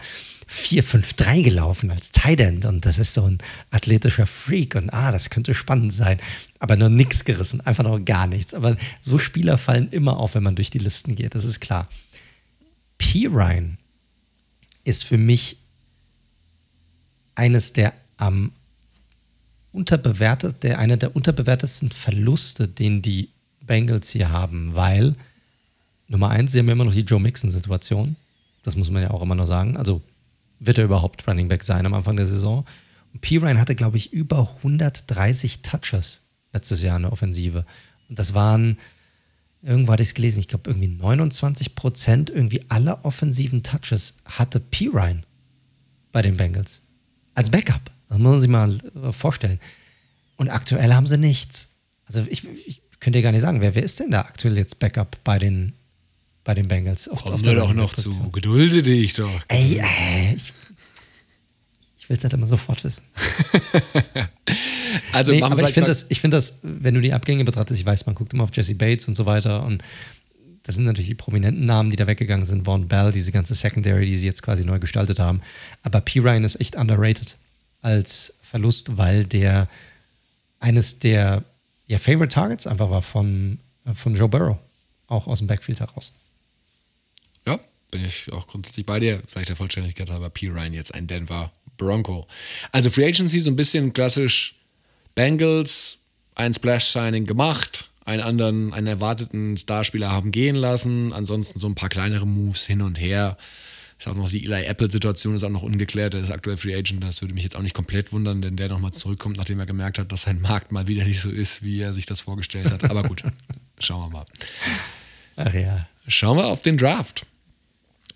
4-5-3 0.51 1.45
gelaufen 1.45 1.91
als 1.93 2.11
Tight 2.11 2.41
End 2.41 2.65
und 2.65 2.85
das 2.85 2.99
ist 2.99 3.15
so 3.15 3.25
ein 3.25 3.39
athletischer 3.71 4.27
Freak 4.27 4.75
und 4.75 4.91
ah, 4.91 5.13
das 5.13 5.31
könnte 5.31 5.55
spannend 5.55 5.93
sein. 5.93 6.21
Aber 6.59 6.77
nur 6.77 6.89
nichts 6.89 7.25
gerissen, 7.25 7.61
einfach 7.61 7.85
noch 7.85 8.05
gar 8.05 8.27
nichts. 8.27 8.53
Aber 8.53 8.77
so 9.01 9.19
Spieler 9.19 9.59
fallen 9.59 9.89
immer 9.91 10.19
auf, 10.19 10.35
wenn 10.35 10.43
man 10.43 10.57
durch 10.57 10.71
die 10.71 10.79
Listen 10.79 11.15
geht, 11.15 11.37
das 11.37 11.45
ist 11.45 11.61
klar. 11.61 11.89
P. 12.99 13.29
Ryan 13.29 13.79
ist 14.83 15.05
für 15.05 15.19
mich 15.19 15.59
eines 17.37 17.73
der 17.73 17.93
am 18.17 18.53
unterbewertet, 19.73 20.65
der 20.65 20.81
einer 20.81 20.97
der 20.97 21.15
unterbewertesten 21.15 21.93
Verluste, 21.93 22.67
den 22.67 23.03
die 23.03 23.31
Bengals 23.61 24.11
hier 24.11 24.31
haben, 24.31 24.75
weil 24.75 25.15
Nummer 26.09 26.31
eins, 26.31 26.51
sie 26.51 26.59
haben 26.59 26.69
immer 26.69 26.85
noch 26.85 26.93
die 26.93 27.03
Joe 27.03 27.21
Mixon-Situation. 27.21 28.17
Das 28.65 28.75
muss 28.75 28.91
man 28.91 29.03
ja 29.03 29.13
auch 29.13 29.23
immer 29.23 29.37
noch 29.37 29.47
sagen. 29.47 29.77
Also 29.77 30.03
wird 30.61 30.79
er 30.79 30.85
überhaupt 30.85 31.27
Running 31.27 31.49
Back 31.49 31.65
sein 31.65 31.87
am 31.87 31.95
Anfang 31.95 32.17
der 32.17 32.27
Saison. 32.27 32.65
Und 33.13 33.21
P. 33.21 33.39
Ryan 33.39 33.59
hatte, 33.59 33.75
glaube 33.75 33.97
ich, 33.97 34.13
über 34.13 34.49
130 34.59 35.63
Touches 35.63 36.23
letztes 36.53 36.83
Jahr 36.83 36.97
in 36.97 37.03
der 37.03 37.13
Offensive. 37.13 37.65
Und 38.09 38.19
das 38.19 38.35
waren, 38.35 38.79
irgendwo 39.63 39.93
hatte 39.93 40.03
ich 40.03 40.11
es 40.11 40.15
gelesen, 40.15 40.41
ich 40.41 40.49
glaube 40.49 40.71
irgendwie 40.71 40.89
29 40.89 41.75
Prozent 41.75 42.31
irgendwie 42.31 42.63
aller 42.69 43.05
offensiven 43.05 43.63
Touches 43.63 44.15
hatte 44.25 44.61
P. 44.61 44.89
Ryan 44.89 45.25
bei 46.13 46.23
den 46.23 46.37
Bengals. 46.37 46.83
Als 47.35 47.51
Backup. 47.51 47.91
Das 48.09 48.19
muss 48.19 48.31
man 48.33 48.41
sich 48.41 48.51
mal 48.51 48.79
äh, 49.03 49.13
vorstellen. 49.13 49.61
Und 50.37 50.51
aktuell 50.51 50.93
haben 50.93 51.07
sie 51.07 51.19
nichts. 51.19 51.77
Also 52.07 52.25
ich, 52.29 52.47
ich 52.67 52.83
könnte 52.99 53.19
dir 53.19 53.23
gar 53.23 53.33
nicht 53.33 53.43
sagen, 53.43 53.61
wer, 53.61 53.75
wer 53.75 53.83
ist 53.83 54.01
denn 54.01 54.11
da 54.11 54.23
aktuell 54.23 54.57
jetzt 54.57 54.79
Backup 54.79 55.17
bei 55.25 55.39
den 55.39 55.73
bei 56.51 56.55
den 56.55 56.67
Bengals. 56.67 57.09
Auf, 57.09 57.23
Kommt 57.23 57.35
auf 57.35 57.43
der 57.43 57.55
doch 57.55 57.73
noch 57.73 57.95
zu. 57.95 58.11
Gedulde 58.31 58.83
dich 58.83 59.15
doch. 59.15 59.41
Ey, 59.47 59.79
ey 59.79 60.35
ich, 60.35 60.53
ich 61.97 62.09
will 62.09 62.17
es 62.17 62.25
halt 62.25 62.33
immer 62.33 62.49
sofort 62.49 62.83
wissen. 62.83 63.05
also, 65.13 65.31
nee, 65.31 65.43
aber 65.43 65.63
ich 65.63 65.75
finde 65.75 65.91
das, 65.91 66.03
find 66.11 66.35
das, 66.35 66.59
wenn 66.63 66.95
du 66.95 67.01
die 67.01 67.13
Abgänge 67.13 67.45
betrachtest, 67.45 67.79
ich 67.79 67.87
weiß, 67.87 68.05
man 68.07 68.17
guckt 68.17 68.33
immer 68.33 68.43
auf 68.43 68.51
Jesse 68.53 68.75
Bates 68.75 69.07
und 69.07 69.15
so 69.15 69.27
weiter 69.27 69.63
und 69.63 69.85
das 70.65 70.75
sind 70.75 70.87
natürlich 70.87 71.07
die 71.07 71.15
prominenten 71.15 71.67
Namen, 71.67 71.91
die 71.91 71.97
da 71.97 72.09
weggegangen 72.09 72.45
sind. 72.45 72.65
Vaughn 72.65 72.89
Bell, 72.89 73.13
diese 73.13 73.31
ganze 73.31 73.55
Secondary, 73.55 74.05
die 74.05 74.17
sie 74.17 74.27
jetzt 74.27 74.43
quasi 74.43 74.65
neu 74.65 74.81
gestaltet 74.81 75.21
haben. 75.21 75.43
Aber 75.85 76.01
P. 76.01 76.19
Ryan 76.19 76.43
ist 76.43 76.61
echt 76.61 76.75
underrated 76.75 77.39
als 77.81 78.35
Verlust, 78.43 78.99
weil 78.99 79.25
der 79.25 79.69
eines 80.59 80.99
der 80.99 81.45
ja, 81.87 81.99
Favorite 82.01 82.35
Targets 82.35 82.67
einfach 82.67 82.91
war 82.91 83.03
von, 83.03 83.61
von 83.95 84.17
Joe 84.17 84.29
Burrow, 84.29 84.59
auch 85.07 85.29
aus 85.29 85.39
dem 85.39 85.47
Backfield 85.47 85.79
heraus. 85.79 86.13
Ja, 87.47 87.59
bin 87.91 88.05
ich 88.05 88.33
auch 88.33 88.47
grundsätzlich 88.47 88.87
bei 88.87 89.01
dir. 89.01 89.23
Vielleicht 89.27 89.49
der 89.49 89.57
Vollständigkeit 89.57 90.11
aber 90.11 90.31
P. 90.31 90.49
Ryan 90.49 90.73
jetzt 90.73 90.95
ein 90.95 91.07
Denver 91.07 91.53
Bronco. 91.77 92.27
Also 92.73 92.91
Free 92.91 93.07
Agency 93.07 93.41
so 93.41 93.51
ein 93.51 93.57
bisschen 93.57 93.93
klassisch 93.93 94.57
Bengals, 95.15 95.99
ein 96.35 96.55
Splash-Signing 96.55 97.27
gemacht, 97.27 97.91
einen 98.05 98.23
anderen, 98.23 98.73
einen 98.73 98.87
erwarteten 98.87 99.57
Starspieler 99.57 100.11
haben 100.11 100.31
gehen 100.31 100.57
lassen, 100.57 101.13
ansonsten 101.13 101.59
so 101.59 101.67
ein 101.67 101.75
paar 101.75 101.89
kleinere 101.89 102.27
Moves 102.27 102.67
hin 102.67 102.83
und 102.83 103.01
her. 103.01 103.37
Ist 103.99 104.09
auch 104.09 104.15
noch 104.15 104.31
die 104.31 104.47
Eli 104.47 104.65
Apple-Situation 104.65 105.37
ist 105.37 105.43
auch 105.43 105.51
noch 105.51 105.63
ungeklärt. 105.63 106.15
Der 106.15 106.23
ist 106.23 106.31
aktuell 106.31 106.57
Free 106.57 106.75
Agent. 106.75 107.05
Das 107.05 107.21
würde 107.21 107.35
mich 107.35 107.45
jetzt 107.45 107.55
auch 107.55 107.61
nicht 107.61 107.75
komplett 107.75 108.13
wundern, 108.13 108.43
wenn 108.43 108.57
der 108.57 108.71
nochmal 108.71 108.93
zurückkommt, 108.93 109.37
nachdem 109.37 109.59
er 109.59 109.67
gemerkt 109.67 109.99
hat, 109.99 110.11
dass 110.11 110.23
sein 110.23 110.41
Markt 110.41 110.73
mal 110.73 110.89
wieder 110.89 111.05
nicht 111.05 111.21
so 111.21 111.29
ist, 111.29 111.63
wie 111.63 111.81
er 111.81 111.93
sich 111.93 112.07
das 112.07 112.23
vorgestellt 112.23 112.71
hat. 112.73 112.85
Aber 112.85 113.03
gut, 113.03 113.23
schauen 113.79 114.11
wir 114.11 114.19
mal. 114.21 114.27
Ach 115.37 115.53
ja. 115.53 115.87
Schauen 116.09 116.39
wir 116.39 116.47
auf 116.47 116.63
den 116.63 116.79
Draft. 116.79 117.27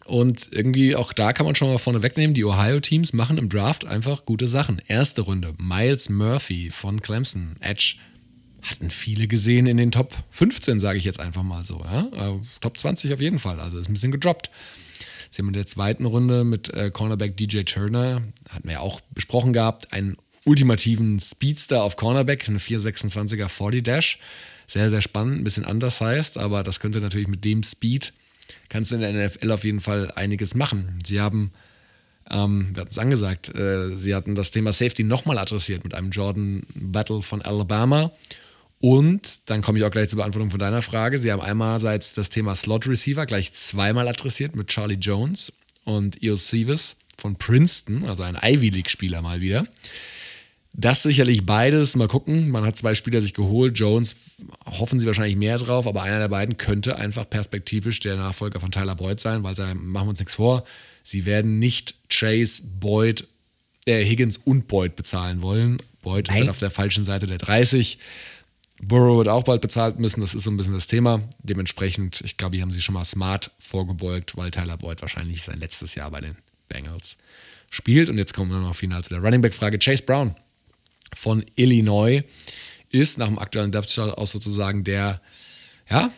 Und 0.05 0.53
irgendwie 0.53 0.97
auch 0.97 1.13
da 1.13 1.33
kann 1.33 1.47
man 1.47 1.55
schon 1.55 1.71
mal 1.71 1.79
vorne 1.79 2.03
wegnehmen, 2.03 2.35
die 2.35 2.45
Ohio-Teams 2.45 3.15
machen 3.15 3.39
im 3.39 3.49
Draft 3.49 3.87
einfach 3.87 4.25
gute 4.25 4.47
Sachen. 4.47 4.83
Erste 4.87 5.23
Runde, 5.23 5.55
Miles 5.59 6.11
Murphy 6.11 6.71
von 6.71 7.01
Clemson, 7.01 7.57
Edge. 7.61 7.97
Hatten 8.63 8.91
viele 8.91 9.27
gesehen 9.27 9.67
in 9.67 9.77
den 9.77 9.91
Top 9.91 10.15
15, 10.31 10.81
sage 10.81 10.99
ich 10.99 11.05
jetzt 11.05 11.21
einfach 11.21 11.43
mal 11.43 11.65
so. 11.65 11.83
Ja? 11.85 12.09
Äh, 12.13 12.41
Top 12.61 12.79
20 12.79 13.15
auf 13.15 13.21
jeden 13.21 13.39
Fall, 13.39 13.61
also 13.61 13.79
ist 13.79 13.89
ein 13.89 13.95
bisschen 13.95 14.13
gedroppt. 14.13 14.51
Jetzt 15.25 15.39
haben 15.39 15.47
wir 15.47 15.51
in 15.51 15.55
der 15.55 15.67
zweiten 15.67 16.05
Runde 16.05 16.45
mit 16.45 16.69
äh, 16.73 16.91
Cornerback 16.91 17.37
DJ 17.37 17.63
Turner, 17.63 18.23
hatten 18.51 18.69
wir 18.69 18.75
ja 18.75 18.81
auch 18.81 19.01
besprochen 19.15 19.53
gehabt, 19.53 19.93
einen 19.93 20.17
ultimativen 20.45 21.19
Speedster 21.19 21.83
auf 21.83 21.97
Cornerback, 21.97 22.49
eine 22.49 22.59
426er 22.59 23.49
40 23.49 23.83
Dash. 23.83 24.19
Sehr, 24.67 24.89
sehr 24.89 25.03
spannend, 25.03 25.41
ein 25.41 25.45
bisschen 25.45 25.65
undersized, 25.65 26.39
aber 26.39 26.63
das 26.63 26.81
könnte 26.81 27.01
natürlich 27.01 27.29
mit 27.29 27.45
dem 27.45 27.63
Speed 27.63 28.13
kannst 28.69 28.91
du 28.91 28.97
in 28.97 29.01
der 29.01 29.13
NFL 29.13 29.51
auf 29.51 29.65
jeden 29.65 29.81
Fall 29.81 30.11
einiges 30.13 30.55
machen. 30.55 30.99
Sie 31.05 31.21
haben, 31.21 31.53
ähm, 32.31 32.71
wir 32.75 32.81
hatten 32.83 32.91
es 32.91 32.99
angesagt, 32.99 33.55
äh, 33.55 33.97
sie 33.97 34.15
hatten 34.15 34.35
das 34.35 34.51
Thema 34.51 34.73
Safety 34.73 35.05
nochmal 35.05 35.39
adressiert 35.39 35.85
mit 35.85 35.95
einem 35.95 36.11
Jordan 36.11 36.65
Battle 36.75 37.23
von 37.23 37.43
Alabama. 37.43 38.11
Und 38.81 39.49
dann 39.49 39.63
komme 39.63 39.79
ich 39.79 39.85
auch 39.85 39.91
gleich 39.91 40.11
zur 40.11 40.19
Beantwortung 40.19 40.51
von 40.51 40.61
deiner 40.61 40.83
Frage. 40.83 41.19
Sie 41.19 41.33
haben 41.33 41.41
einerseits 41.41 42.13
das 42.13 42.29
Thema 42.29 42.55
Slot 42.55 42.87
Receiver 42.87 43.25
gleich 43.25 43.53
zweimal 43.53 44.09
adressiert 44.09 44.55
mit 44.57 44.69
Charlie 44.69 44.97
Jones 44.97 45.53
und 45.85 46.23
Eo 46.23 46.37
Seavis 46.37 46.97
von 47.17 47.37
Princeton, 47.37 48.05
also 48.05 48.25
ein 48.25 48.37
Ivy 48.43 48.71
League-Spieler 48.71 49.23
mal 49.23 49.41
wieder. 49.41 49.67
Das 50.77 51.05
sicherlich 51.05 51.47
beides. 51.47 51.95
Mal 51.95 52.09
gucken. 52.09 52.51
Man 52.51 52.65
hat 52.67 52.77
zwei 52.77 52.95
Spieler 52.95 53.21
sich 53.21 53.33
geholt. 53.33 53.79
Jones 53.79 54.17
hoffen 54.67 54.99
sie 54.99 55.07
wahrscheinlich 55.07 55.37
mehr 55.37 55.57
drauf, 55.57 55.87
aber 55.87 56.03
einer 56.03 56.19
der 56.19 56.29
beiden 56.29 56.57
könnte 56.57 56.97
einfach 56.97 57.31
perspektivisch 57.31 58.01
der 58.01 58.17
Nachfolger 58.17 58.59
von 58.59 58.73
Tyler 58.73 58.97
Boyd 58.97 59.21
sein, 59.21 59.45
weil 59.45 59.55
sie, 59.55 59.63
machen 59.75 60.07
wir 60.07 60.11
uns 60.11 60.19
nichts 60.19 60.35
vor, 60.35 60.65
sie 61.05 61.27
werden 61.27 61.61
nicht 61.61 61.95
Chase, 62.09 62.65
Boyd, 62.81 63.29
äh, 63.87 64.05
Higgins 64.05 64.37
und 64.39 64.67
Boyd 64.67 64.97
bezahlen 64.97 65.43
wollen. 65.43 65.77
Boyd 66.03 66.27
Nein. 66.27 66.35
ist 66.35 66.41
halt 66.41 66.51
auf 66.51 66.59
der 66.59 66.73
falschen 66.73 67.05
Seite 67.05 67.29
der 67.29 67.39
30. 67.39 67.99
Burrow 68.83 69.19
wird 69.19 69.29
auch 69.29 69.45
bald 69.45 69.61
bezahlt 69.61 70.01
müssen, 70.01 70.21
das 70.21 70.35
ist 70.35 70.43
so 70.43 70.51
ein 70.51 70.57
bisschen 70.57 70.75
das 70.75 70.89
Thema. 70.89 71.21
Dementsprechend, 71.39 72.21
ich 72.23 72.37
glaube, 72.37 72.57
hier 72.57 72.63
haben 72.63 72.73
sie 72.73 72.83
schon 72.83 72.95
mal 72.95 73.05
smart 73.05 73.53
vorgebeugt, 73.61 74.37
weil 74.37 74.51
Tyler 74.51 74.77
Boyd 74.77 75.01
wahrscheinlich 75.03 75.45
sein 75.45 75.61
letztes 75.61 75.95
Jahr 75.95 76.11
bei 76.11 76.21
den 76.21 76.37
Bengals 76.69 77.17
spielt. 77.71 78.11
Und 78.11 78.19
jetzt 78.19 78.35
kommen 78.35 78.51
wir 78.51 78.59
noch 78.59 78.75
final 78.75 79.05
zu 79.05 79.11
der 79.11 79.21
Running 79.21 79.41
Back-Frage. 79.41 79.79
Chase 79.79 80.03
Brown 80.03 80.35
von 81.15 81.45
Illinois 81.57 82.23
ist 82.91 83.19
nach 83.19 83.27
dem 83.27 83.39
aktuellen 83.39 83.73
Depth 83.73 83.95
Chart 83.95 84.17
auch 84.17 84.27
sozusagen 84.27 84.85
der, 84.85 85.21
ja, 85.91 86.11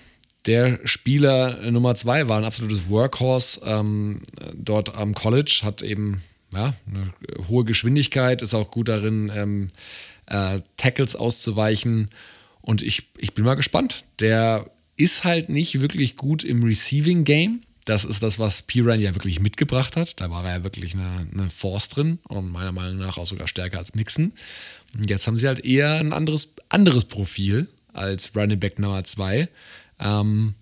der 0.47 0.81
Spieler 0.85 1.71
Nummer 1.71 1.95
zwei 1.95 2.29
war 2.29 2.39
ein 2.39 2.45
absolutes 2.45 2.89
Workhorse 2.89 3.61
ähm, 3.65 4.23
dort 4.55 4.95
am 4.95 5.15
College, 5.15 5.61
hat 5.63 5.83
eben 5.83 6.23
ja, 6.53 6.75
eine 6.89 7.13
hohe 7.49 7.65
Geschwindigkeit, 7.65 8.43
ist 8.43 8.55
auch 8.55 8.71
gut 8.71 8.89
darin, 8.89 9.31
ähm, 9.35 9.71
äh, 10.27 10.61
Tackles 10.77 11.17
auszuweichen. 11.17 12.11
Und 12.61 12.83
ich, 12.83 13.09
ich 13.19 13.35
bin 13.35 13.45
mal 13.45 13.55
gespannt. 13.55 14.05
Der 14.21 14.71
ist 14.97 15.25
halt 15.25 15.49
nicht 15.49 15.81
wirklich 15.81 16.17
gut 16.17 16.45
im 16.45 16.63
Receiving 16.63 17.25
Game. 17.25 17.63
Das 17.85 18.05
ist 18.05 18.23
das, 18.23 18.39
was 18.39 18.63
Piran 18.63 19.01
ja 19.01 19.15
wirklich 19.15 19.39
mitgebracht 19.39 19.97
hat. 19.97 20.21
Da 20.21 20.31
war 20.31 20.45
er 20.45 20.59
ja 20.59 20.65
wirklich 20.65 20.95
eine, 20.95 21.29
eine 21.33 21.51
Force 21.51 21.89
drin 21.89 22.19
und 22.27 22.51
meiner 22.51 22.73
Meinung 22.73 22.99
nach 22.99 23.19
auch 23.19 23.27
sogar 23.27 23.47
stärker 23.47 23.79
als 23.79 23.95
Mixen. 23.95 24.33
Jetzt 25.07 25.27
haben 25.27 25.37
sie 25.37 25.47
halt 25.47 25.65
eher 25.65 25.99
ein 25.99 26.13
anderes, 26.13 26.55
anderes 26.69 27.05
Profil 27.05 27.69
als 27.93 28.35
Running 28.35 28.61
Back 28.61 28.79
Nummer 28.79 29.05
2. 29.05 29.49
Ähm, 29.99 30.55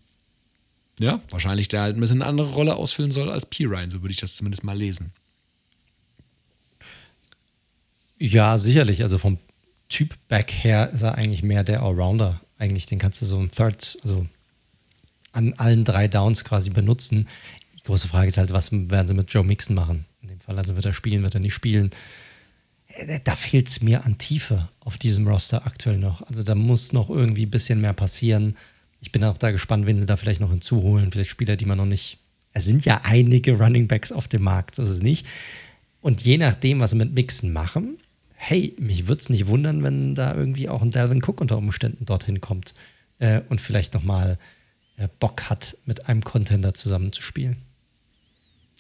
ja, 1.00 1.20
wahrscheinlich 1.30 1.68
der 1.68 1.82
halt 1.82 1.96
ein 1.96 2.00
bisschen 2.00 2.22
eine 2.22 2.28
andere 2.28 2.52
Rolle 2.52 2.76
ausfüllen 2.76 3.10
soll 3.10 3.30
als 3.30 3.46
P. 3.46 3.64
Ryan, 3.64 3.90
so 3.90 4.02
würde 4.02 4.12
ich 4.12 4.20
das 4.20 4.36
zumindest 4.36 4.64
mal 4.64 4.76
lesen. 4.76 5.12
Ja, 8.18 8.58
sicherlich. 8.58 9.02
Also 9.02 9.18
vom 9.18 9.38
Typ 9.88 10.14
Back 10.28 10.52
her 10.52 10.90
ist 10.92 11.02
er 11.02 11.16
eigentlich 11.16 11.42
mehr 11.42 11.64
der 11.64 11.82
Allrounder. 11.82 12.40
Eigentlich, 12.58 12.86
den 12.86 12.98
kannst 12.98 13.20
du 13.20 13.26
so 13.26 13.38
im 13.38 13.50
Third, 13.50 13.98
also 14.02 14.26
an 15.32 15.52
allen 15.54 15.84
drei 15.84 16.08
Downs 16.08 16.44
quasi 16.44 16.70
benutzen. 16.70 17.28
Die 17.76 17.82
große 17.82 18.08
Frage 18.08 18.28
ist 18.28 18.38
halt, 18.38 18.52
was 18.52 18.70
werden 18.72 19.08
sie 19.08 19.14
mit 19.14 19.32
Joe 19.32 19.44
Mixon 19.44 19.74
machen? 19.74 20.06
In 20.22 20.28
dem 20.28 20.40
Fall, 20.40 20.56
also 20.56 20.76
wird 20.76 20.86
er 20.86 20.94
spielen, 20.94 21.22
wird 21.22 21.34
er 21.34 21.40
nicht 21.40 21.54
spielen? 21.54 21.90
Äh, 22.96 23.20
da 23.22 23.36
fehlt 23.36 23.68
es 23.68 23.82
mir 23.82 24.04
an 24.04 24.18
Tiefe 24.18 24.68
auf 24.80 24.98
diesem 24.98 25.26
Roster 25.26 25.66
aktuell 25.66 25.98
noch. 25.98 26.22
Also 26.22 26.42
da 26.42 26.54
muss 26.54 26.92
noch 26.92 27.10
irgendwie 27.10 27.46
ein 27.46 27.50
bisschen 27.50 27.80
mehr 27.80 27.92
passieren. 27.92 28.56
Ich 29.00 29.12
bin 29.12 29.24
auch 29.24 29.36
da 29.36 29.50
gespannt, 29.50 29.86
wen 29.86 29.98
sie 29.98 30.06
da 30.06 30.16
vielleicht 30.16 30.40
noch 30.40 30.50
hinzuholen. 30.50 31.10
Vielleicht 31.10 31.30
Spieler, 31.30 31.56
die 31.56 31.66
man 31.66 31.78
noch 31.78 31.86
nicht. 31.86 32.18
Es 32.52 32.64
sind 32.64 32.84
ja 32.84 33.00
einige 33.04 33.58
Running 33.58 33.88
Backs 33.88 34.12
auf 34.12 34.28
dem 34.28 34.42
Markt, 34.42 34.76
so 34.76 34.82
ist 34.82 34.90
es 34.90 35.02
nicht. 35.02 35.26
Und 36.00 36.22
je 36.22 36.38
nachdem, 36.38 36.80
was 36.80 36.90
sie 36.90 36.96
mit 36.96 37.14
Mixen 37.14 37.52
machen, 37.52 37.98
hey, 38.34 38.74
mich 38.78 39.08
würde 39.08 39.20
es 39.20 39.30
nicht 39.30 39.46
wundern, 39.46 39.82
wenn 39.82 40.14
da 40.14 40.34
irgendwie 40.34 40.68
auch 40.68 40.82
ein 40.82 40.90
Dalvin 40.90 41.22
Cook 41.22 41.40
unter 41.40 41.56
Umständen 41.56 42.04
dorthin 42.04 42.40
kommt 42.40 42.74
äh, 43.18 43.40
und 43.48 43.60
vielleicht 43.60 43.94
nochmal 43.94 44.38
äh, 44.96 45.08
Bock 45.18 45.48
hat, 45.50 45.76
mit 45.86 46.08
einem 46.08 46.22
Contender 46.22 46.74
zusammenzuspielen. 46.74 47.56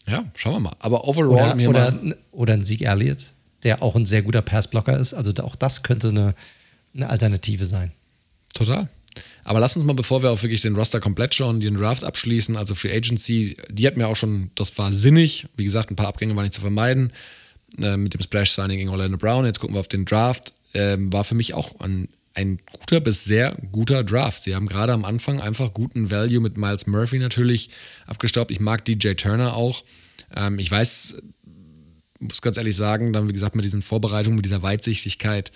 Ja, 0.06 0.24
schauen 0.36 0.54
wir 0.54 0.60
mal. 0.60 0.76
Aber 0.80 1.08
overall 1.08 1.28
oder, 1.28 1.54
mir 1.54 1.70
oder, 1.70 1.92
mal 1.92 2.16
oder 2.30 2.54
ein 2.54 2.62
Sieg 2.62 2.82
Elliott, 2.82 3.33
der 3.64 3.82
auch 3.82 3.96
ein 3.96 4.06
sehr 4.06 4.22
guter 4.22 4.42
Passblocker 4.42 4.98
ist. 4.98 5.14
Also 5.14 5.32
auch 5.42 5.56
das 5.56 5.82
könnte 5.82 6.08
eine, 6.08 6.34
eine 6.94 7.10
Alternative 7.10 7.64
sein. 7.64 7.92
Total. 8.52 8.88
Aber 9.42 9.60
lass 9.60 9.76
uns 9.76 9.84
mal, 9.84 9.94
bevor 9.94 10.22
wir 10.22 10.30
auch 10.30 10.42
wirklich 10.42 10.62
den 10.62 10.74
Roster 10.74 11.00
komplett 11.00 11.34
schauen, 11.34 11.60
den 11.60 11.76
Draft 11.76 12.04
abschließen, 12.04 12.56
also 12.56 12.74
Free 12.74 12.96
Agency, 12.96 13.56
die 13.68 13.86
hat 13.86 13.96
mir 13.96 14.08
auch 14.08 14.16
schon, 14.16 14.50
das 14.54 14.76
war 14.78 14.92
sinnig. 14.92 15.46
Wie 15.56 15.64
gesagt, 15.64 15.90
ein 15.90 15.96
paar 15.96 16.08
Abgänge 16.08 16.34
waren 16.34 16.44
nicht 16.44 16.54
zu 16.54 16.60
vermeiden. 16.60 17.12
Äh, 17.80 17.96
mit 17.96 18.14
dem 18.14 18.22
Splash-Signing 18.22 18.78
gegen 18.78 18.90
Orlando 18.90 19.18
Brown. 19.18 19.44
Jetzt 19.44 19.60
gucken 19.60 19.74
wir 19.74 19.80
auf 19.80 19.88
den 19.88 20.04
Draft. 20.04 20.54
Äh, 20.72 20.96
war 20.98 21.24
für 21.24 21.34
mich 21.34 21.54
auch 21.54 21.80
ein, 21.80 22.08
ein 22.34 22.58
guter 22.72 23.00
bis 23.00 23.24
sehr 23.24 23.56
guter 23.72 24.04
Draft. 24.04 24.42
Sie 24.42 24.54
haben 24.54 24.66
gerade 24.66 24.92
am 24.92 25.04
Anfang 25.04 25.40
einfach 25.40 25.72
guten 25.74 26.10
Value 26.10 26.40
mit 26.40 26.56
Miles 26.56 26.86
Murphy 26.86 27.18
natürlich 27.18 27.70
abgestaubt. 28.06 28.50
Ich 28.50 28.60
mag 28.60 28.84
DJ 28.84 29.14
Turner 29.14 29.54
auch. 29.54 29.84
Ähm, 30.34 30.58
ich 30.58 30.70
weiß, 30.70 31.16
muss 32.20 32.42
ganz 32.42 32.56
ehrlich 32.56 32.76
sagen, 32.76 33.12
dann 33.12 33.28
wie 33.28 33.32
gesagt 33.32 33.54
mit 33.54 33.64
diesen 33.64 33.82
Vorbereitungen, 33.82 34.36
mit 34.36 34.44
dieser 34.44 34.62
Weitsichtigkeit 34.62 35.52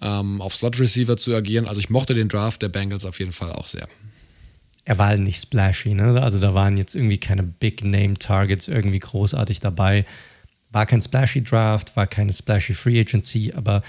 ähm, 0.00 0.40
auf 0.40 0.54
Slot 0.54 0.78
Receiver 0.78 1.16
zu 1.16 1.34
agieren. 1.34 1.66
Also 1.66 1.80
ich 1.80 1.90
mochte 1.90 2.14
den 2.14 2.28
Draft 2.28 2.62
der 2.62 2.68
Bengals 2.68 3.04
auf 3.04 3.18
jeden 3.18 3.32
Fall 3.32 3.52
auch 3.52 3.66
sehr. 3.66 3.88
Er 4.84 4.98
war 4.98 5.08
halt 5.08 5.20
nicht 5.20 5.40
splashy, 5.40 5.94
ne? 5.94 6.22
Also 6.22 6.38
da 6.38 6.54
waren 6.54 6.76
jetzt 6.76 6.94
irgendwie 6.94 7.18
keine 7.18 7.42
Big 7.42 7.82
Name 7.82 8.14
Targets 8.14 8.68
irgendwie 8.68 9.00
großartig 9.00 9.58
dabei. 9.58 10.06
War 10.70 10.86
kein 10.86 11.00
splashy 11.00 11.42
Draft, 11.42 11.96
war 11.96 12.06
keine 12.06 12.32
splashy 12.32 12.74
Free 12.74 13.00
Agency, 13.00 13.52
aber 13.52 13.82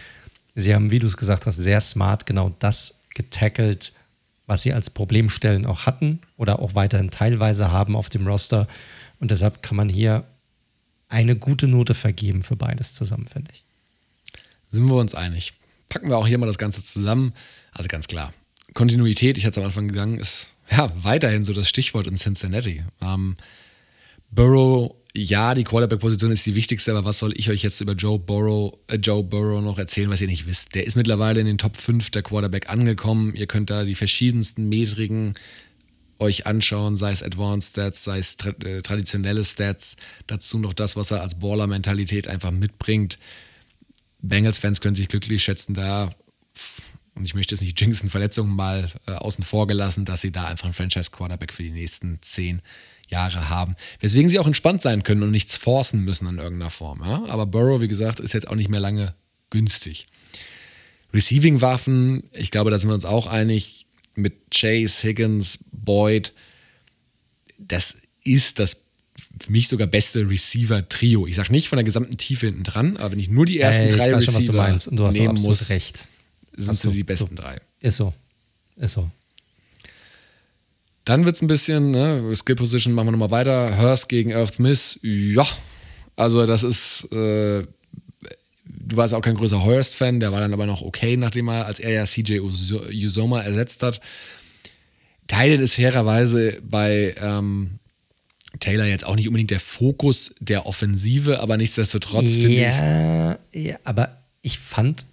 sie 0.55 0.74
haben, 0.74 0.89
wie 0.89 0.99
du 0.99 1.05
es 1.05 1.15
gesagt 1.15 1.45
hast, 1.45 1.57
sehr 1.57 1.82
smart 1.82 2.26
genau 2.26 2.55
das 2.57 3.01
getackelt, 3.13 3.93
was 4.47 4.63
sie 4.63 4.74
als 4.74 4.89
Problemstellen 4.89 5.68
auch 5.68 5.86
hatten 5.86 6.20
oder 6.36 6.59
auch 6.59 6.74
weiterhin 6.74 7.11
teilweise 7.11 7.72
haben 7.72 7.95
auf 7.95 8.09
dem 8.09 8.26
Roster. 8.26 8.68
Und 9.20 9.30
deshalb 9.30 9.61
kann 9.61 9.78
man 9.78 9.89
hier 9.89 10.24
eine 11.10 11.36
gute 11.36 11.68
Note 11.68 11.93
vergeben 11.93 12.43
für 12.43 12.55
beides 12.55 12.93
zusammen, 12.93 13.28
finde 13.28 13.51
ich. 13.53 13.64
Sind 14.72 14.88
wir 14.88 14.95
uns 14.95 15.16
einig. 15.16 15.53
Packen 15.89 16.10
wir 16.10 16.18
auch 16.18 16.28
hier 16.28 16.38
mal 16.38 16.45
das 16.45 16.58
Ganze 16.58 16.84
zusammen. 16.84 17.34
Also 17.72 17.88
ganz 17.88 18.08
klar. 18.08 18.34
Kontinuität, 18.74 19.38
ich 19.38 19.45
hatte 19.45 19.60
es 19.60 19.64
am 19.64 19.68
Anfang 19.68 19.88
gegangen, 19.88 20.20
ist 20.20 20.51
ja 20.70 20.89
weiterhin 21.03 21.45
so 21.45 21.53
das 21.53 21.70
Stichwort 21.70 22.08
in 22.08 22.18
Cincinnati. 22.18 22.84
Ähm, 23.01 23.36
Burrow 24.30 24.93
ja, 25.18 25.55
die 25.55 25.64
Quarterback-Position 25.64 26.32
ist 26.32 26.45
die 26.45 26.53
wichtigste, 26.53 26.91
aber 26.91 27.03
was 27.03 27.18
soll 27.18 27.34
ich 27.36 27.49
euch 27.49 27.64
jetzt 27.64 27.82
über 27.82 27.93
Joe 27.93 28.20
Burrow, 28.20 28.78
äh, 28.88 28.97
Joe 28.97 29.24
Burrow 29.24 29.64
noch 29.64 29.80
erzählen, 29.80 30.12
was 30.12 30.22
ihr 30.22 30.28
nicht 30.28 30.45
wisst? 30.45 30.76
Der 30.76 30.86
ist 30.86 30.95
mittlerweile 30.95 31.39
in 31.39 31.47
den 31.47 31.58
Top 31.58 31.76
5 31.76 32.12
der 32.12 32.22
Quarterback 32.22 32.70
angekommen. 32.70 33.34
Ihr 33.34 33.47
könnt 33.47 33.72
da 33.72 33.84
die 33.84 33.95
verschiedensten 33.95 34.70
Metriken 34.70 35.34
euch 36.20 36.45
anschauen, 36.45 36.97
sei 36.97 37.11
es 37.11 37.24
Advanced 37.24 37.72
Stats, 37.72 38.03
sei 38.03 38.20
es 38.20 38.38
tra 38.38 38.49
äh, 38.63 38.82
traditionelle 38.82 39.43
Stats, 39.43 39.97
dazu 40.28 40.59
noch 40.59 40.74
das, 40.74 40.95
was 40.95 41.11
er 41.11 41.22
als 41.22 41.39
Baller-Mentalität 41.39 42.28
einfach 42.28 42.51
mitbringt. 42.51 43.20
Bengals-Fans 44.22 44.82
können 44.82 44.95
sich 44.95 45.07
glücklich 45.07 45.43
schätzen, 45.43 45.74
da, 45.74 46.11
und 47.15 47.26
ich 47.26 47.36
möchte 47.36 47.55
jetzt 47.55 47.61
nicht 47.61 47.80
jinxen, 47.80 48.09
Verletzungen 48.09 48.55
mal 48.55 48.89
äh, 49.05 49.11
außen 49.11 49.43
vor 49.43 49.68
gelassen, 49.68 50.05
dass 50.05 50.22
sie 50.22 50.32
da 50.32 50.45
einfach 50.45 50.65
einen 50.65 50.74
Franchise-Quarterback 50.74 51.53
für 51.53 51.63
die 51.63 51.72
nächsten 51.72 52.20
10 52.22 52.57
Jahre 52.57 52.63
Jahre 53.07 53.49
haben. 53.49 53.76
Weswegen 53.99 54.30
sie 54.30 54.39
auch 54.39 54.47
entspannt 54.47 54.82
sein 54.82 55.03
können 55.03 55.24
und 55.24 55.32
nichts 55.32 55.57
forcen 55.57 56.03
müssen 56.03 56.28
in 56.28 56.38
irgendeiner 56.38 56.72
Form. 56.72 57.01
Ja? 57.01 57.26
Aber 57.28 57.45
Burrow, 57.45 57.82
wie 57.82 57.88
gesagt, 57.88 58.20
ist 58.20 58.34
jetzt 58.34 58.47
auch 58.47 58.55
nicht 58.55 58.70
mehr 58.70 58.80
lange 58.80 59.15
günstig. 59.49 60.07
Receiving-Waffen, 61.13 62.30
ich 62.34 62.51
glaube, 62.51 62.70
da 62.70 62.78
sind 62.78 62.89
wir 62.89 62.95
uns 62.95 63.05
auch 63.05 63.28
einig, 63.28 63.86
mit 64.18 64.51
Chase, 64.51 65.07
Higgins, 65.07 65.59
Boyd, 65.72 66.34
das 67.57 67.97
ist 68.24 68.59
das 68.59 68.82
für 69.39 69.51
mich 69.51 69.68
sogar 69.68 69.88
beste 69.88 70.30
Receiver-Trio. 70.30 71.28
Ich 71.28 71.36
sage 71.36 71.51
nicht 71.51 71.70
von 71.70 71.78
der 71.78 71.84
gesamten 71.84 72.18
Tiefe 72.18 72.47
hinten 72.47 72.63
dran, 72.63 72.97
aber 72.97 73.13
wenn 73.13 73.20
ich 73.20 73.30
nur 73.30 73.45
die 73.45 73.59
ersten 73.59 73.88
äh, 73.88 73.89
drei 73.89 74.13
Receiver 74.13 74.41
schon, 74.41 74.55
meinst, 74.55 74.88
und 74.88 74.97
du 74.97 75.05
hast 75.05 75.18
nehmen 75.18 75.41
muss, 75.41 75.70
recht. 75.70 76.07
sind 76.55 76.76
sie 76.76 76.91
die 76.91 77.03
besten 77.03 77.36
du, 77.36 77.41
drei. 77.41 77.61
Ist 77.80 77.97
so. 77.97 78.13
Ist 78.76 78.93
so. 78.93 79.09
Dann 81.05 81.26
wird 81.26 81.36
es 81.36 81.41
ein 81.41 81.47
bisschen, 81.47 81.91
ne, 81.91 82.36
Skill 82.36 82.55
Position 82.55 82.93
machen 82.93 83.07
wir 83.07 83.11
nochmal 83.11 83.32
weiter. 83.32 83.78
Hurst 83.78 84.09
gegen 84.09 84.34
Earth 84.34 84.59
Miss, 84.59 84.99
ja. 85.01 85.47
Also, 86.15 86.45
das 86.45 86.63
ist, 86.63 87.11
äh, 87.11 87.65
du 88.88 88.97
warst 88.97 89.13
auch 89.13 89.21
kein 89.21 89.35
größer 89.35 89.63
Hurst-Fan, 89.63 90.19
der 90.19 90.31
war 90.31 90.39
dann 90.39 90.53
aber 90.53 90.65
noch 90.65 90.81
okay, 90.81 91.17
nachdem 91.17 91.49
er, 91.49 91.65
als 91.65 91.79
er 91.79 91.91
ja 91.91 92.05
CJ 92.05 92.39
Usoma 92.39 93.41
ersetzt 93.41 93.83
hat. 93.83 94.01
Tylen 95.27 95.61
ist 95.61 95.75
fairerweise 95.75 96.61
bei 96.63 97.15
ähm, 97.19 97.79
Taylor 98.59 98.85
jetzt 98.85 99.05
auch 99.05 99.15
nicht 99.15 99.27
unbedingt 99.27 99.51
der 99.51 99.59
Fokus 99.59 100.33
der 100.39 100.65
Offensive, 100.65 101.41
aber 101.41 101.57
nichtsdestotrotz 101.57 102.35
ja, 102.35 102.41
finde 102.41 103.38
ich. 103.53 103.65
Ja, 103.65 103.79
aber 103.83 104.17
ich 104.41 104.57
fand 104.59 105.05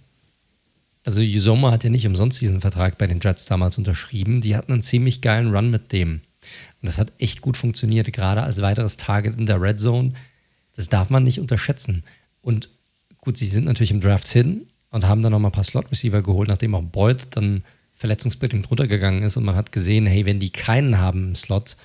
also 1.05 1.21
Usoma 1.21 1.71
hat 1.71 1.83
ja 1.83 1.91
nicht 1.91 2.07
umsonst 2.07 2.41
diesen 2.41 2.61
Vertrag 2.61 2.97
bei 2.97 3.05
den 3.05 3.19
Jets 3.21 3.45
damals 3.45 3.77
unterschrieben. 3.77 4.41
Die 4.41 4.55
hatten 4.55 4.73
einen 4.73 4.81
ziemlich 4.81 5.21
geilen 5.21 5.55
Run 5.55 5.69
mit 5.69 5.91
dem. 5.91 6.21
Und 6.81 6.87
das 6.87 6.97
hat 6.97 7.13
echt 7.19 7.41
gut 7.41 7.57
funktioniert, 7.57 8.11
gerade 8.11 8.41
als 8.41 8.61
weiteres 8.61 8.97
Target 8.97 9.35
in 9.35 9.45
der 9.45 9.61
Red 9.61 9.79
Zone. 9.79 10.13
Das 10.75 10.89
darf 10.89 11.11
man 11.11 11.23
nicht 11.23 11.39
unterschätzen. 11.39 12.03
Und 12.41 12.69
gut, 13.25 13.37
sie 13.37 13.47
sind 13.47 13.65
natürlich 13.65 13.91
im 13.91 13.99
Draft 13.99 14.27
hin 14.27 14.67
und 14.91 15.05
haben 15.05 15.21
dann 15.21 15.31
noch 15.31 15.39
mal 15.39 15.49
ein 15.49 15.53
paar 15.53 15.63
Slot-Receiver 15.63 16.21
geholt, 16.21 16.47
nachdem 16.47 16.75
auch 16.75 16.83
Boyd 16.83 17.27
dann 17.31 17.63
verletzungsbedingt 17.95 18.69
runtergegangen 18.69 19.23
ist. 19.23 19.35
Und 19.35 19.43
man 19.43 19.55
hat 19.55 19.71
gesehen, 19.71 20.05
hey, 20.05 20.25
wenn 20.25 20.39
die 20.39 20.51
keinen 20.51 20.97
haben 20.97 21.29
im 21.29 21.35
Slot, 21.35 21.75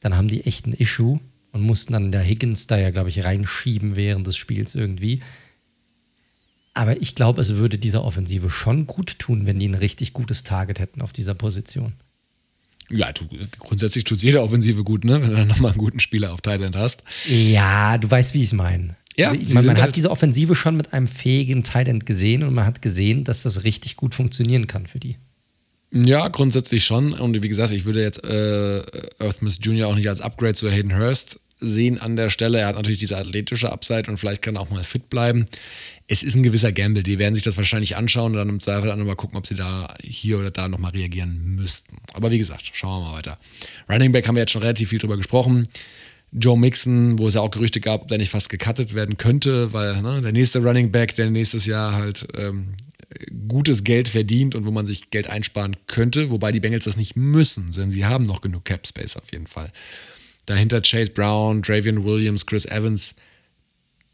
dann 0.00 0.16
haben 0.16 0.28
die 0.28 0.44
echt 0.44 0.66
ein 0.66 0.72
Issue 0.72 1.18
und 1.52 1.62
mussten 1.62 1.94
dann 1.94 2.12
der 2.12 2.22
Higgins 2.22 2.66
da 2.66 2.78
ja, 2.78 2.90
glaube 2.90 3.08
ich, 3.08 3.24
reinschieben 3.24 3.96
während 3.96 4.26
des 4.26 4.36
Spiels 4.36 4.74
irgendwie. 4.74 5.20
Aber 6.74 7.00
ich 7.00 7.16
glaube, 7.16 7.40
es 7.40 7.56
würde 7.56 7.78
dieser 7.78 8.04
Offensive 8.04 8.50
schon 8.50 8.86
gut 8.86 9.18
tun, 9.18 9.46
wenn 9.46 9.58
die 9.58 9.68
ein 9.68 9.74
richtig 9.74 10.12
gutes 10.12 10.44
Target 10.44 10.78
hätten 10.78 11.02
auf 11.02 11.12
dieser 11.12 11.34
Position. 11.34 11.94
Ja, 12.90 13.12
du, 13.12 13.24
grundsätzlich 13.58 14.04
tut 14.04 14.18
es 14.18 14.22
jede 14.22 14.42
Offensive 14.42 14.82
gut, 14.84 15.04
ne? 15.04 15.20
wenn 15.20 15.30
du 15.30 15.36
dann 15.36 15.48
nochmal 15.48 15.72
einen 15.72 15.78
guten 15.78 16.00
Spieler 16.00 16.32
auf 16.32 16.40
Thailand 16.40 16.76
hast. 16.76 17.02
Ja, 17.26 17.98
du 17.98 18.10
weißt, 18.10 18.32
wie 18.34 18.38
ich 18.38 18.46
es 18.46 18.52
meine. 18.52 18.96
Ja, 19.18 19.30
also, 19.30 19.54
man, 19.54 19.66
man 19.66 19.80
hat 19.80 19.96
diese 19.96 20.10
Offensive 20.10 20.54
schon 20.54 20.76
mit 20.76 20.92
einem 20.92 21.08
fähigen 21.08 21.64
Thailand 21.64 22.06
gesehen 22.06 22.44
und 22.44 22.54
man 22.54 22.64
hat 22.64 22.80
gesehen, 22.80 23.24
dass 23.24 23.42
das 23.42 23.64
richtig 23.64 23.96
gut 23.96 24.14
funktionieren 24.14 24.68
kann 24.68 24.86
für 24.86 25.00
die. 25.00 25.16
Ja, 25.90 26.28
grundsätzlich 26.28 26.84
schon. 26.84 27.12
Und 27.12 27.42
wie 27.42 27.48
gesagt, 27.48 27.72
ich 27.72 27.84
würde 27.84 28.02
jetzt 28.02 28.22
äh, 28.22 28.82
Earthmiss 29.18 29.58
Jr. 29.60 29.88
auch 29.88 29.96
nicht 29.96 30.08
als 30.08 30.20
Upgrade 30.20 30.54
zu 30.54 30.70
Hayden 30.70 30.96
Hurst 30.96 31.40
sehen 31.60 31.98
an 31.98 32.14
der 32.14 32.30
Stelle. 32.30 32.58
Er 32.58 32.68
hat 32.68 32.76
natürlich 32.76 33.00
diese 33.00 33.16
athletische 33.16 33.72
Upside 33.72 34.08
und 34.08 34.18
vielleicht 34.18 34.42
kann 34.42 34.56
er 34.56 34.60
auch 34.60 34.70
mal 34.70 34.84
fit 34.84 35.10
bleiben. 35.10 35.46
Es 36.06 36.22
ist 36.22 36.36
ein 36.36 36.42
gewisser 36.42 36.72
Gamble. 36.72 37.02
Die 37.02 37.18
werden 37.18 37.34
sich 37.34 37.42
das 37.42 37.56
wahrscheinlich 37.56 37.96
anschauen 37.96 38.32
und 38.32 38.38
dann 38.38 38.48
im 38.48 38.60
Zweifel 38.60 38.88
dann 38.88 38.98
nochmal 38.98 39.16
gucken, 39.16 39.36
ob 39.36 39.46
sie 39.46 39.56
da 39.56 39.94
hier 40.02 40.38
oder 40.38 40.50
da 40.50 40.68
nochmal 40.68 40.92
reagieren 40.92 41.56
müssten. 41.56 41.96
Aber 42.12 42.30
wie 42.30 42.38
gesagt, 42.38 42.70
schauen 42.72 43.02
wir 43.02 43.08
mal 43.08 43.16
weiter. 43.18 43.38
Running 43.90 44.12
Back 44.12 44.28
haben 44.28 44.36
wir 44.36 44.42
jetzt 44.42 44.52
schon 44.52 44.62
relativ 44.62 44.90
viel 44.90 45.00
drüber 45.00 45.16
gesprochen. 45.16 45.66
Joe 46.32 46.58
Mixon, 46.58 47.18
wo 47.18 47.28
es 47.28 47.34
ja 47.34 47.40
auch 47.40 47.50
Gerüchte 47.50 47.80
gab, 47.80 48.02
ob 48.02 48.08
der 48.08 48.18
nicht 48.18 48.30
fast 48.30 48.50
gecuttet 48.50 48.94
werden 48.94 49.16
könnte, 49.16 49.72
weil 49.72 50.02
ne, 50.02 50.20
der 50.20 50.32
nächste 50.32 50.58
Running 50.58 50.92
Back, 50.92 51.14
der 51.14 51.30
nächstes 51.30 51.66
Jahr 51.66 51.94
halt 51.94 52.28
ähm, 52.34 52.74
gutes 53.48 53.84
Geld 53.84 54.08
verdient 54.08 54.54
und 54.54 54.66
wo 54.66 54.70
man 54.70 54.86
sich 54.86 55.10
Geld 55.10 55.28
einsparen 55.28 55.76
könnte, 55.86 56.30
wobei 56.30 56.52
die 56.52 56.60
Bengals 56.60 56.84
das 56.84 56.96
nicht 56.96 57.16
müssen, 57.16 57.70
denn 57.70 57.90
sie 57.90 58.04
haben 58.04 58.24
noch 58.24 58.42
genug 58.42 58.64
Cap 58.64 58.86
Space 58.86 59.16
auf 59.16 59.32
jeden 59.32 59.46
Fall. 59.46 59.72
Dahinter 60.46 60.82
Chase 60.82 61.10
Brown, 61.10 61.62
Dravian 61.62 62.04
Williams, 62.04 62.46
Chris 62.46 62.66
Evans. 62.66 63.14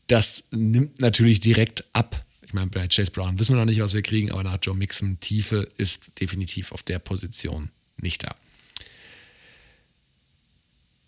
Das 0.07 0.45
nimmt 0.51 1.01
natürlich 1.01 1.41
direkt 1.41 1.85
ab. 1.93 2.25
Ich 2.47 2.53
meine, 2.53 2.69
bei 2.69 2.87
Chase 2.89 3.11
Brown 3.11 3.39
wissen 3.39 3.55
wir 3.55 3.59
noch 3.59 3.65
nicht, 3.65 3.81
was 3.81 3.95
wir 3.95 4.03
kriegen, 4.03 4.31
aber 4.31 4.45
nach 4.45 4.59
Joe 4.61 4.77
Mixon 4.77 5.19
Tiefe 5.21 5.69
ist 5.77 6.21
definitiv 6.21 6.73
auf 6.73 6.83
der 6.83 6.99
Position 6.99 7.71
nicht 7.97 8.23
da. 8.23 8.37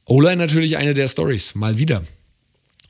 O-Line 0.07 0.37
natürlich 0.37 0.77
eine 0.77 0.95
der 0.95 1.09
Stories, 1.09 1.55
mal 1.55 1.79
wieder. 1.79 2.05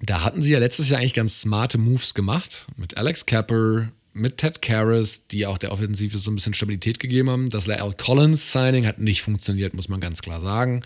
Da 0.00 0.22
hatten 0.22 0.42
sie 0.42 0.52
ja 0.52 0.58
letztes 0.58 0.90
Jahr 0.90 1.00
eigentlich 1.00 1.14
ganz 1.14 1.40
smarte 1.40 1.78
Moves 1.78 2.14
gemacht. 2.14 2.66
Mit 2.76 2.96
Alex 2.96 3.26
Capper, 3.26 3.88
mit 4.12 4.36
Ted 4.38 4.62
Karras, 4.62 5.26
die 5.28 5.46
auch 5.46 5.58
der 5.58 5.72
Offensive 5.72 6.18
so 6.18 6.30
ein 6.30 6.34
bisschen 6.34 6.54
Stabilität 6.54 7.00
gegeben 7.00 7.30
haben. 7.30 7.50
Das 7.50 7.66
La'el 7.66 7.96
Collins 7.96 8.52
Signing 8.52 8.86
hat 8.86 8.98
nicht 8.98 9.22
funktioniert, 9.22 9.74
muss 9.74 9.88
man 9.88 10.00
ganz 10.00 10.22
klar 10.22 10.40
sagen 10.40 10.82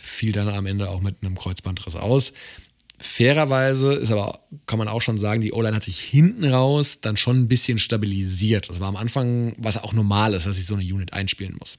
fiel 0.00 0.32
dann 0.32 0.48
am 0.48 0.66
Ende 0.66 0.90
auch 0.90 1.00
mit 1.00 1.16
einem 1.22 1.36
Kreuzbandriss 1.36 1.96
aus. 1.96 2.32
Fairerweise 3.00 3.92
ist 3.94 4.10
aber, 4.10 4.40
kann 4.66 4.78
man 4.78 4.88
auch 4.88 5.00
schon 5.00 5.18
sagen, 5.18 5.40
die 5.40 5.52
O-Line 5.52 5.76
hat 5.76 5.84
sich 5.84 6.00
hinten 6.00 6.44
raus 6.44 7.00
dann 7.00 7.16
schon 7.16 7.38
ein 7.38 7.48
bisschen 7.48 7.78
stabilisiert. 7.78 8.68
Das 8.68 8.80
war 8.80 8.88
am 8.88 8.96
Anfang, 8.96 9.54
was 9.56 9.82
auch 9.82 9.92
normal 9.92 10.34
ist, 10.34 10.46
dass 10.46 10.56
sich 10.56 10.66
so 10.66 10.74
eine 10.74 10.82
Unit 10.82 11.12
einspielen 11.12 11.56
muss. 11.58 11.78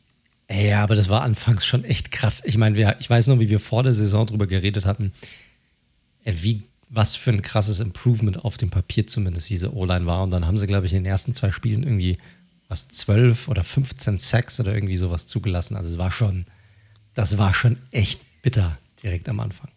Ja, 0.51 0.83
aber 0.83 0.95
das 0.95 1.09
war 1.09 1.21
anfangs 1.21 1.65
schon 1.65 1.83
echt 1.83 2.11
krass. 2.11 2.41
Ich 2.45 2.57
meine, 2.57 2.95
ich 2.99 3.09
weiß 3.09 3.27
noch, 3.27 3.39
wie 3.39 3.49
wir 3.49 3.59
vor 3.59 3.83
der 3.83 3.93
Saison 3.93 4.25
drüber 4.25 4.47
geredet 4.47 4.85
hatten, 4.85 5.13
wie 6.25 6.63
was 6.89 7.15
für 7.15 7.29
ein 7.29 7.43
krasses 7.43 7.79
Improvement 7.79 8.43
auf 8.43 8.57
dem 8.57 8.71
Papier 8.71 9.05
zumindest 9.05 9.49
diese 9.49 9.75
O-Line 9.75 10.07
war. 10.07 10.23
Und 10.23 10.31
dann 10.31 10.47
haben 10.47 10.57
sie, 10.57 10.65
glaube 10.65 10.87
ich, 10.87 10.93
in 10.93 11.03
den 11.03 11.11
ersten 11.11 11.35
zwei 11.35 11.51
Spielen 11.51 11.83
irgendwie 11.83 12.17
was 12.67 12.87
12 12.87 13.47
oder 13.47 13.63
15 13.63 14.17
Sacks 14.17 14.59
oder 14.59 14.73
irgendwie 14.73 14.95
sowas 14.95 15.27
zugelassen. 15.27 15.75
Also 15.75 15.91
es 15.91 15.97
war 15.97 16.11
schon, 16.11 16.45
das 17.13 17.37
war 17.37 17.53
schon 17.53 17.77
echt 17.91 18.21
bitter 18.41 18.77
direkt 19.03 19.29
am 19.29 19.39
Anfang. 19.39 19.69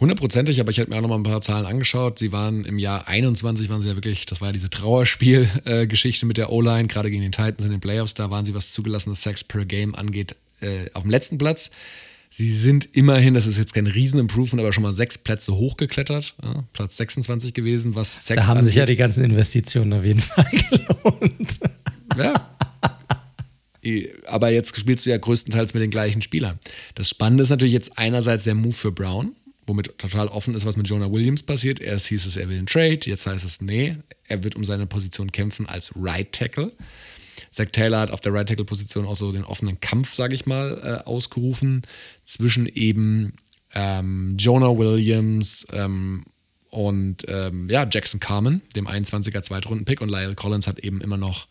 Hundertprozentig, 0.00 0.60
aber 0.60 0.70
ich 0.70 0.78
habe 0.78 0.90
mir 0.90 0.96
auch 0.96 1.00
noch 1.02 1.08
mal 1.08 1.16
ein 1.16 1.22
paar 1.24 1.40
Zahlen 1.40 1.66
angeschaut. 1.66 2.18
Sie 2.20 2.30
waren 2.30 2.64
im 2.64 2.78
Jahr 2.78 3.08
21, 3.08 3.68
waren 3.68 3.82
sie 3.82 3.88
ja 3.88 3.96
wirklich, 3.96 4.26
das 4.26 4.40
war 4.40 4.48
ja 4.48 4.52
diese 4.52 4.70
Trauerspiel-Geschichte 4.70 6.24
mit 6.26 6.36
der 6.36 6.52
O-Line, 6.52 6.86
gerade 6.88 7.10
gegen 7.10 7.22
den 7.22 7.32
Titans 7.32 7.64
in 7.64 7.70
den 7.72 7.80
Playoffs, 7.80 8.14
da 8.14 8.30
waren 8.30 8.44
sie, 8.44 8.54
was 8.54 8.72
zugelassenes 8.72 9.22
Sex 9.22 9.42
per 9.42 9.64
Game 9.64 9.94
angeht, 9.94 10.36
äh, 10.60 10.90
auf 10.94 11.02
dem 11.02 11.10
letzten 11.10 11.38
Platz. 11.38 11.70
Sie 12.30 12.52
sind 12.52 12.84
immerhin, 12.94 13.32
das 13.34 13.46
ist 13.46 13.56
jetzt 13.56 13.72
kein 13.72 13.86
Riesen-Improvement, 13.86 14.60
aber 14.60 14.72
schon 14.72 14.82
mal 14.82 14.92
sechs 14.92 15.16
Plätze 15.16 15.54
hochgeklettert. 15.56 16.34
Ja, 16.42 16.64
Platz 16.74 16.96
26 16.98 17.54
gewesen, 17.54 17.94
was 17.94 18.26
Sex 18.26 18.36
Da 18.40 18.46
haben 18.46 18.58
angeht. 18.58 18.66
sich 18.66 18.74
ja 18.74 18.84
die 18.84 18.96
ganzen 18.96 19.24
Investitionen 19.24 19.94
auf 19.94 20.04
jeden 20.04 20.20
Fall 20.20 20.44
gelohnt. 20.70 21.58
Ja. 22.16 22.34
Aber 24.26 24.50
jetzt 24.50 24.76
spielst 24.78 25.06
du 25.06 25.10
ja 25.10 25.16
größtenteils 25.16 25.72
mit 25.72 25.82
den 25.82 25.90
gleichen 25.90 26.20
Spielern. 26.20 26.58
Das 26.94 27.08
Spannende 27.08 27.42
ist 27.42 27.48
natürlich 27.48 27.72
jetzt 27.72 27.96
einerseits 27.96 28.44
der 28.44 28.54
Move 28.54 28.74
für 28.74 28.92
Brown, 28.92 29.34
womit 29.68 29.98
total 29.98 30.28
offen 30.28 30.54
ist, 30.54 30.66
was 30.66 30.76
mit 30.76 30.88
Jonah 30.88 31.10
Williams 31.10 31.42
passiert. 31.42 31.80
Erst 31.80 32.06
hieß 32.06 32.26
es, 32.26 32.36
er 32.36 32.48
will 32.48 32.56
einen 32.56 32.66
Trade, 32.66 33.00
jetzt 33.04 33.26
heißt 33.26 33.44
es, 33.44 33.60
nee, 33.60 33.96
er 34.24 34.42
wird 34.44 34.56
um 34.56 34.64
seine 34.64 34.86
Position 34.86 35.30
kämpfen 35.32 35.66
als 35.66 35.92
Right 35.96 36.32
Tackle. 36.32 36.72
Zach 37.50 37.68
Taylor 37.72 38.00
hat 38.00 38.10
auf 38.10 38.20
der 38.20 38.32
Right 38.32 38.48
Tackle 38.48 38.64
Position 38.64 39.06
auch 39.06 39.16
so 39.16 39.32
den 39.32 39.44
offenen 39.44 39.80
Kampf, 39.80 40.14
sage 40.14 40.34
ich 40.34 40.46
mal, 40.46 40.80
äh, 40.82 41.08
ausgerufen 41.08 41.82
zwischen 42.24 42.66
eben 42.66 43.34
ähm, 43.74 44.34
Jonah 44.38 44.76
Williams 44.76 45.66
ähm, 45.72 46.24
und 46.70 47.24
ähm, 47.28 47.68
ja, 47.70 47.86
Jackson 47.90 48.20
Carmen, 48.20 48.62
dem 48.76 48.86
21er 48.86 49.42
Zweitrunden-Pick 49.42 50.00
und 50.00 50.10
Lyle 50.10 50.34
Collins 50.34 50.66
hat 50.66 50.78
eben 50.80 51.00
immer 51.00 51.16
noch 51.16 51.48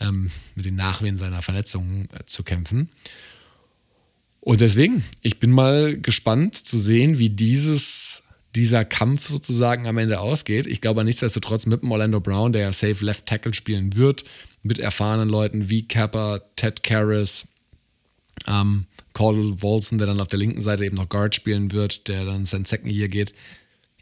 ähm, 0.00 0.30
mit 0.54 0.64
den 0.64 0.74
Nachwehen 0.74 1.18
seiner 1.18 1.42
Verletzungen 1.42 2.08
äh, 2.12 2.24
zu 2.26 2.42
kämpfen. 2.42 2.88
Und 4.44 4.60
deswegen, 4.60 5.04
ich 5.20 5.38
bin 5.38 5.52
mal 5.52 5.96
gespannt 5.96 6.56
zu 6.56 6.76
sehen, 6.76 7.20
wie 7.20 7.30
dieses, 7.30 8.24
dieser 8.56 8.84
Kampf 8.84 9.28
sozusagen 9.28 9.86
am 9.86 9.98
Ende 9.98 10.18
ausgeht. 10.18 10.66
Ich 10.66 10.80
glaube 10.80 11.04
nichtsdestotrotz 11.04 11.66
mit 11.66 11.82
dem 11.82 11.92
Orlando 11.92 12.18
Brown, 12.18 12.52
der 12.52 12.62
ja 12.62 12.72
safe 12.72 13.04
Left 13.04 13.26
Tackle 13.26 13.54
spielen 13.54 13.94
wird, 13.94 14.24
mit 14.64 14.80
erfahrenen 14.80 15.28
Leuten 15.28 15.70
wie 15.70 15.86
Kappa, 15.86 16.40
Ted 16.56 16.82
Karras, 16.82 17.46
ähm, 18.48 18.86
Cordell 19.12 19.62
Wolson, 19.62 19.98
der 19.98 20.08
dann 20.08 20.20
auf 20.20 20.26
der 20.26 20.40
linken 20.40 20.60
Seite 20.60 20.84
eben 20.84 20.96
noch 20.96 21.08
Guard 21.08 21.36
spielen 21.36 21.70
wird, 21.70 22.08
der 22.08 22.24
dann 22.24 22.44
sein 22.44 22.64
Second 22.64 22.90
hier 22.90 23.08
geht. 23.08 23.34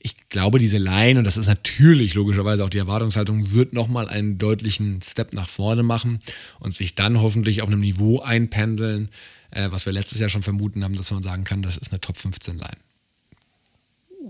Ich 0.03 0.29
glaube, 0.29 0.59
diese 0.59 0.79
Line, 0.79 1.19
und 1.19 1.25
das 1.25 1.37
ist 1.37 1.47
natürlich 1.47 2.15
logischerweise 2.15 2.65
auch 2.65 2.71
die 2.71 2.79
Erwartungshaltung, 2.79 3.53
wird 3.53 3.73
nochmal 3.73 4.09
einen 4.09 4.39
deutlichen 4.39 5.01
Step 5.03 5.35
nach 5.35 5.49
vorne 5.49 5.83
machen 5.83 6.21
und 6.59 6.75
sich 6.75 6.95
dann 6.95 7.21
hoffentlich 7.21 7.63
auf 7.63 7.69
einem 7.69 7.81
Niveau 7.81 8.21
einpendeln, 8.21 9.11
äh, 9.51 9.71
was 9.71 9.87
wir 9.87 9.93
letztes 9.93 10.19
Jahr 10.19 10.29
schon 10.29 10.43
vermuten 10.43 10.85
haben, 10.85 10.97
dass 10.97 11.11
man 11.11 11.23
sagen 11.23 11.45
kann, 11.45 11.63
das 11.63 11.77
ist 11.77 11.93
eine 11.93 12.01
Top 12.01 12.17
15 12.17 12.59
Line. 12.59 12.77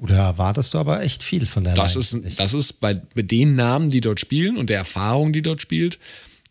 Oder 0.00 0.16
erwartest 0.16 0.72
du 0.72 0.78
aber 0.78 1.02
echt 1.02 1.22
viel 1.22 1.44
von 1.46 1.64
der 1.64 1.74
das 1.74 1.94
Line? 1.94 2.26
Ist, 2.26 2.40
das 2.40 2.54
ist 2.54 2.74
bei, 2.74 2.94
bei 2.94 3.22
den 3.22 3.54
Namen, 3.54 3.90
die 3.90 4.00
dort 4.00 4.20
spielen 4.20 4.56
und 4.56 4.70
der 4.70 4.78
Erfahrung, 4.78 5.32
die 5.32 5.42
dort 5.42 5.60
spielt, 5.60 5.98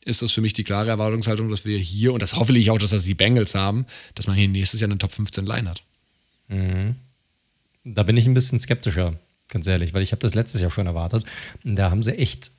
ist 0.05 0.21
das 0.21 0.31
für 0.31 0.41
mich 0.41 0.53
die 0.53 0.63
klare 0.63 0.89
Erwartungshaltung, 0.89 1.49
dass 1.49 1.65
wir 1.65 1.77
hier, 1.77 2.13
und 2.13 2.21
das 2.21 2.35
hoffe 2.35 2.57
ich 2.57 2.69
auch, 2.71 2.77
dass 2.77 2.91
das 2.91 3.03
die 3.03 3.15
Bengals 3.15 3.55
haben, 3.55 3.85
dass 4.15 4.27
man 4.27 4.35
hier 4.35 4.47
nächstes 4.47 4.79
Jahr 4.81 4.89
eine 4.89 4.97
Top 4.97 5.13
15 5.13 5.45
Line 5.45 5.69
hat. 5.69 5.83
Mhm. 6.47 6.95
Da 7.93 8.03
bin 8.03 8.17
ich 8.17 8.27
ein 8.27 8.33
bisschen 8.33 8.59
skeptischer, 8.59 9.15
ganz 9.47 9.67
ehrlich, 9.67 9.93
weil 9.93 10.03
ich 10.03 10.11
habe 10.11 10.21
das 10.21 10.35
letztes 10.35 10.61
Jahr 10.61 10.71
schon 10.71 10.87
erwartet. 10.87 11.25
Und 11.63 11.75
da 11.75 11.91
haben 11.91 12.03
sie 12.03 12.17
echt 12.17 12.51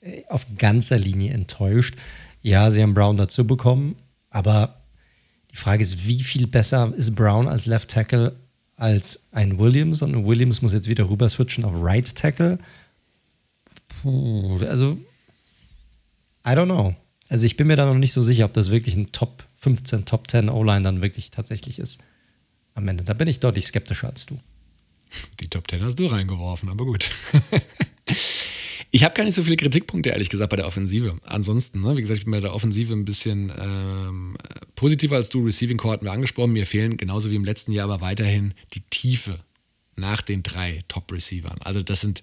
äh, 0.00 0.22
auf 0.28 0.46
ganzer 0.58 0.98
Linie 0.98 1.32
enttäuscht. 1.32 1.94
Ja, 2.42 2.70
sie 2.70 2.82
haben 2.82 2.94
Brown 2.94 3.16
dazu 3.16 3.46
bekommen, 3.46 3.96
aber 4.30 4.82
die 5.52 5.56
Frage 5.56 5.82
ist, 5.82 6.06
wie 6.06 6.22
viel 6.22 6.46
besser 6.46 6.92
ist 6.96 7.14
Brown 7.14 7.48
als 7.48 7.66
Left 7.66 7.88
Tackle 7.88 8.34
als 8.76 9.20
ein 9.30 9.58
Williams? 9.58 10.02
Und 10.02 10.26
Williams 10.26 10.62
muss 10.62 10.72
jetzt 10.72 10.88
wieder 10.88 11.08
rüber 11.08 11.28
switchen 11.28 11.64
auf 11.64 11.74
Right 11.76 12.14
Tackle. 12.14 12.58
Puh, 13.88 14.58
also, 14.64 14.98
I 16.46 16.50
don't 16.50 16.64
know. 16.64 16.96
Also 17.28 17.46
ich 17.46 17.56
bin 17.56 17.66
mir 17.66 17.76
da 17.76 17.86
noch 17.86 17.94
nicht 17.94 18.12
so 18.12 18.22
sicher, 18.22 18.44
ob 18.44 18.52
das 18.52 18.70
wirklich 18.70 18.96
ein 18.96 19.12
Top 19.12 19.44
15, 19.54 20.04
Top 20.04 20.30
10 20.30 20.48
O-Line 20.48 20.82
dann 20.82 21.00
wirklich 21.00 21.30
tatsächlich 21.30 21.78
ist. 21.78 22.02
Am 22.74 22.88
Ende. 22.88 23.04
Da 23.04 23.14
bin 23.14 23.28
ich 23.28 23.40
deutlich 23.40 23.66
skeptischer 23.66 24.08
als 24.08 24.26
du. 24.26 24.38
Die 25.40 25.48
Top 25.48 25.70
10 25.70 25.84
hast 25.84 25.98
du 25.98 26.06
reingeworfen, 26.06 26.68
aber 26.68 26.84
gut. 26.84 27.10
Ich 28.94 29.04
habe 29.04 29.14
gar 29.14 29.24
nicht 29.24 29.34
so 29.34 29.42
viele 29.42 29.56
Kritikpunkte, 29.56 30.10
ehrlich 30.10 30.28
gesagt, 30.28 30.50
bei 30.50 30.56
der 30.56 30.66
Offensive. 30.66 31.16
Ansonsten, 31.24 31.80
ne, 31.80 31.96
wie 31.96 32.02
gesagt, 32.02 32.18
ich 32.18 32.24
bin 32.26 32.32
bei 32.32 32.40
der 32.40 32.54
Offensive 32.54 32.92
ein 32.92 33.06
bisschen 33.06 33.50
ähm, 33.58 34.36
positiver 34.74 35.16
als 35.16 35.30
du. 35.30 35.42
Receiving 35.42 35.78
Core 35.78 35.94
hatten 35.94 36.04
wir 36.04 36.12
angesprochen. 36.12 36.52
Mir 36.52 36.66
fehlen 36.66 36.98
genauso 36.98 37.30
wie 37.30 37.36
im 37.36 37.44
letzten 37.44 37.72
Jahr 37.72 37.84
aber 37.84 38.02
weiterhin 38.02 38.52
die 38.74 38.82
Tiefe 38.90 39.38
nach 39.96 40.20
den 40.20 40.42
drei 40.42 40.80
Top-Receivern. 40.88 41.56
Also, 41.60 41.82
das 41.82 42.02
sind, 42.02 42.22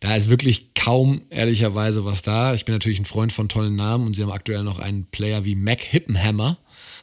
da 0.00 0.16
ist 0.16 0.30
wirklich 0.30 0.72
kaum 0.72 1.22
ehrlicherweise 1.28 2.06
was 2.06 2.22
da. 2.22 2.54
Ich 2.54 2.64
bin 2.64 2.74
natürlich 2.74 2.98
ein 2.98 3.04
Freund 3.04 3.34
von 3.34 3.50
tollen 3.50 3.76
Namen 3.76 4.06
und 4.06 4.14
sie 4.14 4.22
haben 4.22 4.32
aktuell 4.32 4.62
noch 4.62 4.78
einen 4.78 5.04
Player 5.04 5.44
wie 5.44 5.56
Mac 5.56 5.82
Hippenhammer 5.82 6.56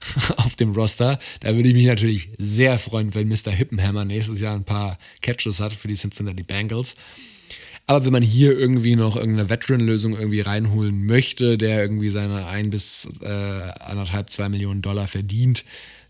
auf 0.38 0.56
dem 0.56 0.72
Roster. 0.72 1.20
Da 1.41 1.56
würde 1.56 1.70
ich 1.70 1.76
mich 1.76 1.86
natürlich 1.86 2.30
sehr 2.38 2.80
freuen, 2.80 3.14
wenn 3.14 3.28
Mr. 3.28 3.52
Hippenhammer 3.52 4.06
nächstes 4.06 4.39
Jahr 4.39 4.56
ein 4.56 4.66
paar 4.66 4.97
Catches 5.22 5.60
hat 5.60 5.74
für 5.74 5.88
die 5.88 5.95
Cincinnati 5.95 6.43
Bengals. 6.43 6.95
Aber 7.89 8.06
wenn 8.06 8.14
man 8.14 8.22
hier 8.22 8.56
irgendwie 8.56 8.95
noch 8.95 9.16
irgendeine 9.16 9.50
Veteran-Lösung 9.50 10.16
irgendwie 10.16 10.41
reinholen 10.41 11.08
möchte, 11.08 11.58
der 11.58 11.82
irgendwie 11.82 12.12
seine 12.12 12.45
ein 12.45 12.70
bis 12.70 13.08
äh, 13.22 13.26
anderthalb, 13.26 14.30
zwei 14.30 14.47
Millionen 14.47 14.84
Dollar 14.84 15.08
verdient, 15.08 15.66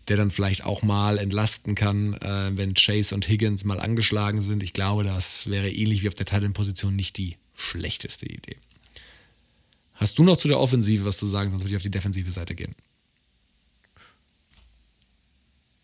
der 0.08 0.18
dann 0.18 0.30
vielleicht 0.30 0.64
auch 0.64 0.82
mal 0.82 1.16
entlasten 1.16 1.74
kann, 1.74 2.14
äh, 2.14 2.50
wenn 2.54 2.74
Chase 2.74 3.14
und 3.14 3.26
Higgins 3.26 3.64
mal 3.64 3.80
angeschlagen 3.80 4.42
sind. 4.42 4.62
Ich 4.62 4.74
glaube, 4.74 5.04
das 5.04 5.48
wäre 5.48 5.70
ähnlich 5.70 6.02
wie 6.02 6.08
auf 6.08 6.14
der 6.14 6.26
Titan-Position 6.26 6.94
nicht 6.94 7.16
die 7.16 7.36
schlechteste 7.54 8.26
Idee. 8.26 8.56
Hast 9.94 10.18
du 10.18 10.24
noch 10.24 10.36
zu 10.36 10.48
der 10.48 10.60
Offensive 10.60 11.04
was 11.06 11.16
zu 11.16 11.26
sagen, 11.26 11.50
sonst 11.50 11.62
würde 11.62 11.72
ich 11.72 11.76
auf 11.76 11.82
die 11.82 11.90
defensive 11.90 12.30
Seite 12.30 12.54
gehen? 12.54 12.74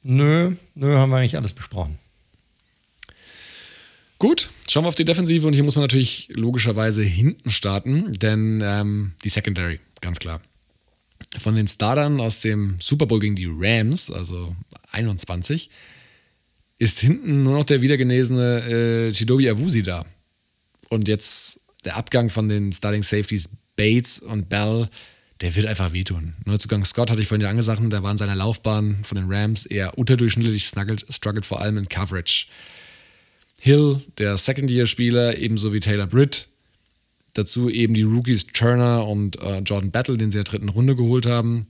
Nö, 0.09 0.53
nö, 0.77 0.97
haben 0.97 1.11
wir 1.11 1.17
eigentlich 1.17 1.37
alles 1.37 1.53
besprochen. 1.53 1.99
Gut, 4.21 4.51
schauen 4.69 4.85
wir 4.85 4.89
auf 4.89 4.95
die 4.95 5.05
Defensive 5.05 5.45
und 5.45 5.53
hier 5.53 5.65
muss 5.65 5.75
man 5.75 5.83
natürlich 5.83 6.29
logischerweise 6.33 7.03
hinten 7.03 7.51
starten, 7.51 8.13
denn 8.13 8.63
ähm, 8.65 9.15
die 9.25 9.29
Secondary, 9.29 9.81
ganz 10.01 10.21
klar. 10.21 10.41
Von 11.41 11.57
den 11.57 11.67
Startern 11.67 12.21
aus 12.21 12.41
dem 12.41 12.77
Super 12.79 13.07
Bowl 13.07 13.19
gegen 13.19 13.35
die 13.35 13.49
Rams, 13.51 14.09
also 14.09 14.55
21, 14.93 15.71
ist 16.79 17.01
hinten 17.01 17.43
nur 17.43 17.59
noch 17.59 17.65
der 17.65 17.83
wiedergenesene 17.83 19.09
äh, 19.09 19.13
Chidobi 19.13 19.51
Awusi 19.51 19.83
da. 19.83 20.07
Und 20.89 21.09
jetzt 21.09 21.63
der 21.85 21.97
Abgang 21.97 22.31
von 22.31 22.49
den 22.49 22.73
Starting 22.73 23.03
Safeties 23.03 23.51
Bates 23.75 24.21
und 24.21 24.49
Bell, 24.49 24.89
der 25.41 25.55
wird 25.55 25.67
einfach 25.67 25.93
wehtun. 25.93 26.35
Neuzugang 26.45 26.85
Scott 26.85 27.11
hatte 27.11 27.21
ich 27.21 27.29
vorhin 27.29 27.43
ja 27.43 27.51
angesagt, 27.51 27.81
der 27.93 28.03
war 28.03 28.11
in 28.11 28.19
seiner 28.19 28.35
Laufbahn 28.35 28.99
von 29.03 29.17
den 29.17 29.31
Rams 29.31 29.67
eher 29.67 29.99
unterdurchschnittlich, 29.99 30.65
struggelt, 30.65 31.05
struggelt 31.11 31.45
vor 31.45 31.61
allem 31.61 31.77
in 31.77 31.89
Coverage. 31.89 32.47
Hill, 33.59 34.03
der 34.19 34.37
Second-Year-Spieler, 34.37 35.39
ebenso 35.39 35.73
wie 35.73 35.81
Taylor 35.81 36.07
Britt. 36.07 36.49
Dazu 37.35 37.69
eben 37.69 37.95
die 37.95 38.03
Rookies 38.03 38.47
Turner 38.47 39.07
und 39.07 39.41
äh, 39.41 39.59
Jordan 39.59 39.91
Battle, 39.91 40.17
den 40.17 40.31
sie 40.31 40.39
in 40.39 40.45
der 40.45 40.51
dritten 40.51 40.69
Runde 40.69 40.97
geholt 40.97 41.27
haben. 41.27 41.67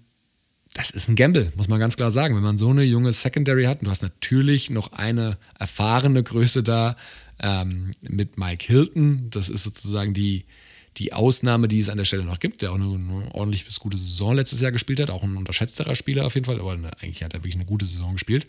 Das 0.75 0.91
ist 0.91 1.09
ein 1.09 1.17
Gamble, 1.17 1.53
muss 1.57 1.69
man 1.69 1.81
ganz 1.81 1.97
klar 1.97 2.11
sagen. 2.11 2.37
Wenn 2.37 2.43
man 2.43 2.59
so 2.59 2.71
eine 2.71 2.83
junge 2.85 3.13
Secondary 3.13 3.65
hat, 3.65 3.81
und 3.81 3.87
du 3.87 3.91
hast 3.91 4.03
natürlich 4.03 4.71
noch 4.71 4.93
eine 4.93 5.39
erfahrene 5.59 6.23
Größe 6.23 6.63
da 6.63 6.97
ähm, 7.41 7.93
mit 8.03 8.39
Mike 8.39 8.65
Hilton. 8.67 9.31
Das 9.31 9.49
ist 9.49 9.65
sozusagen 9.65 10.13
die, 10.13 10.45
die 10.97 11.13
Ausnahme, 11.13 11.69
die 11.69 11.81
es 11.81 11.89
an 11.89 11.99
der 11.99 12.05
Stelle 12.05 12.25
noch 12.25 12.41
gibt, 12.41 12.63
der 12.63 12.73
auch 12.73 12.77
eine, 12.77 13.29
ordentlich 13.33 13.67
bis 13.67 13.81
gute 13.81 13.97
Saison 13.97 14.35
letztes 14.35 14.61
Jahr 14.61 14.73
gespielt 14.73 15.01
hat. 15.01 15.11
Auch 15.11 15.23
ein 15.23 15.37
unterschätzterer 15.37 15.95
Spieler 15.95 16.27
auf 16.27 16.35
jeden 16.35 16.47
Fall, 16.47 16.59
aber 16.59 16.73
eine, 16.73 16.93
eigentlich 17.01 17.23
hat 17.23 17.35
er 17.35 17.41
wirklich 17.41 17.55
eine 17.57 17.67
gute 17.67 17.85
Saison 17.85 18.15
gespielt. 18.15 18.47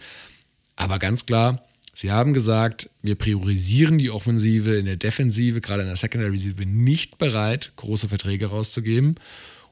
Aber 0.76 1.00
ganz 1.00 1.26
klar, 1.26 1.68
Sie 2.00 2.12
haben 2.12 2.34
gesagt, 2.34 2.92
wir 3.02 3.16
priorisieren 3.16 3.98
die 3.98 4.12
Offensive 4.12 4.76
in 4.78 4.86
der 4.86 4.98
Defensive, 4.98 5.62
gerade 5.62 5.82
in 5.82 5.88
der 5.88 5.98
Secondary 5.98 6.38
sind 6.38 6.60
wir 6.60 6.68
nicht 6.68 7.18
bereit, 7.18 7.72
große 7.76 8.08
Verträge 8.08 8.46
rauszugeben. 8.46 9.16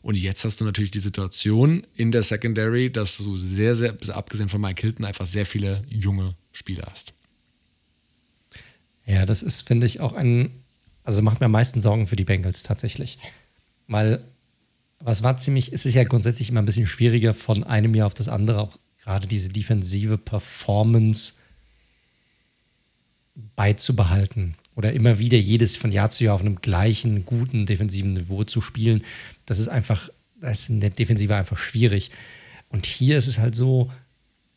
Und 0.01 0.15
jetzt 0.15 0.43
hast 0.43 0.59
du 0.59 0.65
natürlich 0.65 0.89
die 0.89 0.99
Situation 0.99 1.85
in 1.95 2.11
der 2.11 2.23
Secondary, 2.23 2.91
dass 2.91 3.19
du 3.19 3.37
sehr, 3.37 3.75
sehr, 3.75 3.95
abgesehen 4.09 4.49
von 4.49 4.59
Mike 4.59 4.81
Hilton, 4.81 5.05
einfach 5.05 5.27
sehr 5.27 5.45
viele 5.45 5.83
junge 5.87 6.35
Spieler 6.51 6.87
hast. 6.89 7.13
Ja, 9.05 9.27
das 9.27 9.43
ist, 9.43 9.67
finde 9.67 9.85
ich, 9.85 9.99
auch 9.99 10.13
ein, 10.13 10.63
also 11.05 11.21
macht 11.21 11.39
mir 11.39 11.45
am 11.45 11.51
meisten 11.51 11.79
Sorgen 11.79 12.07
für 12.07 12.15
die 12.15 12.25
Bengals 12.25 12.63
tatsächlich. 12.63 13.19
Weil, 13.87 14.21
was 14.99 15.23
war 15.23 15.37
ziemlich, 15.37 15.71
es 15.71 15.85
ist 15.85 15.93
ja 15.93 16.03
grundsätzlich 16.03 16.49
immer 16.49 16.61
ein 16.61 16.65
bisschen 16.65 16.87
schwieriger 16.87 17.33
von 17.33 17.63
einem 17.63 17.93
Jahr 17.95 18.07
auf 18.07 18.15
das 18.15 18.27
andere, 18.27 18.59
auch 18.59 18.77
gerade 19.03 19.27
diese 19.27 19.49
defensive 19.49 20.17
Performance 20.17 21.33
beizubehalten 23.55 24.55
oder 24.75 24.93
immer 24.93 25.19
wieder 25.19 25.37
jedes 25.37 25.77
von 25.77 25.91
Jahr 25.91 26.09
zu 26.09 26.23
Jahr 26.23 26.35
auf 26.35 26.41
einem 26.41 26.59
gleichen, 26.61 27.23
guten 27.23 27.65
defensiven 27.65 28.13
Niveau 28.13 28.43
zu 28.43 28.59
spielen. 28.59 29.03
Das 29.45 29.59
ist 29.59 29.67
einfach, 29.67 30.09
das 30.41 30.61
ist 30.61 30.69
in 30.69 30.79
der 30.79 30.89
Defensive 30.89 31.35
einfach 31.35 31.57
schwierig. 31.57 32.09
Und 32.69 32.87
hier 32.87 33.17
ist 33.17 33.27
es 33.27 33.37
halt 33.37 33.55
so, 33.55 33.91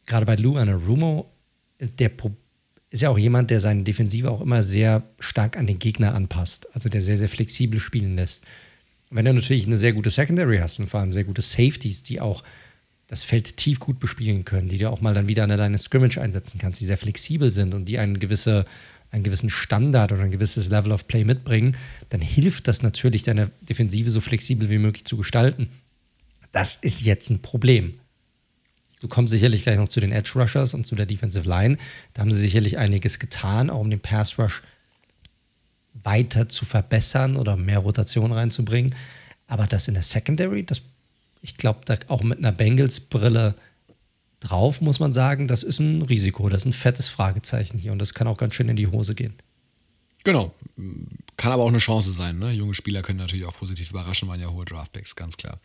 gerade 0.07 0.25
bei 0.25 0.37
Lou 0.37 0.57
Anarumo, 0.57 1.31
der 1.79 2.09
ist 2.91 3.03
ja 3.03 3.11
auch 3.11 3.19
jemand, 3.19 3.51
der 3.51 3.61
seine 3.61 3.83
Defensive 3.83 4.31
auch 4.31 4.41
immer 4.41 4.63
sehr 4.63 5.03
stark 5.21 5.57
an 5.57 5.67
den 5.67 5.79
Gegner 5.79 6.15
anpasst. 6.15 6.69
Also 6.75 6.89
der 6.89 7.03
sehr, 7.03 7.19
sehr 7.19 7.29
flexibel 7.29 7.81
spielen 7.81 8.17
lässt. 8.17 8.45
Wenn 9.11 9.25
du 9.25 9.35
natürlich 9.35 9.67
eine 9.67 9.77
sehr 9.77 9.93
gute 9.93 10.11
Secondary 10.11 10.59
hast 10.59 10.79
und 10.79 10.89
vor 10.89 11.01
allem 11.01 11.13
sehr 11.13 11.25
gute 11.25 11.43
Safeties, 11.43 12.03
die 12.03 12.21
auch 12.21 12.43
das 13.07 13.25
Feld 13.25 13.57
tief 13.57 13.79
gut 13.79 13.99
bespielen 13.99 14.45
können, 14.45 14.69
die 14.69 14.79
du 14.79 14.91
auch 14.91 15.01
mal 15.01 15.15
dann 15.15 15.29
wieder 15.29 15.43
an 15.43 15.49
deine 15.49 15.79
Scrimmage 15.79 16.19
einsetzen 16.19 16.59
kannst, 16.59 16.81
die 16.81 16.85
sehr 16.85 16.99
flexibel 16.99 17.51
sind 17.51 17.73
und 17.75 17.87
die 17.87 17.99
einen, 17.99 18.19
gewisse, 18.19 18.67
einen 19.11 19.25
gewissen 19.25 19.49
Standard 19.49 20.13
oder 20.13 20.23
ein 20.23 20.31
gewisses 20.31 20.69
Level 20.69 20.93
of 20.93 21.09
Play 21.09 21.25
mitbringen, 21.25 21.77
dann 22.11 22.21
hilft 22.21 22.69
das 22.69 22.83
natürlich, 22.83 23.23
deine 23.23 23.51
Defensive 23.63 24.11
so 24.11 24.21
flexibel 24.21 24.69
wie 24.69 24.79
möglich 24.79 25.05
zu 25.05 25.17
gestalten. 25.17 25.69
Das 26.53 26.77
ist 26.77 27.03
jetzt 27.03 27.31
ein 27.31 27.41
Problem. 27.41 27.95
Du 29.01 29.09
kommst 29.09 29.31
sicherlich 29.31 29.63
gleich 29.63 29.79
noch 29.79 29.89
zu 29.89 30.01
den 30.01 30.13
Edge 30.13 30.33
Rushers 30.35 30.75
und 30.75 30.85
zu 30.85 30.97
der 30.97 31.07
Defensive 31.07 31.49
Line. 31.49 31.79
Da 32.15 32.23
haben 32.23 32.33
sie 32.33 32.41
sicherlich 32.41 32.79
einiges 32.79 33.19
getan, 33.19 33.71
auch 33.71 33.81
um 33.81 33.91
den 33.91 34.01
Pass 34.01 34.39
Rush 34.39 34.63
weiter 36.05 36.49
zu 36.49 36.65
verbessern 36.65 37.37
oder 37.37 37.57
mehr 37.57 37.79
Rotation 37.79 38.33
reinzubringen. 38.33 38.95
Aber 39.47 39.67
das 39.67 39.89
in 39.89 39.95
der 39.95 40.03
Secondary, 40.03 40.65
das, 40.65 40.83
ich 41.43 41.57
glaube, 41.57 41.81
da 41.85 41.97
auch 42.09 42.23
mit 42.23 42.39
einer 42.39 42.53
Bengals-Brille 42.53 43.55
drauf, 44.41 44.81
muss 44.81 45.01
man 45.01 45.13
sagen, 45.13 45.49
das 45.49 45.63
ist 45.63 45.81
ein 45.81 46.03
Risiko, 46.03 46.49
das 46.49 46.63
ist 46.63 46.67
ein 46.67 46.73
fettes 46.73 47.09
Fragezeichen 47.09 47.79
hier 47.79 47.93
und 47.93 47.99
das 47.99 48.15
kann 48.15 48.29
auch 48.29 48.37
ganz 48.37 48.55
schön 48.55 48.69
in 48.69 48.77
die 48.77 48.87
Hose 48.87 49.15
gehen. 49.15 49.35
Genau. 50.25 50.55
Kann 51.37 51.53
aber 51.53 51.63
auch 51.63 51.69
eine 51.69 51.79
Chance 51.79 52.13
sein. 52.13 52.39
Ne? 52.39 52.53
Junge 52.53 52.75
Spieler 52.75 53.03
können 53.03 53.19
natürlich 53.19 53.47
auch 53.47 53.57
positiv 53.57 53.91
überraschen, 53.91 54.29
waren 54.29 54.41
ja 54.41 54.51
hohe 54.51 54.65
Draftbacks, 54.65 55.17
ganz 55.17 55.37
klar. 55.37 55.59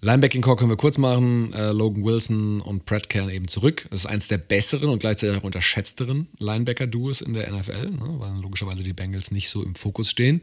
Linebacking 0.00 0.42
Core 0.42 0.56
können 0.56 0.70
wir 0.70 0.76
kurz 0.76 0.96
machen. 0.96 1.52
Äh, 1.52 1.72
Logan 1.72 2.04
Wilson 2.04 2.60
und 2.60 2.84
Brad 2.84 3.08
kehren 3.08 3.30
eben 3.30 3.48
zurück. 3.48 3.86
Das 3.90 4.00
ist 4.00 4.06
eins 4.06 4.28
der 4.28 4.38
besseren 4.38 4.90
und 4.90 5.00
gleichzeitig 5.00 5.36
auch 5.36 5.42
unterschätzteren 5.44 6.28
Linebacker-Duos 6.38 7.20
in 7.20 7.34
der 7.34 7.50
NFL, 7.52 7.90
ne, 7.90 8.14
weil 8.18 8.40
logischerweise 8.40 8.84
die 8.84 8.92
Bengals 8.92 9.32
nicht 9.32 9.48
so 9.48 9.64
im 9.64 9.74
Fokus 9.74 10.10
stehen. 10.10 10.42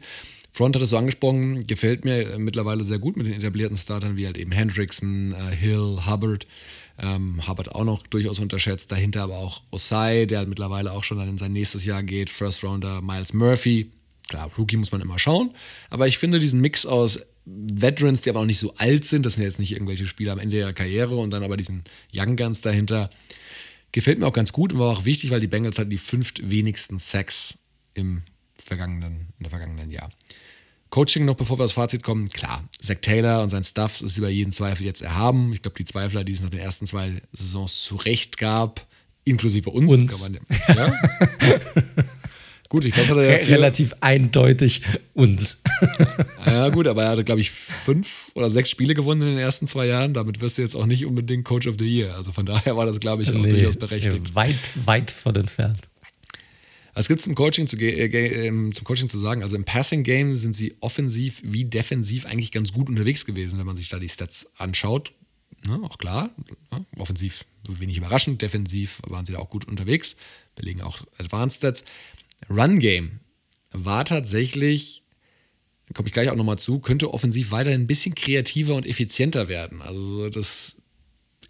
Front 0.52 0.76
hat 0.76 0.82
es 0.82 0.90
so 0.90 0.98
angesprochen, 0.98 1.66
gefällt 1.66 2.04
mir 2.04 2.32
äh, 2.32 2.38
mittlerweile 2.38 2.84
sehr 2.84 2.98
gut 2.98 3.16
mit 3.16 3.26
den 3.26 3.34
etablierten 3.34 3.78
Startern 3.78 4.16
wie 4.16 4.26
halt 4.26 4.36
eben 4.36 4.52
Hendrickson, 4.52 5.32
äh, 5.32 5.54
Hill, 5.54 6.00
Hubbard. 6.06 6.46
Ähm, 6.98 7.46
Hubbard 7.46 7.74
auch 7.74 7.84
noch 7.84 8.06
durchaus 8.06 8.40
unterschätzt. 8.40 8.92
Dahinter 8.92 9.22
aber 9.22 9.36
auch 9.36 9.62
Osai, 9.70 10.26
der 10.26 10.38
halt 10.38 10.48
mittlerweile 10.48 10.92
auch 10.92 11.04
schon 11.04 11.18
dann 11.18 11.28
in 11.28 11.38
sein 11.38 11.52
nächstes 11.52 11.84
Jahr 11.86 12.02
geht. 12.02 12.28
First 12.28 12.62
Rounder 12.62 13.00
Miles 13.00 13.32
Murphy. 13.32 13.90
Klar, 14.28 14.50
Rookie 14.58 14.76
muss 14.76 14.92
man 14.92 15.00
immer 15.00 15.18
schauen. 15.18 15.52
Aber 15.88 16.06
ich 16.08 16.18
finde 16.18 16.40
diesen 16.40 16.60
Mix 16.60 16.84
aus 16.84 17.20
Veterans, 17.46 18.22
die 18.22 18.30
aber 18.30 18.40
auch 18.40 18.44
nicht 18.44 18.58
so 18.58 18.74
alt 18.74 19.04
sind, 19.04 19.24
das 19.24 19.34
sind 19.34 19.44
jetzt 19.44 19.60
nicht 19.60 19.72
irgendwelche 19.72 20.06
Spieler 20.06 20.32
am 20.32 20.38
Ende 20.38 20.58
ihrer 20.58 20.72
Karriere 20.72 21.16
und 21.16 21.30
dann 21.30 21.44
aber 21.44 21.56
diesen 21.56 21.84
Young 22.12 22.36
Guns 22.36 22.60
dahinter, 22.60 23.08
gefällt 23.92 24.18
mir 24.18 24.26
auch 24.26 24.32
ganz 24.32 24.52
gut 24.52 24.72
und 24.72 24.80
war 24.80 24.92
auch 24.92 25.04
wichtig, 25.04 25.30
weil 25.30 25.40
die 25.40 25.46
Bengals 25.46 25.78
hatten 25.78 25.90
die 25.90 25.98
fünft 25.98 26.50
wenigsten 26.50 26.98
Sacks 26.98 27.58
im 27.94 28.22
vergangenen, 28.58 29.28
in 29.38 29.42
der 29.42 29.50
vergangenen 29.50 29.90
Jahr. 29.90 30.10
Coaching 30.90 31.24
noch, 31.24 31.34
bevor 31.34 31.58
wir 31.58 31.64
aufs 31.64 31.74
Fazit 31.74 32.02
kommen, 32.02 32.28
klar, 32.28 32.68
Zach 32.80 32.96
Taylor 33.00 33.42
und 33.42 33.50
sein 33.50 33.64
Stuff 33.64 34.00
ist 34.00 34.18
über 34.18 34.28
jeden 34.28 34.52
Zweifel 34.52 34.84
jetzt 34.84 35.02
erhaben. 35.02 35.52
Ich 35.52 35.62
glaube, 35.62 35.76
die 35.76 35.84
Zweifler, 35.84 36.24
die 36.24 36.32
es 36.32 36.40
nach 36.40 36.50
den 36.50 36.60
ersten 36.60 36.86
zwei 36.86 37.22
Saisons 37.32 37.82
zurecht 37.82 38.38
gab, 38.38 38.86
inklusive 39.24 39.70
uns, 39.70 39.92
uns. 39.92 40.30
Man, 40.30 40.38
ja? 40.76 40.92
Gut, 42.68 42.84
ich 42.84 42.96
weiß, 42.96 43.10
hat 43.10 43.18
er 43.18 43.42
ja 43.42 43.46
relativ 43.46 43.94
eindeutig 44.00 44.82
uns. 45.14 45.62
ja, 46.46 46.68
gut, 46.70 46.86
aber 46.86 47.04
er 47.04 47.10
hatte, 47.10 47.24
glaube 47.24 47.40
ich, 47.40 47.50
fünf 47.50 48.32
oder 48.34 48.50
sechs 48.50 48.70
Spiele 48.70 48.94
gewonnen 48.94 49.22
in 49.22 49.28
den 49.28 49.38
ersten 49.38 49.66
zwei 49.66 49.86
Jahren. 49.86 50.14
Damit 50.14 50.40
wirst 50.40 50.58
du 50.58 50.62
jetzt 50.62 50.74
auch 50.74 50.86
nicht 50.86 51.06
unbedingt 51.06 51.44
Coach 51.44 51.66
of 51.66 51.76
the 51.78 51.86
Year. 51.86 52.14
Also 52.14 52.32
von 52.32 52.46
daher 52.46 52.76
war 52.76 52.86
das, 52.86 52.98
glaube 52.98 53.22
ich, 53.22 53.30
auch 53.30 53.34
nee, 53.34 53.48
durchaus 53.48 53.76
berechtigt. 53.76 54.34
Weit, 54.34 54.56
weit 54.84 55.10
von 55.10 55.36
entfernt. 55.36 55.88
Was 56.96 57.08
gibt 57.08 57.20
es 57.20 57.24
zum 57.24 57.34
Coaching 57.34 57.66
zu, 57.66 57.76
äh, 57.76 58.06
ähm, 58.46 58.72
zum 58.72 58.84
Coaching 58.84 59.10
zu 59.10 59.18
sagen? 59.18 59.42
Also 59.42 59.54
im 59.54 59.64
Passing 59.64 60.02
Game 60.02 60.34
sind 60.34 60.56
sie 60.56 60.76
offensiv 60.80 61.42
wie 61.44 61.66
defensiv 61.66 62.24
eigentlich 62.24 62.52
ganz 62.52 62.72
gut 62.72 62.88
unterwegs 62.88 63.26
gewesen, 63.26 63.58
wenn 63.58 63.66
man 63.66 63.76
sich 63.76 63.88
da 63.88 63.98
die 63.98 64.08
Stats 64.08 64.48
anschaut. 64.56 65.12
Ne, 65.66 65.78
auch 65.82 65.98
klar, 65.98 66.30
ne, 66.70 66.86
offensiv 66.96 67.44
wenig 67.68 67.98
überraschend, 67.98 68.40
defensiv 68.40 69.00
waren 69.06 69.26
sie 69.26 69.32
da 69.32 69.40
auch 69.40 69.50
gut 69.50 69.66
unterwegs, 69.66 70.16
belegen 70.54 70.80
auch 70.80 71.02
Advanced 71.18 71.58
Stats. 71.58 71.84
Run-Game 72.48 73.20
war 73.72 74.04
tatsächlich, 74.04 75.02
komme 75.94 76.08
ich 76.08 76.12
gleich 76.12 76.30
auch 76.30 76.36
nochmal 76.36 76.58
zu, 76.58 76.80
könnte 76.80 77.12
offensiv 77.12 77.50
weiterhin 77.50 77.82
ein 77.82 77.86
bisschen 77.86 78.14
kreativer 78.14 78.74
und 78.74 78.86
effizienter 78.86 79.48
werden. 79.48 79.82
Also 79.82 80.28
das 80.30 80.76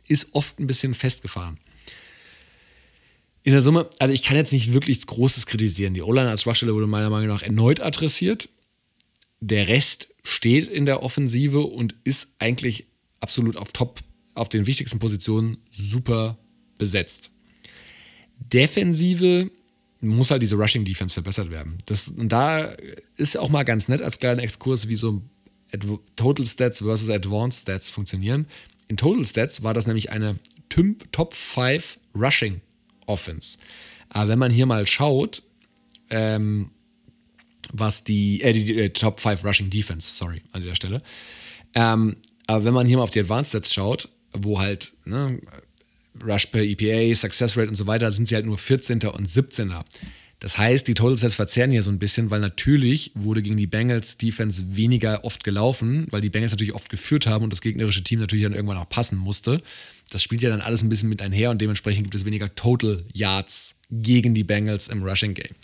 ist 0.08 0.28
oft 0.32 0.58
ein 0.58 0.66
bisschen 0.66 0.94
festgefahren. 0.94 1.58
In 3.42 3.52
der 3.52 3.62
Summe, 3.62 3.88
also 4.00 4.12
ich 4.12 4.24
kann 4.24 4.36
jetzt 4.36 4.52
nicht 4.52 4.72
wirklich 4.72 5.06
Großes 5.06 5.46
kritisieren. 5.46 5.94
Die 5.94 6.02
O-Line 6.02 6.28
als 6.28 6.42
Schwachstelle 6.42 6.74
wurde 6.74 6.88
meiner 6.88 7.10
Meinung 7.10 7.28
nach 7.28 7.42
erneut 7.42 7.80
adressiert. 7.80 8.48
Der 9.40 9.68
Rest 9.68 10.08
steht 10.24 10.66
in 10.66 10.86
der 10.86 11.02
Offensive 11.02 11.60
und 11.60 11.94
ist 12.02 12.34
eigentlich 12.38 12.86
absolut 13.20 13.56
auf 13.56 13.72
Top, 13.72 14.00
auf 14.34 14.48
den 14.48 14.66
wichtigsten 14.66 14.98
Positionen 14.98 15.58
super 15.70 16.38
besetzt. 16.76 17.30
Defensive 18.40 19.50
muss 20.06 20.30
halt 20.30 20.42
diese 20.42 20.56
Rushing 20.56 20.84
Defense 20.84 21.14
verbessert 21.14 21.50
werden. 21.50 21.78
Das, 21.86 22.08
und 22.08 22.30
da 22.30 22.74
ist 23.16 23.38
auch 23.38 23.50
mal 23.50 23.64
ganz 23.64 23.88
nett 23.88 24.02
als 24.02 24.18
kleiner 24.18 24.42
Exkurs, 24.42 24.88
wie 24.88 24.96
so 24.96 25.22
Total 26.16 26.46
Stats 26.46 26.78
versus 26.78 27.10
Advanced 27.10 27.62
Stats 27.62 27.90
funktionieren. 27.90 28.46
In 28.88 28.96
Total 28.96 29.24
Stats 29.26 29.62
war 29.62 29.74
das 29.74 29.86
nämlich 29.86 30.10
eine 30.10 30.38
Top 31.12 31.34
5 31.34 31.98
Rushing 32.14 32.60
Offense. 33.06 33.58
Aber 34.08 34.30
wenn 34.30 34.38
man 34.38 34.50
hier 34.50 34.66
mal 34.66 34.86
schaut, 34.86 35.42
ähm, 36.10 36.70
was 37.72 38.04
die, 38.04 38.40
äh, 38.42 38.52
die, 38.52 38.78
äh, 38.78 38.90
Top 38.90 39.20
5 39.20 39.44
Rushing 39.44 39.70
Defense, 39.70 40.12
sorry, 40.14 40.42
an 40.52 40.62
der 40.62 40.74
Stelle. 40.74 41.02
Ähm, 41.74 42.16
aber 42.46 42.64
wenn 42.64 42.74
man 42.74 42.86
hier 42.86 42.96
mal 42.96 43.02
auf 43.02 43.10
die 43.10 43.20
Advanced 43.20 43.50
Stats 43.50 43.74
schaut, 43.74 44.08
wo 44.32 44.60
halt 44.60 44.92
ne, 45.04 45.40
Rush 46.24 46.46
per 46.46 46.62
EPA, 46.62 47.14
Success 47.14 47.56
Rate 47.56 47.68
und 47.68 47.74
so 47.74 47.86
weiter, 47.86 48.10
sind 48.10 48.28
sie 48.28 48.34
halt 48.34 48.46
nur 48.46 48.58
14. 48.58 49.00
und 49.04 49.28
17. 49.28 49.72
Das 50.38 50.58
heißt, 50.58 50.86
die 50.86 50.94
Total 50.94 51.16
Sets 51.16 51.36
verzerren 51.36 51.70
hier 51.70 51.82
so 51.82 51.90
ein 51.90 51.98
bisschen, 51.98 52.30
weil 52.30 52.40
natürlich 52.40 53.10
wurde 53.14 53.40
gegen 53.40 53.56
die 53.56 53.66
Bengals 53.66 54.18
Defense 54.18 54.76
weniger 54.76 55.24
oft 55.24 55.44
gelaufen, 55.44 56.06
weil 56.10 56.20
die 56.20 56.28
Bengals 56.28 56.52
natürlich 56.52 56.74
oft 56.74 56.90
geführt 56.90 57.26
haben 57.26 57.44
und 57.44 57.52
das 57.52 57.62
gegnerische 57.62 58.04
Team 58.04 58.20
natürlich 58.20 58.44
dann 58.44 58.52
irgendwann 58.52 58.76
auch 58.76 58.88
passen 58.88 59.16
musste. 59.16 59.62
Das 60.10 60.22
spielt 60.22 60.42
ja 60.42 60.50
dann 60.50 60.60
alles 60.60 60.82
ein 60.82 60.90
bisschen 60.90 61.08
mit 61.08 61.22
einher 61.22 61.50
und 61.50 61.60
dementsprechend 61.60 62.04
gibt 62.04 62.14
es 62.14 62.26
weniger 62.26 62.54
Total 62.54 63.02
Yards 63.12 63.76
gegen 63.90 64.34
die 64.34 64.44
Bengals 64.44 64.88
im 64.88 65.02
Rushing 65.02 65.32
Game. 65.32 65.54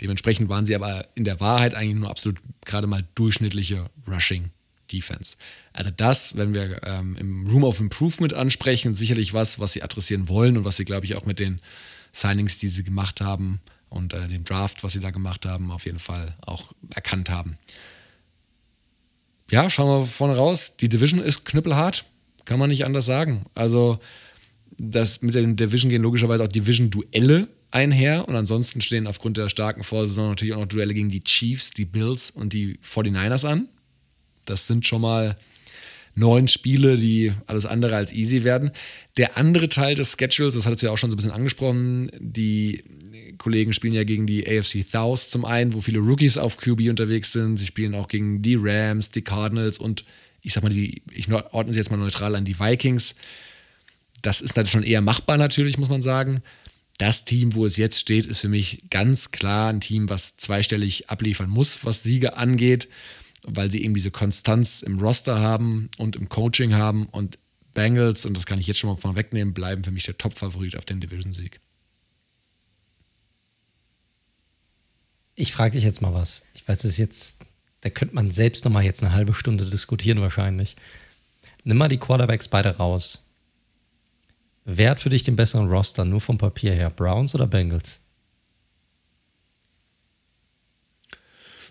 Dementsprechend 0.00 0.50
waren 0.50 0.66
sie 0.66 0.74
aber 0.74 1.06
in 1.14 1.24
der 1.24 1.40
Wahrheit 1.40 1.74
eigentlich 1.74 1.96
nur 1.96 2.10
absolut 2.10 2.38
gerade 2.66 2.86
mal 2.86 3.04
durchschnittliche 3.14 3.86
Rushing 4.06 4.50
Defense. 4.92 5.36
Also 5.78 5.92
das, 5.96 6.36
wenn 6.36 6.54
wir 6.54 6.82
ähm, 6.82 7.14
im 7.20 7.46
Room 7.46 7.62
of 7.62 7.78
Improvement 7.78 8.34
ansprechen, 8.34 8.94
sicherlich 8.94 9.32
was, 9.32 9.60
was 9.60 9.74
sie 9.74 9.84
adressieren 9.84 10.28
wollen 10.28 10.56
und 10.56 10.64
was 10.64 10.76
sie, 10.76 10.84
glaube 10.84 11.06
ich, 11.06 11.14
auch 11.14 11.24
mit 11.24 11.38
den 11.38 11.60
Signings, 12.10 12.58
die 12.58 12.66
sie 12.66 12.82
gemacht 12.82 13.20
haben 13.20 13.60
und 13.88 14.12
äh, 14.12 14.26
dem 14.26 14.42
Draft, 14.42 14.82
was 14.82 14.94
sie 14.94 14.98
da 14.98 15.12
gemacht 15.12 15.46
haben, 15.46 15.70
auf 15.70 15.86
jeden 15.86 16.00
Fall 16.00 16.36
auch 16.40 16.72
erkannt 16.92 17.30
haben. 17.30 17.58
Ja, 19.52 19.70
schauen 19.70 20.00
wir 20.00 20.04
vorne 20.04 20.34
raus. 20.34 20.74
Die 20.78 20.88
Division 20.88 21.20
ist 21.20 21.44
knüppelhart, 21.44 22.04
kann 22.44 22.58
man 22.58 22.70
nicht 22.70 22.84
anders 22.84 23.06
sagen. 23.06 23.46
Also 23.54 24.00
das 24.78 25.22
mit 25.22 25.36
den 25.36 25.54
Division 25.54 25.90
gehen 25.90 26.02
logischerweise 26.02 26.42
auch 26.42 26.48
Division-Duelle 26.48 27.46
einher 27.70 28.26
und 28.26 28.34
ansonsten 28.34 28.80
stehen 28.80 29.06
aufgrund 29.06 29.36
der 29.36 29.48
starken 29.48 29.84
Vorsaison 29.84 30.30
natürlich 30.30 30.54
auch 30.54 30.60
noch 30.60 30.66
Duelle 30.66 30.92
gegen 30.92 31.08
die 31.08 31.22
Chiefs, 31.22 31.70
die 31.70 31.84
Bills 31.84 32.32
und 32.32 32.52
die 32.52 32.78
49ers 32.78 33.46
an. 33.46 33.68
Das 34.44 34.66
sind 34.66 34.84
schon 34.84 35.02
mal 35.02 35.36
neun 36.18 36.48
Spiele, 36.48 36.96
die 36.96 37.32
alles 37.46 37.64
andere 37.64 37.96
als 37.96 38.12
easy 38.12 38.42
werden. 38.42 38.72
Der 39.16 39.36
andere 39.36 39.68
Teil 39.68 39.94
des 39.94 40.16
Schedules, 40.18 40.54
das 40.54 40.66
hattest 40.66 40.82
du 40.82 40.86
ja 40.86 40.92
auch 40.92 40.98
schon 40.98 41.10
so 41.10 41.14
ein 41.14 41.18
bisschen 41.18 41.32
angesprochen, 41.32 42.10
die 42.18 42.82
Kollegen 43.38 43.72
spielen 43.72 43.94
ja 43.94 44.04
gegen 44.04 44.26
die 44.26 44.46
AFC 44.46 44.84
South 44.84 45.30
zum 45.30 45.44
einen, 45.44 45.72
wo 45.72 45.80
viele 45.80 46.00
Rookies 46.00 46.36
auf 46.36 46.56
QB 46.56 46.88
unterwegs 46.88 47.32
sind. 47.32 47.56
Sie 47.56 47.66
spielen 47.66 47.94
auch 47.94 48.08
gegen 48.08 48.42
die 48.42 48.56
Rams, 48.58 49.12
die 49.12 49.22
Cardinals 49.22 49.78
und 49.78 50.04
ich 50.42 50.52
sag 50.52 50.62
mal, 50.62 50.70
die, 50.70 51.02
ich 51.10 51.30
ordne 51.30 51.72
sie 51.72 51.78
jetzt 51.78 51.90
mal 51.90 51.96
neutral 51.96 52.34
an 52.34 52.44
die 52.44 52.58
Vikings. 52.58 53.14
Das 54.22 54.40
ist 54.40 54.56
dann 54.56 54.66
schon 54.66 54.82
eher 54.82 55.00
machbar 55.00 55.36
natürlich, 55.36 55.78
muss 55.78 55.88
man 55.88 56.02
sagen. 56.02 56.42
das 56.98 57.24
Team, 57.24 57.54
wo 57.54 57.64
es 57.64 57.76
jetzt 57.76 58.00
steht, 58.00 58.26
ist 58.26 58.40
für 58.40 58.48
mich 58.48 58.82
ganz 58.90 59.30
klar 59.30 59.72
ein 59.72 59.80
Team, 59.80 60.10
was 60.10 60.36
zweistellig 60.36 61.08
abliefern 61.08 61.48
muss, 61.48 61.84
was 61.84 62.02
Siege 62.02 62.36
angeht, 62.36 62.88
weil 63.50 63.70
sie 63.70 63.82
eben 63.82 63.94
diese 63.94 64.10
Konstanz 64.10 64.82
im 64.82 64.98
Roster 64.98 65.38
haben 65.38 65.90
und 65.98 66.16
im 66.16 66.28
Coaching 66.28 66.74
haben. 66.74 67.06
Und 67.06 67.38
Bengals, 67.74 68.24
und 68.24 68.36
das 68.36 68.46
kann 68.46 68.58
ich 68.60 68.66
jetzt 68.66 68.78
schon 68.78 68.90
mal 68.90 68.96
vorwegnehmen, 68.96 69.54
bleiben 69.54 69.84
für 69.84 69.90
mich 69.90 70.04
der 70.04 70.18
Top-Favorit 70.18 70.76
auf 70.76 70.84
den 70.84 71.00
Division-Sieg. 71.00 71.60
Ich 75.34 75.52
frage 75.52 75.76
dich 75.76 75.84
jetzt 75.84 76.02
mal 76.02 76.12
was. 76.12 76.44
Ich 76.54 76.66
weiß, 76.66 76.84
es 76.84 76.96
jetzt, 76.96 77.38
da 77.82 77.90
könnte 77.90 78.14
man 78.14 78.30
selbst 78.30 78.64
noch 78.64 78.72
mal 78.72 78.84
jetzt 78.84 79.02
eine 79.02 79.12
halbe 79.12 79.34
Stunde 79.34 79.64
diskutieren 79.64 80.20
wahrscheinlich. 80.20 80.76
Nimm 81.64 81.76
mal 81.76 81.88
die 81.88 81.98
Quarterbacks 81.98 82.48
beide 82.48 82.76
raus. 82.76 83.24
Wer 84.64 84.90
hat 84.90 85.00
für 85.00 85.08
dich 85.08 85.22
den 85.22 85.36
besseren 85.36 85.68
Roster, 85.68 86.04
nur 86.04 86.20
vom 86.20 86.38
Papier 86.38 86.74
her? 86.74 86.90
Browns 86.90 87.34
oder 87.34 87.46
Bengals? 87.46 88.00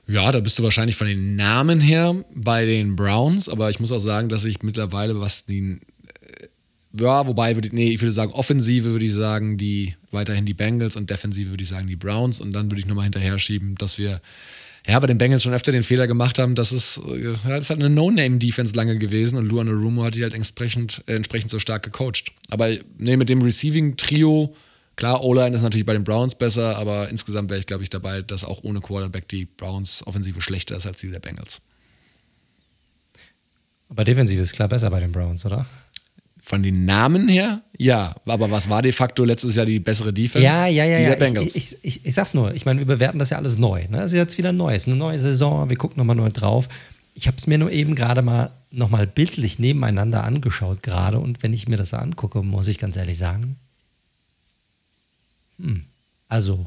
Ja, 0.07 0.31
da 0.31 0.39
bist 0.39 0.57
du 0.57 0.63
wahrscheinlich 0.63 0.95
von 0.95 1.07
den 1.07 1.35
Namen 1.35 1.81
her 1.81 2.15
bei 2.34 2.65
den 2.65 2.95
Browns, 2.95 3.49
aber 3.49 3.69
ich 3.69 3.79
muss 3.79 3.91
auch 3.91 3.99
sagen, 3.99 4.29
dass 4.29 4.45
ich 4.45 4.63
mittlerweile, 4.63 5.19
was 5.19 5.45
die, 5.45 5.79
äh, 6.21 6.47
ja, 6.93 7.27
wobei, 7.27 7.53
nee, 7.71 7.89
ich 7.89 8.01
würde 8.01 8.13
sagen, 8.13 8.31
Offensive 8.31 8.85
würde 8.85 9.05
ich 9.05 9.13
sagen, 9.13 9.57
die 9.57 9.95
weiterhin 10.11 10.45
die 10.45 10.53
Bengals 10.53 10.95
und 10.95 11.09
Defensive 11.09 11.49
würde 11.49 11.63
ich 11.63 11.69
sagen, 11.69 11.88
die 11.88 11.97
Browns 11.97 12.39
und 12.39 12.53
dann 12.53 12.71
würde 12.71 12.79
ich 12.79 12.88
nochmal 12.88 13.03
hinterher 13.03 13.38
schieben, 13.38 13.75
dass 13.75 13.97
wir 13.97 14.21
ja, 14.88 14.97
bei 14.99 15.07
den 15.07 15.17
Bengals 15.17 15.43
schon 15.43 15.53
öfter 15.53 15.73
den 15.73 15.84
Fehler 15.84 16.07
gemacht 16.07 16.39
haben, 16.39 16.55
dass 16.55 16.71
es, 16.71 17.01
ja, 17.05 17.34
das 17.49 17.69
halt 17.69 17.81
eine 17.81 17.89
No-Name-Defense 17.89 18.73
lange 18.73 18.97
gewesen 18.97 19.38
und 19.38 19.47
Luan 19.49 19.67
Arumo 19.67 20.05
hat 20.05 20.15
die 20.15 20.23
halt 20.23 20.34
entsprechend, 20.34 21.03
äh, 21.07 21.15
entsprechend 21.15 21.51
so 21.51 21.59
stark 21.59 21.84
gecoacht. 21.84 22.31
Aber 22.49 22.69
nee, 22.97 23.17
mit 23.17 23.27
dem 23.27 23.41
Receiving-Trio, 23.41 24.55
klar, 24.98 25.24
O-Line 25.24 25.56
ist 25.56 25.61
natürlich 25.61 25.86
bei 25.86 25.94
den 25.94 26.03
Browns 26.03 26.36
besser, 26.36 26.76
aber 26.76 27.07
insgesamt 27.10 27.49
wäre 27.49 27.60
ich, 27.60 27.68
glaube 27.68 27.84
ich, 27.84 27.90
dabei, 27.90 28.22
dass 28.22 28.44
auch 28.44 28.64
ohne 28.64 28.82
Quarterback 28.82 29.30
die 29.30 29.45
Browns 29.45 30.06
Offensive 30.06 30.41
schlechter 30.41 30.76
ist 30.76 30.86
als 30.86 30.99
die 30.99 31.10
der 31.10 31.19
Bengals. 31.19 31.61
Aber 33.90 34.03
Defensive 34.03 34.41
ist 34.41 34.52
klar 34.52 34.68
besser 34.68 34.90
bei 34.90 34.99
den 34.99 35.14
Browns, 35.14 35.45
oder? 35.45 35.65
Von 36.41 36.64
den 36.64 36.86
Namen 36.86 37.28
her, 37.28 37.61
ja. 37.78 38.15
Aber 38.26 38.52
was 38.52 38.69
war 38.69 38.82
de 38.82 38.91
facto 38.91 39.24
letztes 39.24 39.56
Jahr 39.56 39.65
die 39.65 39.80
bessere 39.80 40.11
Defense? 40.11 40.45
Ja, 40.45 40.65
ja, 40.68 40.84
ja. 40.84 40.98
Die 40.98 41.03
ja. 41.03 41.10
der 41.10 41.15
Bengals. 41.18 41.56
Ich, 41.56 41.74
ich, 41.74 41.78
ich, 41.84 42.06
ich, 42.06 42.14
sag's 42.14 42.34
nur, 42.34 42.53
ich 42.53 42.65
meine, 42.65 42.80
wir 42.80 42.86
bewerten 42.86 43.19
das 43.19 43.30
ja 43.30 43.38
alles 43.38 43.57
neu. 43.57 43.84
Ne? 43.90 43.98
Das 43.98 44.11
ist 44.11 44.18
jetzt 44.18 44.38
wieder 44.38 44.52
neu. 44.52 44.74
Es 44.74 44.84
ist 44.84 44.88
eine 44.88 44.98
neue 44.98 45.19
Saison, 45.19 45.69
wir 45.69 45.78
gucken 45.78 45.98
nochmal 45.98 46.15
neu 46.15 46.30
drauf. 46.30 46.68
Ich 47.14 47.28
habe 47.28 47.38
es 47.38 47.48
mir 47.48 47.57
nur 47.57 47.72
eben 47.72 47.95
gerade 47.95 48.22
mal 48.22 48.52
nochmal 48.72 49.07
bildlich 49.07 49.60
nebeneinander 49.60 50.24
angeschaut, 50.24 50.84
gerade. 50.84 51.19
Und 51.19 51.44
wenn 51.44 51.53
ich 51.53 51.68
mir 51.68 51.78
das 51.78 51.94
angucke, 51.94 52.44
muss 52.44 52.68
ich 52.68 52.78
ganz 52.78 52.95
ehrlich 52.95 53.18
sagen, 53.18 53.57
hm, 55.59 55.84
also 56.27 56.65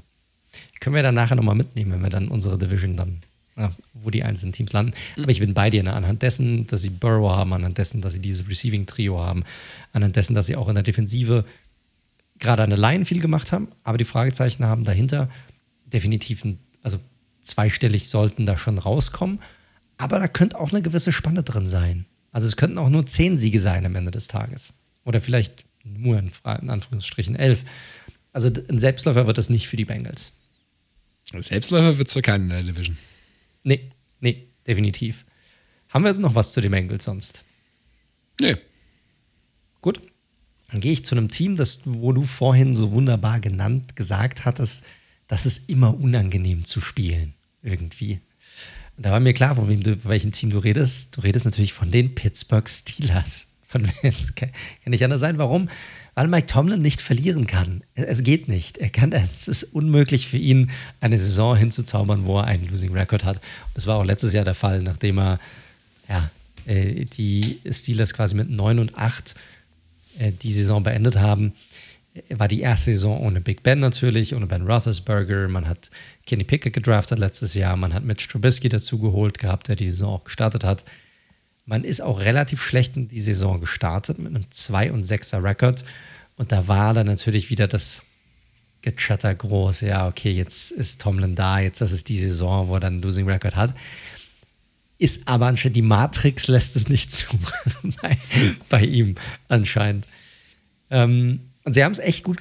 können 0.81 0.97
wir 0.97 1.03
dann 1.03 1.15
nachher 1.15 1.37
nochmal 1.37 1.55
mitnehmen, 1.55 1.93
wenn 1.93 2.03
wir 2.03 2.11
dann 2.11 2.29
unsere 2.29 2.59
Division 2.59 2.97
dann 2.97 3.23
ja, 3.57 3.73
wo 3.93 4.11
die 4.11 4.23
einzelnen 4.23 4.53
Teams 4.53 4.73
landen. 4.73 4.93
Aber 5.19 5.31
ich 5.31 5.41
bin 5.41 5.55
bei 5.55 5.71
dir, 5.71 5.83
ne? 5.83 5.93
anhand 5.93 6.23
dessen, 6.23 6.67
dass 6.67 6.83
sie 6.83 6.91
Burrow 6.91 7.31
haben, 7.31 7.53
anhand 7.53 7.79
dessen, 7.79 8.01
dass 8.01 8.15
sie 8.15 8.21
dieses 8.21 8.49
Receiving-Trio 8.49 9.21
haben, 9.21 9.45
anhand 9.93 10.17
dessen, 10.17 10.35
dass 10.35 10.47
sie 10.47 10.57
auch 10.57 10.69
in 10.69 10.75
der 10.75 10.83
Defensive 10.83 11.45
gerade 12.39 12.63
an 12.63 12.71
der 12.71 12.79
Line 12.79 13.05
viel 13.05 13.21
gemacht 13.21 13.53
haben, 13.53 13.69
aber 13.85 13.99
die 13.99 14.05
Fragezeichen 14.05 14.65
haben 14.65 14.85
dahinter 14.85 15.29
definitiv, 15.85 16.45
ein, 16.45 16.59
also 16.83 16.99
zweistellig 17.43 18.09
sollten 18.09 18.47
da 18.47 18.57
schon 18.57 18.79
rauskommen, 18.79 19.41
aber 19.99 20.19
da 20.19 20.29
könnte 20.29 20.59
auch 20.59 20.71
eine 20.71 20.81
gewisse 20.81 21.13
Spanne 21.13 21.43
drin 21.43 21.69
sein. 21.69 22.07
Also 22.33 22.47
es 22.47 22.57
könnten 22.57 22.79
auch 22.79 22.89
nur 22.89 23.07
zehn 23.07 23.37
Siege 23.37 23.61
sein 23.61 23.85
am 23.85 23.97
Ende 23.97 24.11
des 24.11 24.29
Tages. 24.29 24.73
Oder 25.05 25.21
vielleicht 25.21 25.65
nur 25.85 26.19
in, 26.19 26.31
in 26.63 26.71
Anführungsstrichen 26.71 27.37
elf. 27.37 27.65
Also 28.33 28.51
ein 28.69 28.79
Selbstläufer 28.79 29.27
wird 29.27 29.39
das 29.39 29.51
nicht 29.51 29.69
für 29.69 29.77
die 29.77 29.85
Bengals. 29.85 30.33
Selbstläufer 31.39 31.99
wird 31.99 32.09
es 32.09 32.15
für 32.15 32.23
keinen 32.23 32.45
in 32.45 32.49
der 32.51 32.63
Division. 32.63 32.97
Nee, 33.63 33.91
nee, 34.21 34.47
definitiv. 34.67 35.25
Haben 35.89 36.05
wir 36.05 36.09
jetzt 36.09 36.21
noch 36.21 36.35
was 36.35 36.53
zu 36.53 36.61
dem 36.61 36.73
Engel 36.73 37.01
sonst? 37.01 37.45
Nee. 38.41 38.57
Gut. 39.81 40.01
Dann 40.71 40.81
gehe 40.81 40.93
ich 40.93 41.05
zu 41.05 41.17
einem 41.17 41.29
Team, 41.29 41.57
das, 41.57 41.81
wo 41.85 42.13
du 42.13 42.23
vorhin 42.23 42.77
so 42.77 42.93
wunderbar 42.93 43.41
genannt, 43.41 43.97
gesagt 43.97 44.45
hattest, 44.45 44.85
das 45.27 45.47
ist 45.47 45.69
immer 45.69 45.99
unangenehm 45.99 46.65
zu 46.65 46.81
spielen. 46.81 47.35
Irgendwie. 47.63 48.21
Und 48.97 49.07
da 49.07 49.11
war 49.11 49.21
mir 49.21 49.35
klar, 49.35 49.57
von, 49.57 49.69
wem 49.69 49.83
du, 49.83 49.97
von 49.97 50.11
welchem 50.11 50.33
Team 50.33 50.51
du 50.51 50.59
redest. 50.59 51.17
Du 51.17 51.23
redest 51.23 51.45
natürlich 51.45 51.73
von 51.73 51.91
den 51.91 52.15
Pittsburgh 52.15 52.69
Steelers. 52.69 53.49
Von 53.67 53.91
es 54.03 54.35
kann 54.35 54.51
nicht 54.87 55.05
anders 55.05 55.21
sein. 55.21 55.39
Warum? 55.39 55.69
Weil 56.15 56.29
Mike 56.29 56.47
Tomlin 56.47 56.81
nicht 56.81 57.01
verlieren 57.01 57.47
kann. 57.47 57.83
Es 57.95 58.23
geht 58.23 58.49
nicht. 58.49 58.79
Er 58.79 58.91
kann, 58.91 59.13
es 59.13 59.49
ist 59.49 59.65
unmöglich 59.65 60.29
für 60.29 60.37
ihn, 60.37 60.71
eine 61.01 61.19
Saison 61.19 61.57
hinzuzaubern, 61.57 62.25
wo 62.25 62.39
er 62.39 62.45
einen 62.45 62.69
Losing 62.69 62.93
Record 62.93 63.25
hat. 63.25 63.37
Und 63.37 63.75
das 63.75 63.87
war 63.87 63.97
auch 63.97 64.05
letztes 64.05 64.33
Jahr 64.33 64.45
der 64.45 64.55
Fall, 64.55 64.83
nachdem 64.83 65.19
er 65.19 65.39
ja, 66.09 66.31
äh, 66.67 67.05
die 67.05 67.61
Steelers 67.71 68.15
quasi 68.15 68.35
mit 68.35 68.51
9 68.51 68.79
und 68.79 68.97
8 68.97 69.35
äh, 70.19 70.33
die 70.33 70.53
Saison 70.53 70.83
beendet 70.83 71.17
haben. 71.17 71.55
War 72.29 72.49
die 72.49 72.61
erste 72.61 72.91
Saison 72.91 73.21
ohne 73.21 73.41
Big 73.41 73.63
Ben 73.63 73.79
natürlich, 73.79 74.35
ohne 74.35 74.47
Ben 74.47 74.67
Roethlisberger. 74.67 75.49
Man 75.49 75.69
hat 75.69 75.91
Kenny 76.27 76.43
Pickett 76.43 76.73
gedraftet 76.73 77.21
letztes 77.21 77.55
Jahr. 77.55 77.77
Man 77.77 77.95
hat 77.95 78.05
Mitch 78.05 78.29
Trubisky 78.29 78.69
dazu 78.69 78.99
geholt 78.99 79.39
gehabt, 79.39 79.69
der 79.69 79.77
die 79.77 79.87
Saison 79.87 80.15
auch 80.15 80.25
gestartet 80.25 80.65
hat. 80.65 80.85
Man 81.67 81.85
ist 81.85 82.01
auch 82.01 82.21
relativ 82.21 82.63
schlecht 82.63 82.97
in 82.97 83.09
die 83.09 83.21
Saison 83.21 83.61
gestartet 83.61 84.19
mit 84.19 84.35
einem 84.35 84.51
2 84.51 84.93
und 84.93 85.05
6er 85.05 85.43
Rekord. 85.43 85.85
Und 86.37 86.53
da 86.53 86.69
war 86.69 86.95
dann 86.95 87.07
natürlich 87.07 87.51
wieder 87.51 87.69
das 87.69 88.03
Gechatter 88.83 89.35
groß. 89.35 89.83
Ja, 89.83 90.09
okay, 90.09 90.33
jetzt 90.33 90.71
ist 90.71 91.01
Tomlin 91.01 91.35
da, 91.35 91.61
jetzt 91.61 91.81
das 91.81 91.93
ist 91.93 92.09
die 92.09 92.19
Saison, 92.19 92.69
wo 92.69 92.75
er 92.75 92.81
dann 92.81 92.95
einen 92.95 93.03
Losing 93.03 93.29
Record 93.29 93.57
hat. 93.57 93.75
Ist 94.99 95.29
aber 95.29 95.47
anscheinend, 95.47 95.77
die 95.77 95.83
Matrix 95.83 96.49
lässt 96.49 96.77
es 96.77 96.89
nicht 96.89 97.11
zu 97.11 97.27
bei, 98.03 98.17
bei, 98.69 98.83
ihm 98.83 99.15
anscheinend. 99.49 100.07
Ähm, 100.91 101.41
und 101.65 101.73
sie 101.75 101.85
haben 101.85 101.93
es 101.93 101.99
echt 101.99 102.25
gut 102.25 102.39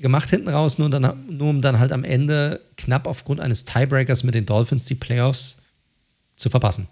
gemacht 0.00 0.30
hinten 0.30 0.48
raus, 0.48 0.78
nur, 0.78 0.90
dann, 0.90 1.24
nur 1.28 1.50
um 1.50 1.60
dann 1.60 1.78
halt 1.78 1.92
am 1.92 2.04
Ende 2.04 2.60
knapp 2.76 3.06
aufgrund 3.06 3.40
eines 3.40 3.64
Tiebreakers 3.64 4.22
mit 4.22 4.34
den 4.34 4.46
Dolphins 4.46 4.84
die 4.84 4.94
Playoffs 4.94 5.58
zu 6.36 6.50
verpassen. 6.50 6.86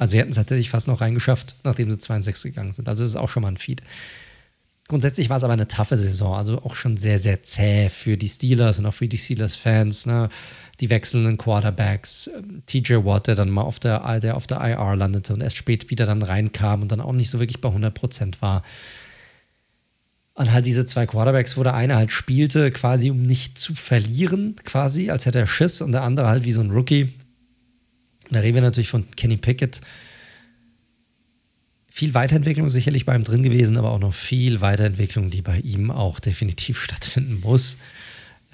Also 0.00 0.12
sie 0.12 0.18
hätten 0.18 0.30
es 0.30 0.36
tatsächlich 0.36 0.70
fast 0.70 0.88
noch 0.88 1.02
reingeschafft, 1.02 1.56
nachdem 1.62 1.90
sie 1.90 1.98
62 1.98 2.54
gegangen 2.54 2.72
sind. 2.72 2.88
Also 2.88 3.04
es 3.04 3.10
ist 3.10 3.16
auch 3.16 3.28
schon 3.28 3.42
mal 3.42 3.50
ein 3.50 3.58
Feed. 3.58 3.82
Grundsätzlich 4.88 5.28
war 5.28 5.36
es 5.36 5.44
aber 5.44 5.52
eine 5.52 5.68
taffe 5.68 5.98
Saison, 5.98 6.34
also 6.34 6.56
auch 6.62 6.74
schon 6.74 6.96
sehr, 6.96 7.18
sehr 7.18 7.42
zäh 7.42 7.90
für 7.90 8.16
die 8.16 8.30
Steelers 8.30 8.78
und 8.78 8.86
auch 8.86 8.94
für 8.94 9.08
die 9.08 9.18
Steelers-Fans. 9.18 10.06
Ne? 10.06 10.30
Die 10.80 10.88
wechselnden 10.88 11.36
Quarterbacks, 11.36 12.30
TJ 12.64 12.94
Watt, 13.04 13.26
der 13.26 13.34
dann 13.34 13.50
mal 13.50 13.60
auf 13.60 13.78
der, 13.78 14.20
der 14.20 14.38
auf 14.38 14.46
der 14.46 14.62
IR 14.62 14.96
landete 14.96 15.34
und 15.34 15.42
erst 15.42 15.58
spät 15.58 15.90
wieder 15.90 16.06
dann 16.06 16.22
reinkam 16.22 16.80
und 16.80 16.90
dann 16.90 17.02
auch 17.02 17.12
nicht 17.12 17.28
so 17.28 17.38
wirklich 17.38 17.60
bei 17.60 17.68
100% 17.68 18.40
war. 18.40 18.62
Und 20.32 20.50
halt 20.50 20.64
diese 20.64 20.86
zwei 20.86 21.04
Quarterbacks, 21.04 21.58
wo 21.58 21.62
der 21.62 21.74
eine 21.74 21.96
halt 21.96 22.10
spielte, 22.10 22.70
quasi 22.70 23.10
um 23.10 23.20
nicht 23.20 23.58
zu 23.58 23.74
verlieren, 23.74 24.56
quasi, 24.64 25.10
als 25.10 25.26
hätte 25.26 25.40
er 25.40 25.46
Schiss, 25.46 25.82
und 25.82 25.92
der 25.92 26.04
andere 26.04 26.28
halt 26.28 26.44
wie 26.44 26.52
so 26.52 26.62
ein 26.62 26.70
Rookie, 26.70 27.12
da 28.34 28.40
reden 28.40 28.56
wir 28.56 28.62
natürlich 28.62 28.90
von 28.90 29.10
Kenny 29.12 29.36
Pickett. 29.36 29.80
Viel 31.88 32.14
Weiterentwicklung 32.14 32.70
sicherlich 32.70 33.04
bei 33.04 33.14
ihm 33.14 33.24
drin 33.24 33.42
gewesen, 33.42 33.76
aber 33.76 33.90
auch 33.90 33.98
noch 33.98 34.14
viel 34.14 34.60
Weiterentwicklung, 34.60 35.30
die 35.30 35.42
bei 35.42 35.58
ihm 35.58 35.90
auch 35.90 36.20
definitiv 36.20 36.80
stattfinden 36.82 37.40
muss. 37.40 37.78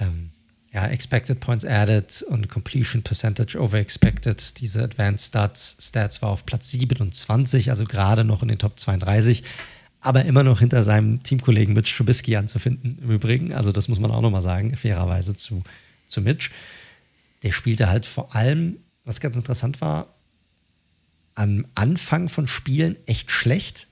Ähm, 0.01 0.31
ja, 0.77 0.87
Expected 0.89 1.41
Points 1.41 1.65
Added 1.65 2.23
und 2.29 2.51
Completion 2.51 3.03
Percentage 3.03 3.59
over 3.59 3.79
Expected. 3.79 4.61
Diese 4.61 4.83
Advanced 4.83 5.29
Stats, 5.29 5.77
Stats 5.81 6.21
war 6.21 6.29
auf 6.29 6.45
Platz 6.45 6.71
27, 6.71 7.71
also 7.71 7.85
gerade 7.85 8.25
noch 8.25 8.43
in 8.43 8.49
den 8.49 8.59
Top 8.59 8.79
32, 8.79 9.43
aber 10.03 10.27
immer 10.27 10.43
noch 10.43 10.61
hinter 10.61 10.85
seinem 10.85 11.23
Teamkollegen 11.23 11.73
Mitch 11.73 11.97
Trubisky 11.97 12.37
anzufinden, 12.37 12.99
im 13.03 13.11
Übrigen. 13.11 13.55
Also, 13.55 13.73
das 13.73 13.89
muss 13.89 14.01
man 14.01 14.11
auch 14.11 14.21
nochmal 14.21 14.43
sagen, 14.43 14.77
fairerweise 14.77 15.35
zu, 15.35 15.63
zu 16.07 16.21
Mitch. 16.21 16.51
Der 17.43 17.53
spielte 17.53 17.89
halt 17.89 18.05
vor 18.05 18.35
allem 18.35 18.77
was 19.07 19.21
ganz 19.21 19.37
interessant 19.37 19.81
war, 19.81 20.15
am 21.35 21.67
Anfang 21.75 22.29
von 22.29 22.47
Spielen 22.47 22.97
echt 23.07 23.31
schlecht 23.31 23.87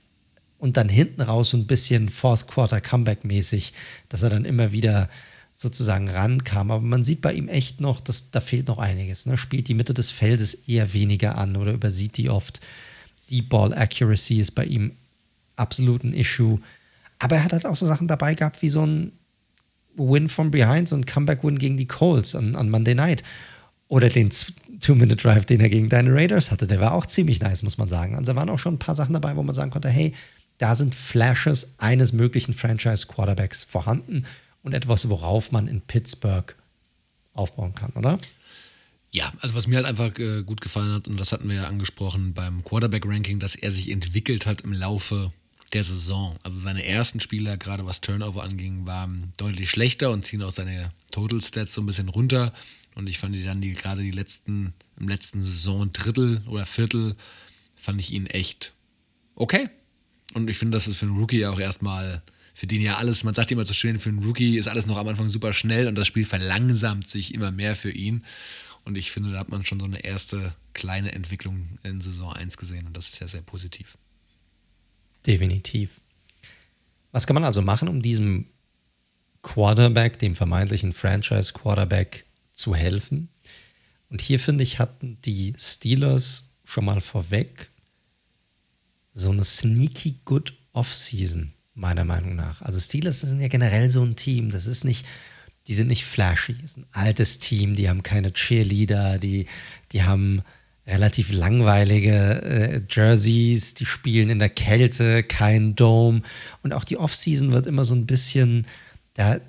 und 0.59 0.77
dann 0.77 0.89
hinten 0.89 1.21
raus 1.21 1.51
so 1.51 1.57
ein 1.57 1.67
bisschen 1.67 2.09
Fourth 2.09 2.47
Quarter 2.47 2.81
Comeback 2.81 3.23
mäßig, 3.23 3.73
dass 4.09 4.21
er 4.21 4.29
dann 4.29 4.45
immer 4.45 4.71
wieder 4.71 5.09
sozusagen 5.53 6.09
rankam. 6.09 6.69
Aber 6.69 6.83
man 6.83 7.03
sieht 7.03 7.21
bei 7.21 7.33
ihm 7.33 7.47
echt 7.47 7.81
noch, 7.81 8.01
dass 8.01 8.31
da 8.31 8.41
fehlt 8.41 8.67
noch 8.67 8.77
einiges. 8.77 9.25
Ne? 9.25 9.37
Spielt 9.37 9.67
die 9.67 9.73
Mitte 9.73 9.93
des 9.93 10.11
Feldes 10.11 10.53
eher 10.53 10.93
weniger 10.93 11.37
an 11.37 11.55
oder 11.55 11.71
übersieht 11.71 12.17
die 12.17 12.29
oft. 12.29 12.59
Die 13.29 13.41
Ball 13.41 13.73
Accuracy 13.73 14.39
ist 14.39 14.51
bei 14.51 14.65
ihm 14.65 14.91
absolut 15.55 16.03
ein 16.03 16.13
Issue. 16.13 16.59
Aber 17.19 17.37
er 17.37 17.43
hat 17.43 17.53
halt 17.53 17.65
auch 17.65 17.75
so 17.75 17.85
Sachen 17.85 18.07
dabei 18.07 18.35
gehabt 18.35 18.61
wie 18.61 18.69
so 18.69 18.85
ein 18.85 19.13
Win 19.95 20.27
from 20.27 20.51
behind, 20.51 20.89
so 20.89 20.95
ein 20.95 21.05
Comeback-Win 21.05 21.57
gegen 21.57 21.77
die 21.77 21.87
Colts 21.87 22.35
an, 22.35 22.55
an 22.55 22.69
Monday 22.69 22.95
Night. 22.95 23.23
Oder 23.87 24.09
den 24.09 24.31
Two-Minute-Drive, 24.79 25.45
den 25.45 25.61
er 25.61 25.69
gegen 25.69 25.89
deine 25.89 26.13
Raiders 26.13 26.51
hatte, 26.51 26.67
der 26.67 26.79
war 26.79 26.93
auch 26.93 27.05
ziemlich 27.05 27.39
nice, 27.39 27.63
muss 27.63 27.77
man 27.77 27.89
sagen. 27.89 28.15
Also 28.15 28.31
da 28.31 28.35
waren 28.35 28.49
auch 28.49 28.59
schon 28.59 28.75
ein 28.75 28.79
paar 28.79 28.95
Sachen 28.95 29.13
dabei, 29.13 29.35
wo 29.35 29.43
man 29.43 29.55
sagen 29.55 29.71
konnte, 29.71 29.89
hey, 29.89 30.13
da 30.57 30.75
sind 30.75 30.95
Flashes 30.95 31.75
eines 31.77 32.13
möglichen 32.13 32.53
Franchise-Quarterbacks 32.53 33.63
vorhanden. 33.63 34.25
und 34.65 34.73
etwas, 34.73 35.07
worauf 35.09 35.51
man 35.51 35.67
in 35.67 35.81
Pittsburgh 35.81 36.55
aufbauen 37.33 37.75
kann, 37.75 37.91
oder? 37.91 38.17
Ja, 39.11 39.31
also 39.39 39.53
was 39.55 39.67
mir 39.67 39.77
halt 39.77 39.85
einfach 39.85 40.17
äh, 40.17 40.41
gut 40.41 40.59
gefallen 40.59 40.91
hat, 40.91 41.07
und 41.07 41.19
das 41.19 41.31
hatten 41.31 41.47
wir 41.47 41.55
ja 41.55 41.67
angesprochen 41.67 42.33
beim 42.33 42.63
Quarterback-Ranking, 42.63 43.39
dass 43.39 43.55
er 43.55 43.71
sich 43.71 43.91
entwickelt 43.91 44.47
hat 44.47 44.61
im 44.61 44.73
Laufe 44.73 45.31
der 45.73 45.83
Saison. 45.83 46.35
Also 46.43 46.59
seine 46.59 46.83
ersten 46.83 47.19
Spieler, 47.19 47.57
gerade 47.57 47.85
was 47.85 48.01
Turnover 48.01 48.43
anging, 48.43 48.85
waren 48.85 49.33
deutlich 49.37 49.69
schlechter 49.69 50.09
und 50.09 50.25
ziehen 50.25 50.41
auch 50.41 50.51
seine 50.51 50.91
Total 51.11 51.39
Stats 51.39 51.73
so 51.73 51.81
ein 51.81 51.85
bisschen 51.85 52.09
runter. 52.09 52.51
Und 52.95 53.07
ich 53.07 53.19
fand 53.19 53.35
die 53.35 53.43
dann 53.43 53.61
die, 53.61 53.73
gerade 53.73 54.01
die 54.01 54.11
letzten, 54.11 54.73
im 54.97 55.07
letzten 55.07 55.41
Saison 55.41 55.91
Drittel 55.91 56.41
oder 56.47 56.65
Viertel, 56.65 57.15
fand 57.75 57.99
ich 57.99 58.11
ihn 58.11 58.25
echt 58.25 58.73
okay. 59.35 59.69
Und 60.33 60.49
ich 60.49 60.57
finde, 60.57 60.75
das 60.75 60.87
ist 60.87 60.97
für 60.97 61.05
einen 61.05 61.17
Rookie 61.17 61.45
auch 61.45 61.59
erstmal, 61.59 62.23
für 62.53 62.67
den 62.67 62.81
ja 62.81 62.97
alles, 62.97 63.23
man 63.23 63.33
sagt 63.33 63.51
immer 63.51 63.65
so 63.65 63.73
schön, 63.73 63.99
für 63.99 64.09
einen 64.09 64.23
Rookie 64.23 64.57
ist 64.57 64.67
alles 64.67 64.85
noch 64.85 64.97
am 64.97 65.07
Anfang 65.07 65.29
super 65.29 65.53
schnell 65.53 65.87
und 65.87 65.95
das 65.95 66.07
Spiel 66.07 66.25
verlangsamt 66.25 67.09
sich 67.09 67.33
immer 67.33 67.51
mehr 67.51 67.75
für 67.75 67.91
ihn. 67.91 68.23
Und 68.85 68.97
ich 68.97 69.11
finde, 69.11 69.31
da 69.31 69.39
hat 69.39 69.49
man 69.49 69.65
schon 69.65 69.79
so 69.79 69.85
eine 69.85 70.03
erste 70.03 70.53
kleine 70.73 71.11
Entwicklung 71.11 71.67
in 71.83 71.99
Saison 72.01 72.31
1 72.31 72.57
gesehen 72.57 72.87
und 72.87 72.95
das 72.95 73.09
ist 73.09 73.19
ja 73.19 73.27
sehr 73.27 73.41
positiv. 73.41 73.97
Definitiv. 75.25 76.01
Was 77.11 77.27
kann 77.27 77.33
man 77.33 77.45
also 77.45 77.61
machen, 77.61 77.87
um 77.87 78.01
diesem 78.01 78.47
Quarterback, 79.41 80.19
dem 80.19 80.35
vermeintlichen 80.35 80.91
Franchise-Quarterback, 80.91 82.24
zu 82.55 82.75
helfen? 82.75 83.29
Und 84.09 84.21
hier 84.21 84.39
finde 84.39 84.63
ich, 84.63 84.79
hatten 84.79 85.17
die 85.25 85.53
Steelers 85.57 86.43
schon 86.63 86.85
mal 86.85 87.01
vorweg 87.01 87.69
so 89.13 89.31
eine 89.31 89.43
sneaky 89.43 90.19
good 90.25 90.53
Offseason, 90.73 91.53
meiner 91.73 92.03
Meinung 92.03 92.35
nach. 92.35 92.61
Also 92.61 92.79
Steelers 92.79 93.21
sind 93.21 93.39
ja 93.39 93.47
generell 93.47 93.89
so 93.89 94.03
ein 94.03 94.15
Team, 94.15 94.51
das 94.51 94.67
ist 94.67 94.83
nicht, 94.83 95.05
die 95.67 95.73
sind 95.73 95.87
nicht 95.87 96.05
flashy, 96.05 96.53
das 96.53 96.71
ist 96.71 96.77
ein 96.77 96.87
altes 96.91 97.39
Team, 97.39 97.75
die 97.75 97.89
haben 97.89 98.03
keine 98.03 98.33
Cheerleader, 98.33 99.17
die, 99.17 99.47
die 99.91 100.03
haben 100.03 100.41
relativ 100.87 101.31
langweilige 101.31 102.41
äh, 102.43 102.81
Jerseys, 102.89 103.73
die 103.73 103.85
spielen 103.85 104.29
in 104.29 104.39
der 104.39 104.49
Kälte, 104.49 105.23
kein 105.23 105.75
Dome. 105.75 106.21
Und 106.61 106.73
auch 106.73 106.83
die 106.83 106.97
Offseason 106.97 107.51
wird 107.51 107.65
immer 107.65 107.85
so 107.85 107.95
ein 107.95 108.05
bisschen, 108.05 108.67
da, 109.15 109.39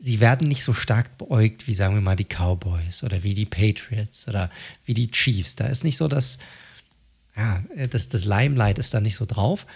sie 0.00 0.20
werden 0.20 0.48
nicht 0.48 0.64
so 0.64 0.72
stark 0.72 1.18
beäugt 1.18 1.66
wie, 1.66 1.74
sagen 1.74 1.94
wir 1.94 2.00
mal, 2.00 2.16
die 2.16 2.24
Cowboys 2.24 3.04
oder 3.04 3.22
wie 3.22 3.34
die 3.34 3.46
Patriots 3.46 4.26
oder 4.28 4.50
wie 4.84 4.94
die 4.94 5.10
Chiefs. 5.10 5.56
Da 5.56 5.66
ist 5.66 5.84
nicht 5.84 5.96
so 5.96 6.08
das, 6.08 6.38
ja, 7.36 7.62
das, 7.90 8.08
das 8.08 8.24
Limelight 8.24 8.78
ist 8.78 8.94
da 8.94 9.00
nicht 9.00 9.16
so 9.16 9.26
drauf. 9.26 9.66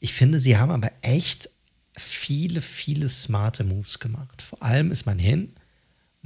Ich 0.00 0.12
finde, 0.12 0.40
sie 0.40 0.58
haben 0.58 0.70
aber 0.70 0.90
echt 1.02 1.48
viele, 1.96 2.60
viele 2.60 3.08
smarte 3.08 3.64
Moves 3.64 3.98
gemacht. 3.98 4.42
Vor 4.42 4.62
allem 4.62 4.90
ist 4.90 5.06
man 5.06 5.18
hin 5.18 5.54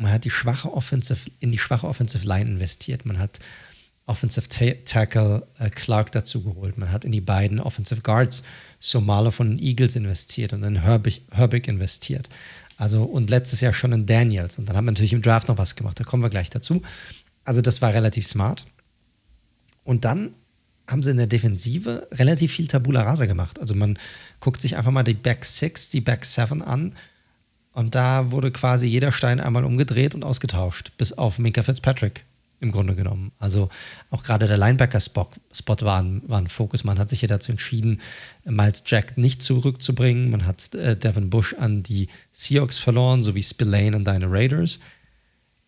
man 0.00 0.12
hat 0.12 0.24
die 0.24 0.30
schwache 0.30 0.72
Offensive, 0.72 1.30
in 1.40 1.52
die 1.52 1.58
schwache 1.58 1.86
Offensive 1.86 2.26
Line 2.26 2.50
investiert. 2.50 3.04
Man 3.04 3.18
hat 3.18 3.38
Offensive 4.06 4.48
Tackle 4.48 5.46
äh, 5.58 5.68
Clark 5.68 6.10
dazu 6.12 6.42
geholt. 6.42 6.78
Man 6.78 6.90
hat 6.90 7.04
in 7.04 7.12
die 7.12 7.20
beiden 7.20 7.60
Offensive 7.60 8.00
Guards 8.00 8.42
Somalo 8.78 9.30
von 9.30 9.50
den 9.50 9.58
Eagles 9.58 9.96
investiert 9.96 10.52
und 10.54 10.62
in 10.62 10.82
Herbig, 10.82 11.22
Herbig 11.30 11.68
investiert. 11.68 12.30
Also 12.80 13.02
und 13.02 13.28
letztes 13.28 13.60
Jahr 13.60 13.74
schon 13.74 13.92
in 13.92 14.06
Daniels. 14.06 14.58
Und 14.58 14.66
dann 14.66 14.74
haben 14.74 14.86
wir 14.86 14.92
natürlich 14.92 15.12
im 15.12 15.20
Draft 15.20 15.48
noch 15.48 15.58
was 15.58 15.76
gemacht. 15.76 16.00
Da 16.00 16.04
kommen 16.04 16.22
wir 16.22 16.30
gleich 16.30 16.48
dazu. 16.48 16.80
Also 17.44 17.60
das 17.60 17.82
war 17.82 17.92
relativ 17.92 18.26
smart. 18.26 18.64
Und 19.84 20.06
dann 20.06 20.30
haben 20.86 21.02
sie 21.02 21.10
in 21.10 21.18
der 21.18 21.26
Defensive 21.26 22.08
relativ 22.12 22.52
viel 22.52 22.68
Tabula 22.68 23.02
Rasa 23.02 23.26
gemacht. 23.26 23.60
Also 23.60 23.74
man 23.74 23.98
guckt 24.40 24.62
sich 24.62 24.78
einfach 24.78 24.92
mal 24.92 25.02
die 25.02 25.12
Back 25.12 25.44
Six, 25.44 25.90
die 25.90 26.00
Back 26.00 26.24
Seven 26.24 26.62
an 26.62 26.94
und 27.74 27.94
da 27.94 28.30
wurde 28.30 28.50
quasi 28.50 28.86
jeder 28.86 29.12
Stein 29.12 29.40
einmal 29.40 29.64
umgedreht 29.64 30.14
und 30.14 30.24
ausgetauscht, 30.24 30.92
bis 30.96 31.12
auf 31.12 31.38
Minka 31.38 31.62
Fitzpatrick 31.62 32.24
im 32.60 32.72
Grunde 32.72 32.94
genommen. 32.94 33.32
Also 33.38 33.68
auch 34.10 34.22
gerade 34.22 34.46
der 34.46 34.58
Linebacker-Spot 34.58 35.26
war, 35.80 35.98
ein, 36.02 36.22
war 36.26 36.38
ein 36.38 36.46
Fokus. 36.46 36.84
Man 36.84 36.98
hat 36.98 37.08
sich 37.08 37.20
hier 37.20 37.28
dazu 37.28 37.50
entschieden, 37.50 38.00
Miles 38.44 38.84
Jack 38.86 39.16
nicht 39.16 39.42
zurückzubringen. 39.42 40.30
Man 40.30 40.46
hat 40.46 40.74
äh, 40.74 40.96
Devin 40.96 41.30
Bush 41.30 41.54
an 41.54 41.82
die 41.82 42.08
Seahawks 42.32 42.78
verloren, 42.78 43.22
sowie 43.22 43.42
Spillane 43.42 43.96
an 43.96 44.04
deine 44.04 44.30
Raiders. 44.30 44.80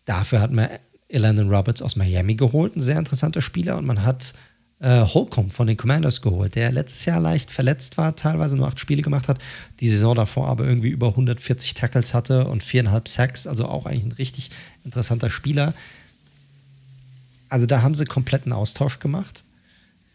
Dafür 0.05 0.39
hat 0.39 0.51
man 0.51 0.69
Elandon 1.09 1.53
Roberts 1.53 1.81
aus 1.81 1.95
Miami 1.95 2.35
geholt, 2.35 2.75
ein 2.75 2.81
sehr 2.81 2.99
interessanter 2.99 3.41
Spieler. 3.41 3.77
Und 3.77 3.85
man 3.85 4.03
hat 4.03 4.33
äh, 4.79 5.01
Holcomb 5.05 5.53
von 5.53 5.67
den 5.67 5.77
Commanders 5.77 6.21
geholt, 6.21 6.55
der 6.55 6.71
letztes 6.71 7.05
Jahr 7.05 7.19
leicht 7.19 7.51
verletzt 7.51 7.97
war, 7.97 8.15
teilweise 8.15 8.57
nur 8.57 8.67
acht 8.67 8.79
Spiele 8.79 9.01
gemacht 9.01 9.27
hat, 9.27 9.39
die 9.79 9.87
Saison 9.87 10.13
davor 10.13 10.47
aber 10.47 10.65
irgendwie 10.65 10.89
über 10.89 11.07
140 11.09 11.73
Tackles 11.73 12.13
hatte 12.13 12.47
und 12.47 12.63
viereinhalb 12.63 13.07
Sacks, 13.07 13.47
also 13.47 13.65
auch 13.65 13.85
eigentlich 13.85 14.05
ein 14.05 14.11
richtig 14.13 14.51
interessanter 14.83 15.29
Spieler. 15.29 15.73
Also 17.53 17.67
da 17.67 17.83
haben 17.83 17.93
sie 17.93 18.05
kompletten 18.05 18.51
Austausch 18.51 18.97
gemacht. 18.97 19.43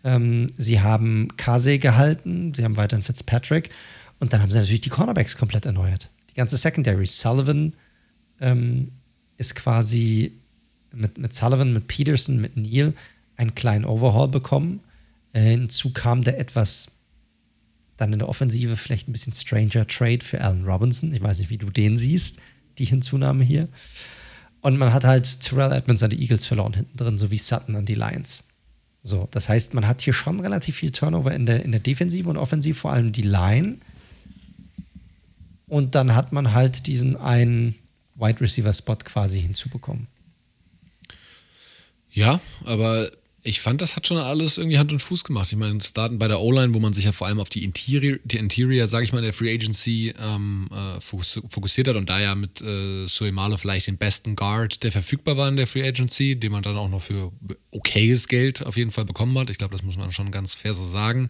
Ähm, 0.03 0.49
sie 0.57 0.81
haben 0.81 1.29
Kase 1.37 1.79
gehalten, 1.79 2.53
sie 2.53 2.65
haben 2.65 2.77
weiterhin 2.77 3.05
Fitzpatrick 3.05 3.71
und 4.19 4.33
dann 4.33 4.43
haben 4.43 4.51
sie 4.51 4.59
natürlich 4.59 4.81
die 4.81 4.91
Cornerbacks 4.91 5.37
komplett 5.37 5.65
erneuert. 5.65 6.11
Die 6.31 6.35
ganze 6.35 6.57
Secondary. 6.57 7.07
Sullivan 7.07 7.75
ähm, 8.41 8.91
ist 9.37 9.55
quasi 9.55 10.33
mit, 10.93 11.19
mit 11.19 11.33
Sullivan, 11.33 11.73
mit 11.73 11.87
Peterson, 11.87 12.41
mit 12.41 12.57
Neal 12.57 12.93
einen 13.37 13.55
kleinen 13.55 13.85
Overhaul 13.85 14.27
bekommen. 14.27 14.81
Äh, 15.33 15.43
hinzu 15.43 15.93
kam 15.93 16.25
der 16.25 16.41
etwas 16.41 16.89
dann 17.99 18.13
in 18.13 18.19
der 18.19 18.29
Offensive 18.29 18.77
vielleicht 18.77 19.07
ein 19.07 19.13
bisschen 19.13 19.33
stranger 19.33 19.87
Trade 19.87 20.25
für 20.25 20.41
Allen 20.41 20.65
Robinson. 20.65 21.15
Ich 21.15 21.23
weiß 21.23 21.39
nicht, 21.39 21.51
wie 21.51 21.59
du 21.59 21.71
den 21.71 21.99
siehst, 21.99 22.39
die 22.79 22.85
Hinzunahme 22.85 23.45
hier. 23.45 23.69
Und 24.61 24.77
man 24.77 24.93
hat 24.93 25.05
halt 25.05 25.41
Terrell 25.41 25.73
Edmonds 25.73 26.03
an 26.03 26.11
die 26.11 26.21
Eagles 26.21 26.47
verloren 26.47 26.75
hinten 26.75 26.97
drin, 26.97 27.19
sowie 27.19 27.39
Sutton 27.39 27.77
an 27.77 27.85
die 27.85 27.95
Lions. 27.95 28.45
So, 29.03 29.29
das 29.31 29.49
heißt, 29.49 29.75
man 29.75 29.87
hat 29.87 30.03
hier 30.03 30.13
schon 30.13 30.41
relativ 30.41 30.77
viel 30.77 30.91
Turnover 30.91 31.33
in 31.33 31.47
der, 31.47 31.65
in 31.65 31.71
der 31.73 31.81
Defensive 31.81 32.29
und 32.29 32.37
Offensive, 32.37 32.75
vor 32.75 32.93
allem 32.93 33.13
die 33.13 33.23
Line. 33.23 33.79
Und 35.69 35.95
dann 35.95 36.15
hat 36.15 36.33
man 36.33 36.53
halt 36.53 36.87
diesen 36.87 37.17
einen 37.17 37.77
Wide 38.17 38.41
Receiver 38.41 38.73
Spot 38.73 38.97
quasi 38.97 39.41
hinzubekommen. 39.41 40.09
Ja, 42.11 42.41
aber 42.65 43.11
ich 43.45 43.61
fand, 43.61 43.81
das 43.81 43.95
hat 43.95 44.07
schon 44.07 44.17
alles 44.17 44.59
irgendwie 44.59 44.79
Hand 44.79 44.93
und 44.93 45.01
Fuß 45.01 45.23
gemacht. 45.23 45.51
Ich 45.51 45.57
meine, 45.57 45.81
starten 45.81 46.19
bei 46.19 46.27
der 46.27 46.41
O-Line, 46.41 46.75
wo 46.75 46.81
man 46.81 46.93
sich 46.93 47.05
ja 47.05 47.13
vor 47.13 47.29
allem 47.29 47.39
auf 47.39 47.49
die 47.49 47.65
Interior, 47.65 48.19
die 48.25 48.37
Interior 48.37 48.89
sage 48.89 49.05
ich 49.05 49.13
mal, 49.13 49.23
der 49.23 49.33
Free 49.33 49.55
Agency 49.55 50.13
ähm, 50.19 50.69
äh, 50.73 51.01
fokussiert 51.01 51.89
hat 51.89 51.97
und 51.97 52.11
da 52.11 52.21
ja 52.21 52.35
mit 52.35 52.61
äh, 52.61 53.07
Suimalo 53.07 53.57
vielleicht 53.57 53.87
den 53.87 53.97
besten 53.97 54.35
Guard, 54.35 54.83
der 54.83 54.91
verfügbar 54.91 55.37
war 55.37 55.49
in 55.49 55.57
der 55.57 55.69
Free 55.69 55.87
Agency, 55.87 56.39
den 56.39 56.51
man 56.51 56.63
dann 56.63 56.77
auch 56.77 56.89
noch 56.89 57.03
für 57.03 57.33
okayes 57.71 58.27
Geld 58.27 58.67
auf 58.67 58.77
jeden 58.77 58.91
Fall 58.91 59.05
bekommen 59.05 59.39
hat. 59.39 59.51
Ich 59.51 59.59
glaube, 59.59 59.75
das 59.77 59.85
muss 59.85 59.97
man 59.97 60.11
schon 60.11 60.33
ganz 60.33 60.55
fair 60.55 60.75
so 60.75 60.87
sagen. 60.87 61.29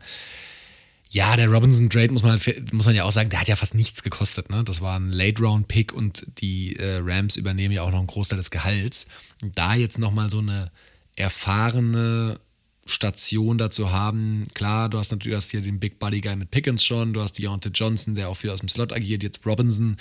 Ja, 1.11 1.37
der 1.37 1.49
Robinson 1.49 1.89
Trade 1.89 2.13
muss 2.13 2.23
man, 2.23 2.33
halt, 2.33 2.73
muss 2.73 2.85
man 2.87 2.95
ja 2.95 3.05
auch 3.05 3.13
sagen, 3.13 3.31
der 3.31 3.41
hat 3.41 3.49
ja 3.49 3.57
fast 3.57 3.75
nichts 3.75 4.03
gekostet. 4.03 4.51
Ne? 4.51 4.63
Das 4.65 4.81
war 4.81 4.99
ein 4.99 5.11
Late-Round-Pick 5.11 5.93
und 5.93 6.27
die 6.39 6.77
äh, 6.77 7.01
Rams 7.03 7.37
übernehmen 7.37 7.73
ja 7.73 7.83
auch 7.83 7.91
noch 7.91 7.99
einen 7.99 8.07
Großteil 8.07 8.37
des 8.37 8.51
Gehalts. 8.51 9.09
Und 9.43 9.57
da 9.57 9.75
jetzt 9.75 9.99
nochmal 9.99 10.29
so 10.29 10.39
eine 10.39 10.71
erfahrene 11.19 12.41
Station 12.87 13.59
dazu 13.59 13.91
haben. 13.93 14.47
Klar, 14.55 14.89
du 14.89 14.99
hast 14.99 15.11
natürlich 15.11 15.37
hast 15.37 15.51
hier 15.51 15.61
den 15.61 15.79
Big 15.79 15.99
Buddy 15.99 16.21
Guy 16.21 16.37
mit 16.37 16.51
Pickens 16.51 16.85
schon, 16.85 17.13
du 17.13 17.21
hast 17.21 17.39
Deontay 17.39 17.71
Johnson, 17.71 18.15
der 18.15 18.29
auch 18.29 18.37
viel 18.37 18.51
aus 18.51 18.61
dem 18.61 18.69
Slot 18.69 18.93
agiert, 18.93 19.23
jetzt 19.23 19.45
Robinson, 19.45 19.97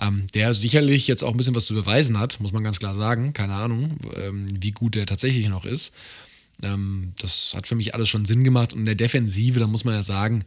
ähm, 0.00 0.26
der 0.32 0.54
sicherlich 0.54 1.06
jetzt 1.06 1.22
auch 1.22 1.32
ein 1.32 1.36
bisschen 1.36 1.54
was 1.54 1.66
zu 1.66 1.74
beweisen 1.74 2.18
hat, 2.18 2.40
muss 2.40 2.52
man 2.52 2.64
ganz 2.64 2.78
klar 2.78 2.94
sagen. 2.94 3.34
Keine 3.34 3.54
Ahnung, 3.54 3.98
ähm, 4.16 4.46
wie 4.62 4.72
gut 4.72 4.94
der 4.94 5.04
tatsächlich 5.06 5.46
noch 5.48 5.66
ist. 5.66 5.92
Ähm, 6.62 7.12
das 7.20 7.52
hat 7.54 7.66
für 7.66 7.74
mich 7.74 7.94
alles 7.94 8.08
schon 8.08 8.24
Sinn 8.24 8.44
gemacht. 8.44 8.72
Und 8.72 8.80
in 8.80 8.86
der 8.86 8.94
Defensive, 8.94 9.60
da 9.60 9.66
muss 9.66 9.84
man 9.84 9.94
ja 9.94 10.02
sagen, 10.02 10.44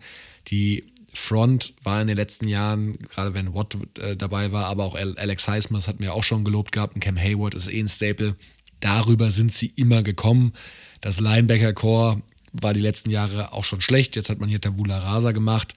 die 0.47 0.85
Front 1.13 1.73
war 1.83 2.01
in 2.01 2.07
den 2.07 2.17
letzten 2.17 2.47
Jahren, 2.47 2.97
gerade 2.97 3.33
wenn 3.33 3.53
Watt 3.53 3.77
äh, 3.99 4.17
dabei 4.17 4.51
war, 4.51 4.65
aber 4.65 4.83
auch 4.83 4.95
Alex 4.95 5.47
Highsmith 5.47 5.87
hat 5.87 5.99
mir 5.99 6.13
auch 6.13 6.23
schon 6.23 6.43
gelobt 6.43 6.71
gehabt 6.71 6.95
und 6.95 7.01
Cam 7.01 7.17
Hayward 7.17 7.55
ist 7.55 7.71
eh 7.71 7.79
ein 7.79 7.87
Staple 7.87 8.35
darüber 8.79 9.31
sind 9.31 9.51
sie 9.51 9.71
immer 9.75 10.03
gekommen. 10.03 10.53
Das 11.01 11.19
Linebacker-Core 11.19 12.21
war 12.53 12.73
die 12.73 12.79
letzten 12.79 13.09
Jahre 13.09 13.53
auch 13.53 13.63
schon 13.63 13.81
schlecht. 13.81 14.15
Jetzt 14.15 14.29
hat 14.29 14.39
man 14.39 14.49
hier 14.49 14.61
Tabula 14.61 14.99
Rasa 14.99 15.31
gemacht. 15.31 15.73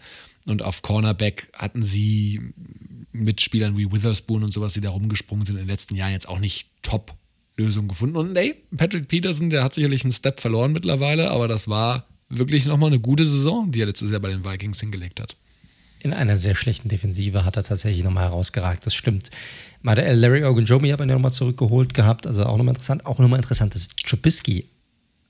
Und 0.47 0.63
auf 0.63 0.83
Cornerback 0.83 1.49
hatten 1.53 1.83
sie 1.83 2.41
mit 3.13 3.41
Spielern 3.41 3.77
wie 3.77 3.91
Witherspoon 3.91 4.43
und 4.43 4.53
sowas, 4.53 4.75
die 4.75 4.81
da 4.81 4.91
rumgesprungen 4.91 5.45
sind, 5.45 5.57
in 5.57 5.63
den 5.63 5.69
letzten 5.69 5.97
Jahren 5.97 6.13
jetzt 6.13 6.29
auch 6.29 6.39
nicht 6.39 6.69
top 6.83 7.15
Lösungen 7.57 7.89
gefunden. 7.89 8.17
Und 8.17 8.37
ey, 8.37 8.55
Patrick 8.77 9.09
Peterson, 9.09 9.51
der 9.51 9.65
hat 9.65 9.75
sicherlich 9.75 10.05
einen 10.05 10.13
Step 10.13 10.41
verloren 10.41 10.73
mittlerweile, 10.73 11.31
aber 11.31 11.49
das 11.49 11.69
war 11.69 12.07
wirklich 12.29 12.67
nochmal 12.67 12.89
eine 12.89 13.01
gute 13.01 13.27
Saison, 13.27 13.71
die 13.73 13.83
er 13.83 13.87
letztes 13.87 14.11
Jahr 14.11 14.21
bei 14.21 14.31
den 14.31 14.45
Vikings 14.45 14.81
hingelegt 14.81 15.21
hat. 15.21 15.37
In 16.01 16.13
einer 16.13 16.39
sehr 16.39 16.55
schlechten 16.55 16.89
Defensive 16.89 17.45
hat 17.45 17.57
er 17.57 17.65
tatsächlich 17.65 18.05
nochmal 18.05 18.25
herausgeragt, 18.25 18.87
das 18.87 18.95
stimmt. 18.95 19.31
Larry 19.95 20.45
Ogunjobi 20.45 20.91
hat 20.91 20.99
man 20.99 21.09
ja 21.09 21.15
nochmal 21.15 21.33
zurückgeholt 21.33 21.95
gehabt, 21.95 22.27
also 22.27 22.45
auch 22.45 22.57
nochmal 22.57 22.75
interessant. 22.75 23.07
Auch 23.07 23.19
nochmal 23.19 23.39
interessant, 23.39 23.75
dass 23.75 23.89
Trubisky 23.89 24.67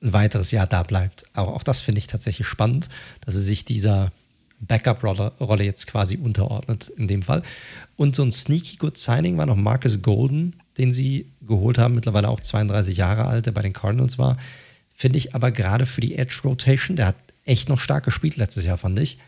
ein 0.03 0.13
weiteres 0.13 0.51
Jahr 0.51 0.67
da 0.67 0.83
bleibt. 0.83 1.25
Aber 1.33 1.55
auch 1.55 1.63
das 1.63 1.81
finde 1.81 1.99
ich 1.99 2.07
tatsächlich 2.07 2.47
spannend, 2.47 2.89
dass 3.21 3.35
sie 3.35 3.43
sich 3.43 3.65
dieser 3.65 4.13
Backup-Rolle 4.61 5.65
jetzt 5.65 5.87
quasi 5.87 6.17
unterordnet 6.17 6.89
in 6.97 7.09
dem 7.09 7.23
Fall. 7.23 7.43
Und 7.97 8.17
so 8.17 8.23
ein 8.23 8.33
sneaky 8.33 8.77
good 8.77 8.97
Signing 8.97 9.37
war 9.37 9.47
noch 9.47 9.57
Marcus 9.57 10.03
Golden, 10.03 10.57
den 10.79 10.93
sie 10.93 11.31
geholt 11.43 11.79
haben, 11.79 11.95
mittlerweile 11.95 12.29
auch 12.29 12.41
32 12.41 12.97
Jahre 12.97 13.27
alt, 13.27 13.47
der 13.47 13.53
bei 13.53 13.63
den 13.63 13.73
Cardinals 13.73 14.19
war. 14.19 14.37
Finde 14.95 15.19
ich 15.19 15.35
aber 15.35 15.53
gerade 15.53 15.87
für 15.87 16.01
die 16.01 16.17
Edge 16.17 16.41
Rotation, 16.45 16.97
der 16.97 17.07
hat 17.07 17.17
echt 17.45 17.69
noch 17.69 17.79
stark 17.79 18.05
gespielt 18.05 18.37
letztes 18.37 18.65
Jahr, 18.65 18.79
fand 18.79 18.99
ich. 18.99 19.19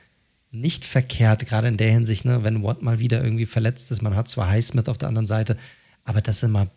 Nicht 0.53 0.85
verkehrt, 0.85 1.47
gerade 1.47 1.69
in 1.69 1.77
der 1.77 1.91
Hinsicht, 1.91 2.25
ne, 2.25 2.43
wenn 2.43 2.63
Watt 2.63 2.83
mal 2.83 2.99
wieder 2.99 3.23
irgendwie 3.23 3.47
verletzt 3.47 3.91
ist. 3.91 4.03
Man 4.03 4.17
hat 4.17 4.29
zwar 4.29 4.49
Highsmith 4.49 4.89
auf 4.89 4.99
der 4.99 5.09
anderen 5.09 5.27
Seite, 5.27 5.57
aber 6.05 6.21
dass 6.21 6.43
er 6.43 6.49
mal, 6.49 6.69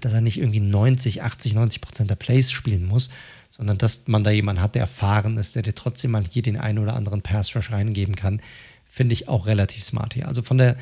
dass 0.00 0.12
er 0.12 0.20
nicht 0.20 0.38
irgendwie 0.38 0.60
90, 0.60 1.22
80, 1.22 1.54
90 1.54 1.80
Prozent 1.80 2.10
der 2.10 2.16
Plays 2.16 2.50
spielen 2.50 2.86
muss, 2.86 3.10
sondern 3.48 3.78
dass 3.78 4.08
man 4.08 4.24
da 4.24 4.30
jemanden 4.30 4.60
hat, 4.60 4.74
der 4.74 4.82
erfahren 4.82 5.36
ist, 5.38 5.54
der 5.54 5.62
dir 5.62 5.74
trotzdem 5.74 6.10
mal 6.10 6.24
hier 6.28 6.42
den 6.42 6.56
einen 6.56 6.78
oder 6.78 6.96
anderen 6.96 7.22
Pass 7.22 7.54
Rush 7.56 7.70
reingeben 7.70 8.16
kann, 8.16 8.42
finde 8.84 9.12
ich 9.12 9.28
auch 9.28 9.46
relativ 9.46 9.82
smart 9.82 10.14
hier. 10.14 10.28
Also 10.28 10.42
von 10.42 10.58
der 10.58 10.76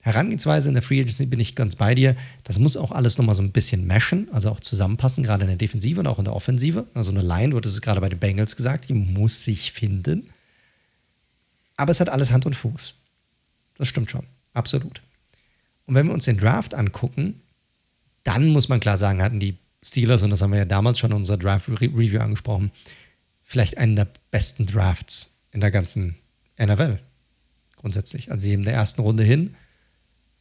Herangehensweise 0.00 0.68
in 0.68 0.74
der 0.74 0.82
Free 0.82 1.00
Agency 1.00 1.26
bin 1.26 1.40
ich 1.40 1.54
ganz 1.54 1.76
bei 1.76 1.94
dir. 1.94 2.16
Das 2.44 2.58
muss 2.58 2.76
auch 2.76 2.92
alles 2.92 3.18
nochmal 3.18 3.34
so 3.34 3.42
ein 3.42 3.52
bisschen 3.52 3.86
meshen, 3.86 4.30
also 4.32 4.50
auch 4.50 4.60
zusammenpassen, 4.60 5.22
gerade 5.22 5.42
in 5.42 5.48
der 5.48 5.56
Defensive 5.56 6.00
und 6.00 6.06
auch 6.06 6.18
in 6.18 6.24
der 6.24 6.34
Offensive. 6.34 6.86
Also 6.94 7.10
eine 7.10 7.22
Line, 7.22 7.50
du 7.50 7.56
hattest 7.56 7.74
es 7.74 7.82
gerade 7.82 8.00
bei 8.00 8.08
den 8.08 8.18
Bengals 8.18 8.56
gesagt, 8.56 8.88
die 8.88 8.94
muss 8.94 9.44
sich 9.44 9.72
finden. 9.72 10.30
Aber 11.78 11.92
es 11.92 12.00
hat 12.00 12.10
alles 12.10 12.32
Hand 12.32 12.44
und 12.44 12.54
Fuß. 12.54 12.92
Das 13.78 13.88
stimmt 13.88 14.10
schon, 14.10 14.26
absolut. 14.52 15.00
Und 15.86 15.94
wenn 15.94 16.06
wir 16.06 16.12
uns 16.12 16.26
den 16.26 16.36
Draft 16.36 16.74
angucken, 16.74 17.40
dann 18.24 18.48
muss 18.48 18.68
man 18.68 18.80
klar 18.80 18.98
sagen, 18.98 19.22
hatten 19.22 19.40
die 19.40 19.56
Steelers, 19.82 20.22
und 20.22 20.28
das 20.30 20.42
haben 20.42 20.50
wir 20.50 20.58
ja 20.58 20.66
damals 20.66 20.98
schon 20.98 21.12
in 21.12 21.16
unserer 21.16 21.38
Draft-Review 21.38 22.20
angesprochen, 22.20 22.72
vielleicht 23.42 23.78
einen 23.78 23.96
der 23.96 24.08
besten 24.30 24.66
Drafts 24.66 25.38
in 25.52 25.60
der 25.60 25.70
ganzen 25.70 26.16
NFL. 26.60 26.98
Grundsätzlich. 27.76 28.30
Also 28.32 28.42
sie 28.42 28.52
in 28.54 28.64
der 28.64 28.74
ersten 28.74 29.00
Runde 29.00 29.22
hin. 29.22 29.54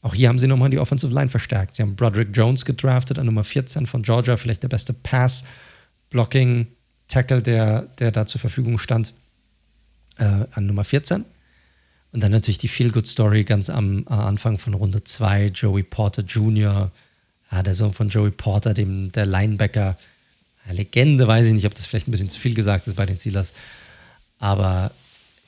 Auch 0.02 0.16
hier 0.16 0.30
haben 0.30 0.40
sie 0.40 0.48
nochmal 0.48 0.72
die 0.72 0.80
Offensive 0.80 1.14
Line 1.14 1.30
verstärkt. 1.30 1.76
Sie 1.76 1.84
haben 1.84 1.96
Broderick 1.96 2.30
Jones 2.34 2.66
gedraftet 2.66 3.20
an 3.20 3.28
Nummer 3.28 3.44
14 3.44 3.86
von 3.86 4.02
Georgia, 4.02 4.38
vielleicht 4.38 4.64
der 4.64 4.70
beste 4.70 4.94
Pass-Blocking-Tackle, 4.94 7.44
der, 7.44 7.84
der 8.00 8.12
da 8.12 8.26
zur 8.26 8.42
Verfügung 8.42 8.80
stand, 8.80 9.14
äh, 10.18 10.46
an 10.52 10.66
Nummer 10.66 10.84
14. 10.84 11.26
Und 12.14 12.24
dann 12.24 12.32
natürlich 12.32 12.58
die 12.58 12.68
Feel-Good-Story 12.68 13.44
ganz 13.44 13.70
am 13.70 14.06
äh, 14.10 14.14
Anfang 14.14 14.58
von 14.58 14.74
Runde 14.74 15.04
2, 15.04 15.48
Joey 15.48 15.84
Porter 15.84 16.24
Jr., 16.24 16.92
ja, 17.52 17.64
der 17.64 17.74
Sohn 17.74 17.94
von 17.94 18.10
Joey 18.10 18.32
Porter, 18.32 18.74
dem 18.74 19.12
der 19.12 19.26
Linebacker, 19.26 19.98
Legende, 20.70 21.28
weiß 21.28 21.48
ich 21.48 21.54
nicht, 21.54 21.66
ob 21.66 21.74
das 21.74 21.86
vielleicht 21.86 22.08
ein 22.08 22.12
bisschen 22.12 22.30
zu 22.30 22.40
viel 22.40 22.54
gesagt 22.54 22.88
ist 22.88 22.96
bei 22.96 23.06
den 23.06 23.18
Steelers, 23.18 23.54
aber 24.40 24.92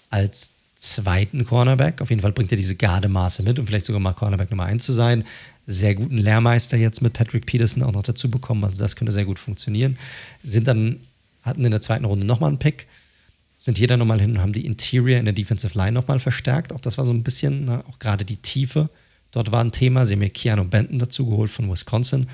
als 0.09 0.53
zweiten 0.75 1.45
Cornerback, 1.45 2.01
auf 2.01 2.09
jeden 2.09 2.21
Fall 2.21 2.31
bringt 2.31 2.51
er 2.51 2.57
diese 2.57 2.75
Gardemaße 2.75 3.43
mit 3.43 3.59
und 3.59 3.65
vielleicht 3.65 3.85
sogar 3.85 3.99
mal 3.99 4.13
Cornerback 4.13 4.49
Nummer 4.49 4.63
1 4.63 4.85
zu 4.85 4.93
sein. 4.93 5.25
Sehr 5.67 5.93
guten 5.93 6.17
Lehrmeister 6.17 6.77
jetzt 6.77 7.01
mit 7.01 7.13
Patrick 7.13 7.45
Peterson 7.45 7.83
auch 7.83 7.91
noch 7.91 8.03
dazu 8.03 8.31
bekommen, 8.31 8.63
also 8.63 8.81
das 8.81 8.95
könnte 8.95 9.11
sehr 9.11 9.25
gut 9.25 9.39
funktionieren. 9.39 9.97
Sind 10.41 10.67
dann, 10.67 11.01
hatten 11.41 11.65
in 11.65 11.71
der 11.71 11.81
zweiten 11.81 12.05
Runde 12.05 12.25
nochmal 12.25 12.49
einen 12.49 12.59
Pick, 12.59 12.87
sind 13.59 13.77
hier 13.77 13.87
dann 13.87 13.99
nochmal 13.99 14.19
hin 14.19 14.31
und 14.31 14.41
haben 14.41 14.53
die 14.53 14.65
Interior 14.65 15.19
in 15.19 15.25
der 15.25 15.35
Defensive 15.35 15.77
Line 15.77 15.91
nochmal 15.91 16.19
verstärkt. 16.19 16.73
Auch 16.73 16.79
das 16.79 16.97
war 16.97 17.05
so 17.05 17.13
ein 17.13 17.21
bisschen, 17.21 17.65
na, 17.65 17.83
auch 17.87 17.99
gerade 17.99 18.25
die 18.25 18.37
Tiefe 18.37 18.89
Dort 19.31 19.51
war 19.51 19.63
ein 19.63 19.71
Thema. 19.71 20.05
Sie 20.05 20.13
haben 20.13 20.19
mir 20.19 20.29
Keanu 20.29 20.63
Benton 20.65 20.99
dazu 20.99 21.27
geholt 21.27 21.51
von 21.51 21.69
Wisconsin. 21.69 22.27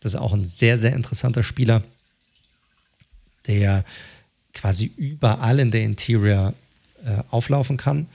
Das 0.00 0.14
ist 0.14 0.20
auch 0.20 0.32
ein 0.32 0.44
sehr, 0.44 0.78
sehr 0.78 0.94
interessanter 0.94 1.42
Spieler, 1.42 1.82
der 3.46 3.84
quasi 4.52 4.90
überall 4.96 5.60
in 5.60 5.70
der 5.70 5.84
Interior 5.84 6.54
äh, 7.04 7.22
auflaufen 7.30 7.76
kann. 7.76 8.08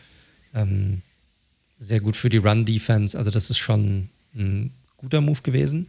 Ähm, 0.53 1.01
sehr 1.79 2.01
gut 2.01 2.15
für 2.15 2.29
die 2.29 2.37
Run-Defense. 2.37 3.17
Also, 3.17 3.31
das 3.31 3.49
ist 3.49 3.57
schon 3.57 4.09
ein 4.33 4.71
guter 4.97 5.21
Move 5.21 5.41
gewesen. 5.41 5.87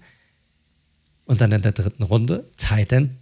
Und 1.24 1.40
dann 1.40 1.50
in 1.50 1.62
der 1.62 1.72
dritten 1.72 2.04
Runde 2.04 2.48
Titan 2.56 3.16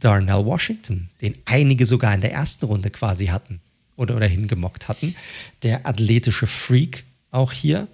Darnell 0.00 0.44
Washington, 0.44 1.08
den 1.20 1.36
einige 1.44 1.86
sogar 1.86 2.14
in 2.14 2.20
der 2.20 2.32
ersten 2.32 2.66
Runde 2.66 2.90
quasi 2.90 3.26
hatten 3.26 3.60
oder, 3.96 4.16
oder 4.16 4.26
hingemockt 4.26 4.88
hatten. 4.88 5.14
Der 5.62 5.86
athletische 5.86 6.46
Freak 6.46 7.04
auch 7.30 7.52
hier 7.52 7.86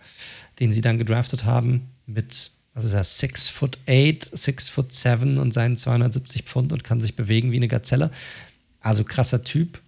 den 0.61 0.73
sie 0.73 0.81
dann 0.81 0.99
gedraftet 0.99 1.45
haben, 1.45 1.89
mit, 2.07 2.51
was 2.75 2.85
ist 2.85 2.93
er, 2.93 3.05
6 3.05 3.49
foot 3.49 3.79
8, 3.89 4.31
6 4.37 4.69
foot 4.69 4.93
7 4.93 5.39
und 5.39 5.53
seinen 5.53 5.77
270 5.77 6.43
Pfund 6.43 6.73
und 6.73 6.85
kann 6.85 7.01
sich 7.01 7.15
bewegen 7.15 7.53
wie 7.53 7.57
eine 7.57 7.69
Gazelle. 7.69 8.11
Also 8.81 9.05
krasser 9.05 9.45
Typ. 9.45 9.81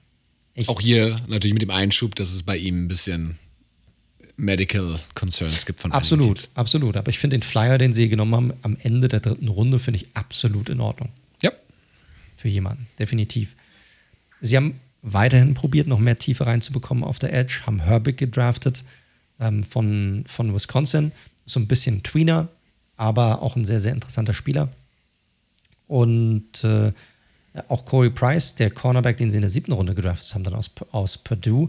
Echt. 0.54 0.68
Auch 0.68 0.80
hier 0.80 1.20
natürlich 1.28 1.54
mit 1.54 1.62
dem 1.62 1.70
Einschub, 1.70 2.14
dass 2.16 2.32
es 2.32 2.42
bei 2.42 2.56
ihm 2.56 2.84
ein 2.84 2.88
bisschen 2.88 3.38
Medical 4.36 4.96
Concerns 5.14 5.66
gibt 5.66 5.80
von 5.80 5.92
Absolut, 5.92 6.48
absolut. 6.54 6.96
Aber 6.96 7.10
ich 7.10 7.18
finde 7.18 7.38
den 7.38 7.42
Flyer, 7.42 7.78
den 7.78 7.92
sie 7.92 8.08
genommen 8.08 8.34
haben, 8.34 8.52
am 8.62 8.76
Ende 8.82 9.08
der 9.08 9.20
dritten 9.20 9.48
Runde, 9.48 9.78
finde 9.78 10.00
ich 10.00 10.08
absolut 10.14 10.68
in 10.68 10.80
Ordnung. 10.80 11.10
Für 12.39 12.48
jemanden, 12.48 12.86
definitiv. 13.01 13.56
Sie 14.40 14.56
haben 14.56 14.77
weiterhin 15.02 15.55
probiert, 15.55 15.89
noch 15.89 15.98
mehr 15.98 16.19
Tiefe 16.19 16.47
reinzubekommen 16.47 17.02
auf 17.02 17.19
der 17.19 17.32
Edge, 17.32 17.62
haben 17.66 17.81
Herbig 17.81 18.16
gedraftet 18.16 18.85
ähm, 19.40 19.65
von, 19.65 20.23
von 20.28 20.55
Wisconsin. 20.55 21.10
So 21.47 21.59
ein 21.59 21.66
bisschen 21.66 22.05
Tweener, 22.05 22.47
aber 22.97 23.43
auch 23.43 23.56
ein 23.56 23.65
sehr, 23.65 23.81
sehr 23.81 23.93
interessanter 23.93 24.35
Spieler. 24.35 24.69
Und 25.89 26.62
äh, 26.62 26.93
auch 27.66 27.85
Corey 27.85 28.10
Price, 28.10 28.55
der 28.55 28.70
Cornerback, 28.70 29.16
den 29.16 29.32
sie 29.32 29.39
in 29.39 29.43
der 29.43 29.51
siebten 29.51 29.73
Runde 29.73 29.94
gedraftet 29.94 30.32
haben, 30.32 30.44
dann 30.44 30.55
aus, 30.55 30.70
aus 30.93 31.19
Purdue, 31.19 31.69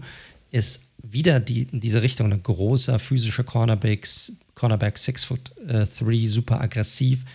ist 0.51 0.83
wieder 1.01 1.39
die, 1.39 1.63
in 1.63 1.79
diese 1.79 2.03
Richtung 2.03 2.31
ein 2.31 2.43
großer 2.43 2.99
physischer 2.99 3.43
Cornerbacks, 3.43 4.33
Cornerback, 4.53 4.99
6 4.99 5.25
foot 5.25 5.51
3, 5.65 6.11
äh, 6.13 6.27
super 6.27 6.61
aggressiv. 6.61 7.25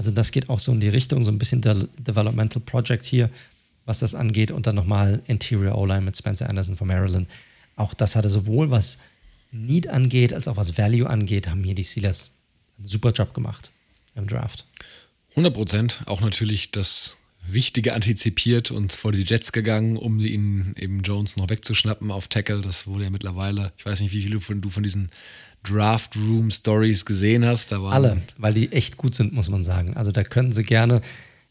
Also 0.00 0.12
das 0.12 0.32
geht 0.32 0.48
auch 0.48 0.60
so 0.60 0.72
in 0.72 0.80
die 0.80 0.88
Richtung, 0.88 1.26
so 1.26 1.30
ein 1.30 1.36
bisschen 1.36 1.60
De 1.60 1.86
Developmental 1.98 2.62
Project 2.62 3.04
hier, 3.04 3.28
was 3.84 3.98
das 3.98 4.14
angeht. 4.14 4.50
Und 4.50 4.66
dann 4.66 4.74
nochmal 4.74 5.20
Interior 5.26 5.76
O-Line 5.76 6.00
mit 6.00 6.16
Spencer 6.16 6.48
Anderson 6.48 6.74
von 6.74 6.88
Maryland. 6.88 7.28
Auch 7.76 7.92
das 7.92 8.16
hatte 8.16 8.30
sowohl 8.30 8.70
was 8.70 8.96
Need 9.52 9.90
angeht, 9.90 10.32
als 10.32 10.48
auch 10.48 10.56
was 10.56 10.78
Value 10.78 11.06
angeht, 11.06 11.48
haben 11.48 11.62
hier 11.62 11.74
die 11.74 11.84
Steelers 11.84 12.30
einen 12.78 12.88
super 12.88 13.10
Job 13.10 13.34
gemacht 13.34 13.72
im 14.14 14.26
Draft. 14.26 14.64
100 15.32 15.52
Prozent. 15.52 16.00
Auch 16.06 16.22
natürlich 16.22 16.70
das 16.70 17.18
Wichtige 17.46 17.92
antizipiert 17.92 18.70
und 18.70 18.92
vor 18.92 19.12
die 19.12 19.24
Jets 19.24 19.52
gegangen, 19.52 19.98
um 19.98 20.18
ihn 20.18 20.72
eben 20.78 21.02
Jones 21.02 21.36
noch 21.36 21.50
wegzuschnappen 21.50 22.10
auf 22.10 22.28
Tackle. 22.28 22.62
Das 22.62 22.86
wurde 22.86 23.04
ja 23.04 23.10
mittlerweile, 23.10 23.74
ich 23.76 23.84
weiß 23.84 24.00
nicht, 24.00 24.14
wie 24.14 24.22
viele 24.22 24.40
von, 24.40 24.62
du 24.62 24.70
von 24.70 24.82
diesen 24.82 25.10
Draft 25.62 26.16
Room 26.16 26.50
Stories 26.50 27.04
gesehen 27.04 27.44
hast. 27.44 27.72
Alle, 27.72 28.20
weil 28.38 28.54
die 28.54 28.72
echt 28.72 28.96
gut 28.96 29.14
sind, 29.14 29.32
muss 29.32 29.50
man 29.50 29.64
sagen. 29.64 29.96
Also 29.96 30.10
da 30.12 30.22
können 30.22 30.52
sie 30.52 30.62
gerne 30.62 31.02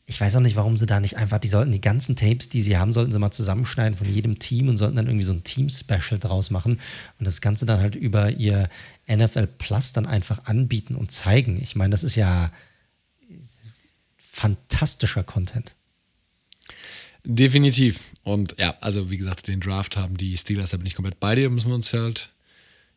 ich 0.10 0.20
weiß 0.20 0.36
auch 0.38 0.42
nicht, 0.42 0.56
warum 0.56 0.76
sie 0.76 0.88
da 0.88 1.00
nicht 1.00 1.18
einfach, 1.18 1.38
die 1.38 1.48
sollten 1.48 1.72
die 1.72 1.82
ganzen 1.82 2.16
Tapes, 2.16 2.50
die 2.50 2.64
sie 2.64 2.80
haben, 2.80 2.92
sollten 2.92 3.12
sie 3.12 3.20
mal 3.20 3.30
zusammenschneiden 3.30 3.96
von 3.96 4.12
jedem 4.12 4.40
Team 4.40 4.68
und 4.68 4.76
sollten 4.76 4.96
dann 4.96 5.06
irgendwie 5.06 5.24
so 5.24 5.34
ein 5.34 5.44
Team-Special 5.44 6.18
draus 6.18 6.50
machen 6.50 6.80
und 7.20 7.26
das 7.26 7.42
Ganze 7.42 7.68
dann 7.68 7.80
halt 7.80 7.94
über 7.94 8.32
ihr 8.32 8.70
NFL 9.08 9.46
Plus 9.46 9.94
dann 9.94 10.08
einfach 10.08 10.46
anbieten 10.46 10.96
und 10.96 11.12
zeigen. 11.12 11.62
Ich 11.62 11.76
meine, 11.76 11.92
das 11.92 12.04
ist 12.04 12.16
ja 12.16 12.52
fantastischer 14.18 15.24
Content. 15.24 15.76
Definitiv. 17.24 18.00
Und 18.24 18.56
ja, 18.58 18.76
also 18.82 19.12
wie 19.12 19.18
gesagt, 19.18 19.48
den 19.48 19.60
Draft 19.60 19.96
haben 19.96 20.18
die 20.18 20.36
Steelers, 20.36 20.72
da 20.72 20.78
bin 20.78 20.88
ich 20.88 20.96
komplett 20.96 21.20
bei 21.20 21.36
dir, 21.36 21.52
müssen 21.52 21.68
wir 21.68 21.76
uns 21.76 21.94
halt, 21.94 22.32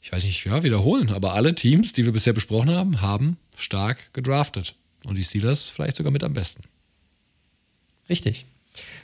ich 0.02 0.10
weiß 0.10 0.24
nicht, 0.24 0.44
ja, 0.44 0.62
wiederholen. 0.64 1.10
Aber 1.10 1.34
alle 1.34 1.54
Teams, 1.54 1.92
die 1.92 2.04
wir 2.04 2.12
bisher 2.12 2.32
besprochen 2.32 2.70
haben, 2.70 3.00
haben 3.00 3.36
stark 3.56 4.12
gedraftet. 4.12 4.74
Und 5.04 5.16
die 5.16 5.24
Steelers 5.24 5.68
vielleicht 5.68 5.96
sogar 5.96 6.12
mit 6.12 6.24
am 6.24 6.32
besten. 6.32 6.62
Richtig. 8.08 8.44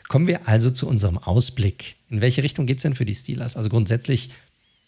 Kommen 0.09 0.27
wir 0.27 0.49
also 0.49 0.71
zu 0.71 0.89
unserem 0.89 1.19
Ausblick. 1.19 1.97
In 2.11 2.21
welche 2.21 2.43
Richtung 2.43 2.67
geht 2.67 2.79
es 2.79 2.83
denn 2.83 2.95
für 2.95 3.05
die 3.05 3.15
Steelers? 3.15 3.57
Also 3.57 3.69
grundsätzlich 3.69 4.31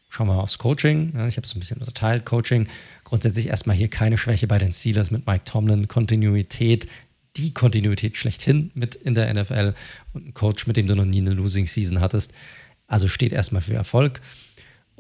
schauen 0.09 0.27
wir 0.27 0.43
aufs 0.43 0.59
Coaching. 0.59 1.11
ich 1.28 1.37
habe 1.37 1.47
es 1.47 1.55
ein 1.55 1.61
bisschen 1.61 1.78
unterteilt. 1.78 2.24
Coaching. 2.24 2.69
Grundsätzlich 3.05 3.47
erstmal 3.47 3.77
hier 3.77 3.89
keine 3.89 4.19
Schwäche 4.19 4.49
bei 4.49 4.59
den 4.59 4.73
Steelers 4.73 5.12
mit 5.12 5.27
Mike 5.27 5.45
Tomlin. 5.45 5.87
Kontinuität, 5.87 6.89
die 7.37 7.55
Kontinuität 7.55 8.16
schlechthin 8.16 8.73
mit 8.74 8.97
in 8.97 9.15
der 9.15 9.32
NFL 9.32 9.74
und 10.12 10.28
ein 10.28 10.35
Coach, 10.35 10.66
mit 10.66 10.77
dem 10.77 10.89
du 10.89 10.97
noch 10.97 11.05
nie 11.05 11.20
eine 11.20 11.35
Losing 11.35 11.69
Season 11.69 12.01
hattest. 12.01 12.32
Also 12.89 13.07
steht 13.07 13.32
erstmal 13.32 13.62
für 13.62 13.74
Erfolg. 13.74 14.20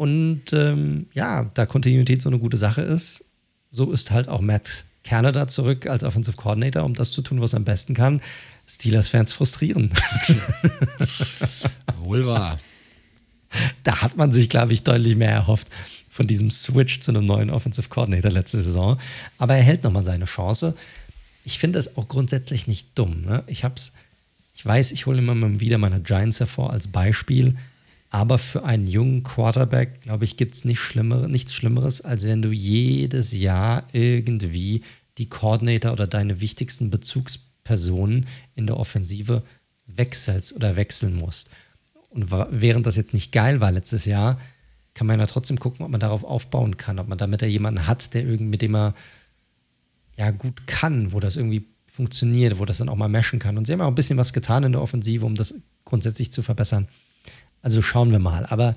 Und 0.00 0.54
ähm, 0.54 1.08
ja, 1.12 1.50
da 1.52 1.66
Kontinuität 1.66 2.22
so 2.22 2.30
eine 2.30 2.38
gute 2.38 2.56
Sache 2.56 2.80
ist, 2.80 3.26
so 3.70 3.92
ist 3.92 4.10
halt 4.10 4.30
auch 4.30 4.40
Matt 4.40 4.86
Canada 5.04 5.46
zurück 5.46 5.86
als 5.86 6.04
Offensive 6.04 6.38
Coordinator, 6.38 6.84
um 6.84 6.94
das 6.94 7.12
zu 7.12 7.20
tun, 7.20 7.42
was 7.42 7.52
er 7.52 7.58
am 7.58 7.64
besten 7.64 7.92
kann. 7.92 8.22
Steelers-Fans 8.66 9.34
frustrieren. 9.34 9.90
Wohl 11.98 12.24
wahr. 12.24 12.58
Da 13.82 14.00
hat 14.00 14.16
man 14.16 14.32
sich, 14.32 14.48
glaube 14.48 14.72
ich, 14.72 14.84
deutlich 14.84 15.16
mehr 15.16 15.32
erhofft 15.32 15.68
von 16.08 16.26
diesem 16.26 16.50
Switch 16.50 17.00
zu 17.00 17.10
einem 17.10 17.26
neuen 17.26 17.50
Offensive 17.50 17.90
Coordinator 17.90 18.30
letzte 18.30 18.58
Saison. 18.58 18.98
Aber 19.36 19.54
er 19.54 19.62
hält 19.62 19.84
nochmal 19.84 20.04
seine 20.04 20.24
Chance. 20.24 20.78
Ich 21.44 21.58
finde 21.58 21.78
es 21.78 21.98
auch 21.98 22.08
grundsätzlich 22.08 22.66
nicht 22.66 22.88
dumm. 22.94 23.20
Ne? 23.20 23.44
Ich 23.48 23.64
hab's, 23.64 23.92
ich 24.54 24.64
weiß, 24.64 24.92
ich 24.92 25.04
hole 25.04 25.18
immer 25.18 25.34
mal 25.34 25.60
wieder 25.60 25.76
meine 25.76 26.00
Giants 26.00 26.40
hervor 26.40 26.70
als 26.72 26.88
Beispiel. 26.88 27.54
Aber 28.10 28.38
für 28.38 28.64
einen 28.64 28.88
jungen 28.88 29.22
Quarterback, 29.22 30.02
glaube 30.02 30.24
ich, 30.24 30.36
gibt 30.36 30.54
es 30.54 30.64
nicht 30.64 30.80
Schlimmere, 30.80 31.28
nichts 31.28 31.54
Schlimmeres, 31.54 32.00
als 32.00 32.24
wenn 32.24 32.42
du 32.42 32.50
jedes 32.50 33.32
Jahr 33.32 33.84
irgendwie 33.92 34.82
die 35.18 35.28
Coordinator 35.28 35.92
oder 35.92 36.08
deine 36.08 36.40
wichtigsten 36.40 36.90
Bezugspersonen 36.90 38.26
in 38.56 38.66
der 38.66 38.78
Offensive 38.78 39.44
wechselst 39.86 40.56
oder 40.56 40.74
wechseln 40.74 41.14
musst. 41.14 41.50
Und 42.08 42.32
während 42.50 42.86
das 42.86 42.96
jetzt 42.96 43.14
nicht 43.14 43.30
geil 43.30 43.60
war 43.60 43.70
letztes 43.70 44.04
Jahr, 44.04 44.40
kann 44.94 45.06
man 45.06 45.20
ja 45.20 45.26
trotzdem 45.26 45.60
gucken, 45.60 45.84
ob 45.84 45.92
man 45.92 46.00
darauf 46.00 46.24
aufbauen 46.24 46.76
kann, 46.76 46.98
ob 46.98 47.06
man 47.06 47.18
damit 47.18 47.42
ja 47.42 47.48
jemanden 47.48 47.86
hat, 47.86 48.12
der 48.12 48.22
irgendwie 48.22 48.44
mit 48.44 48.62
dem 48.62 48.74
er 48.74 48.94
ja 50.18 50.32
gut 50.32 50.66
kann, 50.66 51.12
wo 51.12 51.20
das 51.20 51.36
irgendwie 51.36 51.66
funktioniert, 51.86 52.58
wo 52.58 52.64
das 52.64 52.78
dann 52.78 52.88
auch 52.88 52.96
mal 52.96 53.08
meshen 53.08 53.38
kann. 53.38 53.56
Und 53.56 53.66
sie 53.66 53.72
haben 53.72 53.80
auch 53.80 53.88
ein 53.88 53.94
bisschen 53.94 54.18
was 54.18 54.32
getan 54.32 54.64
in 54.64 54.72
der 54.72 54.82
Offensive, 54.82 55.24
um 55.24 55.36
das 55.36 55.54
grundsätzlich 55.84 56.32
zu 56.32 56.42
verbessern. 56.42 56.88
Also 57.62 57.82
schauen 57.82 58.12
wir 58.12 58.18
mal. 58.18 58.46
Aber 58.46 58.74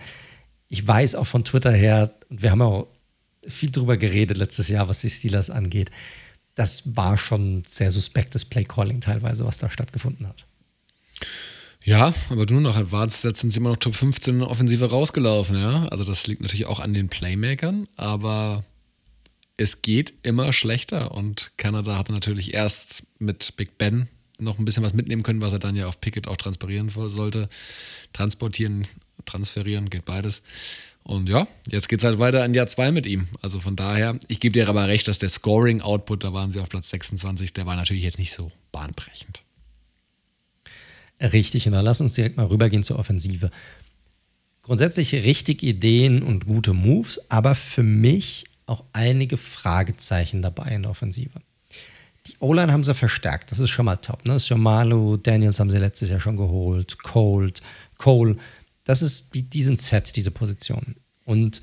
ich 0.68 0.86
weiß 0.88 1.16
auch 1.16 1.28
von 1.28 1.44
Twitter 1.44 1.72
her, 1.72 2.14
und 2.30 2.42
wir 2.42 2.52
haben 2.52 2.62
auch 2.62 2.88
viel 3.48 3.72
drüber 3.72 3.98
geredet 3.98 4.38
letztes 4.38 4.70
Jahr, 4.70 4.88
was 4.88 5.02
die 5.02 5.10
Steelers 5.10 5.50
angeht, 5.50 5.92
das 6.56 6.96
war 6.96 7.18
schon 7.18 7.64
sehr 7.66 7.92
suspektes 7.92 8.46
Playcalling 8.46 9.02
teilweise, 9.02 9.46
was 9.46 9.58
da 9.58 9.70
stattgefunden 9.70 10.28
hat. 10.28 10.46
Ja, 11.84 12.14
aber 12.30 12.46
du 12.46 12.60
noch 12.60 12.78
sind 12.78 13.52
sie 13.52 13.58
immer 13.58 13.72
noch 13.72 13.78
Top 13.78 13.96
15 13.96 14.36
in 14.36 14.40
der 14.40 14.50
Offensive 14.50 14.90
rausgelaufen, 14.90 15.58
ja. 15.58 15.86
Also 15.88 16.06
das 16.06 16.28
liegt 16.28 16.42
natürlich 16.42 16.66
auch 16.66 16.80
an 16.80 16.94
den 16.94 17.10
Playmakern, 17.10 17.86
aber 17.98 18.64
es 19.58 19.82
geht 19.82 20.14
immer 20.24 20.54
schlechter 20.54 21.12
und 21.12 21.52
Kanada 21.58 21.98
hatte 21.98 22.14
natürlich 22.14 22.54
erst 22.54 23.04
mit 23.20 23.58
Big 23.58 23.78
Ben 23.78 24.08
noch 24.44 24.60
ein 24.60 24.66
bisschen 24.66 24.84
was 24.84 24.94
mitnehmen 24.94 25.24
können, 25.24 25.42
was 25.42 25.54
er 25.54 25.60
dann 25.60 25.76
ja 25.76 25.88
auf 25.88 26.02
Pickett 26.02 26.28
auch 26.28 26.38
transpirieren 26.38 26.90
sollte. 26.90 27.50
Transportieren, 28.14 28.88
transferieren, 29.26 29.90
geht 29.90 30.06
beides. 30.06 30.42
Und 31.04 31.28
ja, 31.28 31.48
jetzt 31.68 31.90
geht 31.90 32.00
es 32.00 32.06
halt 32.06 32.20
weiter 32.20 32.44
in 32.46 32.54
Jahr 32.54 32.68
2 32.68 32.92
mit 32.92 33.06
ihm. 33.06 33.28
Also 33.42 33.60
von 33.60 33.76
daher, 33.76 34.18
ich 34.28 34.40
gebe 34.40 34.54
dir 34.54 34.70
aber 34.70 34.88
recht, 34.88 35.08
dass 35.08 35.20
der 35.20 35.30
Scoring-Output, 35.30 36.24
da 36.24 36.34
waren 36.34 36.50
sie 36.50 36.62
auf 36.62 36.70
Platz 36.70 36.90
26, 36.90 37.54
der 37.54 37.66
war 37.66 37.76
natürlich 37.76 38.04
jetzt 38.04 38.20
nicht 38.20 38.32
so 38.32 38.52
bahnbrechend. 38.72 39.42
Richtig, 41.20 41.68
und 41.68 41.74
dann 41.74 41.86
lass 41.86 42.02
uns 42.02 42.14
direkt 42.14 42.38
mal 42.38 42.48
rübergehen 42.48 42.84
zur 42.84 43.00
Offensive. 43.00 43.52
Grundsätzlich 44.62 45.14
richtig 45.14 45.62
Ideen 45.62 46.24
und 46.24 46.48
gute 46.48 46.74
Moves, 46.74 47.30
aber 47.30 47.54
für 47.54 47.84
mich 47.84 48.46
auch 48.66 48.86
einige 48.94 49.36
Fragezeichen 49.36 50.42
dabei 50.42 50.70
in 50.76 50.84
der 50.84 50.92
Offensive. 50.92 51.42
Die 52.28 52.38
O-Line 52.40 52.72
haben 52.72 52.84
sie 52.84 52.94
verstärkt, 52.94 53.52
das 53.52 53.60
ist 53.60 53.70
schon 53.70 53.86
mal 53.86 53.98
top. 53.98 54.26
Ne? 54.26 54.40
Shamalu, 54.40 55.18
Daniels 55.18 55.60
haben 55.60 55.70
sie 55.70 55.78
letztes 55.78 56.10
Jahr 56.10 56.20
schon 56.20 56.38
geholt, 56.38 56.98
Cold, 57.04 57.62
Cole. 57.98 58.38
Das 58.86 59.02
ist 59.02 59.36
die, 59.36 59.44
die 59.44 59.62
set, 59.64 60.16
diese 60.16 60.32
Position. 60.32 60.96
Und 61.26 61.62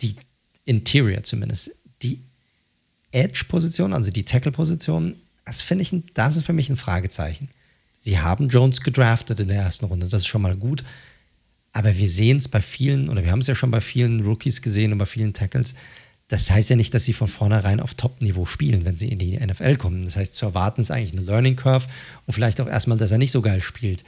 die 0.00 0.16
Interior 0.64 1.22
zumindest, 1.22 1.70
die 2.02 2.22
Edge-Position, 3.12 3.92
also 3.92 4.10
die 4.10 4.24
Tackle-Position, 4.24 5.16
das 5.44 5.62
finde 5.62 5.82
ich, 5.82 5.94
das 6.14 6.36
ist 6.36 6.44
für 6.44 6.52
mich 6.52 6.68
ein 6.68 6.76
Fragezeichen. 6.76 7.48
Sie 7.98 8.18
haben 8.18 8.48
Jones 8.48 8.80
gedraftet 8.80 9.40
in 9.40 9.48
der 9.48 9.62
ersten 9.62 9.86
Runde, 9.86 10.08
das 10.08 10.22
ist 10.22 10.26
schon 10.26 10.42
mal 10.42 10.56
gut. 10.56 10.84
Aber 11.72 11.96
wir 11.96 12.08
sehen 12.08 12.36
es 12.36 12.48
bei 12.48 12.60
vielen, 12.60 13.08
oder 13.08 13.24
wir 13.24 13.32
haben 13.32 13.40
es 13.40 13.46
ja 13.46 13.54
schon 13.54 13.70
bei 13.70 13.80
vielen 13.80 14.20
Rookies 14.20 14.62
gesehen 14.62 14.92
und 14.92 14.98
bei 14.98 15.06
vielen 15.06 15.32
Tackles, 15.32 15.74
das 16.34 16.50
heißt 16.50 16.68
ja 16.70 16.74
nicht, 16.74 16.92
dass 16.92 17.04
sie 17.04 17.12
von 17.12 17.28
vornherein 17.28 17.78
auf 17.78 17.94
Top-Niveau 17.94 18.44
spielen, 18.44 18.84
wenn 18.84 18.96
sie 18.96 19.08
in 19.08 19.20
die 19.20 19.38
NFL 19.38 19.76
kommen. 19.76 20.02
Das 20.02 20.16
heißt, 20.16 20.34
zu 20.34 20.46
erwarten 20.46 20.80
ist 20.80 20.90
eigentlich 20.90 21.12
eine 21.12 21.20
Learning 21.20 21.54
Curve 21.54 21.86
und 22.26 22.32
vielleicht 22.32 22.60
auch 22.60 22.66
erstmal, 22.66 22.98
dass 22.98 23.12
er 23.12 23.18
nicht 23.18 23.30
so 23.30 23.40
geil 23.40 23.60
spielt. 23.60 24.02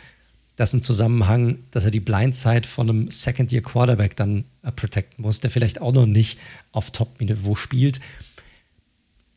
Das 0.57 0.71
ist 0.71 0.75
ein 0.75 0.83
Zusammenhang, 0.83 1.59
dass 1.71 1.85
er 1.85 1.93
die 1.93 2.01
Blindside 2.01 2.67
von 2.67 2.91
einem 2.91 3.11
Second-Year-Quarterback 3.13 4.17
dann 4.17 4.45
äh, 4.65 4.73
protecten 4.73 5.23
muss, 5.23 5.39
der 5.39 5.53
vielleicht 5.53 5.81
auch 5.81 5.93
noch 5.93 6.07
nicht 6.07 6.41
auf 6.73 6.91
Top-Niveau 6.91 7.55
spielt, 7.55 8.01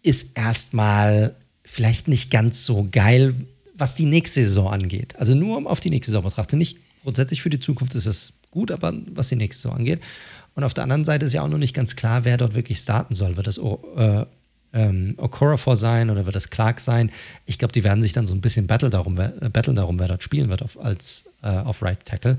ist 0.01 0.35
erstmal 0.35 1.35
vielleicht 1.63 2.07
nicht 2.07 2.31
ganz 2.31 2.65
so 2.65 2.87
geil, 2.91 3.35
was 3.75 3.93
die 3.93 4.05
nächste 4.05 4.43
Saison 4.43 4.67
angeht. 4.67 5.15
Also 5.17 5.35
nur 5.35 5.57
um 5.57 5.67
auf 5.67 5.79
die 5.79 5.91
nächste 5.91 6.11
Saison 6.11 6.23
betrachte. 6.23 6.57
Nicht 6.57 6.79
grundsätzlich 7.03 7.43
für 7.43 7.51
die 7.51 7.59
Zukunft 7.59 7.93
ist 7.93 8.07
es 8.07 8.33
gut, 8.51 8.71
aber 8.71 8.93
was 9.07 9.29
die 9.29 9.35
nächste 9.35 9.63
Saison 9.63 9.77
angeht. 9.77 10.01
Und 10.55 10.63
auf 10.63 10.73
der 10.73 10.83
anderen 10.83 11.05
Seite 11.05 11.25
ist 11.25 11.33
ja 11.33 11.41
auch 11.41 11.47
noch 11.47 11.57
nicht 11.57 11.75
ganz 11.75 11.95
klar, 11.95 12.25
wer 12.25 12.37
dort 12.37 12.55
wirklich 12.55 12.79
starten 12.79 13.13
soll. 13.13 13.37
Wird 13.37 13.47
das 13.47 13.57
äh, 13.57 14.25
ähm, 14.73 15.13
Okorafor 15.17 15.75
sein 15.75 16.09
oder 16.09 16.25
wird 16.25 16.35
das 16.35 16.49
Clark 16.49 16.79
sein? 16.79 17.11
Ich 17.45 17.57
glaube, 17.59 17.71
die 17.71 17.83
werden 17.83 18.01
sich 18.01 18.13
dann 18.13 18.25
so 18.25 18.35
ein 18.35 18.41
bisschen 18.41 18.67
battle 18.67 18.89
darum, 18.89 19.17
äh, 19.19 19.49
battle 19.49 19.73
darum, 19.73 19.99
wer 19.99 20.07
dort 20.07 20.23
spielen 20.23 20.49
wird 20.49 20.61
auf, 20.61 20.79
als 20.79 21.29
äh, 21.43 21.47
auf 21.47 21.81
Right 21.81 22.03
Tackle. 22.03 22.37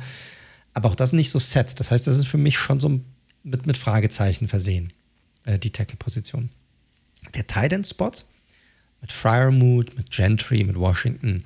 Aber 0.75 0.91
auch 0.91 0.95
das 0.95 1.13
nicht 1.13 1.31
so 1.31 1.39
set. 1.39 1.81
Das 1.81 1.91
heißt, 1.91 2.07
das 2.07 2.17
ist 2.17 2.27
für 2.27 2.39
mich 2.39 2.59
schon 2.59 2.81
so 2.81 3.01
mit, 3.43 3.67
mit 3.67 3.77
Fragezeichen 3.77 4.49
versehen, 4.49 4.93
äh, 5.45 5.59
die 5.59 5.71
Tackle-Position. 5.71 6.51
Der 7.35 7.47
Titan-Spot 7.47 8.13
mit 9.01 9.13
Fryermuth, 9.13 9.97
mit 9.97 10.11
Gentry, 10.11 10.65
mit 10.65 10.77
Washington 10.77 11.45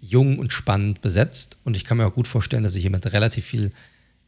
jung 0.00 0.38
und 0.38 0.52
spannend 0.52 1.00
besetzt. 1.00 1.56
Und 1.64 1.76
ich 1.76 1.84
kann 1.84 1.96
mir 1.96 2.06
auch 2.06 2.14
gut 2.14 2.26
vorstellen, 2.26 2.62
dass 2.62 2.72
sich 2.74 2.82
jemand 2.82 3.12
relativ 3.12 3.44
viel 3.44 3.70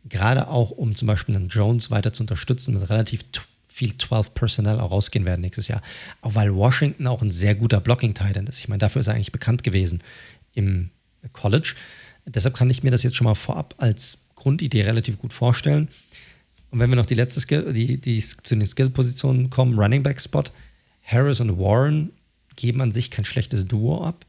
gerade 0.09 0.49
auch 0.49 0.71
um 0.71 0.95
zum 0.95 1.07
Beispiel 1.07 1.35
einen 1.35 1.49
Jones 1.49 1.91
weiter 1.91 2.13
zu 2.13 2.23
unterstützen, 2.23 2.75
mit 2.75 2.89
relativ 2.89 3.25
viel 3.69 3.97
12 3.97 4.35
Personnel 4.35 4.79
auch 4.79 4.93
rausgehen 4.93 5.25
werden 5.25 5.41
nächstes 5.41 5.69
Jahr. 5.69 5.83
Auch 6.21 6.35
weil 6.35 6.55
Washington 6.55 7.07
auch 7.07 7.23
ein 7.23 7.33
sehr 7.33 7.55
guter 7.55 7.81
Blocking-Titan 7.81 8.47
ist. 8.47 8.59
Ich 8.61 8.69
meine, 8.69 8.79
dafür 8.79 9.01
ist 9.01 9.09
er 9.09 9.15
eigentlich 9.15 9.33
bekannt 9.33 9.63
gewesen 9.63 10.01
im 10.53 10.91
College. 11.33 11.75
Deshalb 12.27 12.55
kann 12.55 12.71
ich 12.71 12.83
mir 12.83 12.91
das 12.91 13.03
jetzt 13.03 13.17
schon 13.17 13.25
mal 13.25 13.35
vorab 13.35 13.75
als 13.79 14.19
Grundidee 14.37 14.83
relativ 14.83 15.19
gut 15.19 15.33
vorstellen. 15.33 15.89
Und 16.71 16.79
wenn 16.79 16.91
wir 16.91 16.97
noch 16.97 17.07
die 17.07 17.15
letzte 17.15 17.41
Skill, 17.41 17.73
die, 17.73 18.01
die 18.01 18.21
zu 18.21 18.55
den 18.55 18.67
Skill-Positionen 18.67 19.51
kommen, 19.51 19.79
Running 19.79 20.03
Back 20.03 20.21
Spot, 20.21 20.45
Harris 21.03 21.41
und 21.41 21.59
Warren 21.59 22.11
geben 22.57 22.81
an 22.81 22.93
sich 22.93 23.11
kein 23.11 23.25
schlechtes 23.25 23.67
Duo 23.67 24.05
ab. 24.05 24.25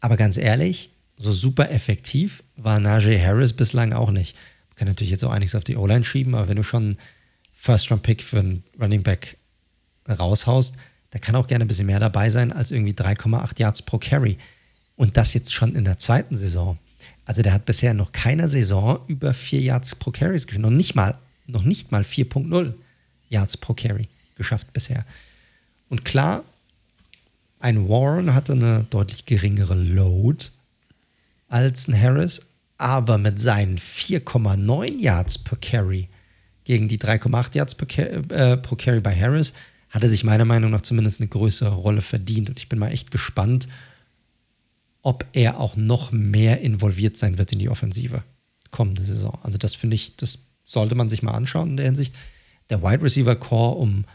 Aber 0.00 0.16
ganz 0.16 0.36
ehrlich, 0.36 0.90
so 1.16 1.32
super 1.32 1.70
effektiv 1.70 2.42
war 2.56 2.80
Najee 2.80 3.20
Harris 3.20 3.52
bislang 3.52 3.92
auch 3.92 4.10
nicht 4.10 4.36
kann 4.82 4.88
natürlich 4.88 5.12
jetzt 5.12 5.22
auch 5.22 5.30
einiges 5.30 5.54
auf 5.54 5.62
die 5.62 5.76
O-Line 5.76 6.02
schieben, 6.02 6.34
aber 6.34 6.48
wenn 6.48 6.56
du 6.56 6.64
schon 6.64 6.96
First-Round-Pick 7.52 8.20
für 8.20 8.40
einen 8.40 8.64
Running 8.80 9.04
Back 9.04 9.36
raushaust, 10.08 10.76
da 11.10 11.20
kann 11.20 11.36
auch 11.36 11.46
gerne 11.46 11.64
ein 11.64 11.68
bisschen 11.68 11.86
mehr 11.86 12.00
dabei 12.00 12.30
sein 12.30 12.52
als 12.52 12.72
irgendwie 12.72 12.92
3,8 12.92 13.60
Yards 13.60 13.82
pro 13.82 13.98
Carry. 13.98 14.38
Und 14.96 15.16
das 15.16 15.34
jetzt 15.34 15.54
schon 15.54 15.76
in 15.76 15.84
der 15.84 16.00
zweiten 16.00 16.36
Saison. 16.36 16.78
Also 17.24 17.42
der 17.42 17.52
hat 17.52 17.64
bisher 17.64 17.94
noch 17.94 18.10
keiner 18.10 18.48
Saison 18.48 18.98
über 19.06 19.32
4 19.32 19.60
Yards 19.60 19.94
pro 19.94 20.10
Carry 20.10 20.34
geschafft. 20.34 20.58
Noch 20.58 20.70
nicht 20.70 20.96
mal, 20.96 21.16
noch 21.46 21.62
nicht 21.62 21.92
mal 21.92 22.02
4.0 22.02 22.74
Yards 23.28 23.58
pro 23.58 23.74
Carry 23.74 24.08
geschafft 24.34 24.72
bisher. 24.72 25.06
Und 25.90 26.04
klar, 26.04 26.42
ein 27.60 27.88
Warren 27.88 28.34
hatte 28.34 28.54
eine 28.54 28.84
deutlich 28.90 29.26
geringere 29.26 29.76
Load 29.76 30.46
als 31.46 31.86
ein 31.86 31.96
Harris, 31.96 32.42
aber 32.82 33.16
mit 33.16 33.38
seinen 33.38 33.78
4,9 33.78 34.98
Yards 34.98 35.38
per 35.38 35.56
Carry 35.56 36.08
gegen 36.64 36.88
die 36.88 36.98
3,8 36.98 37.54
Yards 37.54 37.74
per, 37.76 38.30
äh, 38.30 38.56
pro 38.56 38.74
Carry 38.74 39.00
bei 39.00 39.14
Harris 39.14 39.52
hat 39.90 40.02
er 40.02 40.08
sich 40.08 40.24
meiner 40.24 40.44
Meinung 40.44 40.72
nach 40.72 40.80
zumindest 40.80 41.20
eine 41.20 41.28
größere 41.28 41.74
Rolle 41.74 42.00
verdient. 42.00 42.48
Und 42.48 42.58
ich 42.58 42.68
bin 42.68 42.80
mal 42.80 42.90
echt 42.90 43.12
gespannt, 43.12 43.68
ob 45.00 45.24
er 45.32 45.60
auch 45.60 45.76
noch 45.76 46.10
mehr 46.10 46.60
involviert 46.60 47.16
sein 47.16 47.38
wird 47.38 47.52
in 47.52 47.60
die 47.60 47.68
Offensive 47.68 48.24
kommende 48.72 49.02
Saison. 49.04 49.38
Also 49.42 49.58
das 49.58 49.76
finde 49.76 49.94
ich, 49.94 50.16
das 50.16 50.48
sollte 50.64 50.96
man 50.96 51.08
sich 51.08 51.22
mal 51.22 51.34
anschauen 51.34 51.70
in 51.70 51.76
der 51.76 51.86
Hinsicht. 51.86 52.14
Der 52.68 52.82
Wide 52.82 53.02
Receiver 53.02 53.36
Core 53.36 53.76
um 53.76 54.06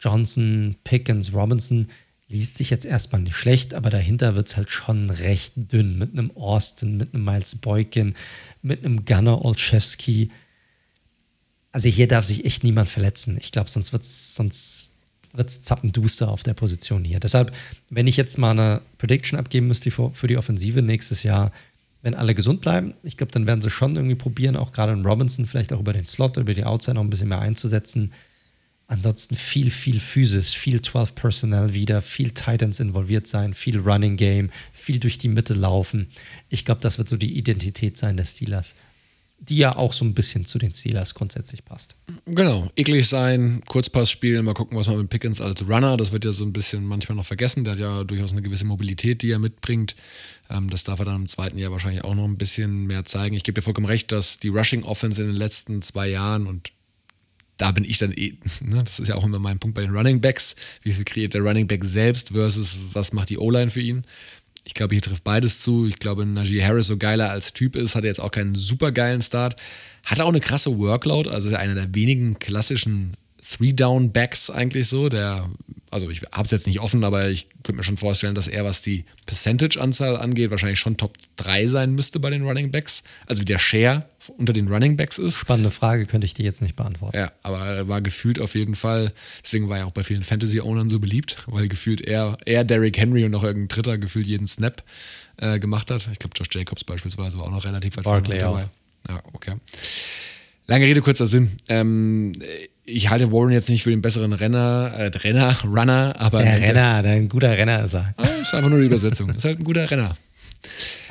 Johnson, 0.00 0.74
Pickens, 0.82 1.32
Robinson 1.32 1.86
liest 2.28 2.58
sich 2.58 2.70
jetzt 2.70 2.84
erstmal 2.84 3.20
nicht 3.20 3.36
schlecht, 3.36 3.74
aber 3.74 3.90
dahinter 3.90 4.34
wird 4.34 4.48
es 4.48 4.56
halt 4.56 4.70
schon 4.70 5.10
recht 5.10 5.52
dünn. 5.56 5.98
Mit 5.98 6.12
einem 6.12 6.36
Austin, 6.36 6.96
mit 6.96 7.14
einem 7.14 7.24
Miles 7.24 7.54
Boykin, 7.56 8.14
mit 8.62 8.84
einem 8.84 9.04
Gunnar 9.04 9.44
Olszewski. 9.44 10.30
Also 11.72 11.88
hier 11.88 12.08
darf 12.08 12.24
sich 12.24 12.44
echt 12.44 12.64
niemand 12.64 12.88
verletzen. 12.88 13.38
Ich 13.40 13.52
glaube, 13.52 13.70
sonst 13.70 13.92
wird 13.92 14.02
es 14.02 14.34
sonst 14.34 14.90
wird's 15.36 15.62
zappenduster 15.62 16.28
auf 16.30 16.42
der 16.42 16.54
Position 16.54 17.04
hier. 17.04 17.20
Deshalb, 17.20 17.54
wenn 17.90 18.06
ich 18.06 18.16
jetzt 18.16 18.38
mal 18.38 18.52
eine 18.52 18.80
Prediction 18.98 19.38
abgeben 19.38 19.66
müsste 19.66 19.90
für 19.90 20.26
die 20.26 20.38
Offensive 20.38 20.82
nächstes 20.82 21.22
Jahr, 21.22 21.52
wenn 22.02 22.14
alle 22.14 22.34
gesund 22.34 22.60
bleiben, 22.60 22.94
ich 23.02 23.16
glaube, 23.16 23.32
dann 23.32 23.46
werden 23.46 23.60
sie 23.60 23.70
schon 23.70 23.96
irgendwie 23.96 24.14
probieren, 24.14 24.56
auch 24.56 24.72
gerade 24.72 24.92
in 24.92 25.04
Robinson 25.04 25.46
vielleicht 25.46 25.72
auch 25.72 25.80
über 25.80 25.92
den 25.92 26.04
Slot, 26.04 26.36
über 26.36 26.54
die 26.54 26.64
Outside 26.64 26.94
noch 26.94 27.02
ein 27.02 27.10
bisschen 27.10 27.28
mehr 27.28 27.40
einzusetzen. 27.40 28.12
Ansonsten 28.88 29.34
viel, 29.34 29.70
viel 29.70 29.98
Physis, 29.98 30.54
viel 30.54 30.80
12 30.80 31.14
Personnel 31.16 31.74
wieder, 31.74 32.00
viel 32.02 32.30
Titans 32.30 32.78
involviert 32.78 33.26
sein, 33.26 33.52
viel 33.52 33.80
Running 33.80 34.16
Game, 34.16 34.50
viel 34.72 35.00
durch 35.00 35.18
die 35.18 35.28
Mitte 35.28 35.54
laufen. 35.54 36.06
Ich 36.50 36.64
glaube, 36.64 36.80
das 36.80 36.96
wird 36.98 37.08
so 37.08 37.16
die 37.16 37.36
Identität 37.36 37.96
sein 37.96 38.16
des 38.16 38.36
Steelers. 38.36 38.76
die 39.38 39.58
ja 39.58 39.76
auch 39.76 39.92
so 39.92 40.02
ein 40.04 40.14
bisschen 40.14 40.46
zu 40.46 40.58
den 40.58 40.72
Steelers 40.72 41.12
grundsätzlich 41.14 41.62
passt. 41.62 41.96
Genau, 42.24 42.70
eklig 42.74 43.06
sein, 43.06 43.60
Kurzpass 43.66 44.10
spielen, 44.10 44.46
mal 44.46 44.54
gucken, 44.54 44.78
was 44.78 44.86
man 44.86 44.96
mit 44.96 45.10
Pickens 45.10 45.42
als 45.42 45.68
Runner, 45.68 45.98
das 45.98 46.10
wird 46.12 46.24
ja 46.24 46.32
so 46.32 46.44
ein 46.44 46.54
bisschen 46.54 46.86
manchmal 46.86 47.16
noch 47.16 47.26
vergessen, 47.26 47.62
der 47.64 47.74
hat 47.74 47.80
ja 47.80 48.04
durchaus 48.04 48.32
eine 48.32 48.40
gewisse 48.40 48.64
Mobilität, 48.64 49.20
die 49.20 49.30
er 49.30 49.38
mitbringt. 49.38 49.94
Ähm, 50.48 50.70
das 50.70 50.84
darf 50.84 51.00
er 51.00 51.04
dann 51.04 51.16
im 51.16 51.28
zweiten 51.28 51.58
Jahr 51.58 51.70
wahrscheinlich 51.70 52.02
auch 52.02 52.14
noch 52.14 52.24
ein 52.24 52.38
bisschen 52.38 52.86
mehr 52.86 53.04
zeigen. 53.04 53.36
Ich 53.36 53.42
gebe 53.42 53.56
dir 53.56 53.62
vollkommen 53.62 53.86
recht, 53.86 54.10
dass 54.10 54.38
die 54.38 54.48
Rushing 54.48 54.84
Offense 54.84 55.20
in 55.20 55.28
den 55.28 55.36
letzten 55.36 55.82
zwei 55.82 56.08
Jahren 56.08 56.46
und 56.46 56.72
da 57.56 57.72
bin 57.72 57.84
ich 57.84 57.98
dann 57.98 58.12
eh, 58.12 58.34
ne, 58.60 58.82
das 58.84 58.98
ist 58.98 59.08
ja 59.08 59.14
auch 59.14 59.24
immer 59.24 59.38
mein 59.38 59.58
Punkt 59.58 59.74
bei 59.74 59.82
den 59.82 59.94
Running 59.94 60.20
Backs, 60.20 60.56
wie 60.82 60.92
viel 60.92 61.04
kreiert 61.04 61.34
der 61.34 61.42
Running 61.42 61.66
Back 61.66 61.84
selbst 61.84 62.30
versus 62.30 62.78
was 62.92 63.12
macht 63.12 63.30
die 63.30 63.38
O-Line 63.38 63.70
für 63.70 63.80
ihn. 63.80 64.04
Ich 64.64 64.74
glaube, 64.74 64.94
hier 64.96 65.02
trifft 65.02 65.22
beides 65.22 65.60
zu. 65.60 65.86
Ich 65.86 66.00
glaube, 66.00 66.26
Najee 66.26 66.64
Harris, 66.64 66.88
so 66.88 66.96
geiler 66.96 67.30
als 67.30 67.52
Typ 67.52 67.76
ist, 67.76 67.94
hat 67.94 68.02
jetzt 68.02 68.20
auch 68.20 68.32
keinen 68.32 68.56
super 68.56 68.90
geilen 68.90 69.22
Start. 69.22 69.54
Hat 70.04 70.20
auch 70.20 70.28
eine 70.28 70.40
krasse 70.40 70.76
Workload, 70.76 71.30
also 71.30 71.48
ist 71.48 71.54
einer 71.54 71.76
der 71.76 71.94
wenigen 71.94 72.38
klassischen 72.40 73.16
Three-Down-Backs 73.48 74.50
eigentlich 74.50 74.88
so. 74.88 75.08
Der, 75.08 75.48
also 75.96 76.10
ich 76.10 76.22
habe 76.30 76.42
es 76.42 76.50
jetzt 76.50 76.66
nicht 76.66 76.80
offen, 76.80 77.04
aber 77.04 77.30
ich 77.30 77.48
könnte 77.62 77.78
mir 77.78 77.82
schon 77.82 77.96
vorstellen, 77.96 78.34
dass 78.34 78.48
er, 78.48 78.66
was 78.66 78.82
die 78.82 79.06
Percentage-Anzahl 79.24 80.18
angeht, 80.18 80.50
wahrscheinlich 80.50 80.78
schon 80.78 80.98
Top 80.98 81.16
3 81.36 81.68
sein 81.68 81.94
müsste 81.94 82.20
bei 82.20 82.28
den 82.28 82.42
Running 82.42 82.70
Backs. 82.70 83.02
Also 83.24 83.40
wie 83.40 83.46
der 83.46 83.58
Share 83.58 84.04
unter 84.36 84.52
den 84.52 84.68
Running 84.68 84.98
Backs 84.98 85.16
ist. 85.16 85.38
Spannende 85.38 85.70
Frage, 85.70 86.04
könnte 86.04 86.26
ich 86.26 86.34
dir 86.34 86.44
jetzt 86.44 86.60
nicht 86.60 86.76
beantworten. 86.76 87.16
Ja, 87.16 87.32
aber 87.42 87.64
er 87.64 87.88
war 87.88 88.02
gefühlt 88.02 88.38
auf 88.40 88.54
jeden 88.54 88.74
Fall, 88.74 89.10
deswegen 89.42 89.70
war 89.70 89.78
er 89.78 89.86
auch 89.86 89.92
bei 89.92 90.02
vielen 90.02 90.22
Fantasy-Ownern 90.22 90.90
so 90.90 91.00
beliebt, 91.00 91.38
weil 91.46 91.66
gefühlt 91.66 92.02
er, 92.02 92.36
er, 92.44 92.64
Derrick 92.64 92.98
Henry 92.98 93.24
und 93.24 93.30
noch 93.30 93.42
irgendein 93.42 93.68
Dritter 93.68 93.96
gefühlt 93.96 94.26
jeden 94.26 94.46
Snap 94.46 94.82
äh, 95.38 95.58
gemacht 95.58 95.90
hat. 95.90 96.06
Ich 96.12 96.18
glaube, 96.18 96.34
Josh 96.36 96.48
Jacobs 96.52 96.84
beispielsweise 96.84 97.38
war 97.38 97.46
auch 97.46 97.50
noch 97.50 97.64
relativ 97.64 97.96
weit 97.96 98.04
vorne 98.04 98.38
dabei. 98.38 98.64
Auch. 98.64 99.08
Ja, 99.08 99.22
okay. 99.32 99.54
Lange 100.66 100.84
Rede, 100.84 101.00
kurzer 101.00 101.26
Sinn. 101.26 101.52
Ähm, 101.68 102.32
ich 102.86 103.10
halte 103.10 103.32
Warren 103.32 103.50
jetzt 103.50 103.68
nicht 103.68 103.82
für 103.82 103.90
den 103.90 104.00
besseren 104.00 104.32
Renner, 104.32 104.92
äh, 104.96 105.06
Renner, 105.06 105.54
Runner, 105.64 106.14
aber. 106.18 106.42
Der 106.42 106.60
Renner, 106.60 107.02
der, 107.02 107.12
ein 107.12 107.28
guter 107.28 107.50
Renner 107.50 107.84
ist 107.84 107.94
er. 107.94 108.14
Ah, 108.16 108.22
ist 108.40 108.54
einfach 108.54 108.70
nur 108.70 108.78
die 108.78 108.86
Übersetzung. 108.86 109.28
ist 109.30 109.44
halt 109.44 109.58
ein 109.58 109.64
guter 109.64 109.90
Renner. 109.90 110.16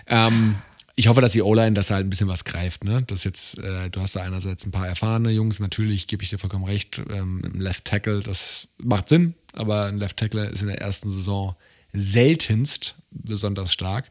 Ähm, 0.07 0.55
ich 0.95 1.07
hoffe, 1.07 1.19
dass 1.19 1.33
die 1.33 1.41
O-Line, 1.41 1.73
dass 1.73 1.91
halt 1.91 2.05
ein 2.05 2.09
bisschen 2.09 2.29
was 2.29 2.45
greift. 2.45 2.85
Ne? 2.85 3.03
Das 3.05 3.25
jetzt, 3.25 3.59
äh, 3.59 3.89
du 3.89 3.99
hast 3.99 4.15
da 4.15 4.21
einerseits 4.21 4.65
ein 4.65 4.71
paar 4.71 4.87
erfahrene 4.87 5.31
Jungs, 5.31 5.59
natürlich 5.59 6.07
gebe 6.07 6.23
ich 6.23 6.29
dir 6.29 6.37
vollkommen 6.37 6.63
recht. 6.63 7.01
Ähm, 7.09 7.41
Im 7.43 7.59
Left 7.59 7.83
Tackle, 7.83 8.19
das 8.19 8.69
macht 8.77 9.09
Sinn, 9.09 9.33
aber 9.53 9.85
ein 9.85 9.97
Left 9.97 10.17
Tackle 10.17 10.45
ist 10.45 10.61
in 10.61 10.69
der 10.69 10.79
ersten 10.79 11.09
Saison 11.09 11.55
seltenst 11.91 12.95
besonders 13.11 13.73
stark. 13.73 14.09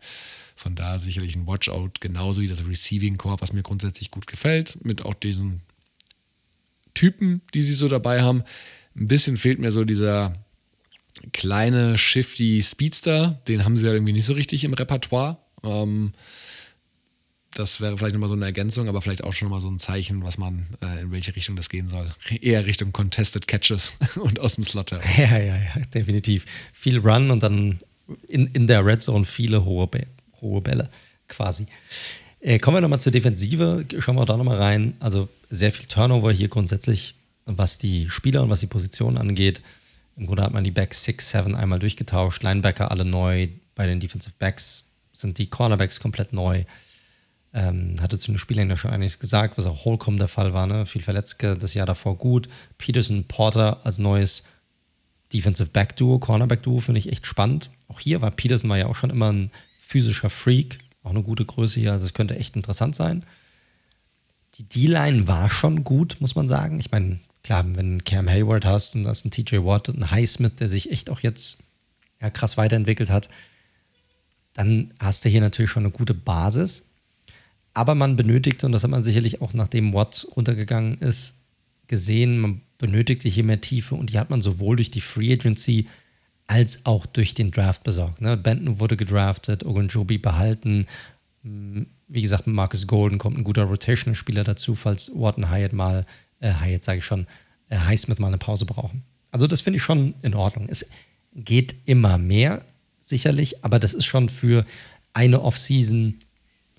Von 0.57 0.77
da 0.77 0.99
sicherlich 0.99 1.35
ein 1.35 1.47
Watchout, 1.47 1.93
genauso 2.01 2.43
wie 2.43 2.47
das 2.47 2.67
Receiving 2.67 3.17
Core, 3.17 3.41
was 3.41 3.53
mir 3.53 3.63
grundsätzlich 3.63 4.11
gut 4.11 4.27
gefällt, 4.27 4.85
mit 4.85 5.05
auch 5.05 5.15
diesen 5.15 5.63
Typen, 6.95 7.43
die 7.53 7.63
sie 7.63 7.75
so 7.75 7.89
dabei 7.89 8.23
haben. 8.23 8.43
Ein 8.97 9.09
bisschen 9.09 9.37
fehlt 9.37 9.59
mir 9.59 9.73
so 9.73 9.85
dieser 9.85 10.35
kleine, 11.33 11.99
shifty 11.99 12.63
Speedster. 12.63 13.41
Den 13.49 13.65
haben 13.65 13.77
sie 13.77 13.87
ja 13.87 13.93
irgendwie 13.93 14.13
nicht 14.13 14.27
so 14.27 14.35
richtig 14.35 14.65
im 14.65 14.75
Repertoire. 14.75 15.39
Ähm, 15.63 16.13
das 17.55 17.81
wäre 17.81 17.97
vielleicht 17.97 18.15
nochmal 18.15 18.29
so 18.29 18.35
eine 18.35 18.47
Ergänzung, 18.47 18.89
aber 18.89 19.01
vielleicht 19.01 19.23
auch 19.23 19.33
schon 19.33 19.49
mal 19.49 19.61
so 19.61 19.71
ein 19.71 19.79
Zeichen, 19.79 20.25
was 20.25 20.39
man, 20.39 20.67
äh, 20.83 21.03
in 21.03 21.13
welche 21.13 21.35
Richtung 21.37 21.55
das 21.55 21.69
gehen 21.69 21.89
soll. 21.89 22.07
Eher 22.41 22.67
Richtung 22.67 22.93
Contested 22.93 23.47
Catches 23.47 23.97
und 24.21 24.41
aus 24.41 24.57
dem 24.57 24.65
Slot 24.65 24.91
heraus. 24.91 25.05
Ja, 25.17 25.39
ja, 25.39 25.57
ja, 25.57 25.83
definitiv. 25.95 26.47
Viel 26.73 26.99
Run 26.99 27.31
und 27.31 27.43
dann 27.43 27.81
in, 28.29 28.49
in 28.49 28.67
der 28.67 28.85
Red 28.85 29.03
Zone 29.03 29.25
viele 29.25 29.65
hohe, 29.65 29.89
hohe 30.41 30.61
Bälle 30.61 30.91
quasi. 31.29 31.67
Äh, 32.41 32.59
kommen 32.59 32.77
wir 32.77 32.81
nochmal 32.81 33.01
zur 33.01 33.13
Defensive, 33.13 33.87
schauen 34.01 34.17
wir 34.17 34.27
da 34.27 34.37
nochmal 34.37 34.59
rein. 34.59 34.95
Also 34.99 35.29
sehr 35.55 35.73
viel 35.73 35.87
Turnover 35.87 36.33
hier 36.33 36.49
grundsätzlich, 36.49 37.15
was 37.47 37.79
die 37.79 38.09
Spieler 38.11 38.43
und 38.43 38.51
was 38.51 38.61
die 38.61 38.67
Positionen 38.67 39.19
angeht. 39.19 39.63
Im 40.17 40.27
Grunde 40.27 40.43
hat 40.43 40.53
man 40.53 40.65
die 40.65 40.71
Backs 40.71 41.05
6, 41.05 41.31
7 41.31 41.55
einmal 41.55 41.79
durchgetauscht, 41.79 42.43
Linebacker 42.43 42.91
alle 42.91 43.05
neu, 43.05 43.49
bei 43.75 43.87
den 43.87 44.01
Defensive 44.01 44.35
Backs 44.39 44.91
sind 45.13 45.39
die 45.39 45.49
Cornerbacks 45.49 46.01
komplett 46.01 46.33
neu. 46.33 46.65
Ähm, 47.53 47.97
hatte 48.01 48.19
zu 48.19 48.33
den 48.33 48.39
Spielern 48.39 48.69
ja 48.69 48.77
schon 48.77 48.91
einiges 48.91 49.21
gesagt, 49.21 49.57
was 49.57 49.67
auch 49.67 49.85
Holcomb 49.85 50.19
der 50.19 50.29
Fall 50.29 50.53
war, 50.55 50.67
ne? 50.67 50.87
viel 50.87 51.03
Verletzte, 51.03 51.57
das 51.57 51.75
Jahr 51.75 51.87
davor 51.87 52.19
gut. 52.19 52.49
Peterson, 52.79 53.25
Porter 53.25 53.81
als 53.85 53.99
neues 53.99 54.43
Defensive 55.33 55.71
Back 55.71 55.97
Duo, 55.97 56.19
Cornerback 56.19 56.63
Duo 56.63 56.81
finde 56.81 56.99
ich 56.99 57.11
echt 57.11 57.27
spannend. 57.27 57.71
Auch 57.89 58.01
hier 58.01 58.23
war 58.23 58.33
Peterson 58.33 58.71
war 58.71 58.79
ja 58.79 58.87
auch 58.87 58.97
schon 58.97 59.11
immer 59.11 59.33
ein 59.33 59.53
physischer 59.79 60.31
Freak, 60.31 60.79
auch 61.05 61.11
eine 61.11 61.23
gute 61.23 61.45
Größe 61.45 61.79
hier, 61.79 61.93
also 61.93 62.07
es 62.07 62.13
könnte 62.13 62.37
echt 62.37 62.57
interessant 62.57 62.97
sein. 62.97 63.25
Die 64.59 64.63
D-Line 64.63 65.27
war 65.27 65.51
schon 65.51 65.85
gut, 65.85 66.17
muss 66.21 66.35
man 66.35 66.49
sagen. 66.49 66.79
Ich 66.79 66.91
meine, 66.91 67.19
klar, 67.43 67.65
wenn 67.75 68.05
Cam 68.05 68.29
Hayward 68.29 68.65
hast 68.65 68.95
und 68.95 69.05
das 69.05 69.25
ein 69.25 69.31
TJ 69.31 69.59
Watt, 69.59 69.89
ein 69.89 70.11
Highsmith, 70.11 70.57
der 70.57 70.69
sich 70.69 70.91
echt 70.91 71.11
auch 71.11 71.21
jetzt 71.21 71.65
ja, 72.21 72.31
krass 72.31 72.57
weiterentwickelt 72.57 73.11
hat, 73.11 73.29
dann 74.55 74.95
hast 74.99 75.25
du 75.25 75.29
hier 75.29 75.41
natürlich 75.41 75.71
schon 75.71 75.85
eine 75.85 75.93
gute 75.93 76.15
Basis. 76.15 76.85
Aber 77.75 77.97
man 77.97 78.15
benötigt, 78.15 78.63
und 78.63 78.73
das 78.73 78.85
hat 78.85 78.91
man 78.91 79.03
sicherlich 79.03 79.43
auch 79.43 79.53
nachdem 79.53 79.93
Watt 79.93 80.27
runtergegangen 80.37 80.99
ist, 80.99 81.35
gesehen, 81.89 82.39
man 82.39 82.61
benötigte 82.79 83.29
hier 83.29 83.45
mehr 83.45 83.61
Tiefe 83.61 83.95
und 83.95 84.11
die 84.11 84.19
hat 84.19 84.31
man 84.31 84.41
sowohl 84.41 84.77
durch 84.77 84.91
die 84.91 85.01
Free 85.01 85.33
Agency 85.33 85.89
als 86.47 86.85
auch 86.85 87.07
durch 87.07 87.35
den 87.35 87.51
Draft 87.51 87.83
besorgt. 87.83 88.21
Ne? 88.21 88.37
Benton 88.37 88.79
wurde 88.79 88.97
gedraftet, 88.97 89.65
Ogunjobi 89.65 90.19
behalten. 90.19 90.87
Wie 91.45 92.23
gesagt, 92.23 92.47
mit 92.47 92.57
Marcus 92.57 92.87
Golden 92.87 93.19
kommt 93.19 93.37
ein 93.37 93.45
guter 93.45 93.65
Rotational-Spieler 93.65 94.45
dazu, 94.45 94.75
falls 94.75 95.11
Wharton 95.15 95.51
Hyatt 95.51 95.75
mal, 95.75 96.07
äh, 96.41 96.53
Hyatt 96.55 96.85
sage 96.85 96.99
ich 96.99 97.05
schon, 97.05 97.27
äh, 97.69 97.77
Highsmith 97.77 98.19
mal 98.19 98.29
eine 98.29 98.39
Pause 98.39 98.65
brauchen. 98.65 99.03
Also 99.31 99.47
das 99.47 99.61
finde 99.61 99.77
ich 99.77 99.83
schon 99.83 100.15
in 100.23 100.35
Ordnung. 100.35 100.69
Es 100.71 100.87
geht 101.35 101.75
immer 101.85 102.17
mehr, 102.17 102.65
sicherlich, 102.99 103.63
aber 103.63 103.79
das 103.79 103.93
ist 103.93 104.07
schon 104.07 104.29
für 104.31 104.65
eine 105.13 105.43
Offseason, 105.43 106.21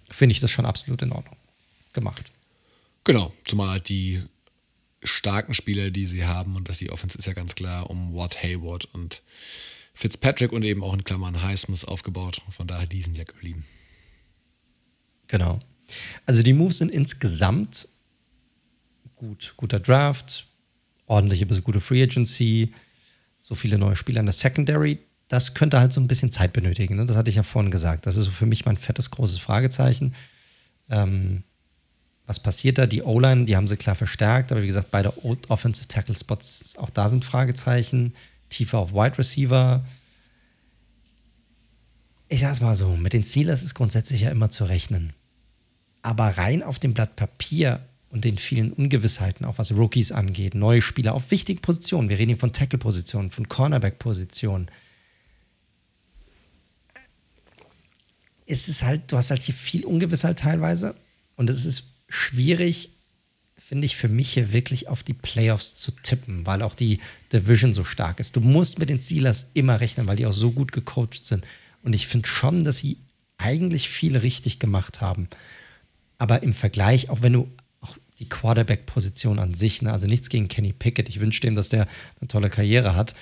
finde 0.09 0.33
ich 0.33 0.39
das 0.39 0.49
schon 0.49 0.65
absolut 0.65 1.01
in 1.03 1.11
Ordnung 1.11 1.35
gemacht. 1.93 2.31
Genau, 3.03 3.31
zumal 3.43 3.69
halt 3.69 3.89
die 3.89 4.23
starken 5.03 5.53
Spieler, 5.53 5.91
die 5.91 6.07
sie 6.07 6.25
haben, 6.25 6.55
und 6.55 6.67
dass 6.69 6.79
die 6.79 6.89
Offense 6.89 7.17
ist 7.17 7.27
ja 7.27 7.33
ganz 7.33 7.53
klar 7.53 7.89
um 7.89 8.15
Watt 8.15 8.41
Hayward 8.41 8.85
und 8.93 9.21
Fitzpatrick 9.93 10.51
und 10.51 10.63
eben 10.63 10.83
auch 10.83 10.93
in 10.93 11.03
Klammern 11.03 11.43
Highsmith 11.43 11.85
aufgebaut. 11.85 12.41
Von 12.49 12.67
daher, 12.67 12.87
die 12.87 13.01
sind 13.01 13.17
ja 13.17 13.23
geblieben. 13.23 13.63
Genau. 15.27 15.59
Also 16.25 16.43
die 16.43 16.53
Moves 16.53 16.79
sind 16.79 16.91
insgesamt 16.91 17.87
gut. 19.15 19.53
Guter 19.57 19.79
Draft, 19.79 20.47
ordentliche 21.07 21.45
bis 21.45 21.63
gute 21.63 21.81
Free 21.81 22.03
Agency, 22.03 22.73
so 23.39 23.55
viele 23.55 23.77
neue 23.77 23.95
Spieler 23.95 24.19
in 24.19 24.25
der 24.25 24.33
Secondary. 24.33 24.99
Das 25.27 25.53
könnte 25.53 25.79
halt 25.79 25.91
so 25.91 26.01
ein 26.01 26.07
bisschen 26.07 26.31
Zeit 26.31 26.53
benötigen. 26.53 26.95
Ne? 26.95 27.05
Das 27.05 27.15
hatte 27.15 27.29
ich 27.29 27.35
ja 27.35 27.43
vorhin 27.43 27.71
gesagt. 27.71 28.05
Das 28.05 28.15
ist 28.15 28.25
so 28.25 28.31
für 28.31 28.45
mich 28.45 28.65
mein 28.65 28.77
fettes, 28.77 29.11
großes 29.11 29.39
Fragezeichen. 29.39 30.13
Ähm, 30.89 31.43
was 32.27 32.39
passiert 32.39 32.77
da? 32.77 32.85
Die 32.85 33.03
O-Line, 33.03 33.45
die 33.45 33.55
haben 33.55 33.67
sie 33.67 33.77
klar 33.77 33.95
verstärkt, 33.95 34.51
aber 34.51 34.61
wie 34.61 34.67
gesagt, 34.67 34.91
beide 34.91 35.13
Offensive 35.47 35.87
Tackle 35.87 36.15
Spots, 36.15 36.75
auch 36.77 36.89
da 36.89 37.07
sind 37.07 37.23
Fragezeichen. 37.23 38.13
Tiefer 38.49 38.79
auf 38.79 38.93
Wide 38.93 39.17
Receiver. 39.17 39.85
Ich 42.35 42.41
sag's 42.41 42.59
mal 42.59 42.75
so, 42.75 42.97
mit 42.97 43.13
den 43.13 43.23
Steelers 43.23 43.63
ist 43.63 43.75
grundsätzlich 43.75 44.19
ja 44.19 44.29
immer 44.29 44.49
zu 44.49 44.65
rechnen. 44.65 45.13
Aber 46.01 46.37
rein 46.37 46.63
auf 46.63 46.79
dem 46.79 46.93
Blatt 46.93 47.15
Papier 47.15 47.79
und 48.09 48.25
den 48.25 48.37
vielen 48.37 48.73
Ungewissheiten, 48.73 49.45
auch 49.45 49.57
was 49.57 49.71
Rookies 49.71 50.11
angeht, 50.11 50.53
neue 50.53 50.81
Spieler 50.81 51.13
auf 51.13 51.31
wichtigen 51.31 51.61
Positionen, 51.61 52.09
wir 52.09 52.19
reden 52.19 52.31
hier 52.31 52.37
von 52.37 52.51
Tackle-Positionen, 52.51 53.31
von 53.31 53.47
Cornerback-Positionen, 53.47 54.69
ist 58.45 58.67
es 58.67 58.83
halt, 58.83 59.13
du 59.13 59.15
hast 59.15 59.29
halt 59.29 59.41
hier 59.41 59.55
viel 59.55 59.85
Ungewissheit 59.85 60.37
teilweise 60.37 60.93
und 61.37 61.49
es 61.49 61.63
ist 61.63 61.85
schwierig, 62.09 62.89
finde 63.55 63.85
ich, 63.85 63.95
für 63.95 64.09
mich 64.09 64.33
hier 64.33 64.51
wirklich 64.51 64.89
auf 64.89 65.03
die 65.03 65.13
Playoffs 65.13 65.75
zu 65.75 65.91
tippen, 66.03 66.45
weil 66.45 66.63
auch 66.63 66.75
die 66.75 66.99
Division 67.31 67.71
so 67.71 67.85
stark 67.85 68.19
ist. 68.19 68.35
Du 68.35 68.41
musst 68.41 68.77
mit 68.77 68.89
den 68.89 68.99
Steelers 68.99 69.51
immer 69.53 69.79
rechnen, 69.79 70.05
weil 70.05 70.17
die 70.17 70.25
auch 70.25 70.33
so 70.33 70.51
gut 70.51 70.73
gecoacht 70.73 71.25
sind. 71.25 71.45
Und 71.85 71.93
ich 71.93 72.07
finde 72.07 72.27
schon, 72.27 72.63
dass 72.63 72.79
sie 72.79 72.97
eigentlich 73.37 73.89
viel 73.89 74.17
richtig 74.17 74.59
gemacht 74.59 75.01
haben. 75.01 75.29
Aber 76.17 76.43
im 76.43 76.53
Vergleich, 76.53 77.09
auch 77.09 77.21
wenn 77.21 77.33
du 77.33 77.49
auch 77.81 77.97
die 78.19 78.27
Quarterback-Position 78.27 79.39
an 79.39 79.53
sich, 79.53 79.81
ne, 79.81 79.93
also 79.93 80.07
nichts 80.07 80.29
gegen 80.29 80.47
Kenny 80.47 80.73
Pickett, 80.73 81.07
ich 81.07 81.19
wünsche 81.19 81.41
dem, 81.41 81.55
dass 81.55 81.69
der 81.69 81.87
eine 82.19 82.27
tolle 82.27 82.49
Karriere 82.49 82.95
hat. 82.95 83.15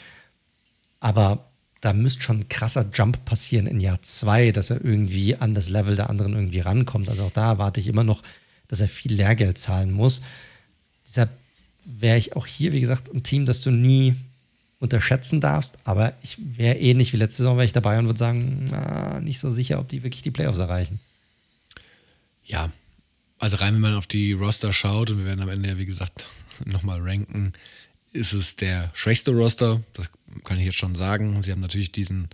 Aber 1.00 1.50
da 1.82 1.94
müsste 1.94 2.24
schon 2.24 2.40
ein 2.40 2.50
krasser 2.50 2.90
Jump 2.94 3.26
passieren 3.26 3.68
in 3.68 3.80
Jahr 3.80 4.02
zwei, 4.02 4.52
dass 4.52 4.70
er 4.70 4.84
irgendwie 4.84 5.36
an 5.36 5.54
das 5.54 5.70
Level 5.70 5.96
der 5.96 6.10
anderen 6.10 6.34
irgendwie 6.34 6.62
rankommt. 6.62 7.10
Also 7.10 7.24
auch 7.24 7.32
da 7.32 7.52
erwarte 7.52 7.80
ich 7.80 7.88
immer 7.88 8.04
noch 8.04 8.24
dass 8.74 8.82
er 8.82 8.88
viel 8.88 9.14
Lehrgeld 9.14 9.60
zahlen 9.60 9.92
muss. 9.92 10.24
Deshalb 11.06 11.30
wäre 11.86 12.18
ich 12.18 12.36
auch 12.36 12.48
hier, 12.48 12.72
wie 12.72 12.82
gesagt, 12.82 13.14
ein 13.14 13.22
Team, 13.22 13.46
das 13.46 13.62
du 13.62 13.70
nie 13.70 14.16
unterschätzen 14.84 15.42
darfst. 15.42 15.80
Aber 15.86 16.14
ich 16.22 16.38
wäre 16.40 16.78
ähnlich 16.78 17.14
wie 17.14 17.18
letzte 17.18 17.38
Saison, 17.38 17.58
wäre 17.58 17.66
ich 17.66 17.74
dabei 17.74 17.98
und 17.98 18.06
würde 18.06 18.20
sagen, 18.20 18.68
na, 18.70 19.20
nicht 19.22 19.40
so 19.40 19.50
sicher, 19.50 19.80
ob 19.80 19.90
die 19.90 20.04
wirklich 20.04 20.22
die 20.22 20.32
Playoffs 20.32 20.60
erreichen. 20.60 21.00
Ja, 22.46 22.72
Also 23.40 23.58
rein, 23.58 23.74
wenn 23.74 23.82
man 23.82 23.96
auf 23.96 24.08
die 24.08 24.34
Roster 24.34 24.72
schaut, 24.74 25.10
und 25.10 25.18
wir 25.18 25.26
werden 25.26 25.42
am 25.42 25.50
Ende 25.50 25.70
ja, 25.70 25.78
wie 25.78 25.86
gesagt, 25.86 26.28
nochmal 26.66 27.00
ranken, 27.02 27.54
ist 28.12 28.34
es 28.34 28.56
der 28.56 28.92
schwächste 28.94 29.32
Roster. 29.32 29.82
Das 29.94 30.12
kann 30.44 30.60
ich 30.60 30.66
jetzt 30.66 30.78
schon 30.78 30.96
sagen. 30.96 31.42
Sie 31.42 31.52
haben 31.52 31.62
natürlich 31.62 31.92
diesen, 31.92 32.28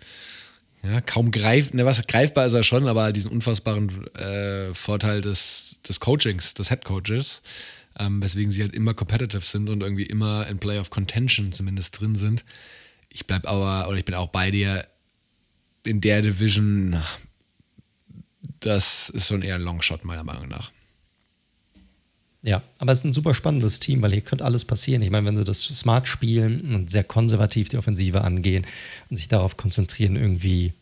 ja, 0.83 0.99
kaum 1.01 1.31
greif, 1.31 1.73
ne, 1.73 1.85
was 1.85 2.05
greifbar 2.07 2.47
ist 2.47 2.53
er 2.53 2.63
schon, 2.63 2.87
aber 2.87 3.13
diesen 3.13 3.31
unfassbaren 3.31 4.07
äh, 4.15 4.73
Vorteil 4.73 5.21
des, 5.21 5.77
des 5.87 5.99
Coachings, 5.99 6.53
des 6.53 6.69
Head 6.69 6.83
Coaches, 6.83 7.41
ähm, 7.99 8.23
weswegen 8.23 8.51
sie 8.51 8.61
halt 8.61 8.73
immer 8.73 8.93
competitive 8.93 9.45
sind 9.45 9.69
und 9.69 9.81
irgendwie 9.81 10.05
immer 10.05 10.47
in 10.47 10.57
Play 10.57 10.79
of 10.79 10.89
Contention 10.89 11.51
zumindest 11.51 11.99
drin 11.99 12.15
sind. 12.15 12.45
Ich 13.09 13.27
bleib 13.27 13.47
aber, 13.47 13.87
oder 13.87 13.97
ich 13.97 14.05
bin 14.05 14.15
auch 14.15 14.29
bei 14.29 14.49
dir 14.49 14.87
in 15.85 16.01
der 16.01 16.21
Division, 16.21 17.01
das 18.59 19.09
ist 19.09 19.27
schon 19.27 19.41
eher 19.41 19.55
ein 19.55 19.61
Longshot, 19.61 20.05
meiner 20.05 20.23
Meinung 20.23 20.47
nach. 20.47 20.71
Ja, 22.41 22.63
aber 22.77 22.93
es 22.93 22.99
ist 22.99 23.05
ein 23.05 23.13
super 23.13 23.33
spannendes 23.33 23.81
Team, 23.81 24.01
weil 24.01 24.13
hier 24.13 24.21
könnte 24.21 24.45
alles 24.45 24.63
passieren. 24.63 25.01
Ich 25.01 25.09
meine, 25.09 25.27
wenn 25.27 25.35
sie 25.35 25.43
das 25.43 25.61
smart 25.61 26.07
spielen 26.07 26.73
und 26.73 26.89
sehr 26.89 27.03
konservativ 27.03 27.67
die 27.67 27.77
Offensive 27.77 28.21
angehen 28.21 28.65
und 29.09 29.17
sich 29.17 29.27
darauf 29.27 29.57
konzentrieren, 29.57 30.15
irgendwie, 30.15 30.73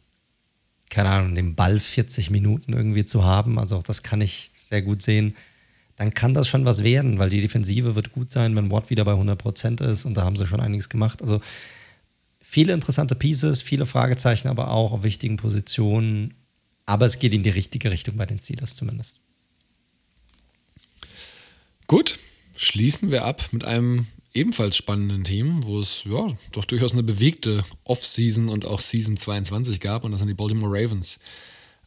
keine 0.90 1.10
Ahnung, 1.10 1.34
den 1.34 1.56
Ball 1.56 1.80
40 1.80 2.30
Minuten 2.30 2.74
irgendwie 2.74 3.06
zu 3.06 3.24
haben, 3.24 3.58
also 3.58 3.78
auch 3.78 3.84
das 3.84 4.04
kann 4.04 4.22
ich 4.22 4.52
sehr 4.56 4.84
gut 4.84 5.02
sehen, 5.02 5.34
dann 5.98 6.12
kann 6.12 6.34
das 6.34 6.48
schon 6.48 6.64
was 6.64 6.84
werden, 6.84 7.20
weil 7.20 7.32
die 7.32 7.42
Defensive 7.42 7.96
wird 7.96 8.14
gut 8.14 8.30
sein, 8.30 8.56
wenn 8.56 8.72
Watt 8.72 8.90
wieder 8.90 9.04
bei 9.04 9.14
100% 9.14 9.84
ist 9.84 10.06
und 10.06 10.16
da 10.16 10.24
haben 10.24 10.36
sie 10.36 10.48
schon 10.48 10.62
einiges 10.62 10.90
gemacht. 10.90 11.22
Also 11.22 11.42
viele 12.40 12.74
interessante 12.74 13.16
Pieces, 13.16 13.64
viele 13.64 13.88
Fragezeichen, 13.88 14.48
aber 14.48 14.72
auch 14.72 14.94
auf 14.94 15.04
wichtigen 15.04 15.38
Positionen. 15.38 16.36
Aber 16.86 17.08
es 17.08 17.20
geht 17.20 17.34
in 17.34 17.44
die 17.44 17.50
richtige 17.50 17.92
Richtung 17.92 18.16
bei 18.16 18.26
den 18.26 18.40
Steelers 18.40 18.76
zumindest. 18.76 19.18
Gut, 21.88 22.20
schließen 22.56 23.12
wir 23.12 23.26
ab 23.26 23.50
mit 23.52 23.66
einem 23.66 24.06
ebenfalls 24.34 24.78
spannenden 24.78 25.24
Team, 25.24 25.66
wo 25.66 25.80
es 25.80 26.04
ja 26.06 26.28
doch 26.52 26.66
durchaus 26.66 26.94
eine 26.94 27.04
bewegte 27.04 27.64
Off-Season 27.86 28.50
und 28.50 28.66
auch 28.66 28.82
Season 28.82 29.18
22 29.18 29.80
gab, 29.80 30.04
und 30.04 30.12
das 30.12 30.20
sind 30.20 30.28
die 30.28 30.36
Baltimore 30.36 30.72
Ravens. 30.72 31.18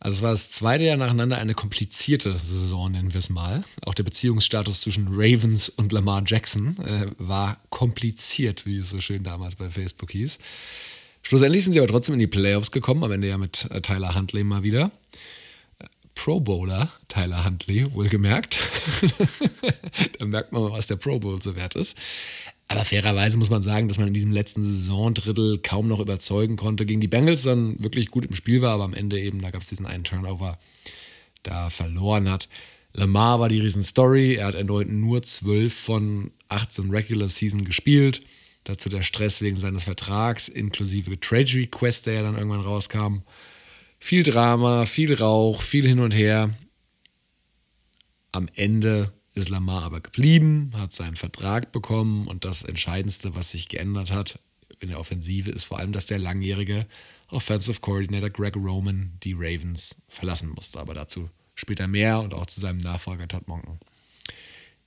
Also 0.02 0.16
es 0.16 0.22
war 0.22 0.30
das 0.30 0.50
zweite 0.50 0.84
Jahr 0.84 0.96
nacheinander 0.96 1.36
eine 1.36 1.54
komplizierte 1.54 2.32
Saison, 2.38 2.90
nennen 2.90 3.12
wir 3.12 3.18
es 3.18 3.28
mal. 3.28 3.62
Auch 3.84 3.92
der 3.92 4.02
Beziehungsstatus 4.02 4.80
zwischen 4.80 5.08
Ravens 5.10 5.68
und 5.68 5.92
Lamar 5.92 6.22
Jackson 6.26 6.74
äh, 6.78 7.06
war 7.18 7.58
kompliziert, 7.68 8.64
wie 8.64 8.78
es 8.78 8.88
so 8.88 9.00
schön 9.02 9.24
damals 9.24 9.56
bei 9.56 9.68
Facebook 9.68 10.10
hieß. 10.12 10.38
Schlussendlich 11.22 11.64
sind 11.64 11.74
sie 11.74 11.80
aber 11.80 11.88
trotzdem 11.88 12.14
in 12.14 12.18
die 12.18 12.26
Playoffs 12.26 12.70
gekommen, 12.70 13.04
am 13.04 13.12
Ende 13.12 13.28
ja 13.28 13.36
mit 13.36 13.68
äh, 13.70 13.82
Tyler 13.82 14.14
Huntley 14.14 14.42
mal 14.42 14.62
wieder. 14.62 14.90
Pro 16.14 16.40
Bowler, 16.40 16.90
Tyler 17.08 17.44
Huntley, 17.44 17.92
wohlgemerkt. 17.92 18.58
da 20.18 20.24
merkt 20.24 20.52
man 20.52 20.62
mal, 20.62 20.72
was 20.72 20.86
der 20.86 20.96
Pro 20.96 21.18
Bowl 21.18 21.40
so 21.40 21.56
wert 21.56 21.76
ist. 21.76 21.96
Aber 22.70 22.84
fairerweise 22.84 23.36
muss 23.36 23.50
man 23.50 23.62
sagen, 23.62 23.88
dass 23.88 23.98
man 23.98 24.06
in 24.06 24.14
diesem 24.14 24.30
letzten 24.30 24.62
Saisondrittel 24.62 25.58
kaum 25.58 25.88
noch 25.88 25.98
überzeugen 25.98 26.54
konnte. 26.54 26.86
Gegen 26.86 27.00
die 27.00 27.08
Bengals 27.08 27.42
dann 27.42 27.82
wirklich 27.82 28.12
gut 28.12 28.24
im 28.24 28.36
Spiel 28.36 28.62
war, 28.62 28.74
aber 28.74 28.84
am 28.84 28.94
Ende 28.94 29.18
eben, 29.20 29.42
da 29.42 29.50
gab 29.50 29.62
es 29.62 29.68
diesen 29.68 29.86
einen 29.86 30.04
Turnover, 30.04 30.56
da 31.42 31.68
verloren 31.68 32.30
hat. 32.30 32.48
Lamar 32.92 33.40
war 33.40 33.48
die 33.48 33.58
Riesenstory. 33.58 34.36
Er 34.36 34.46
hat 34.46 34.54
erneut 34.54 34.88
nur 34.88 35.20
12 35.20 35.74
von 35.74 36.30
18 36.48 36.92
Regular 36.92 37.28
Season 37.28 37.64
gespielt. 37.64 38.22
Dazu 38.62 38.88
der 38.88 39.02
Stress 39.02 39.42
wegen 39.42 39.58
seines 39.58 39.82
Vertrags, 39.82 40.46
inklusive 40.46 41.18
Trade 41.18 41.52
Request, 41.52 42.06
der 42.06 42.14
ja 42.14 42.22
dann 42.22 42.36
irgendwann 42.36 42.60
rauskam. 42.60 43.22
Viel 43.98 44.22
Drama, 44.22 44.86
viel 44.86 45.12
Rauch, 45.12 45.60
viel 45.60 45.88
hin 45.88 45.98
und 45.98 46.14
her. 46.14 46.54
Am 48.30 48.48
Ende 48.54 49.12
ist 49.34 49.48
Lamar 49.48 49.82
aber 49.84 50.00
geblieben, 50.00 50.72
hat 50.76 50.92
seinen 50.92 51.16
Vertrag 51.16 51.72
bekommen 51.72 52.26
und 52.26 52.44
das 52.44 52.62
Entscheidendste, 52.62 53.34
was 53.34 53.50
sich 53.50 53.68
geändert 53.68 54.12
hat 54.12 54.38
in 54.80 54.88
der 54.88 54.98
Offensive, 54.98 55.50
ist 55.50 55.64
vor 55.64 55.78
allem, 55.78 55.92
dass 55.92 56.06
der 56.06 56.18
langjährige 56.18 56.86
Offensive 57.28 57.80
Coordinator 57.80 58.30
Greg 58.30 58.56
Roman 58.56 59.12
die 59.22 59.34
Ravens 59.34 60.02
verlassen 60.08 60.50
musste. 60.50 60.78
Aber 60.78 60.94
dazu 60.94 61.28
später 61.54 61.86
mehr 61.86 62.20
und 62.20 62.34
auch 62.34 62.46
zu 62.46 62.60
seinem 62.60 62.78
Nachfolger 62.78 63.28
Todd 63.28 63.46
Monken. 63.46 63.78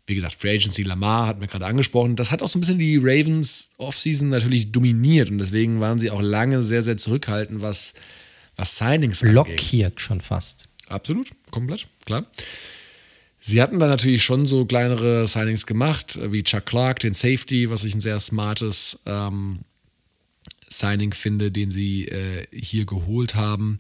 Wie 0.06 0.16
gesagt, 0.16 0.42
Free 0.42 0.56
Agency 0.56 0.84
Lamar 0.84 1.28
hat 1.28 1.40
mir 1.40 1.48
gerade 1.48 1.66
angesprochen. 1.66 2.18
Das 2.18 2.32
hat 2.32 2.42
auch 2.42 2.50
so 2.50 2.58
ein 2.58 2.62
bisschen 2.62 2.80
die 2.80 2.98
Ravens 2.98 3.70
Offseason 3.78 4.30
natürlich 4.30 4.72
dominiert 4.72 5.30
und 5.30 5.38
deswegen 5.38 5.80
waren 5.80 6.00
sie 6.00 6.12
auch 6.12 6.22
lange 6.22 6.64
sehr, 6.64 6.82
sehr 6.82 6.98
zurückhaltend, 6.98 7.62
was 7.62 7.94
was 8.56 8.78
Signings 8.78 9.22
Blockiert 9.22 10.00
schon 10.00 10.22
fast. 10.22 10.68
Absolut, 10.88 11.32
komplett, 11.52 11.88
klar. 12.06 12.26
Sie 13.46 13.62
hatten 13.62 13.78
dann 13.78 13.90
natürlich 13.90 14.24
schon 14.24 14.46
so 14.46 14.66
kleinere 14.66 15.28
Signings 15.28 15.66
gemacht, 15.66 16.18
wie 16.32 16.44
Chuck 16.44 16.66
Clark, 16.66 17.00
den 17.00 17.14
Safety, 17.14 17.70
was 17.70 17.84
ich 17.84 17.94
ein 17.94 18.00
sehr 18.00 18.22
smartes 18.22 19.02
ähm, 19.06 19.60
Signing 20.70 21.14
finde, 21.14 21.52
den 21.52 21.70
sie 21.70 22.08
äh, 22.08 22.48
hier 22.54 22.86
geholt 22.86 23.36
haben. 23.36 23.80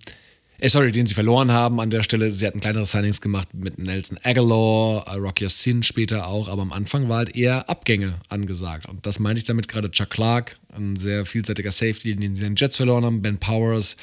Äh, 0.59 0.67
sorry, 0.67 0.91
den 0.91 1.05
sie 1.05 1.13
verloren 1.13 1.53
haben 1.53 1.79
an 1.79 1.89
der 1.89 2.03
Stelle. 2.03 2.29
Sie 2.29 2.45
hatten 2.45 2.59
kleinere 2.59 2.85
Signings 2.85 3.21
gemacht 3.21 3.53
mit 3.53 3.79
Nelson 3.79 4.19
Aguilar, 4.21 5.07
äh, 5.07 5.15
Rocky 5.15 5.47
Sin 5.47 5.81
später 5.81 6.27
auch, 6.27 6.49
aber 6.49 6.63
am 6.63 6.73
Anfang 6.73 7.07
war 7.07 7.19
halt 7.19 7.33
eher 7.33 7.69
Abgänge 7.69 8.15
angesagt. 8.27 8.89
Und 8.89 9.05
das 9.05 9.19
meine 9.19 9.39
ich 9.39 9.45
damit 9.45 9.69
gerade 9.69 9.89
Chuck 9.91 10.09
Clark, 10.09 10.57
ein 10.75 10.97
sehr 10.97 11.25
vielseitiger 11.25 11.71
Safety, 11.71 12.17
den 12.17 12.35
sie 12.35 12.43
den 12.43 12.57
Jets 12.57 12.75
verloren 12.75 13.05
haben, 13.05 13.21
Ben 13.21 13.37
Powers, 13.37 13.95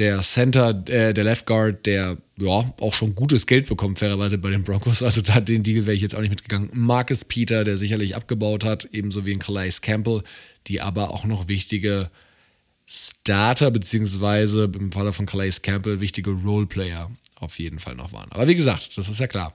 der 0.00 0.20
Center, 0.22 0.70
äh, 0.88 1.12
der 1.12 1.24
Left 1.24 1.46
Guard, 1.46 1.84
der 1.84 2.16
ja 2.38 2.74
auch 2.80 2.94
schon 2.94 3.14
gutes 3.14 3.46
Geld 3.46 3.68
bekommt, 3.68 3.98
fairerweise 3.98 4.38
bei 4.38 4.48
den 4.48 4.64
Broncos. 4.64 5.02
Also 5.02 5.20
da 5.20 5.40
den 5.40 5.62
Deal 5.62 5.84
wäre 5.84 5.94
ich 5.94 6.00
jetzt 6.00 6.14
auch 6.14 6.20
nicht 6.20 6.30
mitgegangen. 6.30 6.70
Marcus 6.72 7.24
Peter, 7.24 7.64
der 7.64 7.76
sicherlich 7.76 8.16
abgebaut 8.16 8.64
hat, 8.64 8.88
ebenso 8.92 9.26
wie 9.26 9.32
ein 9.32 9.38
Calais 9.38 9.82
Campbell, 9.82 10.22
die 10.66 10.80
aber 10.80 11.10
auch 11.10 11.24
noch 11.24 11.48
wichtige 11.48 12.10
Starter, 12.86 13.70
beziehungsweise 13.70 14.70
im 14.74 14.90
Falle 14.90 15.12
von 15.12 15.26
Calais 15.26 15.60
Campbell 15.62 16.00
wichtige 16.00 16.30
Roleplayer 16.30 17.10
auf 17.36 17.58
jeden 17.58 17.78
Fall 17.78 17.94
noch 17.94 18.12
waren. 18.12 18.32
Aber 18.32 18.48
wie 18.48 18.54
gesagt, 18.54 18.96
das 18.96 19.08
ist 19.08 19.20
ja 19.20 19.26
klar. 19.26 19.54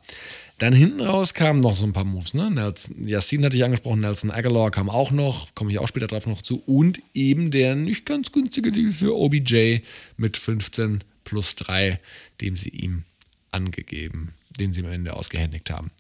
Dann 0.57 0.73
hinten 0.73 1.01
raus 1.01 1.33
kamen 1.33 1.59
noch 1.59 1.75
so 1.75 1.85
ein 1.85 1.91
paar 1.91 2.05
Moves. 2.05 2.33
Ne? 2.33 2.49
Nelson, 2.49 3.05
Yassin 3.05 3.43
hatte 3.43 3.57
ich 3.57 3.63
angesprochen, 3.63 3.99
Nelson 3.99 4.31
Aguilar 4.31 4.71
kam 4.71 4.89
auch 4.89 5.11
noch, 5.11 5.53
komme 5.53 5.71
ich 5.71 5.79
auch 5.79 5.87
später 5.87 6.07
drauf 6.07 6.27
noch 6.27 6.41
zu. 6.41 6.63
Und 6.65 7.01
eben 7.13 7.51
der 7.51 7.75
nicht 7.75 8.05
ganz 8.05 8.31
günstige 8.31 8.71
Deal 8.71 8.93
für 8.93 9.17
OBJ 9.17 9.79
mit 10.15 10.37
15 10.37 11.03
plus 11.25 11.55
3, 11.55 11.99
dem 12.39 12.55
sie 12.55 12.69
ihm 12.69 13.03
angegeben, 13.51 14.33
den 14.57 14.71
sie 14.71 14.81
am 14.81 14.91
Ende 14.91 15.13
ausgehändigt 15.13 15.69
haben. 15.69 15.91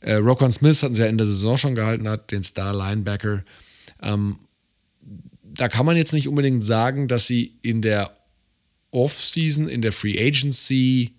Äh, 0.00 0.14
Rokon 0.14 0.52
Smith 0.52 0.82
hatten 0.82 0.94
sie 0.94 1.02
ja 1.02 1.08
in 1.08 1.18
der 1.18 1.26
Saison 1.26 1.56
schon 1.56 1.74
gehalten, 1.74 2.08
hat 2.08 2.32
den 2.32 2.42
Star 2.42 2.74
Linebacker. 2.74 3.44
Ähm, 4.02 4.40
da 5.42 5.68
kann 5.68 5.86
man 5.86 5.96
jetzt 5.96 6.12
nicht 6.12 6.28
unbedingt 6.28 6.64
sagen, 6.64 7.08
dass 7.08 7.26
sie 7.26 7.54
in 7.62 7.80
der 7.80 8.16
Offseason, 8.90 9.68
in 9.68 9.82
der 9.82 9.92
Free 9.92 10.18
Agency 10.18 11.14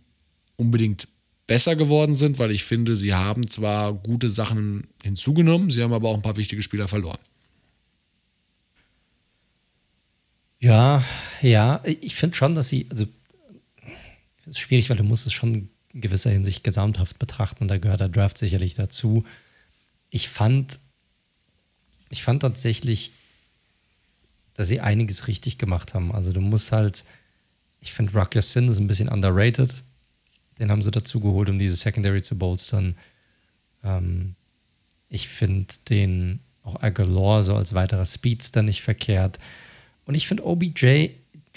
unbedingt 0.57 1.07
besser 1.47 1.75
geworden 1.75 2.15
sind, 2.15 2.39
weil 2.39 2.51
ich 2.51 2.63
finde, 2.63 2.95
sie 2.95 3.13
haben 3.13 3.47
zwar 3.47 3.93
gute 3.93 4.29
Sachen 4.29 4.87
hinzugenommen, 5.03 5.69
sie 5.69 5.83
haben 5.83 5.93
aber 5.93 6.09
auch 6.09 6.15
ein 6.15 6.21
paar 6.21 6.37
wichtige 6.37 6.61
Spieler 6.61 6.87
verloren. 6.87 7.19
Ja, 10.59 11.03
ja, 11.41 11.81
ich 11.85 12.15
finde 12.15 12.35
schon, 12.35 12.53
dass 12.53 12.67
sie, 12.67 12.85
also 12.91 13.07
es 14.41 14.47
ist 14.47 14.59
schwierig, 14.59 14.89
weil 14.89 14.97
du 14.97 15.03
musst 15.03 15.25
es 15.25 15.33
schon 15.33 15.69
in 15.93 16.01
gewisser 16.01 16.29
Hinsicht 16.29 16.63
gesamthaft 16.63 17.17
betrachten 17.19 17.63
und 17.63 17.67
da 17.67 17.79
gehört 17.79 17.99
der 17.99 18.09
Draft 18.09 18.37
sicherlich 18.37 18.75
dazu. 18.75 19.25
Ich 20.11 20.29
fand, 20.29 20.79
ich 22.09 22.21
fand 22.21 22.43
tatsächlich, 22.43 23.11
dass 24.53 24.67
sie 24.67 24.81
einiges 24.81 25.27
richtig 25.27 25.57
gemacht 25.57 25.93
haben. 25.93 26.11
Also 26.11 26.31
du 26.31 26.41
musst 26.41 26.71
halt, 26.71 27.05
ich 27.79 27.91
finde 27.93 28.13
Rock 28.13 28.33
Sin 28.41 28.67
ist 28.67 28.77
ein 28.77 28.87
bisschen 28.87 29.09
underrated. 29.09 29.83
Den 30.61 30.71
haben 30.71 30.81
sie 30.81 30.91
dazu 30.91 31.19
geholt, 31.19 31.49
um 31.49 31.59
diese 31.59 31.75
Secondary 31.75 32.21
zu 32.21 32.37
bolstern. 32.37 32.95
Ähm, 33.83 34.35
ich 35.09 35.27
finde 35.27 35.73
den 35.89 36.39
auch 36.63 36.81
Aguilar 36.81 37.43
so 37.43 37.55
als 37.55 37.73
weiterer 37.73 38.05
Speedster 38.05 38.61
nicht 38.61 38.81
verkehrt. 38.81 39.39
Und 40.05 40.15
ich 40.15 40.27
finde 40.27 40.45
OBJ, 40.45 41.09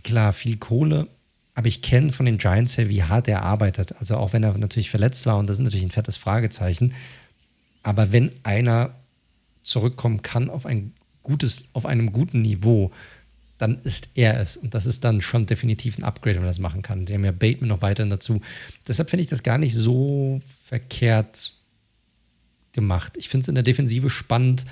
klar, 0.03 0.33
viel 0.33 0.57
Kohle, 0.57 1.07
aber 1.55 1.69
ich 1.69 1.83
kenne 1.83 2.13
von 2.13 2.27
den 2.27 2.39
Giants 2.39 2.77
her, 2.77 2.89
wie 2.89 3.03
hart 3.03 3.29
er 3.29 3.43
arbeitet. 3.43 3.95
Also 4.01 4.17
auch 4.17 4.33
wenn 4.33 4.43
er 4.43 4.57
natürlich 4.59 4.91
verletzt 4.91 5.27
war, 5.27 5.39
und 5.39 5.49
das 5.49 5.59
ist 5.59 5.63
natürlich 5.63 5.85
ein 5.85 5.91
fettes 5.91 6.17
Fragezeichen. 6.17 6.95
Aber 7.83 8.11
wenn 8.11 8.33
einer 8.43 8.95
zurückkommen 9.63 10.23
kann 10.23 10.51
auf 10.51 10.67
ein 10.67 10.93
gutes, 11.23 11.69
auf 11.75 11.87
einem 11.87 12.13
guten 12.13 12.43
Niveau, 12.43 12.91
dann 13.59 13.81
ist 13.83 14.09
er 14.15 14.41
es. 14.41 14.57
Und 14.57 14.75
das 14.75 14.87
ist 14.87 15.05
dann 15.05 15.21
schon 15.21 15.47
definitiv 15.47 15.99
ein 15.99 16.05
Upgrade, 16.05 16.37
wenn 16.37 16.43
man 16.43 16.51
das 16.51 16.59
machen 16.59 16.83
kann. 16.83 17.07
Sie 17.07 17.15
haben 17.15 17.25
ja 17.25 17.33
Bateman 17.33 17.69
noch 17.69 17.83
weiterhin 17.83 18.11
dazu. 18.11 18.41
Deshalb 18.87 19.11
finde 19.11 19.23
ich 19.23 19.31
das 19.31 19.43
gar 19.43 19.59
nicht 19.59 19.75
so 19.75 20.41
verkehrt 20.65 21.53
gemacht. 22.73 23.17
Ich 23.17 23.29
finde 23.29 23.43
es 23.43 23.49
in 23.49 23.55
der 23.55 23.63
Defensive 23.63 24.11
spannend, 24.11 24.67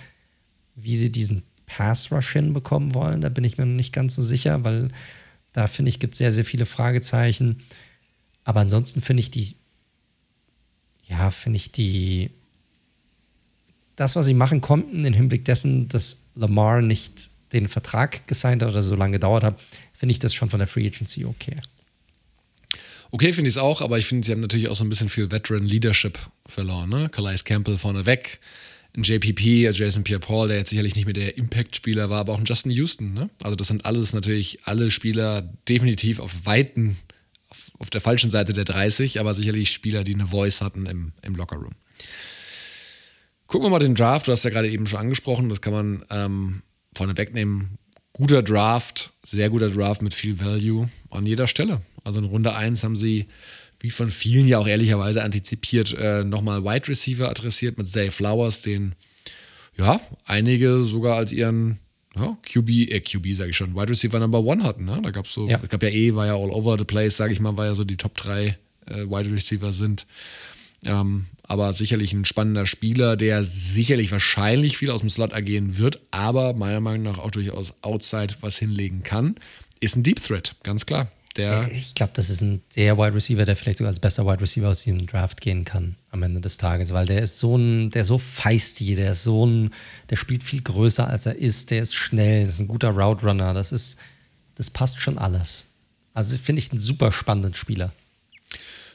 wie 0.74 0.96
sie 0.96 1.12
diesen 1.12 1.42
Pass-Rush 1.66 2.32
hinbekommen 2.32 2.94
wollen. 2.94 3.20
Da 3.20 3.28
bin 3.28 3.44
ich 3.44 3.56
mir 3.56 3.66
noch 3.66 3.76
nicht 3.76 3.92
ganz 3.92 4.14
so 4.14 4.22
sicher, 4.22 4.64
weil 4.64 4.90
da 5.52 5.68
finde 5.68 5.90
ich, 5.90 5.98
gibt 5.98 6.14
es 6.14 6.18
sehr, 6.18 6.32
sehr 6.32 6.44
viele 6.44 6.66
Fragezeichen. 6.66 7.58
Aber 8.44 8.60
ansonsten 8.60 9.00
finde 9.00 9.20
ich 9.20 9.30
die, 9.30 9.54
ja, 11.06 11.30
finde 11.30 11.56
ich 11.58 11.70
die, 11.70 12.30
das, 13.96 14.16
was 14.16 14.26
sie 14.26 14.34
machen 14.34 14.60
konnten, 14.60 15.04
im 15.04 15.14
Hinblick 15.14 15.44
dessen, 15.44 15.88
dass 15.88 16.22
Lamar 16.34 16.82
nicht 16.82 17.30
den 17.52 17.68
Vertrag 17.68 18.26
gesigned 18.26 18.62
hat 18.62 18.70
oder 18.70 18.82
so 18.82 18.94
lange 18.94 19.12
gedauert 19.12 19.44
hat, 19.44 19.60
finde 19.92 20.12
ich 20.12 20.18
das 20.18 20.34
schon 20.34 20.50
von 20.50 20.58
der 20.58 20.68
Free 20.68 20.86
Agency 20.86 21.24
okay. 21.24 21.56
Okay, 23.14 23.34
finde 23.34 23.48
ich 23.48 23.56
es 23.56 23.58
auch, 23.58 23.82
aber 23.82 23.98
ich 23.98 24.06
finde, 24.06 24.24
sie 24.24 24.32
haben 24.32 24.40
natürlich 24.40 24.68
auch 24.68 24.74
so 24.74 24.84
ein 24.84 24.88
bisschen 24.88 25.10
viel 25.10 25.30
Veteran 25.30 25.66
Leadership 25.66 26.18
verloren. 26.46 26.88
Ne? 26.88 27.10
Calais 27.10 27.44
Campbell 27.44 27.76
vorne 27.76 28.06
weg, 28.06 28.40
ein 28.96 29.02
JPP, 29.02 29.70
Jason 29.70 30.02
Pierre-Paul, 30.02 30.48
der 30.48 30.56
jetzt 30.56 30.70
sicherlich 30.70 30.96
nicht 30.96 31.04
mehr 31.04 31.12
der 31.12 31.36
Impact-Spieler 31.36 32.08
war, 32.08 32.20
aber 32.20 32.32
auch 32.32 32.38
ein 32.38 32.46
Justin 32.46 32.72
Houston. 32.72 33.12
Ne? 33.12 33.28
Also 33.42 33.54
das 33.54 33.68
sind 33.68 33.84
alles 33.84 34.14
natürlich 34.14 34.60
alle 34.64 34.90
Spieler 34.90 35.42
definitiv 35.68 36.20
auf 36.20 36.46
Weiten, 36.46 36.96
auf, 37.50 37.70
auf, 37.80 37.90
der 37.90 38.00
falschen 38.00 38.30
Seite 38.30 38.54
der 38.54 38.64
30, 38.64 39.20
aber 39.20 39.34
sicherlich 39.34 39.72
Spieler, 39.72 40.04
die 40.04 40.14
eine 40.14 40.28
Voice 40.28 40.62
hatten 40.62 40.86
im, 40.86 41.12
im 41.20 41.34
Lockerroom. 41.34 41.74
Gucken 43.46 43.66
wir 43.66 43.70
mal 43.70 43.78
den 43.78 43.94
Draft, 43.94 44.26
du 44.26 44.32
hast 44.32 44.44
ja 44.44 44.50
gerade 44.50 44.70
eben 44.70 44.86
schon 44.86 45.00
angesprochen, 45.00 45.50
das 45.50 45.60
kann 45.60 45.74
man 45.74 46.04
ähm, 46.08 46.62
vorne 46.94 47.16
wegnehmen. 47.16 47.78
Guter 48.12 48.42
Draft, 48.42 49.12
sehr 49.22 49.48
guter 49.50 49.70
Draft 49.70 50.02
mit 50.02 50.12
viel 50.12 50.38
Value 50.40 50.88
an 51.10 51.26
jeder 51.26 51.46
Stelle. 51.46 51.80
Also 52.04 52.18
in 52.18 52.26
Runde 52.26 52.54
1 52.54 52.84
haben 52.84 52.96
sie 52.96 53.26
wie 53.80 53.90
von 53.90 54.10
vielen 54.10 54.46
ja 54.46 54.58
auch 54.58 54.68
ehrlicherweise 54.68 55.22
antizipiert, 55.24 55.92
äh, 55.98 56.22
nochmal 56.22 56.62
Wide 56.62 56.88
Receiver 56.88 57.28
adressiert 57.28 57.78
mit 57.78 57.88
Zay 57.88 58.10
Flowers, 58.12 58.62
den 58.62 58.94
ja 59.76 60.00
einige 60.24 60.82
sogar 60.82 61.16
als 61.16 61.32
ihren 61.32 61.80
ja, 62.14 62.36
QB, 62.42 62.68
äh, 62.68 63.00
QB 63.00 63.34
sage 63.34 63.50
ich 63.50 63.56
schon, 63.56 63.74
Wide 63.74 63.88
Receiver 63.88 64.20
Number 64.20 64.40
One 64.40 64.62
hatten. 64.62 64.84
Ne? 64.84 65.00
Da 65.02 65.10
gab 65.10 65.24
es 65.24 65.32
so, 65.32 65.48
ja. 65.48 65.58
ich 65.62 65.68
glaube 65.68 65.88
ja 65.90 65.92
eh, 65.92 66.14
war 66.14 66.26
ja 66.26 66.34
all 66.34 66.50
over 66.50 66.78
the 66.78 66.84
place, 66.84 67.16
sage 67.16 67.32
ich 67.32 67.40
mal, 67.40 67.56
war 67.56 67.66
ja 67.66 67.74
so 67.74 67.84
die 67.84 67.96
Top 67.96 68.16
3 68.18 68.56
äh, 68.86 68.94
Wide 69.06 69.32
Receiver 69.32 69.72
sind. 69.72 70.06
Ähm, 70.84 71.26
aber 71.44 71.72
sicherlich 71.72 72.12
ein 72.12 72.24
spannender 72.24 72.66
Spieler, 72.66 73.16
der 73.16 73.42
sicherlich 73.44 74.10
wahrscheinlich 74.10 74.78
viel 74.78 74.90
aus 74.90 75.00
dem 75.00 75.10
Slot 75.10 75.32
agieren 75.32 75.76
wird, 75.76 76.00
aber 76.10 76.54
meiner 76.54 76.80
Meinung 76.80 77.02
nach 77.02 77.18
auch 77.18 77.30
durchaus 77.30 77.74
outside 77.82 78.34
was 78.40 78.58
hinlegen 78.58 79.02
kann. 79.02 79.36
Ist 79.80 79.96
ein 79.96 80.02
Deep 80.02 80.22
Threat, 80.22 80.56
ganz 80.62 80.86
klar. 80.86 81.10
Der 81.36 81.70
ich 81.72 81.94
glaube, 81.94 82.12
das 82.14 82.28
ist 82.28 82.42
ein 82.42 82.60
der 82.76 82.98
Wide 82.98 83.14
Receiver, 83.14 83.44
der 83.44 83.56
vielleicht 83.56 83.78
sogar 83.78 83.88
als 83.88 84.00
bester 84.00 84.26
Wide 84.26 84.40
Receiver 84.40 84.68
aus 84.68 84.82
diesem 84.82 85.06
Draft 85.06 85.40
gehen 85.40 85.64
kann 85.64 85.96
am 86.10 86.22
Ende 86.22 86.40
des 86.40 86.58
Tages, 86.58 86.92
weil 86.92 87.06
der 87.06 87.22
ist 87.22 87.38
so 87.38 87.56
ein, 87.56 87.90
der 87.90 88.02
ist 88.02 88.08
so 88.08 88.18
feisty, 88.18 88.96
der 88.96 89.12
ist 89.12 89.24
so 89.24 89.46
ein, 89.46 89.70
der 90.10 90.16
spielt 90.16 90.42
viel 90.44 90.60
größer 90.60 91.08
als 91.08 91.24
er 91.24 91.36
ist, 91.36 91.70
der 91.70 91.82
ist 91.82 91.94
schnell, 91.94 92.44
das 92.44 92.56
ist 92.56 92.60
ein 92.60 92.68
guter 92.68 92.90
Route 92.90 93.24
Runner, 93.24 93.54
das 93.54 93.72
ist, 93.72 93.96
das 94.56 94.68
passt 94.68 95.00
schon 95.00 95.16
alles. 95.16 95.66
Also 96.12 96.36
finde 96.36 96.60
ich 96.60 96.70
einen 96.70 96.80
super 96.80 97.12
spannenden 97.12 97.54
Spieler. 97.54 97.92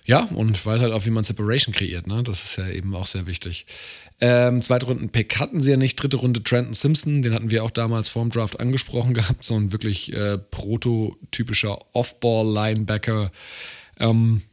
Ja, 0.08 0.22
und 0.22 0.66
weiß 0.66 0.80
halt 0.80 0.94
auch, 0.94 1.06
wie 1.06 1.10
man 1.10 1.26
Separation 1.26 1.76
kreiert, 1.76 2.08
ne? 2.08 2.24
Das 2.24 2.42
ist 2.42 2.58
ja 2.58 2.70
eben 2.70 2.96
auch 2.96 3.06
sehr 3.06 3.28
wichtig. 3.28 3.66
Ähm, 4.22 4.62
zweite 4.62 4.86
Runden-Pick 4.86 5.38
hatten 5.38 5.60
sie 5.60 5.72
ja 5.72 5.76
nicht. 5.76 6.02
Dritte 6.02 6.16
Runde 6.16 6.42
Trenton 6.42 6.74
Simpson, 6.74 7.22
den 7.22 7.34
hatten 7.34 7.52
wir 7.52 7.66
auch 7.66 7.72
damals 7.72 8.08
vorm 8.08 8.30
Draft 8.30 8.58
angesprochen 8.62 9.14
gehabt. 9.14 9.44
So 9.44 9.56
ein 9.56 9.74
wirklich 9.74 10.14
äh, 10.14 10.38
prototypischer 10.38 11.80
Off-Ball-Linebacker. 11.94 13.34
Ähm, 14.00 14.44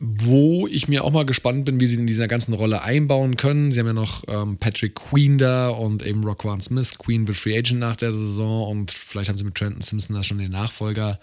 wo 0.00 0.66
ich 0.66 0.86
mir 0.86 1.02
auch 1.02 1.12
mal 1.12 1.24
gespannt 1.24 1.64
bin, 1.64 1.80
wie 1.80 1.86
sie 1.86 1.94
in 1.94 2.06
dieser 2.06 2.28
ganzen 2.28 2.52
Rolle 2.52 2.82
einbauen 2.82 3.38
können. 3.38 3.72
Sie 3.72 3.80
haben 3.80 3.86
ja 3.86 3.94
noch 3.94 4.24
ähm, 4.28 4.58
Patrick 4.58 4.96
Queen 4.96 5.38
da 5.38 5.70
und 5.70 6.02
eben 6.02 6.22
Rockwan 6.24 6.60
Smith. 6.60 6.98
Queen 6.98 7.26
wird 7.26 7.38
Free 7.38 7.56
Agent 7.56 7.80
nach 7.80 7.96
der 7.96 8.12
Saison 8.12 8.68
und 8.68 8.90
vielleicht 8.90 9.30
haben 9.30 9.38
sie 9.38 9.44
mit 9.44 9.54
Trenton 9.54 9.80
Simpson 9.80 10.14
da 10.14 10.22
schon 10.22 10.36
den 10.36 10.50
Nachfolger 10.50 11.18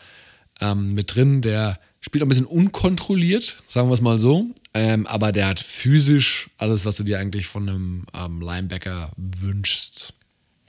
ähm, 0.62 0.96
mit 0.96 1.14
drin, 1.14 1.42
der 1.42 1.80
spielt 2.02 2.24
ein 2.24 2.30
bisschen 2.30 2.46
unkontrolliert, 2.46 3.58
sagen 3.68 3.90
wir 3.90 3.94
es 3.94 4.02
mal 4.02 4.20
so. 4.20 4.48
Ähm, 4.74 5.06
aber 5.08 5.32
der 5.32 5.48
hat 5.48 5.60
physisch 5.60 6.50
alles, 6.58 6.86
was 6.86 6.98
du 6.98 7.04
dir 7.04 7.20
eigentlich 7.20 7.48
von 7.48 7.70
einem 7.70 8.06
ähm, 8.14 8.42
Linebacker 8.42 9.12
wünschst. 9.18 10.14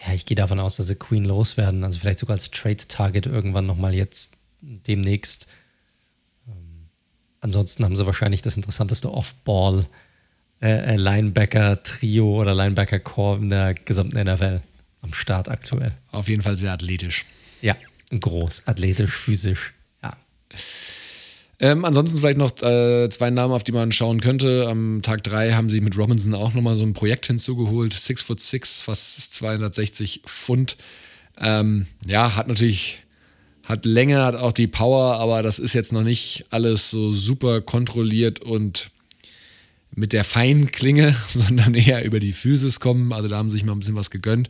Ja, 0.04 0.12
ich 0.12 0.26
gehe 0.26 0.34
davon 0.34 0.58
aus, 0.58 0.76
dass 0.76 0.88
sie 0.88 0.96
Queen 0.96 1.24
loswerden. 1.24 1.84
Also 1.84 2.00
vielleicht 2.00 2.18
sogar 2.18 2.34
als 2.34 2.50
Trade-Target 2.50 3.26
irgendwann 3.26 3.66
nochmal 3.66 3.94
jetzt 3.94 4.34
demnächst. 4.60 5.46
Ähm, 6.48 6.88
ansonsten 7.40 7.84
haben 7.84 7.96
sie 7.96 8.06
wahrscheinlich 8.06 8.42
das 8.42 8.56
interessanteste 8.56 9.12
Off-Ball 9.12 9.86
äh, 10.60 10.94
äh 10.94 10.96
Linebacker-Trio 10.96 12.40
oder 12.40 12.54
Linebacker-Core 12.54 13.38
in 13.38 13.50
der 13.50 13.74
gesamten 13.74 14.20
NFL 14.20 14.60
am 15.00 15.12
Start 15.12 15.48
aktuell. 15.48 15.92
Auf 16.10 16.28
jeden 16.28 16.42
Fall 16.42 16.56
sehr 16.56 16.72
athletisch. 16.72 17.24
Ja, 17.60 17.76
groß, 18.10 18.66
athletisch, 18.66 19.12
physisch. 19.12 19.74
Ja. 20.02 20.16
Ähm, 21.62 21.84
ansonsten 21.84 22.18
vielleicht 22.18 22.38
noch 22.38 22.60
äh, 22.60 23.08
zwei 23.08 23.30
Namen, 23.30 23.54
auf 23.54 23.62
die 23.62 23.70
man 23.70 23.92
schauen 23.92 24.20
könnte. 24.20 24.66
Am 24.68 25.00
Tag 25.00 25.22
3 25.22 25.52
haben 25.52 25.68
sie 25.68 25.80
mit 25.80 25.96
Robinson 25.96 26.34
auch 26.34 26.54
nochmal 26.54 26.74
so 26.74 26.82
ein 26.82 26.92
Projekt 26.92 27.28
hinzugeholt. 27.28 27.92
Six 27.92 28.22
foot 28.24 28.40
six, 28.40 28.82
fast 28.82 29.32
260 29.36 30.22
Pfund. 30.26 30.76
Ähm, 31.40 31.86
ja, 32.04 32.34
hat 32.34 32.48
natürlich, 32.48 33.04
hat 33.62 33.84
Länge, 33.84 34.24
hat 34.24 34.34
auch 34.34 34.52
die 34.52 34.66
Power, 34.66 35.18
aber 35.18 35.44
das 35.44 35.60
ist 35.60 35.72
jetzt 35.72 35.92
noch 35.92 36.02
nicht 36.02 36.46
alles 36.50 36.90
so 36.90 37.12
super 37.12 37.60
kontrolliert 37.60 38.40
und 38.40 38.90
mit 39.94 40.12
der 40.12 40.24
feinen 40.24 40.72
Klinge, 40.72 41.14
sondern 41.28 41.74
eher 41.74 42.04
über 42.04 42.18
die 42.18 42.32
Physis 42.32 42.80
kommen. 42.80 43.12
Also 43.12 43.28
da 43.28 43.36
haben 43.36 43.50
sie 43.50 43.58
sich 43.58 43.64
mal 43.64 43.72
ein 43.72 43.78
bisschen 43.78 43.94
was 43.94 44.10
gegönnt. 44.10 44.48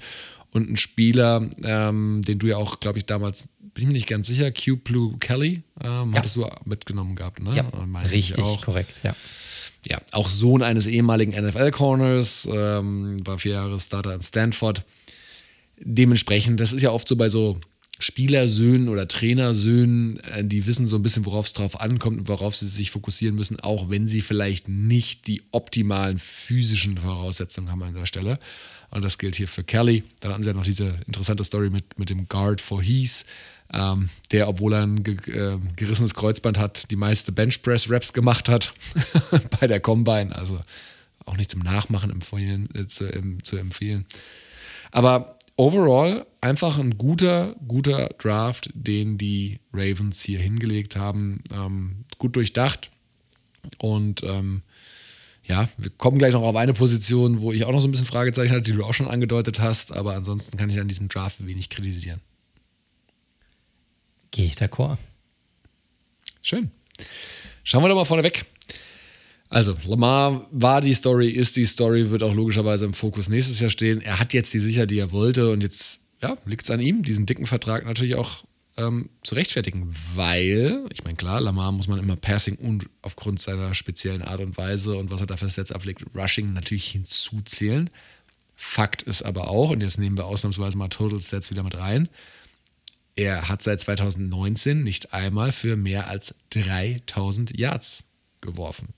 Und 0.52 0.70
ein 0.70 0.76
Spieler, 0.76 1.48
ähm, 1.62 2.20
den 2.26 2.38
du 2.38 2.46
ja 2.46 2.58
auch, 2.58 2.78
glaube 2.78 2.98
ich, 2.98 3.06
damals 3.06 3.44
bin 3.74 3.84
ich 3.84 3.86
mir 3.86 3.92
nicht 3.94 4.06
ganz 4.06 4.26
sicher, 4.26 4.52
Q 4.52 4.76
Blue 4.76 5.16
Kelly 5.18 5.62
ähm, 5.82 6.12
ja. 6.12 6.18
hattest 6.18 6.36
du 6.36 6.46
mitgenommen 6.66 7.16
gehabt, 7.16 7.42
ne? 7.42 7.56
Ja, 7.56 8.02
richtig, 8.10 8.44
korrekt, 8.62 9.00
ja. 9.02 9.16
Ja, 9.88 10.00
auch 10.12 10.28
Sohn 10.28 10.62
eines 10.62 10.86
ehemaligen 10.86 11.32
NFL-Corners, 11.32 12.48
ähm, 12.52 13.16
war 13.24 13.38
vier 13.38 13.52
Jahre 13.54 13.80
Starter 13.80 14.14
in 14.14 14.20
Stanford. 14.20 14.84
Dementsprechend, 15.80 16.60
das 16.60 16.72
ist 16.72 16.82
ja 16.82 16.90
oft 16.90 17.08
so 17.08 17.16
bei 17.16 17.28
so 17.28 17.58
Spielersöhnen 17.98 18.88
oder 18.88 19.08
Trainersöhnen, 19.08 20.18
äh, 20.20 20.44
die 20.44 20.66
wissen 20.66 20.86
so 20.86 20.96
ein 20.96 21.02
bisschen, 21.02 21.24
worauf 21.24 21.46
es 21.46 21.52
drauf 21.52 21.80
ankommt 21.80 22.18
und 22.18 22.28
worauf 22.28 22.54
sie 22.54 22.68
sich 22.68 22.90
fokussieren 22.90 23.34
müssen, 23.34 23.58
auch 23.58 23.90
wenn 23.90 24.06
sie 24.06 24.20
vielleicht 24.20 24.68
nicht 24.68 25.26
die 25.26 25.42
optimalen 25.50 26.18
physischen 26.18 26.98
Voraussetzungen 26.98 27.70
haben 27.70 27.82
an 27.82 27.94
der 27.94 28.06
Stelle. 28.06 28.38
Und 28.92 29.02
das 29.02 29.18
gilt 29.18 29.36
hier 29.36 29.48
für 29.48 29.64
Kelly. 29.64 30.04
Dann 30.20 30.32
hatten 30.32 30.42
sie 30.42 30.50
ja 30.50 30.54
noch 30.54 30.64
diese 30.64 31.00
interessante 31.06 31.42
Story 31.44 31.70
mit, 31.70 31.98
mit 31.98 32.10
dem 32.10 32.28
Guard 32.28 32.60
for 32.60 32.82
Heath, 32.82 33.24
ähm, 33.72 34.10
der, 34.30 34.48
obwohl 34.48 34.74
er 34.74 34.82
ein 34.82 35.02
ge 35.02 35.16
äh, 35.28 35.58
gerissenes 35.76 36.14
Kreuzband 36.14 36.58
hat, 36.58 36.90
die 36.90 36.96
meiste 36.96 37.32
Benchpress-Raps 37.32 38.12
gemacht 38.12 38.50
hat 38.50 38.72
bei 39.60 39.66
der 39.66 39.80
Combine. 39.80 40.36
Also 40.36 40.60
auch 41.24 41.38
nicht 41.38 41.50
zum 41.50 41.60
Nachmachen 41.60 42.10
empfehlen, 42.10 42.68
äh, 42.74 42.86
zu, 42.86 43.10
ähm, 43.10 43.42
zu 43.42 43.56
empfehlen. 43.56 44.04
Aber 44.90 45.38
overall 45.56 46.26
einfach 46.42 46.78
ein 46.78 46.98
guter, 46.98 47.56
guter 47.66 48.10
Draft, 48.18 48.70
den 48.74 49.16
die 49.16 49.60
Ravens 49.72 50.22
hier 50.22 50.38
hingelegt 50.38 50.96
haben. 50.96 51.42
Ähm, 51.50 52.04
gut 52.18 52.36
durchdacht. 52.36 52.90
Und 53.78 54.22
ähm, 54.22 54.62
ja, 55.44 55.68
wir 55.76 55.90
kommen 55.90 56.18
gleich 56.18 56.34
noch 56.34 56.42
auf 56.42 56.56
eine 56.56 56.72
Position, 56.72 57.40
wo 57.40 57.52
ich 57.52 57.64
auch 57.64 57.72
noch 57.72 57.80
so 57.80 57.88
ein 57.88 57.90
bisschen 57.90 58.06
Fragezeichen 58.06 58.52
hatte, 58.52 58.62
die 58.62 58.72
du 58.72 58.84
auch 58.84 58.94
schon 58.94 59.08
angedeutet 59.08 59.60
hast, 59.60 59.92
aber 59.92 60.14
ansonsten 60.14 60.56
kann 60.56 60.70
ich 60.70 60.78
an 60.78 60.88
diesem 60.88 61.08
Draft 61.08 61.44
wenig 61.44 61.68
kritisieren. 61.68 62.20
Gehe 64.30 64.46
ich 64.46 64.54
d'accord. 64.54 64.98
Schön. 66.40 66.70
Schauen 67.64 67.82
wir 67.82 67.88
doch 67.88 67.96
mal 67.96 68.04
vorne 68.04 68.22
weg. 68.22 68.44
Also, 69.48 69.76
Lamar 69.86 70.46
war 70.50 70.80
die 70.80 70.94
Story, 70.94 71.28
ist 71.28 71.56
die 71.56 71.66
Story, 71.66 72.10
wird 72.10 72.22
auch 72.22 72.34
logischerweise 72.34 72.86
im 72.86 72.94
Fokus 72.94 73.28
nächstes 73.28 73.60
Jahr 73.60 73.68
stehen. 73.68 74.00
Er 74.00 74.18
hat 74.18 74.32
jetzt 74.32 74.54
die 74.54 74.60
Sicherheit, 74.60 74.90
die 74.90 74.98
er 74.98 75.12
wollte 75.12 75.50
und 75.50 75.62
jetzt 75.62 75.98
ja, 76.22 76.38
liegt 76.46 76.64
es 76.64 76.70
an 76.70 76.80
ihm, 76.80 77.02
diesen 77.02 77.26
dicken 77.26 77.46
Vertrag 77.46 77.84
natürlich 77.84 78.14
auch 78.14 78.44
ähm, 78.76 79.10
zu 79.22 79.34
rechtfertigen, 79.34 79.94
weil, 80.14 80.86
ich 80.92 81.04
meine, 81.04 81.16
klar, 81.16 81.40
Lamar 81.40 81.72
muss 81.72 81.88
man 81.88 81.98
immer 81.98 82.16
Passing 82.16 82.56
und 82.56 82.88
aufgrund 83.02 83.40
seiner 83.40 83.74
speziellen 83.74 84.22
Art 84.22 84.40
und 84.40 84.56
Weise 84.56 84.96
und 84.96 85.10
was 85.10 85.20
er 85.20 85.26
da 85.26 85.36
für 85.36 85.48
Sets 85.48 85.72
ablegt, 85.72 86.04
Rushing 86.14 86.52
natürlich 86.52 86.88
hinzuzählen. 86.88 87.90
Fakt 88.56 89.02
ist 89.02 89.22
aber 89.22 89.48
auch, 89.48 89.70
und 89.70 89.80
jetzt 89.80 89.98
nehmen 89.98 90.16
wir 90.16 90.26
ausnahmsweise 90.26 90.78
mal 90.78 90.88
Total 90.88 91.20
Stats 91.20 91.50
wieder 91.50 91.64
mit 91.64 91.76
rein, 91.76 92.08
er 93.16 93.48
hat 93.48 93.60
seit 93.60 93.80
2019 93.80 94.82
nicht 94.82 95.12
einmal 95.12 95.52
für 95.52 95.76
mehr 95.76 96.08
als 96.08 96.34
3000 96.50 97.58
Yards 97.58 98.04
geworfen. 98.40 98.88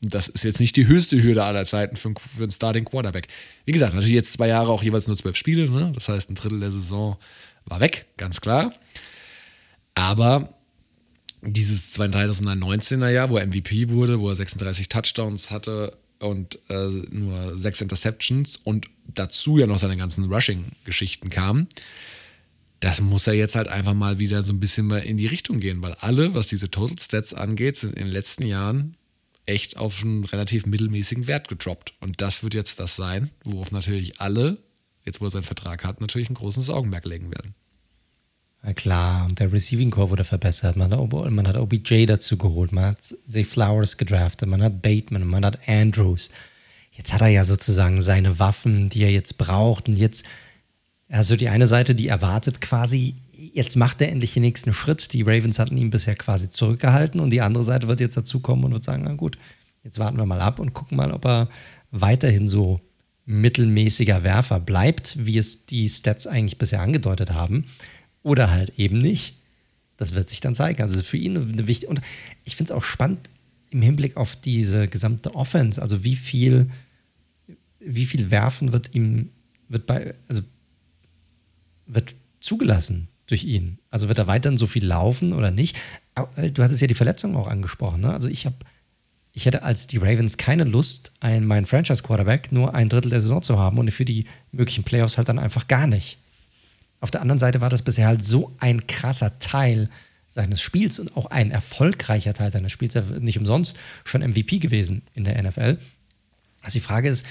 Das 0.00 0.28
ist 0.28 0.44
jetzt 0.44 0.60
nicht 0.60 0.76
die 0.76 0.86
höchste 0.86 1.22
Hürde 1.22 1.44
aller 1.44 1.64
Zeiten 1.64 1.96
für, 1.96 2.14
für 2.14 2.44
einen 2.44 2.52
Starting 2.52 2.84
Quarterback. 2.84 3.28
Wie 3.64 3.72
gesagt, 3.72 3.94
natürlich 3.94 4.14
jetzt 4.14 4.32
zwei 4.32 4.48
Jahre 4.48 4.70
auch 4.70 4.82
jeweils 4.82 5.06
nur 5.06 5.16
zwölf 5.16 5.36
Spiele, 5.36 5.68
ne? 5.68 5.92
das 5.94 6.08
heißt 6.08 6.30
ein 6.30 6.34
Drittel 6.34 6.60
der 6.60 6.70
Saison 6.70 7.16
war 7.68 7.80
weg, 7.80 8.06
ganz 8.16 8.40
klar. 8.40 8.72
Aber 9.94 10.54
dieses 11.42 11.92
2019er 11.98 13.10
Jahr, 13.10 13.30
wo 13.30 13.36
er 13.36 13.46
MVP 13.46 13.90
wurde, 13.90 14.20
wo 14.20 14.28
er 14.28 14.36
36 14.36 14.88
Touchdowns 14.88 15.50
hatte 15.50 15.96
und 16.18 16.58
äh, 16.68 16.88
nur 17.10 17.58
sechs 17.58 17.80
Interceptions 17.80 18.56
und 18.56 18.86
dazu 19.06 19.58
ja 19.58 19.66
noch 19.66 19.78
seine 19.78 19.96
ganzen 19.96 20.32
Rushing-Geschichten 20.32 21.30
kamen, 21.30 21.68
das 22.80 23.00
muss 23.00 23.26
er 23.26 23.34
jetzt 23.34 23.56
halt 23.56 23.68
einfach 23.68 23.94
mal 23.94 24.18
wieder 24.18 24.42
so 24.42 24.52
ein 24.52 24.60
bisschen 24.60 24.86
mal 24.86 24.98
in 24.98 25.16
die 25.16 25.26
Richtung 25.26 25.58
gehen, 25.60 25.82
weil 25.82 25.94
alle, 25.94 26.34
was 26.34 26.46
diese 26.46 26.70
Total 26.70 26.98
Stats 26.98 27.34
angeht, 27.34 27.76
sind 27.76 27.94
in 27.94 28.04
den 28.04 28.12
letzten 28.12 28.46
Jahren 28.46 28.96
echt 29.46 29.76
auf 29.76 30.02
einen 30.02 30.24
relativ 30.24 30.66
mittelmäßigen 30.66 31.26
Wert 31.26 31.48
gedroppt. 31.48 31.94
Und 32.00 32.20
das 32.20 32.42
wird 32.42 32.54
jetzt 32.54 32.78
das 32.78 32.96
sein, 32.96 33.30
worauf 33.44 33.72
natürlich 33.72 34.20
alle, 34.20 34.58
jetzt 35.08 35.20
wo 35.20 35.26
er 35.26 35.30
seinen 35.30 35.42
Vertrag 35.42 35.84
hat, 35.84 36.00
natürlich 36.00 36.30
ein 36.30 36.34
großes 36.34 36.70
Augenmerk 36.70 37.04
legen 37.04 37.30
werden. 37.30 37.54
Na 38.62 38.72
klar, 38.72 39.26
und 39.26 39.38
der 39.38 39.52
Receiving 39.52 39.90
Core 39.90 40.10
wurde 40.10 40.24
verbessert. 40.24 40.76
Man 40.76 40.92
hat, 40.92 41.30
man 41.30 41.48
hat 41.48 41.56
OBJ 41.56 42.06
dazu 42.06 42.36
geholt, 42.36 42.72
man 42.72 42.86
hat 42.86 43.02
Zay 43.02 43.44
Flowers 43.44 43.96
gedraftet, 43.96 44.48
man 44.48 44.62
hat 44.62 44.82
Bateman, 44.82 45.26
man 45.26 45.44
hat 45.44 45.60
Andrews. 45.68 46.30
Jetzt 46.90 47.12
hat 47.12 47.20
er 47.20 47.28
ja 47.28 47.44
sozusagen 47.44 48.02
seine 48.02 48.40
Waffen, 48.40 48.88
die 48.88 49.02
er 49.04 49.10
jetzt 49.10 49.38
braucht. 49.38 49.88
Und 49.88 49.96
jetzt, 49.96 50.24
also 51.08 51.36
die 51.36 51.48
eine 51.48 51.68
Seite, 51.68 51.94
die 51.94 52.08
erwartet 52.08 52.60
quasi, 52.60 53.14
jetzt 53.32 53.76
macht 53.76 54.02
er 54.02 54.08
endlich 54.08 54.34
den 54.34 54.42
nächsten 54.42 54.72
Schritt. 54.72 55.12
Die 55.12 55.22
Ravens 55.22 55.60
hatten 55.60 55.76
ihn 55.76 55.90
bisher 55.90 56.16
quasi 56.16 56.48
zurückgehalten. 56.48 57.20
Und 57.20 57.30
die 57.30 57.40
andere 57.40 57.62
Seite 57.62 57.86
wird 57.86 58.00
jetzt 58.00 58.16
dazukommen 58.16 58.64
und 58.64 58.72
wird 58.72 58.84
sagen: 58.84 59.04
Na 59.04 59.14
gut, 59.14 59.38
jetzt 59.84 60.00
warten 60.00 60.18
wir 60.18 60.26
mal 60.26 60.40
ab 60.40 60.58
und 60.58 60.74
gucken 60.74 60.96
mal, 60.96 61.12
ob 61.12 61.24
er 61.24 61.48
weiterhin 61.92 62.48
so 62.48 62.80
mittelmäßiger 63.28 64.22
Werfer 64.22 64.58
bleibt, 64.58 65.26
wie 65.26 65.36
es 65.36 65.66
die 65.66 65.90
Stats 65.90 66.26
eigentlich 66.26 66.56
bisher 66.56 66.80
angedeutet 66.80 67.30
haben 67.30 67.66
oder 68.22 68.50
halt 68.50 68.78
eben 68.78 68.96
nicht. 68.98 69.34
Das 69.98 70.14
wird 70.14 70.30
sich 70.30 70.40
dann 70.40 70.54
zeigen. 70.54 70.80
Also 70.80 71.02
für 71.02 71.18
ihn 71.18 71.36
eine 71.36 71.66
wichtige. 71.66 71.90
Und 71.90 72.00
ich 72.44 72.56
finde 72.56 72.72
es 72.72 72.76
auch 72.76 72.84
spannend 72.84 73.28
im 73.68 73.82
Hinblick 73.82 74.16
auf 74.16 74.34
diese 74.34 74.88
gesamte 74.88 75.34
Offense. 75.34 75.82
Also 75.82 76.04
wie 76.04 76.16
viel, 76.16 76.70
wie 77.80 78.06
viel 78.06 78.30
Werfen 78.30 78.72
wird 78.72 78.94
ihm, 78.94 79.28
wird 79.68 79.84
bei, 79.84 80.14
also 80.26 80.40
wird 81.86 82.14
zugelassen 82.40 83.08
durch 83.26 83.44
ihn. 83.44 83.78
Also 83.90 84.08
wird 84.08 84.16
er 84.16 84.26
weiterhin 84.26 84.56
so 84.56 84.66
viel 84.66 84.86
laufen 84.86 85.34
oder 85.34 85.50
nicht? 85.50 85.76
Äh, 86.36 86.50
du 86.50 86.62
hattest 86.62 86.80
ja 86.80 86.86
die 86.86 86.94
Verletzung 86.94 87.36
auch 87.36 87.46
angesprochen. 87.46 88.00
Ne? 88.00 88.10
Also 88.10 88.28
ich 88.28 88.46
habe, 88.46 88.56
ich 89.38 89.46
hätte 89.46 89.62
als 89.62 89.86
die 89.86 89.98
Ravens 89.98 90.36
keine 90.36 90.64
Lust, 90.64 91.12
einen, 91.20 91.46
meinen 91.46 91.64
Franchise-Quarterback 91.64 92.50
nur 92.50 92.74
ein 92.74 92.88
Drittel 92.88 93.10
der 93.10 93.20
Saison 93.20 93.40
zu 93.40 93.56
haben 93.56 93.78
und 93.78 93.88
für 93.92 94.04
die 94.04 94.24
möglichen 94.50 94.82
Playoffs 94.82 95.16
halt 95.16 95.28
dann 95.28 95.38
einfach 95.38 95.68
gar 95.68 95.86
nicht. 95.86 96.18
Auf 97.00 97.12
der 97.12 97.20
anderen 97.20 97.38
Seite 97.38 97.60
war 97.60 97.70
das 97.70 97.82
bisher 97.82 98.08
halt 98.08 98.24
so 98.24 98.52
ein 98.58 98.88
krasser 98.88 99.38
Teil 99.38 99.90
seines 100.26 100.60
Spiels 100.60 100.98
und 100.98 101.16
auch 101.16 101.26
ein 101.26 101.52
erfolgreicher 101.52 102.34
Teil 102.34 102.50
seines 102.50 102.72
Spiels. 102.72 102.96
Nicht 103.20 103.38
umsonst 103.38 103.78
schon 104.04 104.28
MVP 104.28 104.58
gewesen 104.58 105.02
in 105.14 105.22
der 105.22 105.40
NFL. 105.40 105.78
Also 106.62 106.72
die 106.72 106.84
Frage 106.84 107.08
ist, 107.08 107.24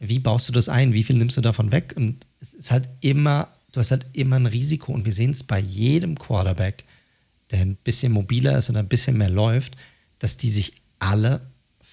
wie 0.00 0.18
baust 0.18 0.46
du 0.46 0.52
das 0.52 0.68
ein? 0.68 0.92
Wie 0.92 1.02
viel 1.02 1.16
nimmst 1.16 1.38
du 1.38 1.40
davon 1.40 1.72
weg? 1.72 1.94
Und 1.96 2.26
es 2.42 2.52
ist 2.52 2.72
halt 2.72 2.90
immer, 3.00 3.48
du 3.72 3.80
hast 3.80 3.90
halt 3.90 4.04
immer 4.12 4.36
ein 4.36 4.44
Risiko 4.44 4.92
und 4.92 5.06
wir 5.06 5.14
sehen 5.14 5.30
es 5.30 5.42
bei 5.42 5.60
jedem 5.60 6.18
Quarterback, 6.18 6.84
der 7.52 7.60
ein 7.60 7.76
bisschen 7.76 8.12
mobiler 8.12 8.58
ist 8.58 8.68
und 8.68 8.76
ein 8.76 8.88
bisschen 8.88 9.16
mehr 9.16 9.30
läuft, 9.30 9.78
dass 10.18 10.36
die 10.36 10.50
sich 10.50 10.74
alle 10.98 11.40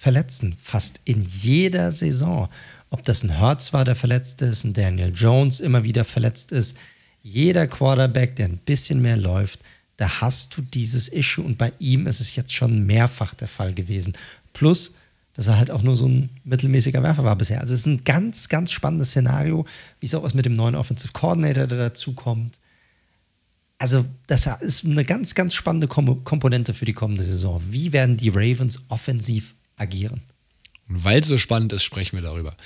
verletzen, 0.02 0.56
fast 0.58 0.98
in 1.04 1.22
jeder 1.22 1.92
Saison. 1.92 2.48
Ob 2.90 3.04
das 3.04 3.22
ein 3.22 3.40
Hurts 3.40 3.72
war, 3.72 3.84
der 3.84 3.94
verletzt 3.94 4.42
ist, 4.42 4.64
ein 4.64 4.72
Daniel 4.72 5.12
Jones 5.14 5.60
immer 5.60 5.84
wieder 5.84 6.04
verletzt 6.04 6.50
ist, 6.50 6.76
jeder 7.22 7.68
Quarterback, 7.68 8.34
der 8.34 8.46
ein 8.46 8.58
bisschen 8.58 9.00
mehr 9.00 9.16
läuft, 9.16 9.60
da 9.98 10.20
hast 10.20 10.56
du 10.56 10.62
dieses 10.62 11.06
Issue 11.06 11.44
und 11.44 11.56
bei 11.56 11.72
ihm 11.78 12.08
ist 12.08 12.18
es 12.18 12.34
jetzt 12.34 12.52
schon 12.52 12.84
mehrfach 12.84 13.34
der 13.34 13.46
Fall 13.46 13.74
gewesen. 13.74 14.14
Plus, 14.52 14.96
dass 15.34 15.46
er 15.46 15.56
halt 15.56 15.70
auch 15.70 15.82
nur 15.82 15.94
so 15.94 16.08
ein 16.08 16.30
mittelmäßiger 16.42 17.04
Werfer 17.04 17.22
war 17.22 17.36
bisher. 17.36 17.60
Also 17.60 17.72
es 17.72 17.80
ist 17.80 17.86
ein 17.86 18.02
ganz, 18.02 18.48
ganz 18.48 18.72
spannendes 18.72 19.10
Szenario, 19.10 19.66
wie 20.00 20.06
es 20.06 20.16
auch 20.16 20.24
was 20.24 20.34
mit 20.34 20.46
dem 20.46 20.54
neuen 20.54 20.74
Offensive 20.74 21.12
Coordinator, 21.12 21.68
der 21.68 21.78
dazu 21.78 22.12
kommt. 22.14 22.60
Also 23.78 24.04
das 24.26 24.48
ist 24.62 24.84
eine 24.84 25.04
ganz, 25.04 25.36
ganz 25.36 25.54
spannende 25.54 25.86
Komponente 25.86 26.74
für 26.74 26.86
die 26.86 26.92
kommende 26.92 27.22
Saison. 27.22 27.62
Wie 27.70 27.92
werden 27.92 28.16
die 28.16 28.30
Ravens 28.30 28.82
offensiv 28.88 29.54
agieren? 29.76 30.20
Und 30.88 31.04
weil 31.04 31.20
es 31.20 31.28
so 31.28 31.38
spannend 31.38 31.72
ist, 31.72 31.84
sprechen 31.84 32.16
wir 32.16 32.22
darüber 32.22 32.56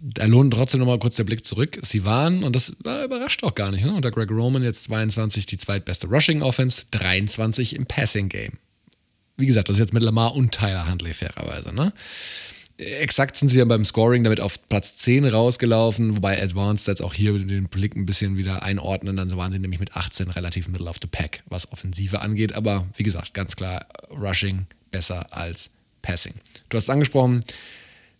da 0.00 0.26
lohnt 0.26 0.52
trotzdem 0.54 0.80
nochmal 0.80 0.98
kurz 0.98 1.16
der 1.16 1.24
Blick 1.24 1.44
zurück. 1.44 1.78
Sie 1.82 2.04
waren, 2.04 2.44
und 2.44 2.54
das 2.54 2.76
war 2.84 3.04
überrascht 3.04 3.42
auch 3.42 3.54
gar 3.54 3.70
nicht, 3.70 3.84
ne? 3.84 3.92
unter 3.92 4.10
Greg 4.10 4.30
Roman 4.30 4.62
jetzt 4.62 4.84
22 4.84 5.46
die 5.46 5.58
zweitbeste 5.58 6.06
Rushing 6.06 6.42
Offense, 6.42 6.84
23 6.92 7.74
im 7.74 7.86
Passing 7.86 8.28
Game. 8.28 8.52
Wie 9.36 9.46
gesagt, 9.46 9.68
das 9.68 9.74
ist 9.74 9.80
jetzt 9.80 9.94
mit 9.94 10.02
Lamar 10.02 10.34
und 10.34 10.52
Tyler 10.52 10.88
Huntley 10.88 11.14
fairerweise. 11.14 11.74
Ne? 11.74 11.92
Exakt 12.76 13.36
sind 13.36 13.48
sie 13.48 13.58
ja 13.58 13.64
beim 13.64 13.84
Scoring 13.84 14.22
damit 14.22 14.40
auf 14.40 14.68
Platz 14.68 14.96
10 14.96 15.26
rausgelaufen, 15.26 16.16
wobei 16.16 16.40
Advanced 16.40 16.86
jetzt 16.86 17.02
auch 17.02 17.14
hier 17.14 17.36
den 17.36 17.68
Blick 17.68 17.96
ein 17.96 18.06
bisschen 18.06 18.36
wieder 18.36 18.62
einordnen. 18.62 19.16
Dann 19.16 19.36
waren 19.36 19.52
sie 19.52 19.58
nämlich 19.58 19.80
mit 19.80 19.96
18 19.96 20.30
relativ 20.30 20.68
middle 20.68 20.88
of 20.88 20.96
the 21.02 21.08
pack, 21.08 21.42
was 21.46 21.72
Offensive 21.72 22.20
angeht. 22.20 22.52
Aber 22.52 22.86
wie 22.96 23.02
gesagt, 23.02 23.34
ganz 23.34 23.56
klar, 23.56 23.86
Rushing 24.10 24.66
besser 24.90 25.32
als 25.32 25.70
Passing. 26.08 26.34
Du 26.70 26.78
hast 26.78 26.88
angesprochen, 26.88 27.42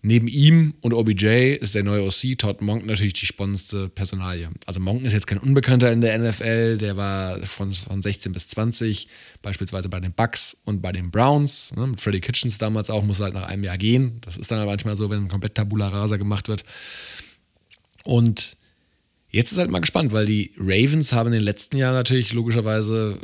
Neben 0.00 0.28
ihm 0.28 0.74
und 0.80 0.94
OBJ 0.94 1.54
ist 1.54 1.74
der 1.74 1.82
neue 1.82 2.04
OC 2.04 2.38
Todd 2.38 2.60
Monk 2.60 2.86
natürlich 2.86 3.14
die 3.14 3.26
spannendste 3.26 3.88
Personalie. 3.88 4.48
Also 4.64 4.78
Monk 4.78 5.02
ist 5.02 5.12
jetzt 5.12 5.26
kein 5.26 5.38
Unbekannter 5.38 5.90
in 5.90 6.00
der 6.00 6.16
NFL, 6.16 6.78
der 6.78 6.96
war 6.96 7.44
von, 7.44 7.72
von 7.72 8.00
16 8.00 8.30
bis 8.30 8.46
20, 8.46 9.08
beispielsweise 9.42 9.88
bei 9.88 9.98
den 9.98 10.12
Bucks 10.12 10.56
und 10.64 10.82
bei 10.82 10.92
den 10.92 11.10
Browns. 11.10 11.74
Ne, 11.74 11.88
mit 11.88 12.00
Freddie 12.00 12.20
Kitchens 12.20 12.58
damals 12.58 12.90
auch, 12.90 13.02
muss 13.02 13.18
halt 13.18 13.34
nach 13.34 13.48
einem 13.48 13.64
Jahr 13.64 13.76
gehen. 13.76 14.20
Das 14.20 14.36
ist 14.36 14.52
dann 14.52 14.58
halt 14.60 14.68
manchmal 14.68 14.94
so, 14.94 15.10
wenn 15.10 15.24
ein 15.24 15.28
komplett 15.28 15.56
Tabula 15.56 15.88
Rasa 15.88 16.16
gemacht 16.16 16.46
wird. 16.46 16.64
Und 18.04 18.56
jetzt 19.30 19.50
ist 19.50 19.58
halt 19.58 19.70
mal 19.70 19.80
gespannt, 19.80 20.12
weil 20.12 20.26
die 20.26 20.52
Ravens 20.58 21.12
haben 21.12 21.26
in 21.26 21.32
den 21.32 21.42
letzten 21.42 21.76
Jahren 21.76 21.94
natürlich 21.94 22.32
logischerweise 22.32 23.18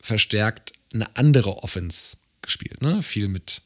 verstärkt 0.00 0.72
eine 0.92 1.16
andere 1.16 1.62
Offense 1.62 2.16
gespielt. 2.42 2.82
Ne? 2.82 3.00
Viel 3.02 3.28
mit 3.28 3.62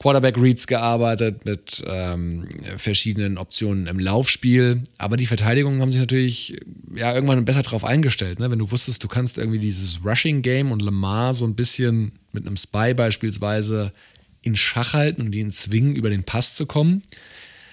Quarterback-Reads 0.00 0.66
gearbeitet, 0.66 1.44
mit 1.44 1.84
ähm, 1.86 2.48
verschiedenen 2.78 3.36
Optionen 3.36 3.86
im 3.86 3.98
Laufspiel. 3.98 4.82
Aber 4.96 5.18
die 5.18 5.26
Verteidigungen 5.26 5.82
haben 5.82 5.90
sich 5.90 6.00
natürlich 6.00 6.56
ja, 6.94 7.14
irgendwann 7.14 7.44
besser 7.44 7.62
darauf 7.62 7.84
eingestellt. 7.84 8.40
Ne? 8.40 8.50
Wenn 8.50 8.58
du 8.58 8.70
wusstest, 8.70 9.04
du 9.04 9.08
kannst 9.08 9.36
irgendwie 9.36 9.58
dieses 9.58 10.02
Rushing-Game 10.02 10.72
und 10.72 10.80
Lamar 10.80 11.34
so 11.34 11.44
ein 11.44 11.54
bisschen 11.54 12.12
mit 12.32 12.46
einem 12.46 12.56
Spy 12.56 12.94
beispielsweise 12.94 13.92
in 14.40 14.56
Schach 14.56 14.94
halten 14.94 15.20
und 15.20 15.34
ihn 15.34 15.52
zwingen, 15.52 15.94
über 15.94 16.08
den 16.08 16.24
Pass 16.24 16.54
zu 16.54 16.64
kommen. 16.64 17.02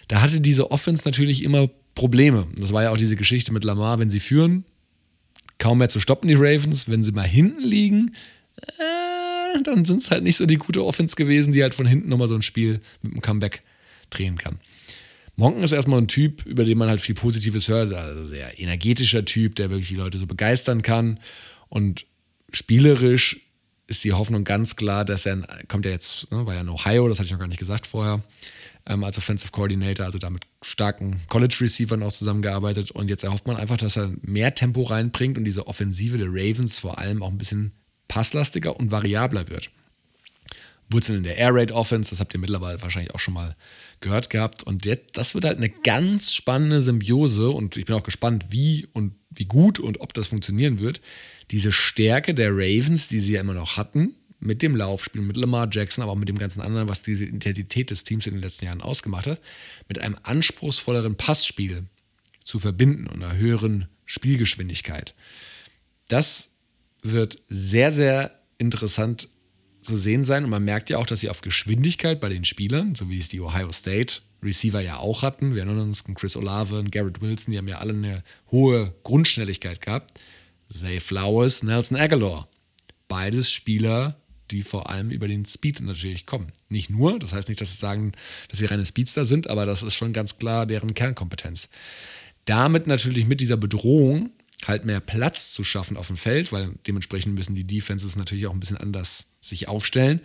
Da 0.09 0.21
hatte 0.21 0.41
diese 0.41 0.69
Offense 0.69 1.03
natürlich 1.05 1.43
immer 1.43 1.69
Probleme. 1.95 2.45
Das 2.57 2.73
war 2.73 2.83
ja 2.83 2.91
auch 2.91 2.97
diese 2.97 3.15
Geschichte 3.15 3.53
mit 3.53 3.63
Lamar, 3.63 3.99
wenn 3.99 4.09
sie 4.09 4.19
führen, 4.19 4.65
kaum 5.59 5.77
mehr 5.77 5.89
zu 5.89 6.01
stoppen, 6.01 6.27
die 6.27 6.35
Ravens. 6.35 6.89
Wenn 6.89 7.03
sie 7.03 7.13
mal 7.13 7.23
hinten 7.23 7.63
liegen, 7.63 8.11
äh, 8.79 9.06
dann 9.63 9.85
sind 9.85 10.03
es 10.03 10.11
halt 10.11 10.23
nicht 10.23 10.37
so 10.37 10.45
die 10.45 10.57
gute 10.57 10.85
Offense 10.85 11.15
gewesen, 11.15 11.53
die 11.53 11.61
halt 11.61 11.75
von 11.75 11.85
hinten 11.85 12.09
nochmal 12.09 12.27
so 12.27 12.35
ein 12.35 12.41
Spiel 12.41 12.81
mit 13.01 13.13
einem 13.13 13.21
Comeback 13.21 13.63
drehen 14.09 14.37
kann. 14.37 14.59
Monken 15.35 15.61
ist 15.61 15.71
erstmal 15.71 16.01
ein 16.01 16.07
Typ, 16.07 16.45
über 16.45 16.65
den 16.65 16.77
man 16.77 16.89
halt 16.89 16.99
viel 16.99 17.13
Positives 17.13 17.67
hört, 17.67 17.93
also 17.93 18.25
sehr 18.25 18.59
energetischer 18.59 19.23
Typ, 19.23 19.55
der 19.55 19.69
wirklich 19.69 19.89
die 19.89 19.95
Leute 19.95 20.17
so 20.17 20.25
begeistern 20.25 20.81
kann. 20.81 21.19
Und 21.69 22.05
spielerisch 22.51 23.41
ist 23.85 24.03
die 24.03 24.13
Hoffnung 24.13 24.43
ganz 24.43 24.75
klar, 24.75 25.05
dass 25.05 25.25
er, 25.27 25.43
kommt 25.67 25.85
ja 25.85 25.91
jetzt, 25.91 26.31
ne, 26.31 26.45
war 26.45 26.55
ja 26.55 26.61
in 26.61 26.69
Ohio, 26.69 27.07
das 27.07 27.19
hatte 27.19 27.27
ich 27.27 27.31
noch 27.31 27.39
gar 27.39 27.47
nicht 27.47 27.59
gesagt 27.59 27.85
vorher, 27.85 28.23
ähm, 28.87 29.03
als 29.03 29.19
Offensive 29.19 29.51
Coordinator, 29.51 30.07
also 30.07 30.17
da 30.17 30.31
mit 30.31 30.43
starken 30.63 31.21
College-Receivern 31.27 32.01
auch 32.01 32.11
zusammengearbeitet. 32.11 32.89
Und 32.89 33.07
jetzt 33.09 33.23
erhofft 33.23 33.45
man 33.45 33.57
einfach, 33.57 33.77
dass 33.77 33.95
er 33.95 34.11
mehr 34.21 34.55
Tempo 34.55 34.83
reinbringt 34.83 35.37
und 35.37 35.45
diese 35.45 35.67
Offensive 35.67 36.17
der 36.17 36.29
Ravens 36.29 36.79
vor 36.79 36.97
allem 36.97 37.21
auch 37.21 37.29
ein 37.29 37.37
bisschen 37.37 37.73
passlastiger 38.07 38.77
und 38.77 38.91
variabler 38.91 39.49
wird. 39.49 39.69
Wurzeln 40.89 41.17
in 41.17 41.23
der 41.23 41.37
Air 41.37 41.53
Raid 41.53 41.71
Offense, 41.71 42.11
das 42.11 42.19
habt 42.19 42.33
ihr 42.33 42.39
mittlerweile 42.39 42.81
wahrscheinlich 42.81 43.13
auch 43.13 43.19
schon 43.19 43.33
mal 43.33 43.55
gehört 43.99 44.29
gehabt. 44.29 44.63
Und 44.63 44.85
jetzt, 44.85 45.17
das 45.17 45.33
wird 45.33 45.45
halt 45.45 45.57
eine 45.57 45.69
ganz 45.69 46.33
spannende 46.33 46.81
Symbiose 46.81 47.49
und 47.49 47.77
ich 47.77 47.85
bin 47.85 47.95
auch 47.95 48.03
gespannt, 48.03 48.45
wie 48.49 48.87
und 48.93 49.13
wie 49.29 49.45
gut 49.45 49.79
und 49.79 49.99
ob 49.99 50.13
das 50.13 50.27
funktionieren 50.27 50.79
wird. 50.79 51.01
Diese 51.51 51.71
Stärke 51.71 52.33
der 52.33 52.51
Ravens, 52.51 53.07
die 53.07 53.19
sie 53.19 53.33
ja 53.33 53.41
immer 53.41 53.53
noch 53.53 53.77
hatten, 53.77 54.15
mit 54.39 54.61
dem 54.61 54.75
Laufspiel, 54.75 55.21
mit 55.21 55.35
Lamar 55.35 55.67
Jackson, 55.71 56.03
aber 56.03 56.11
auch 56.11 56.17
mit 56.17 56.29
dem 56.29 56.37
ganzen 56.37 56.61
anderen, 56.61 56.87
was 56.87 57.01
diese 57.01 57.25
Identität 57.25 57.89
des 57.89 58.03
Teams 58.03 58.27
in 58.27 58.35
den 58.35 58.41
letzten 58.41 58.65
Jahren 58.65 58.81
ausgemacht 58.81 59.27
hat, 59.27 59.41
mit 59.87 59.99
einem 59.99 60.15
anspruchsvolleren 60.23 61.15
Passspiel 61.15 61.83
zu 62.43 62.59
verbinden 62.59 63.07
und 63.07 63.23
einer 63.23 63.35
höheren 63.35 63.87
Spielgeschwindigkeit. 64.05 65.15
Das 66.07 66.51
wird 67.03 67.41
sehr, 67.49 67.91
sehr 67.91 68.31
interessant 68.57 69.29
zu 69.81 69.97
sehen 69.97 70.23
sein. 70.23 70.43
Und 70.43 70.49
man 70.49 70.63
merkt 70.63 70.89
ja 70.89 70.97
auch, 70.97 71.05
dass 71.05 71.21
sie 71.21 71.29
auf 71.29 71.41
Geschwindigkeit 71.41 72.19
bei 72.19 72.29
den 72.29 72.45
Spielern, 72.45 72.95
so 72.95 73.09
wie 73.09 73.19
es 73.19 73.29
die 73.29 73.41
Ohio 73.41 73.71
State 73.71 74.21
Receiver 74.43 74.81
ja 74.81 74.97
auch 74.97 75.23
hatten, 75.23 75.55
wir 75.55 75.63
erinnern 75.63 75.87
uns 75.87 76.05
an 76.05 76.13
Chris 76.13 76.37
Olave 76.37 76.77
und 76.77 76.91
Garrett 76.91 77.21
Wilson, 77.21 77.51
die 77.51 77.57
haben 77.57 77.67
ja 77.67 77.79
alle 77.79 77.93
eine 77.93 78.23
hohe 78.51 78.93
Grundschnelligkeit 79.03 79.81
gehabt. 79.81 80.19
Zay 80.69 80.99
Flowers, 80.99 81.63
Nelson 81.63 81.97
Aguilar. 81.97 82.47
Beides 83.07 83.51
Spieler, 83.51 84.19
die 84.51 84.61
vor 84.63 84.89
allem 84.89 85.09
über 85.09 85.27
den 85.27 85.45
Speed 85.45 85.81
natürlich 85.81 86.25
kommen. 86.25 86.51
Nicht 86.69 86.89
nur, 86.89 87.19
das 87.19 87.33
heißt 87.33 87.47
nicht, 87.47 87.61
dass 87.61 87.71
sie 87.71 87.79
sagen, 87.79 88.11
dass 88.49 88.59
sie 88.59 88.65
reine 88.65 88.85
Speedster 88.85 89.25
sind, 89.25 89.49
aber 89.49 89.65
das 89.65 89.83
ist 89.83 89.95
schon 89.95 90.13
ganz 90.13 90.37
klar 90.37 90.65
deren 90.65 90.93
Kernkompetenz. 90.93 91.69
Damit 92.45 92.87
natürlich 92.87 93.25
mit 93.25 93.41
dieser 93.41 93.57
Bedrohung 93.57 94.31
halt 94.67 94.85
mehr 94.85 94.99
Platz 94.99 95.53
zu 95.53 95.63
schaffen 95.63 95.97
auf 95.97 96.07
dem 96.07 96.17
Feld, 96.17 96.51
weil 96.51 96.73
dementsprechend 96.85 97.35
müssen 97.35 97.55
die 97.55 97.63
Defenses 97.63 98.15
natürlich 98.15 98.47
auch 98.47 98.53
ein 98.53 98.59
bisschen 98.59 98.77
anders 98.77 99.27
sich 99.41 99.67
aufstellen. 99.67 100.21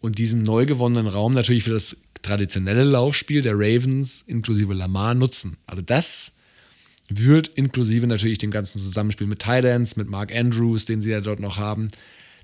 und 0.00 0.18
diesen 0.18 0.42
neu 0.44 0.64
gewonnenen 0.64 1.06
Raum 1.06 1.34
natürlich 1.34 1.64
für 1.64 1.72
das 1.72 1.98
traditionelle 2.22 2.84
Laufspiel 2.84 3.42
der 3.42 3.54
Ravens 3.54 4.22
inklusive 4.22 4.72
Lamar 4.74 5.14
nutzen. 5.14 5.58
Also 5.66 5.82
das 5.82 6.32
wird 7.08 7.48
inklusive 7.48 8.06
natürlich 8.06 8.38
dem 8.38 8.50
ganzen 8.50 8.78
Zusammenspiel 8.78 9.26
mit 9.26 9.40
Titans, 9.40 9.96
mit 9.96 10.08
Mark 10.08 10.34
Andrews, 10.34 10.84
den 10.84 11.02
sie 11.02 11.10
ja 11.10 11.20
dort 11.20 11.40
noch 11.40 11.58
haben. 11.58 11.88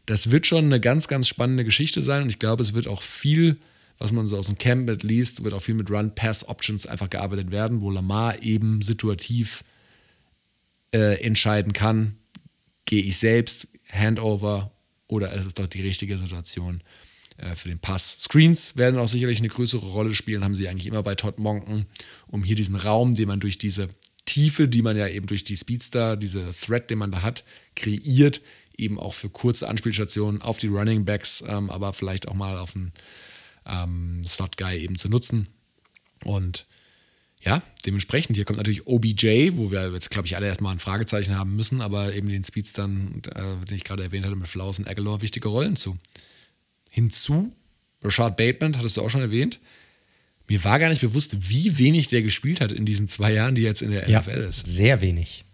Das 0.06 0.30
wird 0.30 0.46
schon 0.46 0.66
eine 0.66 0.80
ganz, 0.80 1.08
ganz 1.08 1.28
spannende 1.28 1.64
Geschichte 1.64 2.02
sein 2.02 2.22
und 2.22 2.28
ich 2.28 2.38
glaube, 2.38 2.62
es 2.62 2.74
wird 2.74 2.86
auch 2.88 3.02
viel, 3.02 3.56
was 3.98 4.12
man 4.12 4.26
so 4.26 4.36
aus 4.36 4.46
dem 4.46 4.58
Camp 4.58 5.02
liest, 5.02 5.44
wird 5.44 5.54
auch 5.54 5.62
viel 5.62 5.74
mit 5.74 5.90
Run-Pass-Options 5.90 6.86
einfach 6.86 7.10
gearbeitet 7.10 7.50
werden, 7.50 7.80
wo 7.80 7.90
Lamar 7.90 8.42
eben 8.42 8.82
situativ 8.82 9.64
äh, 10.96 11.14
entscheiden 11.20 11.74
kann, 11.74 12.16
gehe 12.86 13.02
ich 13.02 13.18
selbst, 13.18 13.68
Handover 13.92 14.72
oder 15.08 15.32
ist 15.34 15.44
es 15.44 15.54
doch 15.54 15.66
die 15.66 15.82
richtige 15.82 16.16
Situation 16.16 16.82
äh, 17.36 17.54
für 17.54 17.68
den 17.68 17.78
Pass. 17.78 18.22
Screens 18.22 18.76
werden 18.76 18.98
auch 18.98 19.08
sicherlich 19.08 19.38
eine 19.38 19.48
größere 19.48 19.86
Rolle 19.86 20.14
spielen, 20.14 20.42
haben 20.42 20.54
sie 20.54 20.68
eigentlich 20.68 20.86
immer 20.86 21.02
bei 21.02 21.14
Todd 21.14 21.38
Monken, 21.38 21.86
um 22.26 22.42
hier 22.42 22.56
diesen 22.56 22.76
Raum, 22.76 23.14
den 23.14 23.28
man 23.28 23.40
durch 23.40 23.58
diese 23.58 23.88
Tiefe, 24.24 24.68
die 24.68 24.82
man 24.82 24.96
ja 24.96 25.06
eben 25.06 25.26
durch 25.26 25.44
die 25.44 25.56
Speedster, 25.56 26.16
diese 26.16 26.52
Thread, 26.52 26.90
den 26.90 26.98
man 26.98 27.12
da 27.12 27.22
hat, 27.22 27.44
kreiert, 27.76 28.40
eben 28.76 28.98
auch 28.98 29.12
für 29.12 29.28
kurze 29.28 29.68
Anspielstationen 29.68 30.40
auf 30.40 30.56
die 30.56 30.66
Running 30.66 31.04
Backs, 31.04 31.44
ähm, 31.46 31.70
aber 31.70 31.92
vielleicht 31.92 32.26
auch 32.26 32.34
mal 32.34 32.56
auf 32.56 32.74
einen 32.74 32.92
ähm, 33.66 34.22
Slot 34.24 34.56
Guy 34.56 34.78
eben 34.78 34.96
zu 34.96 35.10
nutzen. 35.10 35.48
Und 36.24 36.66
ja, 37.46 37.62
dementsprechend, 37.86 38.36
hier 38.36 38.44
kommt 38.44 38.58
natürlich 38.58 38.88
OBJ, 38.88 39.52
wo 39.52 39.70
wir 39.70 39.92
jetzt, 39.92 40.10
glaube 40.10 40.26
ich, 40.26 40.34
alle 40.34 40.48
erstmal 40.48 40.72
ein 40.72 40.80
Fragezeichen 40.80 41.38
haben 41.38 41.54
müssen, 41.54 41.80
aber 41.80 42.12
eben 42.12 42.28
den 42.28 42.42
Speedstern, 42.42 43.22
äh, 43.34 43.64
den 43.64 43.76
ich 43.76 43.84
gerade 43.84 44.02
erwähnt 44.02 44.26
hatte, 44.26 44.34
mit 44.34 44.48
Flowers 44.48 44.80
und 44.80 44.88
Aguilar, 44.88 45.22
wichtige 45.22 45.48
Rollen 45.48 45.76
zu. 45.76 45.96
Hinzu, 46.90 47.52
Rashad 48.02 48.36
Bateman, 48.36 48.76
hattest 48.76 48.96
du 48.96 49.02
auch 49.02 49.10
schon 49.10 49.20
erwähnt, 49.20 49.60
mir 50.48 50.62
war 50.64 50.80
gar 50.80 50.88
nicht 50.88 51.00
bewusst, 51.00 51.50
wie 51.50 51.78
wenig 51.78 52.08
der 52.08 52.22
gespielt 52.22 52.60
hat 52.60 52.72
in 52.72 52.84
diesen 52.84 53.06
zwei 53.06 53.32
Jahren, 53.32 53.54
die 53.54 53.62
jetzt 53.62 53.82
in 53.82 53.92
der 53.92 54.08
ja, 54.08 54.20
NFL 54.20 54.48
ist. 54.48 54.66
Sehr 54.66 55.00
wenig. 55.00 55.44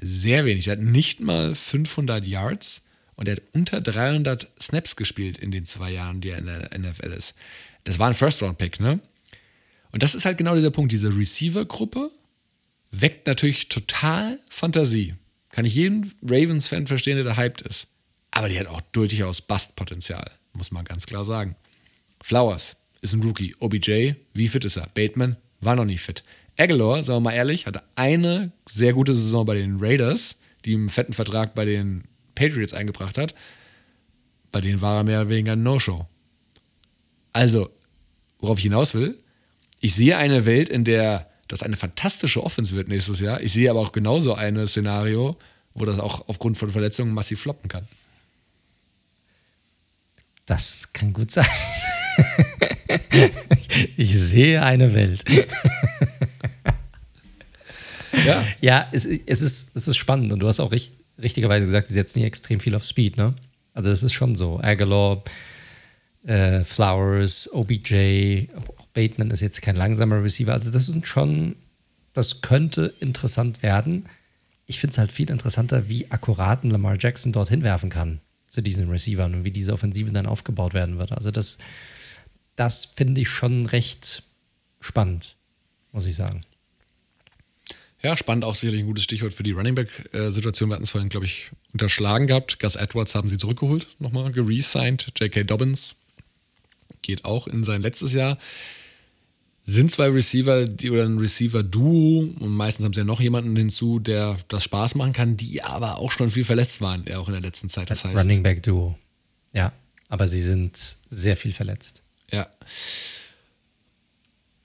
Sehr 0.00 0.44
wenig. 0.44 0.68
Er 0.68 0.72
hat 0.72 0.80
nicht 0.80 1.20
mal 1.20 1.54
500 1.54 2.26
Yards 2.26 2.86
und 3.14 3.28
er 3.28 3.36
hat 3.36 3.42
unter 3.52 3.80
300 3.80 4.50
Snaps 4.60 4.96
gespielt 4.96 5.38
in 5.38 5.50
den 5.50 5.64
zwei 5.64 5.92
Jahren, 5.92 6.20
die 6.20 6.30
er 6.30 6.38
in 6.38 6.46
der 6.46 6.70
NFL 6.78 7.12
ist. 7.12 7.34
Das 7.84 7.98
war 7.98 8.08
ein 8.08 8.14
First-Round-Pick, 8.14 8.80
ne? 8.80 9.00
Und 9.92 10.02
das 10.02 10.14
ist 10.14 10.24
halt 10.24 10.38
genau 10.38 10.54
dieser 10.56 10.70
Punkt. 10.70 10.90
Diese 10.92 11.16
Receiver-Gruppe 11.16 12.10
weckt 12.90 13.26
natürlich 13.26 13.68
total 13.68 14.38
Fantasie. 14.48 15.14
Kann 15.50 15.64
ich 15.64 15.74
jeden 15.74 16.12
Ravens-Fan 16.22 16.86
verstehen, 16.86 17.16
der 17.16 17.24
da 17.24 17.36
hyped 17.36 17.60
ist. 17.60 17.88
Aber 18.30 18.48
die 18.48 18.58
hat 18.58 18.66
auch 18.66 18.80
durchaus 18.92 19.42
Bust-Potenzial, 19.42 20.30
muss 20.54 20.70
man 20.70 20.84
ganz 20.84 21.06
klar 21.06 21.24
sagen. 21.24 21.54
Flowers 22.22 22.76
ist 23.02 23.12
ein 23.12 23.22
Rookie. 23.22 23.54
OBJ, 23.58 24.14
wie 24.32 24.48
fit 24.48 24.64
ist 24.64 24.76
er? 24.76 24.88
Bateman 24.94 25.36
war 25.60 25.76
noch 25.76 25.84
nie 25.84 25.98
fit. 25.98 26.24
Aguilar, 26.58 27.02
sagen 27.02 27.18
wir 27.18 27.30
mal 27.30 27.34
ehrlich, 27.34 27.66
hatte 27.66 27.82
eine 27.94 28.52
sehr 28.68 28.94
gute 28.94 29.14
Saison 29.14 29.44
bei 29.44 29.54
den 29.54 29.78
Raiders, 29.80 30.38
die 30.64 30.74
einen 30.74 30.88
fetten 30.88 31.12
Vertrag 31.12 31.54
bei 31.54 31.64
den 31.64 32.04
Patriots 32.34 32.72
eingebracht 32.72 33.18
hat. 33.18 33.34
Bei 34.50 34.60
denen 34.60 34.80
war 34.80 34.98
er 34.98 35.04
mehr 35.04 35.20
oder 35.20 35.28
weniger 35.30 35.52
ein 35.52 35.62
No-Show. 35.62 36.06
Also, 37.32 37.70
worauf 38.38 38.58
ich 38.58 38.64
hinaus 38.64 38.94
will, 38.94 39.18
ich 39.82 39.94
sehe 39.94 40.16
eine 40.16 40.46
Welt, 40.46 40.70
in 40.70 40.84
der 40.84 41.28
das 41.48 41.62
eine 41.62 41.76
fantastische 41.76 42.42
Offense 42.42 42.74
wird 42.74 42.88
nächstes 42.88 43.20
Jahr. 43.20 43.42
Ich 43.42 43.52
sehe 43.52 43.68
aber 43.68 43.80
auch 43.80 43.92
genauso 43.92 44.34
ein 44.34 44.66
Szenario, 44.66 45.36
wo 45.74 45.84
das 45.84 45.98
auch 45.98 46.26
aufgrund 46.28 46.56
von 46.56 46.70
Verletzungen 46.70 47.12
massiv 47.12 47.42
floppen 47.42 47.68
kann. 47.68 47.86
Das 50.46 50.92
kann 50.94 51.12
gut 51.12 51.30
sein. 51.30 51.46
ich 53.96 54.14
sehe 54.18 54.62
eine 54.62 54.94
Welt. 54.94 55.24
ja, 58.24 58.44
ja 58.60 58.88
es, 58.92 59.04
es, 59.04 59.40
ist, 59.42 59.76
es 59.76 59.88
ist 59.88 59.96
spannend 59.96 60.32
und 60.32 60.40
du 60.40 60.48
hast 60.48 60.60
auch 60.60 60.72
richtig, 60.72 60.98
richtigerweise 61.20 61.66
gesagt, 61.66 61.88
sie 61.88 61.94
setzen 61.94 62.20
hier 62.20 62.28
extrem 62.28 62.60
viel 62.60 62.74
auf 62.74 62.84
Speed, 62.84 63.16
ne? 63.16 63.34
Also 63.74 63.90
das 63.90 64.02
ist 64.02 64.12
schon 64.12 64.36
so. 64.36 64.58
Aguilar, 64.60 65.22
äh, 66.24 66.64
Flowers, 66.64 67.50
OBJ, 67.52 68.48
Bateman 68.94 69.30
ist 69.30 69.40
jetzt 69.40 69.62
kein 69.62 69.76
langsamer 69.76 70.22
Receiver. 70.22 70.52
Also 70.52 70.70
das 70.70 70.86
sind 70.86 71.06
schon, 71.06 71.56
das 72.12 72.40
könnte 72.40 72.94
interessant 73.00 73.62
werden. 73.62 74.08
Ich 74.66 74.80
finde 74.80 74.92
es 74.92 74.98
halt 74.98 75.12
viel 75.12 75.30
interessanter, 75.30 75.88
wie 75.88 76.10
akkurat 76.10 76.64
Lamar 76.64 76.96
Jackson 76.98 77.32
dorthin 77.32 77.62
werfen 77.62 77.90
kann 77.90 78.20
zu 78.46 78.60
diesen 78.60 78.90
Receivern 78.90 79.34
und 79.34 79.44
wie 79.44 79.50
diese 79.50 79.72
Offensive 79.72 80.12
dann 80.12 80.26
aufgebaut 80.26 80.74
werden 80.74 80.98
wird. 80.98 81.12
Also 81.12 81.30
das, 81.30 81.58
das 82.54 82.84
finde 82.84 83.22
ich 83.22 83.28
schon 83.28 83.66
recht 83.66 84.22
spannend, 84.80 85.36
muss 85.92 86.06
ich 86.06 86.14
sagen. 86.14 86.42
Ja, 88.02 88.16
spannend 88.16 88.44
auch 88.44 88.56
sicherlich 88.56 88.82
ein 88.82 88.86
gutes 88.86 89.04
Stichwort 89.04 89.32
für 89.32 89.44
die 89.44 89.52
Running 89.52 89.76
Back-Situation. 89.76 90.68
Wir 90.68 90.74
hatten 90.74 90.82
es 90.82 90.90
vorhin, 90.90 91.08
glaube 91.08 91.24
ich, 91.24 91.50
unterschlagen 91.72 92.26
gehabt. 92.26 92.58
Gus 92.58 92.74
Edwards 92.74 93.14
haben 93.14 93.28
sie 93.28 93.38
zurückgeholt, 93.38 93.86
nochmal 94.00 94.32
geresigned. 94.32 95.12
J.K. 95.18 95.44
Dobbins 95.44 95.96
geht 97.00 97.24
auch 97.24 97.46
in 97.46 97.62
sein 97.62 97.80
letztes 97.80 98.12
Jahr. 98.12 98.38
Sind 99.64 99.90
zwei 99.90 100.08
Receiver 100.08 100.66
die, 100.66 100.90
oder 100.90 101.04
ein 101.04 101.18
Receiver-Duo 101.18 102.34
und 102.40 102.56
meistens 102.56 102.84
haben 102.84 102.92
sie 102.92 103.00
ja 103.00 103.04
noch 103.04 103.20
jemanden 103.20 103.54
hinzu, 103.54 104.00
der 104.00 104.38
das 104.48 104.64
Spaß 104.64 104.96
machen 104.96 105.12
kann, 105.12 105.36
die 105.36 105.62
aber 105.62 105.98
auch 105.98 106.10
schon 106.10 106.30
viel 106.30 106.44
verletzt 106.44 106.80
waren, 106.80 107.04
ja, 107.08 107.18
auch 107.18 107.28
in 107.28 107.32
der 107.32 107.42
letzten 107.42 107.68
Zeit. 107.68 107.88
Das 107.90 108.04
heißt, 108.04 108.18
Running 108.18 108.42
Back-Duo. 108.42 108.98
Ja, 109.54 109.72
aber 110.08 110.26
sie 110.26 110.40
sind 110.40 110.96
sehr 111.10 111.36
viel 111.36 111.52
verletzt. 111.52 112.02
Ja. 112.30 112.48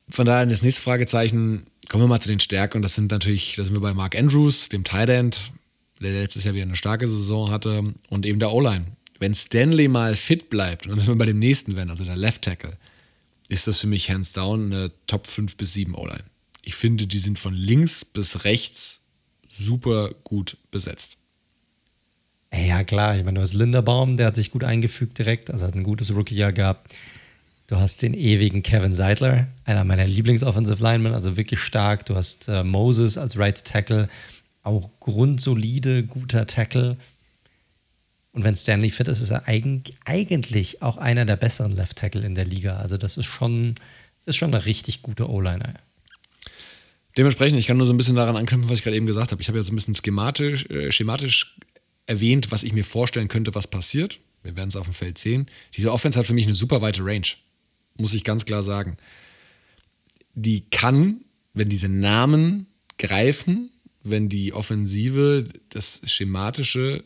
Von 0.09 0.25
daher 0.25 0.45
das 0.45 0.61
nächste 0.61 0.81
Fragezeichen 0.81 1.67
Kommen 1.89 2.03
wir 2.03 2.07
mal 2.07 2.19
zu 2.19 2.29
den 2.29 2.39
Stärken. 2.39 2.77
Und 2.77 2.81
das 2.81 2.95
sind 2.95 3.11
natürlich, 3.11 3.55
da 3.55 3.63
sind 3.63 3.75
wir 3.75 3.81
bei 3.81 3.93
Mark 3.93 4.15
Andrews, 4.15 4.69
dem 4.69 4.83
Tight 4.83 5.09
End, 5.09 5.51
der 6.01 6.11
letztes 6.11 6.43
Jahr 6.43 6.53
wieder 6.53 6.65
eine 6.65 6.75
starke 6.75 7.07
Saison 7.07 7.49
hatte, 7.49 7.93
und 8.09 8.25
eben 8.25 8.39
der 8.39 8.51
O-Line. 8.51 8.85
Wenn 9.19 9.33
Stanley 9.33 9.87
mal 9.87 10.15
fit 10.15 10.49
bleibt, 10.49 10.85
und 10.85 10.91
dann 10.91 10.99
sind 10.99 11.07
wir 11.07 11.17
bei 11.17 11.25
dem 11.25 11.39
nächsten 11.39 11.75
Wenn, 11.75 11.89
also 11.89 12.03
der 12.03 12.17
Left 12.17 12.43
Tackle, 12.43 12.77
ist 13.49 13.67
das 13.67 13.79
für 13.79 13.87
mich 13.87 14.09
hands 14.09 14.33
down 14.33 14.71
eine 14.73 14.91
Top 15.07 15.27
5 15.27 15.57
bis 15.57 15.73
7 15.73 15.95
O-Line. 15.95 16.23
Ich 16.63 16.75
finde, 16.75 17.07
die 17.07 17.19
sind 17.19 17.39
von 17.39 17.53
links 17.53 18.03
bis 18.03 18.43
rechts 18.43 19.05
super 19.47 20.11
gut 20.23 20.57
besetzt. 20.71 21.17
Ja, 22.53 22.83
klar. 22.83 23.17
Ich 23.17 23.23
meine, 23.23 23.35
du 23.35 23.41
hast 23.41 23.53
Linderbaum, 23.53 24.17
der 24.17 24.27
hat 24.27 24.35
sich 24.35 24.51
gut 24.51 24.63
eingefügt 24.63 25.17
direkt, 25.17 25.51
also 25.51 25.65
hat 25.65 25.75
ein 25.75 25.83
gutes 25.83 26.13
Rookie-Jahr 26.13 26.53
gehabt. 26.53 26.95
Du 27.67 27.75
hast 27.77 28.01
den 28.01 28.13
ewigen 28.13 28.63
Kevin 28.63 28.93
Seidler, 28.93 29.47
einer 29.65 29.83
meiner 29.83 30.07
Lieblings-Offensive 30.07 30.81
Linemen, 30.81 31.13
also 31.13 31.35
wirklich 31.35 31.59
stark. 31.59 32.05
Du 32.05 32.15
hast 32.15 32.47
äh, 32.47 32.63
Moses 32.63 33.17
als 33.17 33.37
Right 33.37 33.63
Tackle, 33.63 34.07
auch 34.63 34.89
grundsolide, 34.99 36.03
guter 36.03 36.47
Tackle. 36.47 36.97
Und 38.37 38.43
wenn 38.43 38.55
Stanley 38.55 38.91
fit 38.91 39.07
ist, 39.07 39.19
ist 39.19 39.31
er 39.31 39.47
eigentlich 39.47 40.83
auch 40.83 40.97
einer 40.97 41.25
der 41.25 41.37
besseren 41.37 41.71
Left 41.71 41.97
Tackle 41.97 42.23
in 42.23 42.35
der 42.35 42.45
Liga. 42.45 42.77
Also 42.77 42.95
das 42.95 43.17
ist 43.17 43.25
schon, 43.25 43.73
ist 44.27 44.35
schon 44.35 44.53
eine 44.53 44.67
richtig 44.67 45.01
gute 45.01 45.27
O-Liner. 45.27 45.73
Dementsprechend, 47.17 47.57
ich 47.57 47.65
kann 47.65 47.77
nur 47.77 47.87
so 47.87 47.93
ein 47.93 47.97
bisschen 47.97 48.15
daran 48.15 48.35
anknüpfen, 48.35 48.69
was 48.69 48.77
ich 48.77 48.83
gerade 48.83 48.95
eben 48.95 49.07
gesagt 49.07 49.31
habe. 49.31 49.41
Ich 49.41 49.47
habe 49.47 49.57
ja 49.57 49.63
so 49.63 49.73
ein 49.73 49.75
bisschen 49.75 49.95
schematisch, 49.95 50.67
äh, 50.69 50.91
schematisch 50.91 51.57
erwähnt, 52.05 52.51
was 52.51 52.61
ich 52.61 52.73
mir 52.73 52.85
vorstellen 52.85 53.27
könnte, 53.27 53.55
was 53.55 53.65
passiert. 53.65 54.19
Wir 54.43 54.55
werden 54.55 54.69
es 54.69 54.75
auf 54.75 54.85
dem 54.85 54.93
Feld 54.93 55.17
sehen. 55.17 55.47
Diese 55.75 55.91
Offense 55.91 56.19
hat 56.19 56.27
für 56.27 56.35
mich 56.35 56.45
eine 56.45 56.53
super 56.53 56.79
weite 56.79 57.03
Range 57.03 57.25
muss 57.95 58.13
ich 58.13 58.23
ganz 58.23 58.45
klar 58.45 58.61
sagen. 58.61 58.97
Die 60.35 60.61
kann, 60.69 61.21
wenn 61.55 61.69
diese 61.69 61.89
Namen 61.89 62.67
greifen, 62.99 63.71
wenn 64.03 64.29
die 64.29 64.53
Offensive 64.53 65.45
das 65.69 66.01
Schematische 66.05 67.03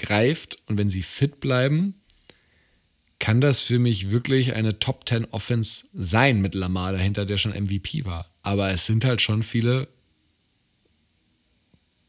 greift 0.00 0.56
und 0.66 0.78
wenn 0.78 0.90
sie 0.90 1.02
fit 1.02 1.38
bleiben, 1.40 1.94
kann 3.20 3.40
das 3.40 3.60
für 3.60 3.78
mich 3.78 4.10
wirklich 4.10 4.54
eine 4.54 4.78
Top 4.80 5.08
10 5.08 5.26
Offense 5.26 5.84
sein 5.92 6.40
mit 6.40 6.54
Lamar 6.54 6.92
dahinter, 6.92 7.26
der 7.26 7.36
schon 7.36 7.52
MVP 7.52 8.04
war. 8.04 8.26
Aber 8.42 8.70
es 8.70 8.86
sind 8.86 9.04
halt 9.04 9.20
schon 9.20 9.42
viele, 9.42 9.86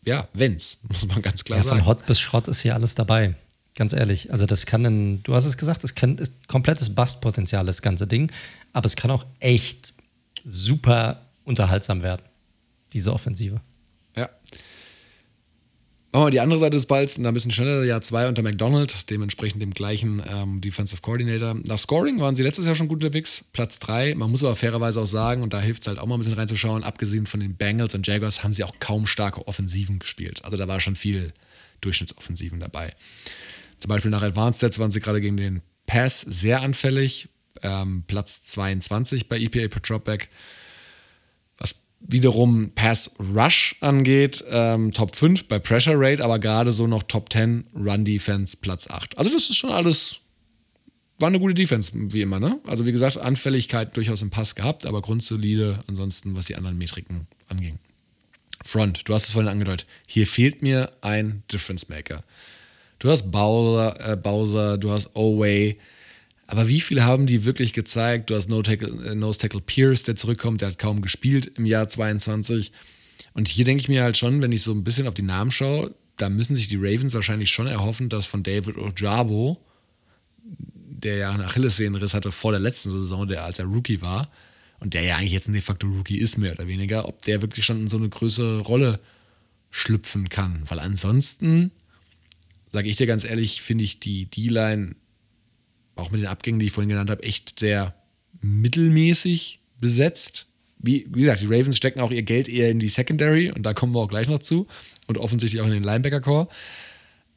ja, 0.04 0.28
Wenns, 0.34 0.80
muss 0.88 1.06
man 1.06 1.22
ganz 1.22 1.44
klar 1.44 1.60
ja, 1.60 1.64
sagen. 1.64 1.80
Von 1.80 1.86
Hot 1.86 2.06
bis 2.06 2.20
Schrott 2.20 2.48
ist 2.48 2.62
hier 2.62 2.74
alles 2.74 2.96
dabei. 2.96 3.36
Ganz 3.76 3.94
ehrlich, 3.94 4.32
also 4.32 4.46
das 4.46 4.66
kann 4.66 4.86
ein, 4.86 5.24
du 5.24 5.34
hast 5.34 5.46
es 5.46 5.58
gesagt, 5.58 5.84
das 5.84 5.96
kann 5.96 6.18
ist 6.18 6.48
komplettes 6.48 6.94
Bustpotenzial, 6.94 7.66
das 7.66 7.82
ganze 7.82 8.06
Ding, 8.06 8.30
aber 8.74 8.86
es 8.86 8.98
kann 8.98 9.12
auch 9.12 9.26
echt 9.40 9.94
super 10.44 11.26
unterhaltsam 11.46 12.02
werden, 12.02 12.22
diese 12.94 13.14
Offensive. 13.14 13.62
Ja. 14.16 14.30
Machen 16.14 16.26
wir 16.26 16.32
die 16.32 16.42
andere 16.42 16.60
Seite 16.60 16.76
des 16.76 16.88
Balls, 16.88 17.18
ein 17.18 17.34
bisschen 17.34 17.52
schneller, 17.52 17.86
Jahr 17.86 18.02
2 18.02 18.28
unter 18.28 18.44
McDonald, 18.44 19.10
dementsprechend 19.10 19.62
dem 19.62 19.74
gleichen 19.74 20.22
ähm, 20.30 20.60
Defensive 20.60 21.02
Coordinator. 21.02 21.56
Nach 21.66 21.80
Scoring 21.80 22.20
waren 22.20 22.36
sie 22.36 22.44
letztes 22.44 22.66
Jahr 22.66 22.76
schon 22.76 22.90
gut 22.90 23.02
unterwegs, 23.02 23.46
Platz 23.54 23.80
3. 23.80 24.16
Man 24.16 24.30
muss 24.30 24.44
aber 24.44 24.58
fairerweise 24.58 25.00
auch 25.00 25.06
sagen, 25.06 25.42
und 25.42 25.54
da 25.54 25.62
hilft 25.62 25.84
es 25.84 25.88
halt 25.88 26.00
auch 26.00 26.08
mal 26.08 26.16
ein 26.16 26.20
bisschen 26.20 26.34
reinzuschauen, 26.34 26.84
abgesehen 26.84 27.28
von 27.28 27.40
den 27.40 27.56
Bengals 27.56 27.96
und 27.96 28.06
Jaguars 28.06 28.44
haben 28.44 28.52
sie 28.52 28.66
auch 28.66 28.74
kaum 28.80 29.08
starke 29.08 29.48
Offensiven 29.48 30.00
gespielt. 30.00 30.44
Also 30.44 30.58
da 30.58 30.68
war 30.68 30.82
schon 30.82 30.98
viel 30.98 31.32
Durchschnittsoffensiven 31.80 32.60
dabei. 32.60 32.94
Zum 33.80 33.88
Beispiel 33.88 34.12
nach 34.12 34.22
Advanced 34.22 34.58
Stats 34.60 34.80
waren 34.80 34.92
sie 34.92 35.00
gerade 35.00 35.22
gegen 35.22 35.38
den 35.38 35.62
Pass 35.86 36.20
sehr 36.20 36.62
anfällig, 36.62 37.30
ähm, 37.64 38.04
Platz 38.06 38.44
22 38.44 39.30
bei 39.30 39.40
EPA 39.40 39.70
per 39.70 39.80
Dropback. 39.80 40.28
Wiederum 42.08 42.72
Pass 42.74 43.12
Rush 43.34 43.76
angeht, 43.80 44.44
ähm, 44.50 44.92
Top 44.92 45.16
5 45.16 45.48
bei 45.48 45.60
Pressure 45.60 45.96
Rate, 45.96 46.24
aber 46.24 46.40
gerade 46.40 46.72
so 46.72 46.88
noch 46.88 47.04
Top 47.04 47.32
10 47.32 47.66
Run 47.76 48.06
Defense 48.06 48.58
Platz 48.58 48.90
8. 48.90 49.18
Also 49.18 49.32
das 49.32 49.50
ist 49.50 49.56
schon 49.56 49.72
alles, 49.72 50.22
war 51.20 51.28
eine 51.28 51.40
gute 51.40 51.54
Defense, 51.54 51.92
wie 51.94 52.22
immer, 52.22 52.40
ne? 52.40 52.60
Also 52.66 52.86
wie 52.86 52.92
gesagt, 52.92 53.18
Anfälligkeit 53.18 53.96
durchaus 53.96 54.22
im 54.22 54.30
Pass 54.30 54.56
gehabt, 54.56 54.86
aber 54.86 55.02
grundsolide 55.02 55.80
ansonsten, 55.88 56.36
was 56.36 56.46
die 56.46 56.56
anderen 56.56 56.78
Metriken 56.78 57.28
anging. 57.48 57.78
Front, 58.64 59.08
du 59.08 59.14
hast 59.14 59.26
es 59.26 59.32
vorhin 59.32 59.50
angedeutet, 59.50 59.88
hier 60.08 60.28
fehlt 60.28 60.62
mir 60.62 60.92
ein 61.02 61.44
Difference 61.52 61.90
Maker. 61.90 62.24
Du 63.00 63.10
hast 63.10 63.32
Bowser, 63.32 64.12
äh, 64.12 64.16
Bowser 64.16 64.78
du 64.78 64.92
hast 64.92 65.16
Oway, 65.16 65.78
aber 66.52 66.68
wie 66.68 66.82
viele 66.82 67.06
haben 67.06 67.28
die 67.28 67.46
wirklich 67.46 67.72
gezeigt? 67.72 68.30
Du 68.30 68.36
hast 68.36 68.50
No 68.50 68.62
Tackle, 68.62 68.90
äh, 69.06 69.16
Nose 69.16 69.40
Tackle 69.40 69.62
Pierce, 69.62 70.04
der 70.04 70.18
zurückkommt, 70.18 70.60
der 70.60 70.72
hat 70.72 70.78
kaum 70.78 71.02
gespielt 71.02 71.50
im 71.56 71.66
Jahr 71.66 71.88
22. 71.88 72.74
Und 73.34 73.48
hier 73.48 73.64
denke 73.64 73.80
ich 73.80 73.88
mir 73.88 74.04
halt 74.04 74.18
schon, 74.18 74.42
wenn 74.42 74.52
ich 74.52 74.62
so 74.62 74.74
ein 74.74 74.84
bisschen 74.84 75.08
auf 75.08 75.14
die 75.14 75.22
Namen 75.22 75.52
schaue, 75.52 75.96
da 76.18 76.28
müssen 76.28 76.58
sich 76.58 76.68
die 76.68 76.76
Ravens 76.76 77.14
wahrscheinlich 77.14 77.50
schon 77.50 77.68
erhoffen, 77.68 78.10
dass 78.10 78.26
von 78.26 78.44
David 78.44 78.78
Ojabo, 78.78 79.64
der 80.44 81.16
ja 81.16 81.32
einen 81.32 81.40
Achillessehnenriss 81.40 82.14
hatte 82.14 82.34
vor 82.34 82.52
der 82.52 82.60
letzten 82.60 82.90
Saison, 82.90 83.30
der 83.30 83.46
als 83.46 83.60
er 83.60 83.66
Rookie 83.66 84.02
war, 84.02 84.30
und 84.82 84.94
der 84.94 85.04
ja 85.04 85.16
eigentlich 85.16 85.32
jetzt 85.32 85.48
ein 85.48 85.54
de 85.54 85.62
facto 85.62 85.88
Rookie 85.88 86.18
ist, 86.18 86.38
mehr 86.38 86.52
oder 86.52 86.68
weniger, 86.68 87.08
ob 87.08 87.22
der 87.22 87.42
wirklich 87.42 87.64
schon 87.64 87.80
in 87.80 87.88
so 87.88 87.96
eine 87.96 88.10
größere 88.10 88.60
Rolle 88.60 89.00
schlüpfen 89.70 90.28
kann. 90.28 90.64
Weil 90.68 90.80
ansonsten 90.80 91.72
sage 92.72 92.90
ich 92.90 92.98
dir 92.98 93.08
ganz 93.08 93.24
ehrlich, 93.24 93.62
finde 93.62 93.86
ich 93.86 94.02
die 94.02 94.26
D-Line, 94.26 94.96
auch 96.02 96.12
mit 96.12 96.22
den 96.22 96.28
Abgängen, 96.28 96.60
die 96.60 96.68
ich 96.68 96.72
vorhin 96.72 96.90
genannt 96.90 97.10
habe, 97.10 97.24
echt 97.24 97.60
sehr 97.60 97.96
mittelmäßig 98.42 99.60
besetzt. 99.80 100.48
Wie, 100.78 101.06
wie 101.10 101.22
gesagt, 101.22 101.42
die 101.42 101.46
Ravens 101.46 101.78
stecken 101.78 102.00
auch 102.00 102.12
ihr 102.12 102.24
Geld 102.24 102.50
eher 102.50 102.70
in 102.70 102.80
die 102.80 102.90
Secondary 102.90 103.52
und 103.52 103.64
da 103.64 103.74
kommen 103.74 103.94
wir 103.94 104.00
auch 104.00 104.08
gleich 104.08 104.28
noch 104.28 104.40
zu 104.40 104.68
und 105.08 105.18
offensichtlich 105.18 105.62
auch 105.62 105.68
in 105.68 105.74
den 105.74 105.84
Linebacker-Core. 105.84 106.48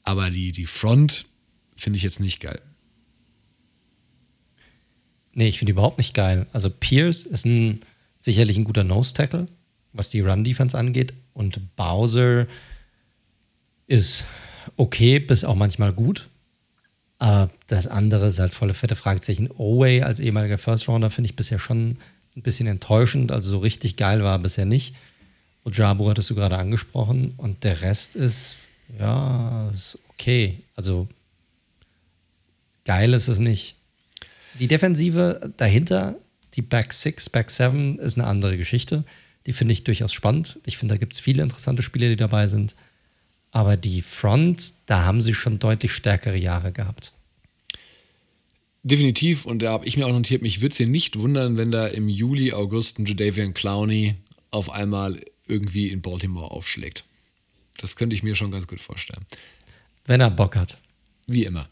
Aber 0.02 0.30
die, 0.30 0.52
die 0.52 0.66
Front 0.66 1.26
finde 1.76 1.96
ich 1.96 2.02
jetzt 2.02 2.20
nicht 2.20 2.40
geil. 2.40 2.60
Nee, 5.32 5.48
ich 5.48 5.58
finde 5.58 5.72
überhaupt 5.72 5.98
nicht 5.98 6.14
geil. 6.14 6.46
Also 6.52 6.70
Pierce 6.70 7.24
ist 7.24 7.44
ein, 7.44 7.80
sicherlich 8.18 8.56
ein 8.56 8.64
guter 8.64 8.84
Nose-Tackle, 8.84 9.48
was 9.92 10.10
die 10.10 10.20
Run-Defense 10.20 10.78
angeht. 10.78 11.12
Und 11.32 11.74
Bowser 11.76 12.46
ist 13.86 14.24
okay, 14.76 15.18
bis 15.18 15.44
auch 15.44 15.56
manchmal 15.56 15.92
gut. 15.92 16.28
Aber 17.18 17.50
das 17.68 17.86
andere 17.86 18.26
ist 18.26 18.38
halt 18.38 18.52
volle 18.52 18.74
fette 18.74 18.96
Fragezeichen. 18.96 19.50
Oway 19.56 20.02
als 20.02 20.20
ehemaliger 20.20 20.58
First 20.58 20.88
Rounder 20.88 21.10
finde 21.10 21.30
ich 21.30 21.36
bisher 21.36 21.58
schon 21.58 21.96
ein 22.36 22.42
bisschen 22.42 22.66
enttäuschend. 22.66 23.32
Also 23.32 23.50
so 23.50 23.58
richtig 23.58 23.96
geil 23.96 24.22
war 24.22 24.36
er 24.36 24.40
bisher 24.40 24.66
nicht. 24.66 24.94
Ojabu 25.64 26.08
hattest 26.10 26.30
du 26.30 26.34
gerade 26.34 26.58
angesprochen. 26.58 27.34
Und 27.36 27.64
der 27.64 27.82
Rest 27.82 28.16
ist, 28.16 28.56
ja, 28.98 29.70
ist 29.72 29.98
okay. 30.08 30.58
Also 30.76 31.08
geil 32.84 33.14
ist 33.14 33.28
es 33.28 33.38
nicht. 33.38 33.76
Die 34.58 34.68
Defensive 34.68 35.52
dahinter, 35.56 36.16
die 36.54 36.62
Back 36.62 36.92
6, 36.92 37.30
Back 37.30 37.50
7, 37.50 37.98
ist 37.98 38.18
eine 38.18 38.26
andere 38.26 38.56
Geschichte. 38.56 39.04
Die 39.46 39.52
finde 39.52 39.72
ich 39.72 39.84
durchaus 39.84 40.12
spannend. 40.12 40.58
Ich 40.66 40.78
finde, 40.78 40.94
da 40.94 40.98
gibt 40.98 41.12
es 41.12 41.20
viele 41.20 41.42
interessante 41.42 41.82
Spieler, 41.82 42.08
die 42.08 42.16
dabei 42.16 42.46
sind. 42.46 42.74
Aber 43.55 43.76
die 43.76 44.02
Front, 44.02 44.74
da 44.86 45.05
haben 45.05 45.20
sie 45.20 45.32
schon 45.32 45.60
deutlich 45.60 45.93
stärkere 45.93 46.36
Jahre 46.36 46.72
gehabt. 46.72 47.12
Definitiv, 48.82 49.47
und 49.47 49.62
da 49.62 49.70
habe 49.70 49.86
ich 49.86 49.97
mir 49.97 50.06
auch 50.06 50.12
notiert, 50.12 50.43
mich 50.43 50.60
würde 50.60 50.72
es 50.72 50.76
hier 50.76 50.89
nicht 50.89 51.16
wundern, 51.20 51.56
wenn 51.56 51.70
da 51.70 51.86
im 51.86 52.09
Juli, 52.09 52.52
August 52.52 52.98
ein 52.98 53.06
Jadavian 53.06 53.55
Clowney 53.55 54.16
auf 54.51 54.70
einmal 54.70 55.20
irgendwie 55.47 55.90
in 55.90 56.02
Baltimore 56.02 56.51
aufschlägt. 56.51 57.05
Das 57.78 57.94
könnte 57.94 58.16
ich 58.16 58.24
mir 58.24 58.35
schon 58.35 58.51
ganz 58.51 58.66
gut 58.66 58.81
vorstellen. 58.81 59.24
Wenn 60.05 60.20
er 60.20 60.32
Bock 60.32 60.56
hat. 60.56 60.78
Wie 61.28 61.44
immer. 61.44 61.68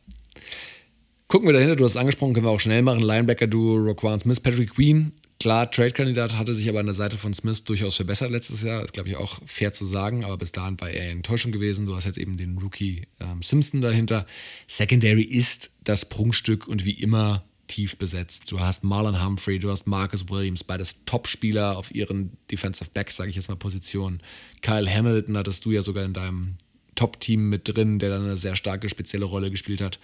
Gucken 1.27 1.49
wir 1.49 1.53
dahinter, 1.53 1.75
du 1.75 1.85
hast 1.85 1.97
angesprochen, 1.97 2.33
können 2.33 2.47
wir 2.47 2.51
auch 2.51 2.61
schnell 2.61 2.83
machen. 2.83 3.03
Linebacker-Duo 3.03 3.79
Roquan 3.79 4.21
Smith, 4.21 4.39
Patrick 4.39 4.71
Queen, 4.75 5.11
Klar, 5.43 5.69
Trade-Kandidat 5.69 6.39
hatte 6.39 6.55
sich 6.55 6.69
aber 6.69 6.79
an 6.79 6.87
der 6.87 6.95
Seite 6.95 7.19
von 7.19 7.35
Smith 7.35 7.65
durchaus 7.65 7.97
verbessert 7.97 8.31
letztes 8.31 8.63
Jahr. 8.63 8.83
Das 8.83 8.93
glaube 8.93 9.09
ich 9.09 9.17
auch 9.17 9.41
fair 9.45 9.73
zu 9.73 9.85
sagen, 9.85 10.25
aber 10.25 10.39
bis 10.39 10.53
dahin 10.53 10.81
war 10.81 10.89
er 10.89 11.11
enttäuschend 11.11 11.53
gewesen. 11.53 11.85
Du 11.85 11.97
hast 11.97 12.05
jetzt 12.05 12.17
eben 12.17 12.37
den 12.37 12.59
Rookie 12.59 13.09
ähm, 13.19 13.43
Simpson 13.43 13.81
dahinter. 13.81 14.25
Secondary 14.69 15.25
ist 15.25 15.73
das 15.83 16.05
Prunkstück 16.05 16.69
und 16.69 16.85
wie 16.85 16.93
immer 16.93 17.43
tief 17.67 17.97
besetzt. 17.97 18.53
Du 18.53 18.61
hast 18.61 18.85
Marlon 18.85 19.21
Humphrey, 19.21 19.59
du 19.59 19.69
hast 19.69 19.89
Marcus 19.89 20.29
Williams, 20.29 20.63
beides 20.63 21.05
Top-Spieler 21.07 21.77
auf 21.77 21.93
ihren 21.93 22.37
Defensive 22.49 22.91
Backs, 22.95 23.17
sage 23.17 23.31
ich 23.31 23.35
jetzt 23.35 23.49
mal, 23.49 23.57
Positionen. 23.57 24.23
Kyle 24.61 24.89
Hamilton 24.89 25.37
hattest 25.37 25.65
du 25.65 25.73
ja 25.73 25.83
sogar 25.83 26.05
in 26.05 26.13
deinem 26.13 26.55
Top-Team 26.95 27.49
mit 27.49 27.67
drin, 27.67 27.99
der 27.99 28.11
dann 28.11 28.23
eine 28.23 28.37
sehr 28.37 28.55
starke 28.55 28.89
spezielle 28.89 29.25
Rolle 29.25 29.51
gespielt 29.51 29.81
hat. 29.81 29.99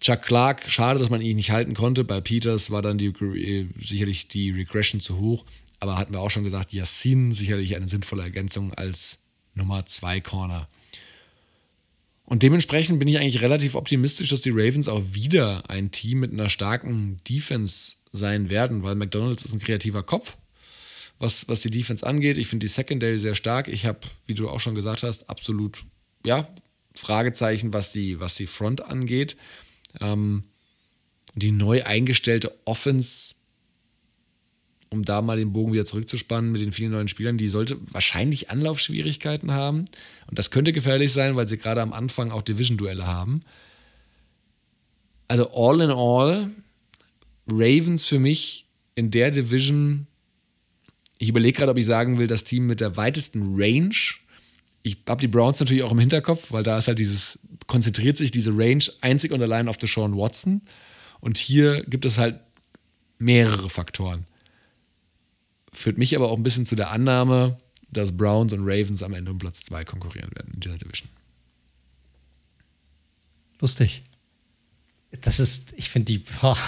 Chuck 0.00 0.22
Clark, 0.22 0.70
schade, 0.70 0.98
dass 0.98 1.10
man 1.10 1.20
ihn 1.20 1.36
nicht 1.36 1.50
halten 1.50 1.74
konnte. 1.74 2.04
Bei 2.04 2.20
Peters 2.20 2.70
war 2.70 2.82
dann 2.82 2.98
die, 2.98 3.06
äh, 3.06 3.66
sicherlich 3.80 4.28
die 4.28 4.50
Regression 4.50 5.00
zu 5.00 5.18
hoch. 5.18 5.44
Aber 5.80 5.96
hatten 5.96 6.12
wir 6.12 6.20
auch 6.20 6.30
schon 6.30 6.44
gesagt, 6.44 6.72
Yassin 6.72 7.32
sicherlich 7.32 7.76
eine 7.76 7.88
sinnvolle 7.88 8.22
Ergänzung 8.22 8.72
als 8.74 9.18
Nummer 9.54 9.84
2 9.86 10.20
Corner. 10.20 10.68
Und 12.24 12.42
dementsprechend 12.42 12.98
bin 12.98 13.08
ich 13.08 13.18
eigentlich 13.18 13.40
relativ 13.40 13.74
optimistisch, 13.76 14.30
dass 14.30 14.42
die 14.42 14.50
Ravens 14.50 14.88
auch 14.88 15.02
wieder 15.12 15.68
ein 15.70 15.92
Team 15.92 16.20
mit 16.20 16.32
einer 16.32 16.48
starken 16.48 17.18
Defense 17.28 17.96
sein 18.12 18.50
werden, 18.50 18.82
weil 18.82 18.96
McDonalds 18.96 19.44
ist 19.44 19.52
ein 19.52 19.60
kreativer 19.60 20.02
Kopf, 20.02 20.36
was, 21.20 21.48
was 21.48 21.60
die 21.60 21.70
Defense 21.70 22.04
angeht. 22.04 22.36
Ich 22.36 22.48
finde 22.48 22.66
die 22.66 22.72
Secondary 22.72 23.18
sehr 23.18 23.36
stark. 23.36 23.68
Ich 23.68 23.86
habe, 23.86 24.00
wie 24.26 24.34
du 24.34 24.48
auch 24.48 24.60
schon 24.60 24.74
gesagt 24.74 25.04
hast, 25.04 25.30
absolut, 25.30 25.84
ja, 26.24 26.48
Fragezeichen, 26.96 27.72
was 27.72 27.92
die, 27.92 28.18
was 28.18 28.34
die 28.34 28.46
Front 28.46 28.84
angeht. 28.84 29.36
Ähm, 30.00 30.44
die 31.34 31.52
neu 31.52 31.84
eingestellte 31.84 32.52
Offense, 32.64 33.36
um 34.88 35.04
da 35.04 35.20
mal 35.20 35.36
den 35.36 35.52
Bogen 35.52 35.72
wieder 35.72 35.84
zurückzuspannen 35.84 36.50
mit 36.50 36.62
den 36.62 36.72
vielen 36.72 36.92
neuen 36.92 37.08
Spielern, 37.08 37.36
die 37.36 37.48
sollte 37.48 37.76
wahrscheinlich 37.92 38.50
Anlaufschwierigkeiten 38.50 39.52
haben. 39.52 39.84
Und 40.28 40.38
das 40.38 40.50
könnte 40.50 40.72
gefährlich 40.72 41.12
sein, 41.12 41.36
weil 41.36 41.46
sie 41.46 41.58
gerade 41.58 41.82
am 41.82 41.92
Anfang 41.92 42.30
auch 42.30 42.42
Division-Duelle 42.42 43.06
haben. 43.06 43.42
Also 45.28 45.50
all 45.52 45.80
in 45.80 45.90
all, 45.90 46.50
Ravens 47.48 48.06
für 48.06 48.18
mich 48.18 48.64
in 48.94 49.10
der 49.10 49.30
Division, 49.30 50.06
ich 51.18 51.28
überlege 51.28 51.58
gerade, 51.58 51.72
ob 51.72 51.78
ich 51.78 51.86
sagen 51.86 52.18
will, 52.18 52.28
das 52.28 52.44
Team 52.44 52.66
mit 52.66 52.80
der 52.80 52.96
weitesten 52.96 53.56
Range 53.60 53.94
ich 54.86 54.98
habe 55.08 55.20
die 55.20 55.26
Browns 55.26 55.58
natürlich 55.58 55.82
auch 55.82 55.90
im 55.90 55.98
Hinterkopf, 55.98 56.52
weil 56.52 56.62
da 56.62 56.78
ist 56.78 56.86
halt 56.86 57.00
dieses, 57.00 57.40
konzentriert 57.66 58.16
sich 58.16 58.30
diese 58.30 58.56
Range 58.56 58.84
einzig 59.00 59.32
und 59.32 59.42
allein 59.42 59.68
auf 59.68 59.76
Deshaun 59.76 60.16
Watson. 60.16 60.62
Und 61.20 61.38
hier 61.38 61.82
gibt 61.84 62.04
es 62.04 62.18
halt 62.18 62.40
mehrere 63.18 63.70
Faktoren. 63.70 64.26
Führt 65.72 65.98
mich 65.98 66.16
aber 66.16 66.30
auch 66.30 66.36
ein 66.36 66.42
bisschen 66.42 66.66
zu 66.66 66.76
der 66.76 66.90
Annahme, 66.90 67.58
dass 67.90 68.16
Browns 68.16 68.52
und 68.52 68.60
Ravens 68.62 69.02
am 69.02 69.14
Ende 69.14 69.30
um 69.30 69.38
Platz 69.38 69.62
2 69.64 69.84
konkurrieren 69.84 70.30
werden 70.34 70.54
in 70.54 70.60
dieser 70.60 70.78
Division. 70.78 71.08
Lustig. 73.60 74.02
Das 75.22 75.40
ist, 75.40 75.72
ich 75.76 75.90
finde 75.90 76.12
die, 76.12 76.18
boah. 76.18 76.58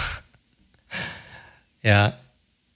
ja, 1.82 2.18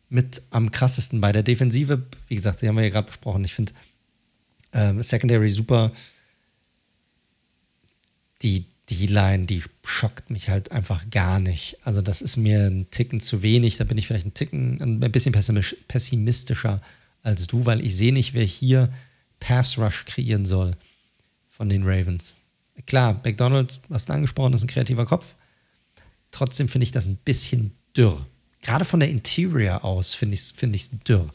mit 0.07 0.41
am 0.49 0.71
krassesten 0.71 1.19
bei 1.19 1.33
der 1.33 1.43
Defensive. 1.43 2.03
Wie 2.29 2.35
gesagt, 2.35 2.61
die 2.61 2.69
haben 2.69 2.77
wir 2.77 2.85
ja 2.85 2.89
gerade 2.89 3.07
besprochen. 3.07 3.43
Ich 3.43 3.53
finde 3.53 3.73
ähm, 4.71 5.01
Secondary 5.01 5.49
super. 5.49 5.91
Die 8.41 8.63
D-Line, 8.89 9.45
die 9.45 9.61
schockt 9.83 10.29
mich 10.29 10.47
halt 10.47 10.71
einfach 10.71 11.09
gar 11.09 11.41
nicht. 11.41 11.79
Also, 11.83 12.01
das 12.01 12.21
ist 12.21 12.37
mir 12.37 12.67
ein 12.67 12.89
Ticken 12.91 13.19
zu 13.19 13.41
wenig. 13.41 13.75
Da 13.75 13.83
bin 13.83 13.97
ich 13.97 14.07
vielleicht 14.07 14.25
ein 14.25 14.33
Ticken, 14.33 14.81
ein 14.81 15.11
bisschen 15.11 15.33
pessimistischer 15.87 16.81
als 17.23 17.45
du, 17.47 17.65
weil 17.65 17.85
ich 17.85 17.97
sehe 17.97 18.13
nicht, 18.13 18.33
wer 18.33 18.45
hier 18.45 18.89
Pass 19.41 19.77
Rush 19.77 20.05
kreieren 20.05 20.45
soll 20.45 20.77
von 21.61 21.69
den 21.69 21.83
Ravens. 21.83 22.41
Klar, 22.87 23.21
McDonald, 23.23 23.81
was 23.87 24.07
du 24.07 24.13
angesprochen, 24.13 24.53
ist 24.53 24.63
ein 24.63 24.67
kreativer 24.67 25.05
Kopf. 25.05 25.35
Trotzdem 26.31 26.67
finde 26.67 26.85
ich 26.85 26.91
das 26.91 27.05
ein 27.05 27.17
bisschen 27.17 27.75
dürr. 27.95 28.25
Gerade 28.63 28.83
von 28.83 28.99
der 28.99 29.09
Interior 29.09 29.85
aus 29.85 30.15
finde 30.15 30.33
ich 30.33 30.39
es 30.39 30.49
find 30.49 31.07
dürr 31.07 31.29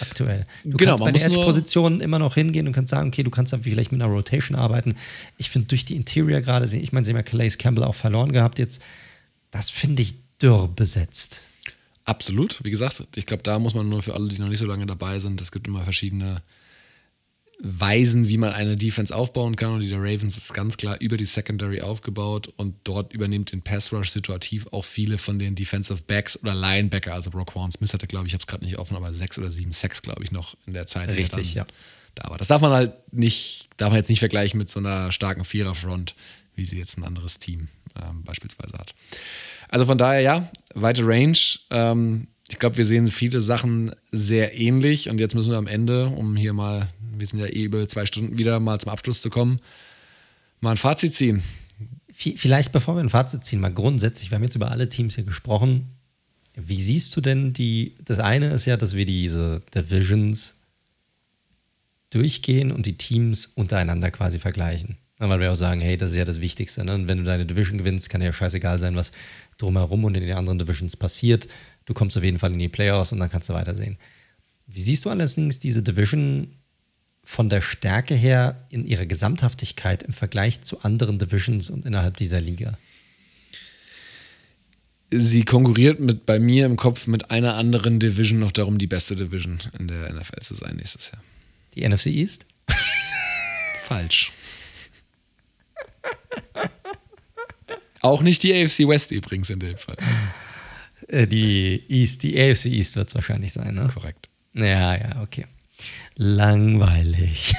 aktuell. 0.00 0.46
Du 0.64 0.78
genau, 0.78 0.92
kannst 0.96 1.04
bei 1.04 1.12
der 1.12 1.26
Edge-Position 1.26 2.00
immer 2.00 2.18
noch 2.18 2.36
hingehen 2.36 2.66
und 2.66 2.72
kannst 2.72 2.90
sagen, 2.90 3.08
okay, 3.08 3.22
du 3.22 3.30
kannst 3.30 3.52
dann 3.52 3.64
vielleicht 3.64 3.92
mit 3.92 4.00
einer 4.00 4.10
Rotation 4.10 4.56
arbeiten. 4.56 4.94
Ich 5.36 5.50
finde 5.50 5.68
durch 5.68 5.84
die 5.84 5.94
Interior 5.94 6.40
gerade, 6.40 6.64
ich 6.74 6.92
meine, 6.92 7.04
sie 7.04 7.10
haben 7.10 7.18
ja 7.18 7.22
Calais 7.22 7.58
Campbell 7.58 7.84
auch 7.84 7.94
verloren 7.94 8.32
gehabt 8.32 8.58
jetzt, 8.58 8.80
das 9.50 9.68
finde 9.68 10.00
ich 10.00 10.14
dürr 10.40 10.68
besetzt. 10.68 11.42
Absolut, 12.06 12.64
wie 12.64 12.70
gesagt, 12.70 13.06
ich 13.14 13.26
glaube, 13.26 13.42
da 13.42 13.58
muss 13.58 13.74
man 13.74 13.86
nur 13.90 14.02
für 14.02 14.14
alle, 14.14 14.28
die 14.28 14.38
noch 14.38 14.48
nicht 14.48 14.60
so 14.60 14.66
lange 14.66 14.86
dabei 14.86 15.18
sind, 15.18 15.38
es 15.42 15.52
gibt 15.52 15.66
immer 15.68 15.82
verschiedene 15.82 16.40
Weisen, 17.58 18.28
wie 18.28 18.36
man 18.36 18.50
eine 18.50 18.76
Defense 18.76 19.14
aufbauen 19.14 19.56
kann. 19.56 19.74
Und 19.74 19.80
die 19.80 19.88
der 19.88 19.98
Ravens 19.98 20.36
ist 20.36 20.52
ganz 20.52 20.76
klar 20.76 20.96
über 21.00 21.16
die 21.16 21.24
Secondary 21.24 21.80
aufgebaut 21.80 22.48
und 22.56 22.74
dort 22.84 23.12
übernimmt 23.12 23.52
den 23.52 23.62
Pass 23.62 23.92
Rush 23.92 24.10
situativ 24.10 24.66
auch 24.72 24.84
viele 24.84 25.18
von 25.18 25.38
den 25.38 25.54
Defensive 25.54 26.02
Backs 26.06 26.38
oder 26.42 26.54
Linebacker. 26.54 27.14
Also 27.14 27.30
Roquan 27.30 27.72
Smith 27.72 27.92
hatte, 27.94 28.06
glaube 28.06 28.26
ich, 28.26 28.30
ich 28.30 28.34
habe 28.34 28.42
es 28.42 28.46
gerade 28.46 28.64
nicht 28.64 28.78
offen, 28.78 28.96
aber 28.96 29.14
sechs 29.14 29.38
oder 29.38 29.50
sieben 29.50 29.72
Sacks, 29.72 30.02
glaube 30.02 30.22
ich, 30.22 30.32
noch 30.32 30.56
in 30.66 30.74
der 30.74 30.86
Zeit. 30.86 31.12
Richtig, 31.12 31.54
ja. 31.54 31.66
Da 32.14 32.30
war. 32.30 32.38
Das 32.38 32.48
darf 32.48 32.60
man 32.60 32.72
halt 32.72 32.94
nicht, 33.12 33.68
darf 33.76 33.90
man 33.90 33.98
jetzt 33.98 34.08
nicht 34.08 34.20
vergleichen 34.20 34.58
mit 34.58 34.68
so 34.68 34.80
einer 34.80 35.12
starken 35.12 35.44
Viererfront, 35.44 36.14
wie 36.54 36.64
sie 36.64 36.78
jetzt 36.78 36.98
ein 36.98 37.04
anderes 37.04 37.38
Team 37.38 37.68
ähm, 37.96 38.22
beispielsweise 38.24 38.76
hat. 38.78 38.94
Also 39.68 39.86
von 39.86 39.98
daher, 39.98 40.20
ja, 40.20 40.50
weite 40.74 41.06
Range. 41.06 41.38
Ähm, 41.70 42.28
ich 42.48 42.58
glaube, 42.58 42.76
wir 42.76 42.86
sehen 42.86 43.08
viele 43.08 43.40
Sachen 43.40 43.92
sehr 44.12 44.56
ähnlich 44.56 45.08
und 45.08 45.18
jetzt 45.18 45.34
müssen 45.34 45.50
wir 45.50 45.58
am 45.58 45.66
Ende, 45.66 46.06
um 46.06 46.36
hier 46.36 46.52
mal 46.52 46.88
wir 47.18 47.26
sind 47.26 47.38
ja 47.38 47.46
eh 47.46 47.64
über 47.64 47.86
zwei 47.88 48.06
Stunden 48.06 48.38
wieder 48.38 48.60
mal 48.60 48.78
zum 48.80 48.92
Abschluss 48.92 49.22
zu 49.22 49.30
kommen, 49.30 49.60
mal 50.60 50.72
ein 50.72 50.76
Fazit 50.76 51.14
ziehen. 51.14 51.42
Vielleicht 52.12 52.72
bevor 52.72 52.96
wir 52.96 53.00
ein 53.00 53.10
Fazit 53.10 53.44
ziehen, 53.44 53.60
mal 53.60 53.72
grundsätzlich, 53.72 54.30
wir 54.30 54.36
haben 54.36 54.42
jetzt 54.42 54.54
über 54.54 54.70
alle 54.70 54.88
Teams 54.88 55.14
hier 55.14 55.24
gesprochen. 55.24 55.92
Wie 56.54 56.80
siehst 56.80 57.14
du 57.14 57.20
denn 57.20 57.52
die, 57.52 57.94
das 58.02 58.18
eine 58.18 58.48
ist 58.48 58.64
ja, 58.64 58.78
dass 58.78 58.94
wir 58.94 59.04
diese 59.04 59.62
Divisions 59.74 60.54
durchgehen 62.10 62.72
und 62.72 62.86
die 62.86 62.96
Teams 62.96 63.46
untereinander 63.46 64.10
quasi 64.10 64.38
vergleichen. 64.38 64.96
Weil 65.18 65.40
wir 65.40 65.52
auch 65.52 65.56
sagen, 65.56 65.80
hey, 65.80 65.96
das 65.96 66.12
ist 66.12 66.16
ja 66.16 66.24
das 66.24 66.40
Wichtigste. 66.40 66.84
Ne? 66.84 66.94
Und 66.94 67.08
wenn 67.08 67.18
du 67.18 67.24
deine 67.24 67.46
Division 67.46 67.78
gewinnst, 67.78 68.10
kann 68.10 68.22
ja 68.22 68.32
scheißegal 68.32 68.78
sein, 68.78 68.96
was 68.96 69.12
drumherum 69.58 70.04
und 70.04 70.16
in 70.16 70.22
den 70.22 70.36
anderen 70.36 70.58
Divisions 70.58 70.96
passiert. 70.96 71.48
Du 71.86 71.94
kommst 71.94 72.16
auf 72.16 72.24
jeden 72.24 72.38
Fall 72.38 72.52
in 72.52 72.58
die 72.58 72.68
Playoffs 72.68 73.12
und 73.12 73.20
dann 73.20 73.30
kannst 73.30 73.48
du 73.48 73.54
weitersehen. 73.54 73.96
Wie 74.66 74.80
siehst 74.80 75.04
du 75.04 75.10
allerdings 75.10 75.58
diese 75.60 75.82
Division 75.82 76.48
von 77.22 77.48
der 77.48 77.60
Stärke 77.60 78.14
her 78.14 78.66
in 78.70 78.84
ihrer 78.84 79.06
Gesamthaftigkeit 79.06 80.02
im 80.02 80.12
Vergleich 80.12 80.60
zu 80.62 80.82
anderen 80.82 81.18
Divisions 81.18 81.70
und 81.70 81.86
innerhalb 81.86 82.16
dieser 82.16 82.40
Liga? 82.40 82.76
Sie 85.12 85.44
konkurriert 85.44 86.00
mit 86.00 86.26
bei 86.26 86.40
mir 86.40 86.66
im 86.66 86.76
Kopf 86.76 87.06
mit 87.06 87.30
einer 87.30 87.54
anderen 87.54 88.00
Division 88.00 88.40
noch 88.40 88.50
darum, 88.50 88.78
die 88.78 88.88
beste 88.88 89.14
Division 89.14 89.60
in 89.78 89.86
der 89.86 90.12
NFL 90.12 90.40
zu 90.40 90.54
sein 90.54 90.76
nächstes 90.76 91.12
Jahr. 91.12 91.22
Die 91.74 91.88
NFC 91.88 92.06
East? 92.06 92.46
Falsch. 93.84 94.32
Auch 98.00 98.22
nicht 98.22 98.42
die 98.42 98.52
AFC 98.52 98.88
West 98.88 99.12
übrigens 99.12 99.50
in 99.50 99.60
dem 99.60 99.76
Fall. 99.76 99.96
Äh, 101.08 101.26
die 101.26 101.82
East, 101.88 102.22
die 102.22 102.38
AFC 102.38 102.66
East 102.66 102.96
wird 102.96 103.08
es 103.08 103.14
wahrscheinlich 103.14 103.52
sein, 103.52 103.74
ne? 103.74 103.88
Korrekt. 103.92 104.28
Ja, 104.54 104.96
ja, 104.96 105.22
okay 105.22 105.46
langweilig. 106.16 107.54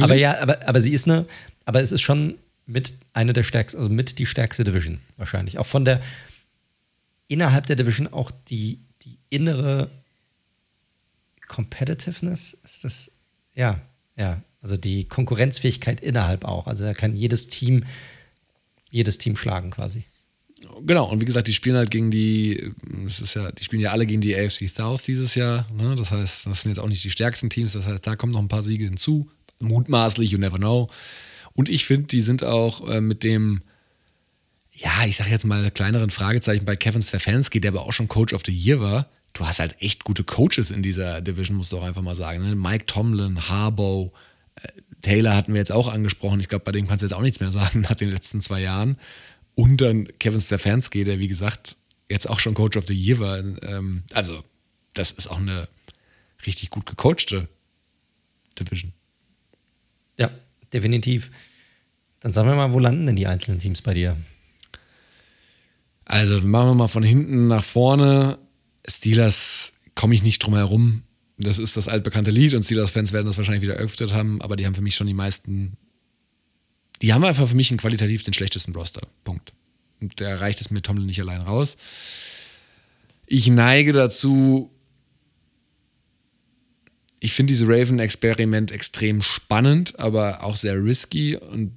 aber 0.00 0.14
ja, 0.14 0.40
aber, 0.40 0.66
aber 0.68 0.80
sie 0.80 0.92
ist 0.92 1.08
eine, 1.08 1.26
aber 1.64 1.80
es 1.80 1.92
ist 1.92 2.02
schon 2.02 2.34
mit 2.66 2.94
einer 3.12 3.32
der 3.32 3.42
stärksten, 3.42 3.78
also 3.78 3.90
mit 3.90 4.18
die 4.18 4.26
stärkste 4.26 4.64
Division 4.64 5.00
wahrscheinlich. 5.16 5.58
Auch 5.58 5.66
von 5.66 5.84
der, 5.84 6.00
innerhalb 7.28 7.66
der 7.66 7.76
Division 7.76 8.06
auch 8.08 8.30
die, 8.48 8.80
die 9.02 9.18
innere 9.30 9.90
Competitiveness 11.48 12.56
ist 12.64 12.84
das, 12.84 13.10
ja, 13.54 13.80
ja, 14.16 14.40
also 14.62 14.76
die 14.76 15.04
Konkurrenzfähigkeit 15.04 16.00
innerhalb 16.00 16.44
auch. 16.44 16.66
Also 16.66 16.84
da 16.84 16.94
kann 16.94 17.14
jedes 17.14 17.48
Team, 17.48 17.84
jedes 18.90 19.18
Team 19.18 19.36
schlagen 19.36 19.70
quasi. 19.70 20.04
Genau, 20.84 21.10
und 21.10 21.20
wie 21.20 21.24
gesagt, 21.24 21.48
die 21.48 21.52
spielen 21.52 21.76
halt 21.76 21.90
gegen 21.90 22.10
die, 22.10 22.72
das 23.04 23.20
ist 23.20 23.34
ja, 23.34 23.50
die 23.52 23.64
spielen 23.64 23.82
ja 23.82 23.90
alle 23.90 24.06
gegen 24.06 24.20
die 24.20 24.36
AFC 24.36 24.68
South 24.68 25.02
dieses 25.02 25.34
Jahr. 25.34 25.68
Ne? 25.72 25.94
Das 25.96 26.10
heißt, 26.10 26.46
das 26.46 26.62
sind 26.62 26.70
jetzt 26.70 26.78
auch 26.78 26.88
nicht 26.88 27.04
die 27.04 27.10
stärksten 27.10 27.50
Teams. 27.50 27.72
Das 27.72 27.86
heißt, 27.86 28.06
da 28.06 28.16
kommen 28.16 28.32
noch 28.32 28.40
ein 28.40 28.48
paar 28.48 28.62
Siege 28.62 28.84
hinzu. 28.84 29.28
Mutmaßlich, 29.60 30.30
you 30.30 30.38
never 30.38 30.58
know. 30.58 30.88
Und 31.54 31.68
ich 31.68 31.84
finde, 31.84 32.06
die 32.06 32.22
sind 32.22 32.44
auch 32.44 32.88
äh, 32.88 33.00
mit 33.00 33.22
dem, 33.22 33.62
ja, 34.72 35.04
ich 35.06 35.16
sage 35.16 35.30
jetzt 35.30 35.44
mal 35.44 35.70
kleineren 35.70 36.10
Fragezeichen 36.10 36.64
bei 36.64 36.76
Kevin 36.76 37.02
Stefanski, 37.02 37.60
der 37.60 37.72
aber 37.72 37.82
auch 37.82 37.92
schon 37.92 38.08
Coach 38.08 38.32
of 38.32 38.42
the 38.46 38.52
Year 38.52 38.80
war. 38.80 39.08
Du 39.32 39.46
hast 39.46 39.60
halt 39.60 39.76
echt 39.80 40.04
gute 40.04 40.24
Coaches 40.24 40.70
in 40.70 40.82
dieser 40.82 41.20
Division, 41.20 41.56
musst 41.56 41.72
du 41.72 41.78
auch 41.78 41.84
einfach 41.84 42.02
mal 42.02 42.16
sagen. 42.16 42.42
Ne? 42.42 42.54
Mike 42.54 42.86
Tomlin, 42.86 43.48
Harbaugh, 43.48 44.10
äh, 44.56 44.68
Taylor 45.02 45.36
hatten 45.36 45.52
wir 45.52 45.58
jetzt 45.58 45.72
auch 45.72 45.88
angesprochen. 45.88 46.40
Ich 46.40 46.48
glaube, 46.48 46.64
bei 46.64 46.72
dem 46.72 46.86
kannst 46.88 47.02
du 47.02 47.06
jetzt 47.06 47.14
auch 47.14 47.22
nichts 47.22 47.40
mehr 47.40 47.52
sagen 47.52 47.80
nach 47.88 47.94
den 47.94 48.10
letzten 48.10 48.40
zwei 48.40 48.60
Jahren. 48.60 48.96
Und 49.60 49.82
dann 49.82 50.08
Kevin 50.18 50.40
Stefanski, 50.40 51.04
der 51.04 51.18
wie 51.18 51.28
gesagt 51.28 51.76
jetzt 52.08 52.30
auch 52.30 52.40
schon 52.40 52.54
Coach 52.54 52.78
of 52.78 52.86
the 52.88 52.94
Year 52.94 53.18
war. 53.18 53.38
Ähm, 53.38 54.04
also, 54.10 54.42
das 54.94 55.12
ist 55.12 55.26
auch 55.26 55.36
eine 55.36 55.68
richtig 56.46 56.70
gut 56.70 56.86
gecoachte 56.86 57.46
Division. 58.58 58.94
Ja, 60.16 60.30
definitiv. 60.72 61.30
Dann 62.20 62.32
sagen 62.32 62.48
wir 62.48 62.54
mal, 62.54 62.72
wo 62.72 62.78
landen 62.78 63.04
denn 63.04 63.16
die 63.16 63.26
einzelnen 63.26 63.58
Teams 63.58 63.82
bei 63.82 63.92
dir? 63.92 64.16
Also, 66.06 66.40
machen 66.40 66.70
wir 66.70 66.74
mal 66.74 66.88
von 66.88 67.02
hinten 67.02 67.46
nach 67.46 67.62
vorne. 67.62 68.38
Steelers 68.88 69.74
komme 69.94 70.14
ich 70.14 70.22
nicht 70.22 70.38
drum 70.38 70.54
herum. 70.54 71.02
Das 71.36 71.58
ist 71.58 71.76
das 71.76 71.86
altbekannte 71.86 72.30
Lied 72.30 72.54
und 72.54 72.62
Steelers-Fans 72.62 73.12
werden 73.12 73.26
das 73.26 73.36
wahrscheinlich 73.36 73.62
wieder 73.62 73.74
öfter 73.74 74.10
haben, 74.12 74.40
aber 74.40 74.56
die 74.56 74.64
haben 74.64 74.74
für 74.74 74.80
mich 74.80 74.94
schon 74.94 75.06
die 75.06 75.12
meisten 75.12 75.76
die 77.02 77.12
haben 77.12 77.24
einfach 77.24 77.48
für 77.48 77.56
mich 77.56 77.70
einen 77.70 77.78
qualitativ 77.78 78.22
den 78.22 78.34
schlechtesten 78.34 78.74
Roster. 78.74 79.06
Punkt. 79.24 79.52
Und 80.00 80.20
da 80.20 80.36
reicht 80.36 80.60
es 80.60 80.70
mit 80.70 80.84
Tomlin 80.84 81.06
nicht 81.06 81.20
allein 81.20 81.40
raus. 81.40 81.76
Ich 83.26 83.46
neige 83.48 83.92
dazu, 83.92 84.70
ich 87.20 87.32
finde 87.32 87.52
diese 87.52 87.68
Raven-Experiment 87.68 88.72
extrem 88.72 89.22
spannend, 89.22 89.98
aber 89.98 90.42
auch 90.42 90.56
sehr 90.56 90.82
risky 90.82 91.36
und 91.36 91.72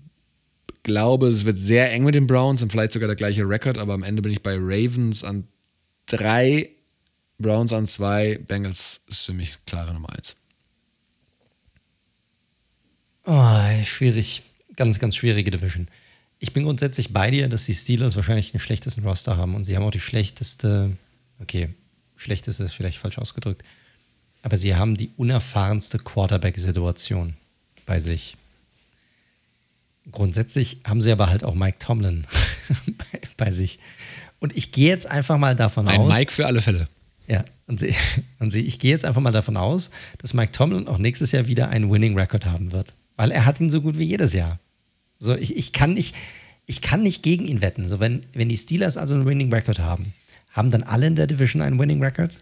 glaube, 0.84 1.28
es 1.28 1.46
wird 1.46 1.58
sehr 1.58 1.92
eng 1.92 2.04
mit 2.04 2.16
den 2.16 2.28
Browns 2.28 2.62
und 2.62 2.72
vielleicht 2.72 2.92
sogar 2.92 3.08
der 3.08 3.16
gleiche 3.16 3.48
Rekord, 3.48 3.78
aber 3.78 3.94
am 3.94 4.04
Ende 4.04 4.22
bin 4.22 4.32
ich 4.32 4.42
bei 4.42 4.56
Ravens 4.56 5.24
an 5.24 5.48
drei, 6.08 6.70
Browns 7.40 7.72
an 7.72 7.88
zwei, 7.88 8.38
Bengals 8.48 9.02
ist 9.08 9.26
für 9.26 9.34
mich 9.34 9.54
klare 9.66 9.94
Nummer 9.94 10.10
eins. 10.10 10.36
Oh, 13.26 13.86
schwierig 13.86 14.44
ganz, 14.76 15.00
ganz 15.00 15.16
schwierige 15.16 15.52
Division. 15.52 15.88
Ich 16.40 16.54
bin 16.54 16.64
grundsätzlich 16.64 17.14
bei 17.14 17.32
dir, 17.32 17.48
dass 17.48 17.66
die 17.66 17.74
Steelers 17.74 18.16
wahrscheinlich 18.16 18.52
den 18.52 18.60
schlechtesten 18.60 19.04
Roster 19.04 19.38
haben 19.38 19.56
und 19.56 19.64
sie 19.64 19.76
haben 19.76 19.84
auch 19.84 19.92
die 19.92 20.00
schlechteste, 20.00 20.92
okay, 21.40 21.70
schlechteste 22.16 22.64
ist 22.64 22.74
vielleicht 22.74 22.98
falsch 22.98 23.18
ausgedrückt, 23.18 23.64
aber 24.42 24.58
sie 24.58 24.76
haben 24.76 24.96
die 24.96 25.12
unerfahrenste 25.16 26.00
Quarterback-Situation 26.00 27.36
bei 27.86 28.00
sich. 28.00 28.36
Grundsätzlich 30.12 30.80
haben 30.84 31.00
sie 31.00 31.12
aber 31.12 31.30
halt 31.30 31.44
auch 31.46 31.56
Mike 31.56 31.78
Tomlin 31.80 32.28
bei, 32.86 33.22
bei, 33.38 33.52
sich. 33.52 33.80
Und 34.40 34.56
ich 34.58 34.74
gehe 34.74 34.90
jetzt 34.90 35.06
einfach 35.06 35.38
mal 35.38 35.56
davon 35.56 35.88
Ein 35.88 36.02
aus. 36.02 36.14
Ein 36.14 36.20
Mike 36.20 36.32
für 36.34 36.46
alle 36.46 36.62
Fälle. 36.62 36.90
Ja, 37.28 37.46
und, 37.68 37.80
sie, 37.80 37.96
und 38.40 38.52
sie, 38.52 38.62
ich 38.62 38.80
gehe 38.80 38.92
jetzt 38.92 39.06
einfach 39.06 39.22
mal 39.22 39.32
davon 39.32 39.56
aus, 39.56 39.92
dass 40.18 40.34
Mike 40.34 40.52
Tomlin 40.52 40.90
auch 40.90 40.98
nächstes 40.98 41.32
Jahr 41.32 41.48
wieder 41.48 41.70
einen 41.70 41.90
Winning 41.90 42.18
Record 42.18 42.46
haben 42.46 42.74
wird. 42.74 42.94
Weil 43.16 43.32
er 43.32 43.46
hat 43.46 43.60
ihn 43.60 43.70
so 43.70 43.82
gut 43.82 43.98
wie 43.98 44.06
jedes 44.06 44.34
Jahr. 44.34 44.60
So, 45.20 45.36
ich, 45.36 45.56
ich, 45.56 45.72
kann 45.72 45.94
nicht, 45.94 46.16
ich 46.66 46.82
kann 46.82 47.04
nicht 47.04 47.24
gegen 47.24 47.46
ihn 47.48 47.62
wetten. 47.62 47.88
So, 47.88 48.00
wenn, 48.00 48.26
wenn 48.34 48.50
die 48.50 48.58
Steelers 48.58 48.98
also 48.98 49.16
einen 49.16 49.26
Winning 49.26 49.54
Record 49.54 49.80
haben, 49.80 50.14
haben 50.52 50.72
dann 50.72 50.84
alle 50.84 51.08
in 51.08 51.16
der 51.16 51.28
Division 51.28 51.62
einen 51.62 51.80
Winning 51.80 52.02
Record? 52.04 52.38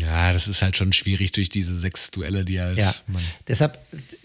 Ja, 0.00 0.32
das 0.32 0.46
ist 0.46 0.62
halt 0.62 0.76
schon 0.76 0.92
schwierig 0.92 1.32
durch 1.32 1.48
diese 1.48 1.76
sechs 1.76 2.10
Duelle, 2.10 2.44
die 2.44 2.60
halt. 2.60 2.78
Ja, 2.78 2.94
deshalb, 3.48 3.78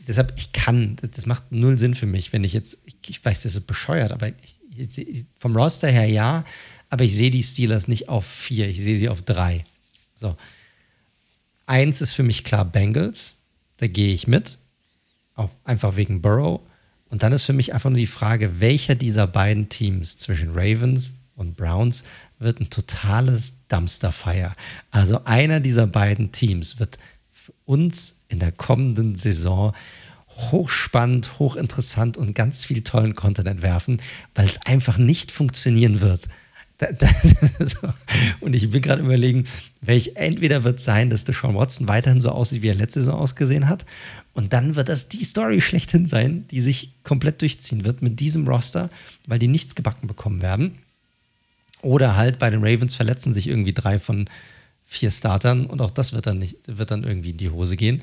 deshalb, 0.07 0.33
ich 0.37 0.51
kann, 0.51 0.97
das 1.01 1.25
macht 1.25 1.51
null 1.51 1.77
Sinn 1.77 1.95
für 1.95 2.05
mich, 2.05 2.31
wenn 2.31 2.43
ich 2.43 2.53
jetzt, 2.53 2.77
ich, 2.85 2.95
ich 3.07 3.25
weiß, 3.25 3.41
das 3.41 3.55
ist 3.55 3.65
bescheuert, 3.65 4.11
aber 4.11 4.27
ich, 4.77 4.97
ich, 4.97 5.25
vom 5.39 5.55
Roster 5.55 5.89
her 5.89 6.05
ja, 6.05 6.45
aber 6.89 7.03
ich 7.03 7.15
sehe 7.15 7.31
die 7.31 7.43
Steelers 7.43 7.87
nicht 7.87 8.07
auf 8.07 8.27
vier, 8.27 8.69
ich 8.69 8.79
sehe 8.79 8.95
sie 8.95 9.09
auf 9.09 9.23
drei. 9.23 9.63
So. 10.13 10.37
Eins 11.65 12.01
ist 12.01 12.13
für 12.13 12.23
mich 12.23 12.43
klar 12.43 12.63
Bengals, 12.63 13.36
da 13.77 13.87
gehe 13.87 14.13
ich 14.13 14.27
mit, 14.27 14.57
auch 15.35 15.49
einfach 15.63 15.95
wegen 15.95 16.21
Burrow. 16.21 16.61
Und 17.09 17.23
dann 17.23 17.31
ist 17.31 17.45
für 17.45 17.53
mich 17.53 17.73
einfach 17.73 17.89
nur 17.89 17.99
die 17.99 18.07
Frage, 18.07 18.59
welcher 18.59 18.95
dieser 18.95 19.27
beiden 19.27 19.69
Teams 19.69 20.17
zwischen 20.17 20.51
Ravens 20.53 21.15
und 21.35 21.55
Browns 21.55 22.03
wird 22.39 22.59
ein 22.59 22.69
totales 22.69 23.67
Dumpsterfire. 23.67 24.53
Also 24.91 25.23
einer 25.23 25.59
dieser 25.59 25.87
beiden 25.87 26.31
Teams 26.31 26.79
wird 26.79 26.97
für 27.31 27.53
uns 27.65 28.21
in 28.27 28.39
der 28.39 28.51
kommenden 28.51 29.15
Saison 29.15 29.73
hochspannend, 30.29 31.39
hochinteressant 31.39 32.17
und 32.17 32.35
ganz 32.35 32.65
viel 32.65 32.83
tollen 32.83 33.15
Content 33.15 33.47
entwerfen, 33.47 34.01
weil 34.35 34.45
es 34.45 34.61
einfach 34.65 34.97
nicht 34.97 35.31
funktionieren 35.31 36.01
wird. 36.01 36.27
Da, 36.77 36.91
da, 36.91 37.07
so. 37.65 37.89
Und 38.39 38.53
ich 38.53 38.71
will 38.71 38.81
gerade 38.81 39.01
überlegen, 39.01 39.45
welch 39.81 40.11
entweder 40.15 40.63
wird 40.63 40.79
sein, 40.79 41.09
dass 41.09 41.23
Deshaun 41.23 41.55
Watson 41.55 41.87
weiterhin 41.87 42.19
so 42.19 42.29
aussieht, 42.29 42.61
wie 42.61 42.69
er 42.69 42.75
letzte 42.75 43.01
Saison 43.01 43.19
ausgesehen 43.19 43.67
hat. 43.67 43.85
Und 44.33 44.53
dann 44.53 44.75
wird 44.75 44.87
das 44.87 45.09
die 45.09 45.23
Story 45.23 45.61
schlechthin 45.61 46.05
sein, 46.05 46.45
die 46.49 46.61
sich 46.61 46.91
komplett 47.03 47.41
durchziehen 47.41 47.83
wird 47.83 48.01
mit 48.01 48.19
diesem 48.19 48.47
Roster, 48.47 48.89
weil 49.25 49.39
die 49.39 49.47
nichts 49.47 49.73
gebacken 49.73 50.07
bekommen 50.07 50.41
werden. 50.41 50.77
Oder 51.81 52.15
halt 52.15 52.39
bei 52.39 52.49
den 52.49 52.63
Ravens 52.63 52.95
verletzen 52.95 53.33
sich 53.33 53.47
irgendwie 53.47 53.73
drei 53.73 53.99
von 53.99 54.29
vier 54.83 55.11
Startern 55.11 55.65
und 55.65 55.81
auch 55.81 55.91
das 55.91 56.13
wird 56.13 56.27
dann 56.27 56.39
nicht, 56.39 56.57
wird 56.65 56.91
dann 56.91 57.03
irgendwie 57.03 57.31
in 57.31 57.37
die 57.37 57.49
Hose 57.49 57.75
gehen. 57.75 58.01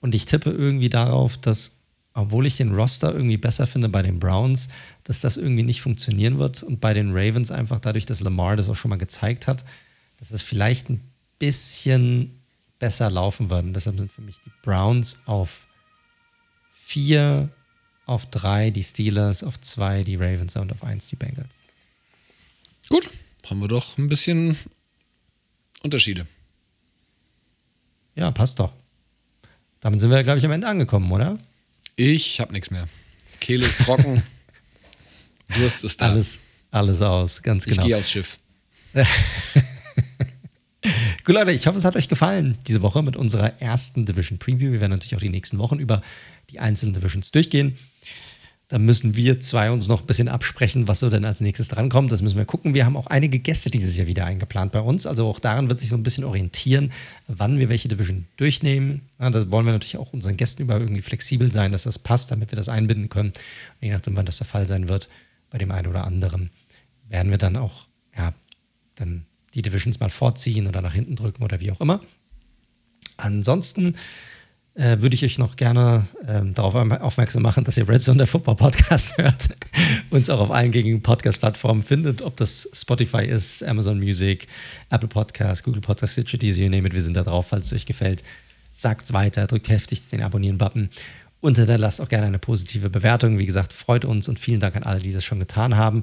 Und 0.00 0.14
ich 0.14 0.26
tippe 0.26 0.50
irgendwie 0.50 0.88
darauf, 0.88 1.36
dass, 1.36 1.78
obwohl 2.14 2.46
ich 2.46 2.56
den 2.56 2.74
Roster 2.74 3.12
irgendwie 3.12 3.38
besser 3.38 3.66
finde 3.66 3.88
bei 3.88 4.02
den 4.02 4.20
Browns, 4.20 4.68
dass 5.08 5.22
das 5.22 5.38
irgendwie 5.38 5.62
nicht 5.62 5.80
funktionieren 5.80 6.38
wird. 6.38 6.62
Und 6.62 6.80
bei 6.80 6.92
den 6.92 7.10
Ravens 7.12 7.50
einfach 7.50 7.80
dadurch, 7.80 8.04
dass 8.04 8.20
Lamar 8.20 8.56
das 8.56 8.68
auch 8.68 8.76
schon 8.76 8.90
mal 8.90 8.98
gezeigt 8.98 9.46
hat, 9.46 9.64
dass 10.18 10.30
es 10.30 10.42
vielleicht 10.42 10.90
ein 10.90 11.00
bisschen 11.38 12.42
besser 12.78 13.10
laufen 13.10 13.48
wird. 13.48 13.64
Und 13.64 13.72
deshalb 13.72 13.98
sind 13.98 14.12
für 14.12 14.20
mich 14.20 14.36
die 14.44 14.52
Browns 14.62 15.22
auf 15.24 15.66
vier, 16.70 17.48
auf 18.04 18.26
drei 18.26 18.70
die 18.70 18.82
Steelers, 18.82 19.42
auf 19.42 19.58
zwei 19.60 20.02
die 20.02 20.16
Ravens 20.16 20.54
und 20.56 20.70
auf 20.72 20.84
eins 20.84 21.08
die 21.08 21.16
Bengals. 21.16 21.62
Gut, 22.90 23.08
haben 23.46 23.60
wir 23.60 23.68
doch 23.68 23.96
ein 23.96 24.10
bisschen 24.10 24.54
Unterschiede. 25.82 26.26
Ja, 28.14 28.30
passt 28.30 28.58
doch. 28.58 28.74
Damit 29.80 30.00
sind 30.00 30.10
wir, 30.10 30.22
glaube 30.22 30.38
ich, 30.38 30.44
am 30.44 30.52
Ende 30.52 30.68
angekommen, 30.68 31.10
oder? 31.10 31.38
Ich 31.96 32.40
habe 32.40 32.52
nichts 32.52 32.70
mehr. 32.70 32.86
Kehle 33.40 33.64
ist 33.64 33.80
trocken. 33.80 34.22
Durst 35.54 35.84
ist 35.84 36.00
da. 36.00 36.10
Alles, 36.10 36.40
alles 36.70 37.02
aus, 37.02 37.42
ganz 37.42 37.64
genau. 37.64 37.82
Ich 37.82 37.86
gehe 37.86 37.96
aufs 37.96 38.10
Schiff. 38.10 38.38
Gut, 41.24 41.34
Leute, 41.34 41.50
ich 41.52 41.66
hoffe, 41.66 41.78
es 41.78 41.84
hat 41.84 41.96
euch 41.96 42.08
gefallen 42.08 42.56
diese 42.66 42.82
Woche 42.82 43.02
mit 43.02 43.16
unserer 43.16 43.60
ersten 43.60 44.06
Division 44.06 44.38
Preview. 44.38 44.72
Wir 44.72 44.80
werden 44.80 44.92
natürlich 44.92 45.16
auch 45.16 45.20
die 45.20 45.28
nächsten 45.28 45.58
Wochen 45.58 45.78
über 45.78 46.02
die 46.50 46.60
einzelnen 46.60 46.94
Divisions 46.94 47.30
durchgehen. 47.30 47.76
Da 48.68 48.78
müssen 48.78 49.16
wir 49.16 49.40
zwei 49.40 49.70
uns 49.70 49.88
noch 49.88 50.02
ein 50.02 50.06
bisschen 50.06 50.28
absprechen, 50.28 50.88
was 50.88 51.00
so 51.00 51.08
denn 51.08 51.24
als 51.24 51.40
nächstes 51.40 51.68
drankommt. 51.68 52.12
Das 52.12 52.20
müssen 52.20 52.36
wir 52.36 52.44
gucken. 52.44 52.74
Wir 52.74 52.84
haben 52.84 52.98
auch 52.98 53.06
einige 53.06 53.38
Gäste 53.38 53.70
dieses 53.70 53.96
Jahr 53.96 54.06
wieder 54.06 54.26
eingeplant 54.26 54.72
bei 54.72 54.80
uns. 54.80 55.06
Also 55.06 55.26
auch 55.26 55.40
daran 55.40 55.70
wird 55.70 55.78
sich 55.78 55.88
so 55.88 55.96
ein 55.96 56.02
bisschen 56.02 56.24
orientieren, 56.24 56.92
wann 57.28 57.58
wir 57.58 57.70
welche 57.70 57.88
Division 57.88 58.26
durchnehmen. 58.36 59.00
Ja, 59.18 59.30
da 59.30 59.50
wollen 59.50 59.64
wir 59.64 59.72
natürlich 59.72 59.96
auch 59.96 60.12
unseren 60.12 60.36
Gästen 60.36 60.62
über 60.62 60.78
irgendwie 60.78 61.00
flexibel 61.00 61.50
sein, 61.50 61.72
dass 61.72 61.84
das 61.84 61.98
passt, 61.98 62.30
damit 62.30 62.52
wir 62.52 62.56
das 62.56 62.68
einbinden 62.68 63.08
können. 63.08 63.30
Und 63.30 63.36
je 63.80 63.90
nachdem, 63.90 64.16
wann 64.16 64.26
das 64.26 64.36
der 64.36 64.46
Fall 64.46 64.66
sein 64.66 64.90
wird, 64.90 65.08
bei 65.50 65.58
dem 65.58 65.70
einen 65.70 65.86
oder 65.86 66.04
anderen, 66.04 66.50
werden 67.08 67.30
wir 67.30 67.38
dann 67.38 67.56
auch, 67.56 67.88
ja, 68.16 68.34
dann 68.96 69.26
die 69.54 69.62
Divisions 69.62 70.00
mal 70.00 70.10
vorziehen 70.10 70.66
oder 70.66 70.82
nach 70.82 70.94
hinten 70.94 71.16
drücken 71.16 71.42
oder 71.42 71.60
wie 71.60 71.70
auch 71.70 71.80
immer. 71.80 72.00
Ansonsten 73.16 73.96
äh, 74.78 75.00
würde 75.00 75.14
ich 75.14 75.24
euch 75.24 75.38
noch 75.38 75.56
gerne 75.56 76.06
ähm, 76.26 76.54
darauf 76.54 76.74
aufmerksam 76.74 77.42
machen, 77.42 77.64
dass 77.64 77.76
ihr 77.76 77.88
Red 77.88 78.00
Zone 78.00 78.18
der 78.18 78.26
Football 78.26 78.54
Podcast 78.54 79.18
hört. 79.18 79.48
Uns 80.10 80.30
auch 80.30 80.40
auf 80.40 80.50
allen 80.50 80.70
gängigen 80.70 81.02
Podcast-Plattformen 81.02 81.82
findet, 81.82 82.22
ob 82.22 82.36
das 82.36 82.68
Spotify 82.72 83.24
ist, 83.24 83.64
Amazon 83.64 83.98
Music, 83.98 84.46
Apple 84.90 85.08
Podcast, 85.08 85.64
Google 85.64 85.80
Podcast, 85.80 86.12
Stitcher, 86.12 86.38
diese, 86.38 86.62
you 86.62 86.70
name 86.70 86.86
it. 86.86 86.94
Wir 86.94 87.02
sind 87.02 87.16
da 87.16 87.24
drauf, 87.24 87.48
falls 87.48 87.66
es 87.66 87.72
euch 87.72 87.86
gefällt. 87.86 88.22
Sagt 88.72 89.06
es 89.06 89.12
weiter, 89.12 89.48
drückt 89.48 89.68
heftig 89.68 90.06
den 90.06 90.22
Abonnieren-Button 90.22 90.90
und 91.40 91.56
hinterlasst 91.56 92.00
auch 92.00 92.08
gerne 92.08 92.26
eine 92.26 92.38
positive 92.38 92.90
Bewertung. 92.90 93.38
Wie 93.38 93.46
gesagt, 93.46 93.72
freut 93.72 94.04
uns 94.04 94.28
und 94.28 94.38
vielen 94.38 94.60
Dank 94.60 94.76
an 94.76 94.82
alle, 94.82 95.00
die 95.00 95.12
das 95.12 95.24
schon 95.24 95.38
getan 95.38 95.76
haben. 95.76 96.02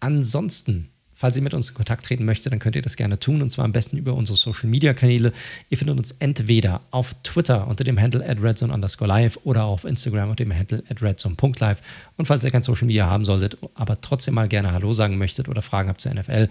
Ansonsten 0.00 0.88
Falls 1.16 1.36
ihr 1.36 1.42
mit 1.42 1.54
uns 1.54 1.68
in 1.68 1.74
Kontakt 1.76 2.04
treten 2.04 2.24
möchtet, 2.24 2.52
dann 2.52 2.58
könnt 2.58 2.74
ihr 2.74 2.82
das 2.82 2.96
gerne 2.96 3.20
tun 3.20 3.40
und 3.40 3.48
zwar 3.48 3.64
am 3.64 3.72
besten 3.72 3.96
über 3.96 4.14
unsere 4.14 4.36
Social 4.36 4.68
Media 4.68 4.92
Kanäle. 4.94 5.32
Ihr 5.70 5.78
findet 5.78 5.96
uns 5.96 6.10
entweder 6.18 6.80
auf 6.90 7.14
Twitter 7.22 7.68
unter 7.68 7.84
dem 7.84 8.00
Handle 8.00 8.28
at 8.28 8.42
redzone 8.42 8.72
underscore 8.74 9.08
live 9.08 9.38
oder 9.44 9.64
auf 9.64 9.84
Instagram 9.84 10.30
unter 10.30 10.44
dem 10.44 10.52
Handle 10.52 10.82
at 10.88 11.00
redzone.live. 11.00 11.80
Und 12.16 12.26
falls 12.26 12.42
ihr 12.42 12.50
kein 12.50 12.64
Social 12.64 12.86
Media 12.86 13.06
haben 13.06 13.24
solltet, 13.24 13.56
aber 13.74 14.00
trotzdem 14.00 14.34
mal 14.34 14.48
gerne 14.48 14.72
Hallo 14.72 14.92
sagen 14.92 15.16
möchtet 15.16 15.48
oder 15.48 15.62
Fragen 15.62 15.88
habt 15.88 16.00
zur 16.00 16.12
NFL, 16.12 16.48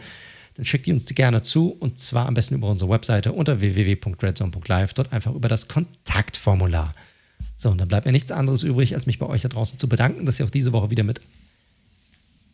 dann 0.55 0.65
schickt 0.65 0.88
ihr 0.88 0.93
uns 0.93 1.05
die 1.05 1.15
gerne 1.15 1.41
zu 1.41 1.69
und 1.69 1.99
zwar 1.99 2.27
am 2.27 2.34
besten 2.34 2.55
über 2.55 2.69
unsere 2.69 2.89
Webseite 2.89 3.34
unter 3.34 3.60
www.redzone.live, 3.60 4.93
dort 4.93 5.11
einfach 5.11 5.34
über 5.34 5.49
das 5.49 5.68
Kontaktformular. 5.68 6.93
So, 7.55 7.69
und 7.69 7.77
dann 7.77 7.88
bleibt 7.88 8.05
mir 8.05 8.11
nichts 8.11 8.31
anderes 8.31 8.63
übrig, 8.63 8.95
als 8.95 9.05
mich 9.05 9.19
bei 9.19 9.25
euch 9.25 9.41
da 9.43 9.49
draußen 9.49 9.80
zu 9.80 9.88
bedanken, 9.88 10.25
dass 10.25 10.39
ihr 10.39 10.45
auch 10.45 10.51
diese 10.51 10.73
Woche 10.73 10.89
wieder 10.89 11.03
mit 11.03 11.21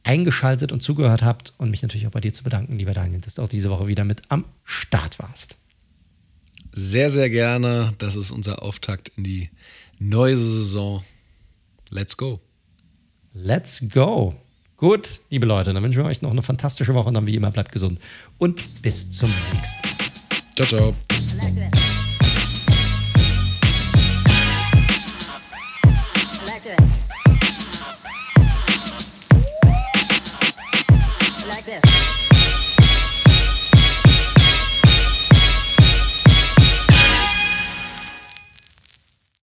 eingeschaltet 0.04 0.72
und 0.72 0.82
zugehört 0.82 1.24
habt 1.24 1.54
und 1.58 1.70
mich 1.70 1.82
natürlich 1.82 2.08
auch 2.08 2.12
bei 2.12 2.22
dir 2.22 2.34
zu 2.34 2.44
bedanken, 2.44 2.78
lieber 2.78 2.94
Daniel, 2.94 3.22
dass 3.22 3.36
du 3.36 3.42
auch 3.44 3.48
diese 3.48 3.70
Woche 3.70 3.88
wieder 3.88 4.06
mit 4.06 4.24
am 4.30 4.46
Start 4.64 5.20
warst. 5.20 5.58
Sehr, 6.74 7.10
sehr 7.10 7.30
gerne. 7.30 7.90
Das 7.98 8.16
ist 8.16 8.32
unser 8.32 8.64
Auftakt 8.64 9.12
in 9.18 9.24
die 9.24 9.50
neue 10.00 10.38
Saison. 10.38 11.04
Let's 11.90 12.18
go. 12.18 12.40
Let's 13.34 13.84
go. 13.90 14.36
Gut, 14.78 15.20
liebe 15.30 15.46
Leute, 15.46 15.74
dann 15.74 15.84
wünschen 15.84 16.02
wir 16.02 16.06
euch 16.06 16.22
noch 16.22 16.32
eine 16.32 16.42
fantastische 16.42 16.94
Woche 16.94 17.10
und 17.10 17.16
dann 17.16 17.28
wie 17.28 17.36
immer 17.36 17.52
bleibt 17.52 17.72
gesund 17.72 18.00
und 18.38 18.82
bis 18.82 19.12
zum 19.12 19.30
nächsten. 19.54 19.82
Ciao, 20.56 20.94
ciao. 20.94 20.94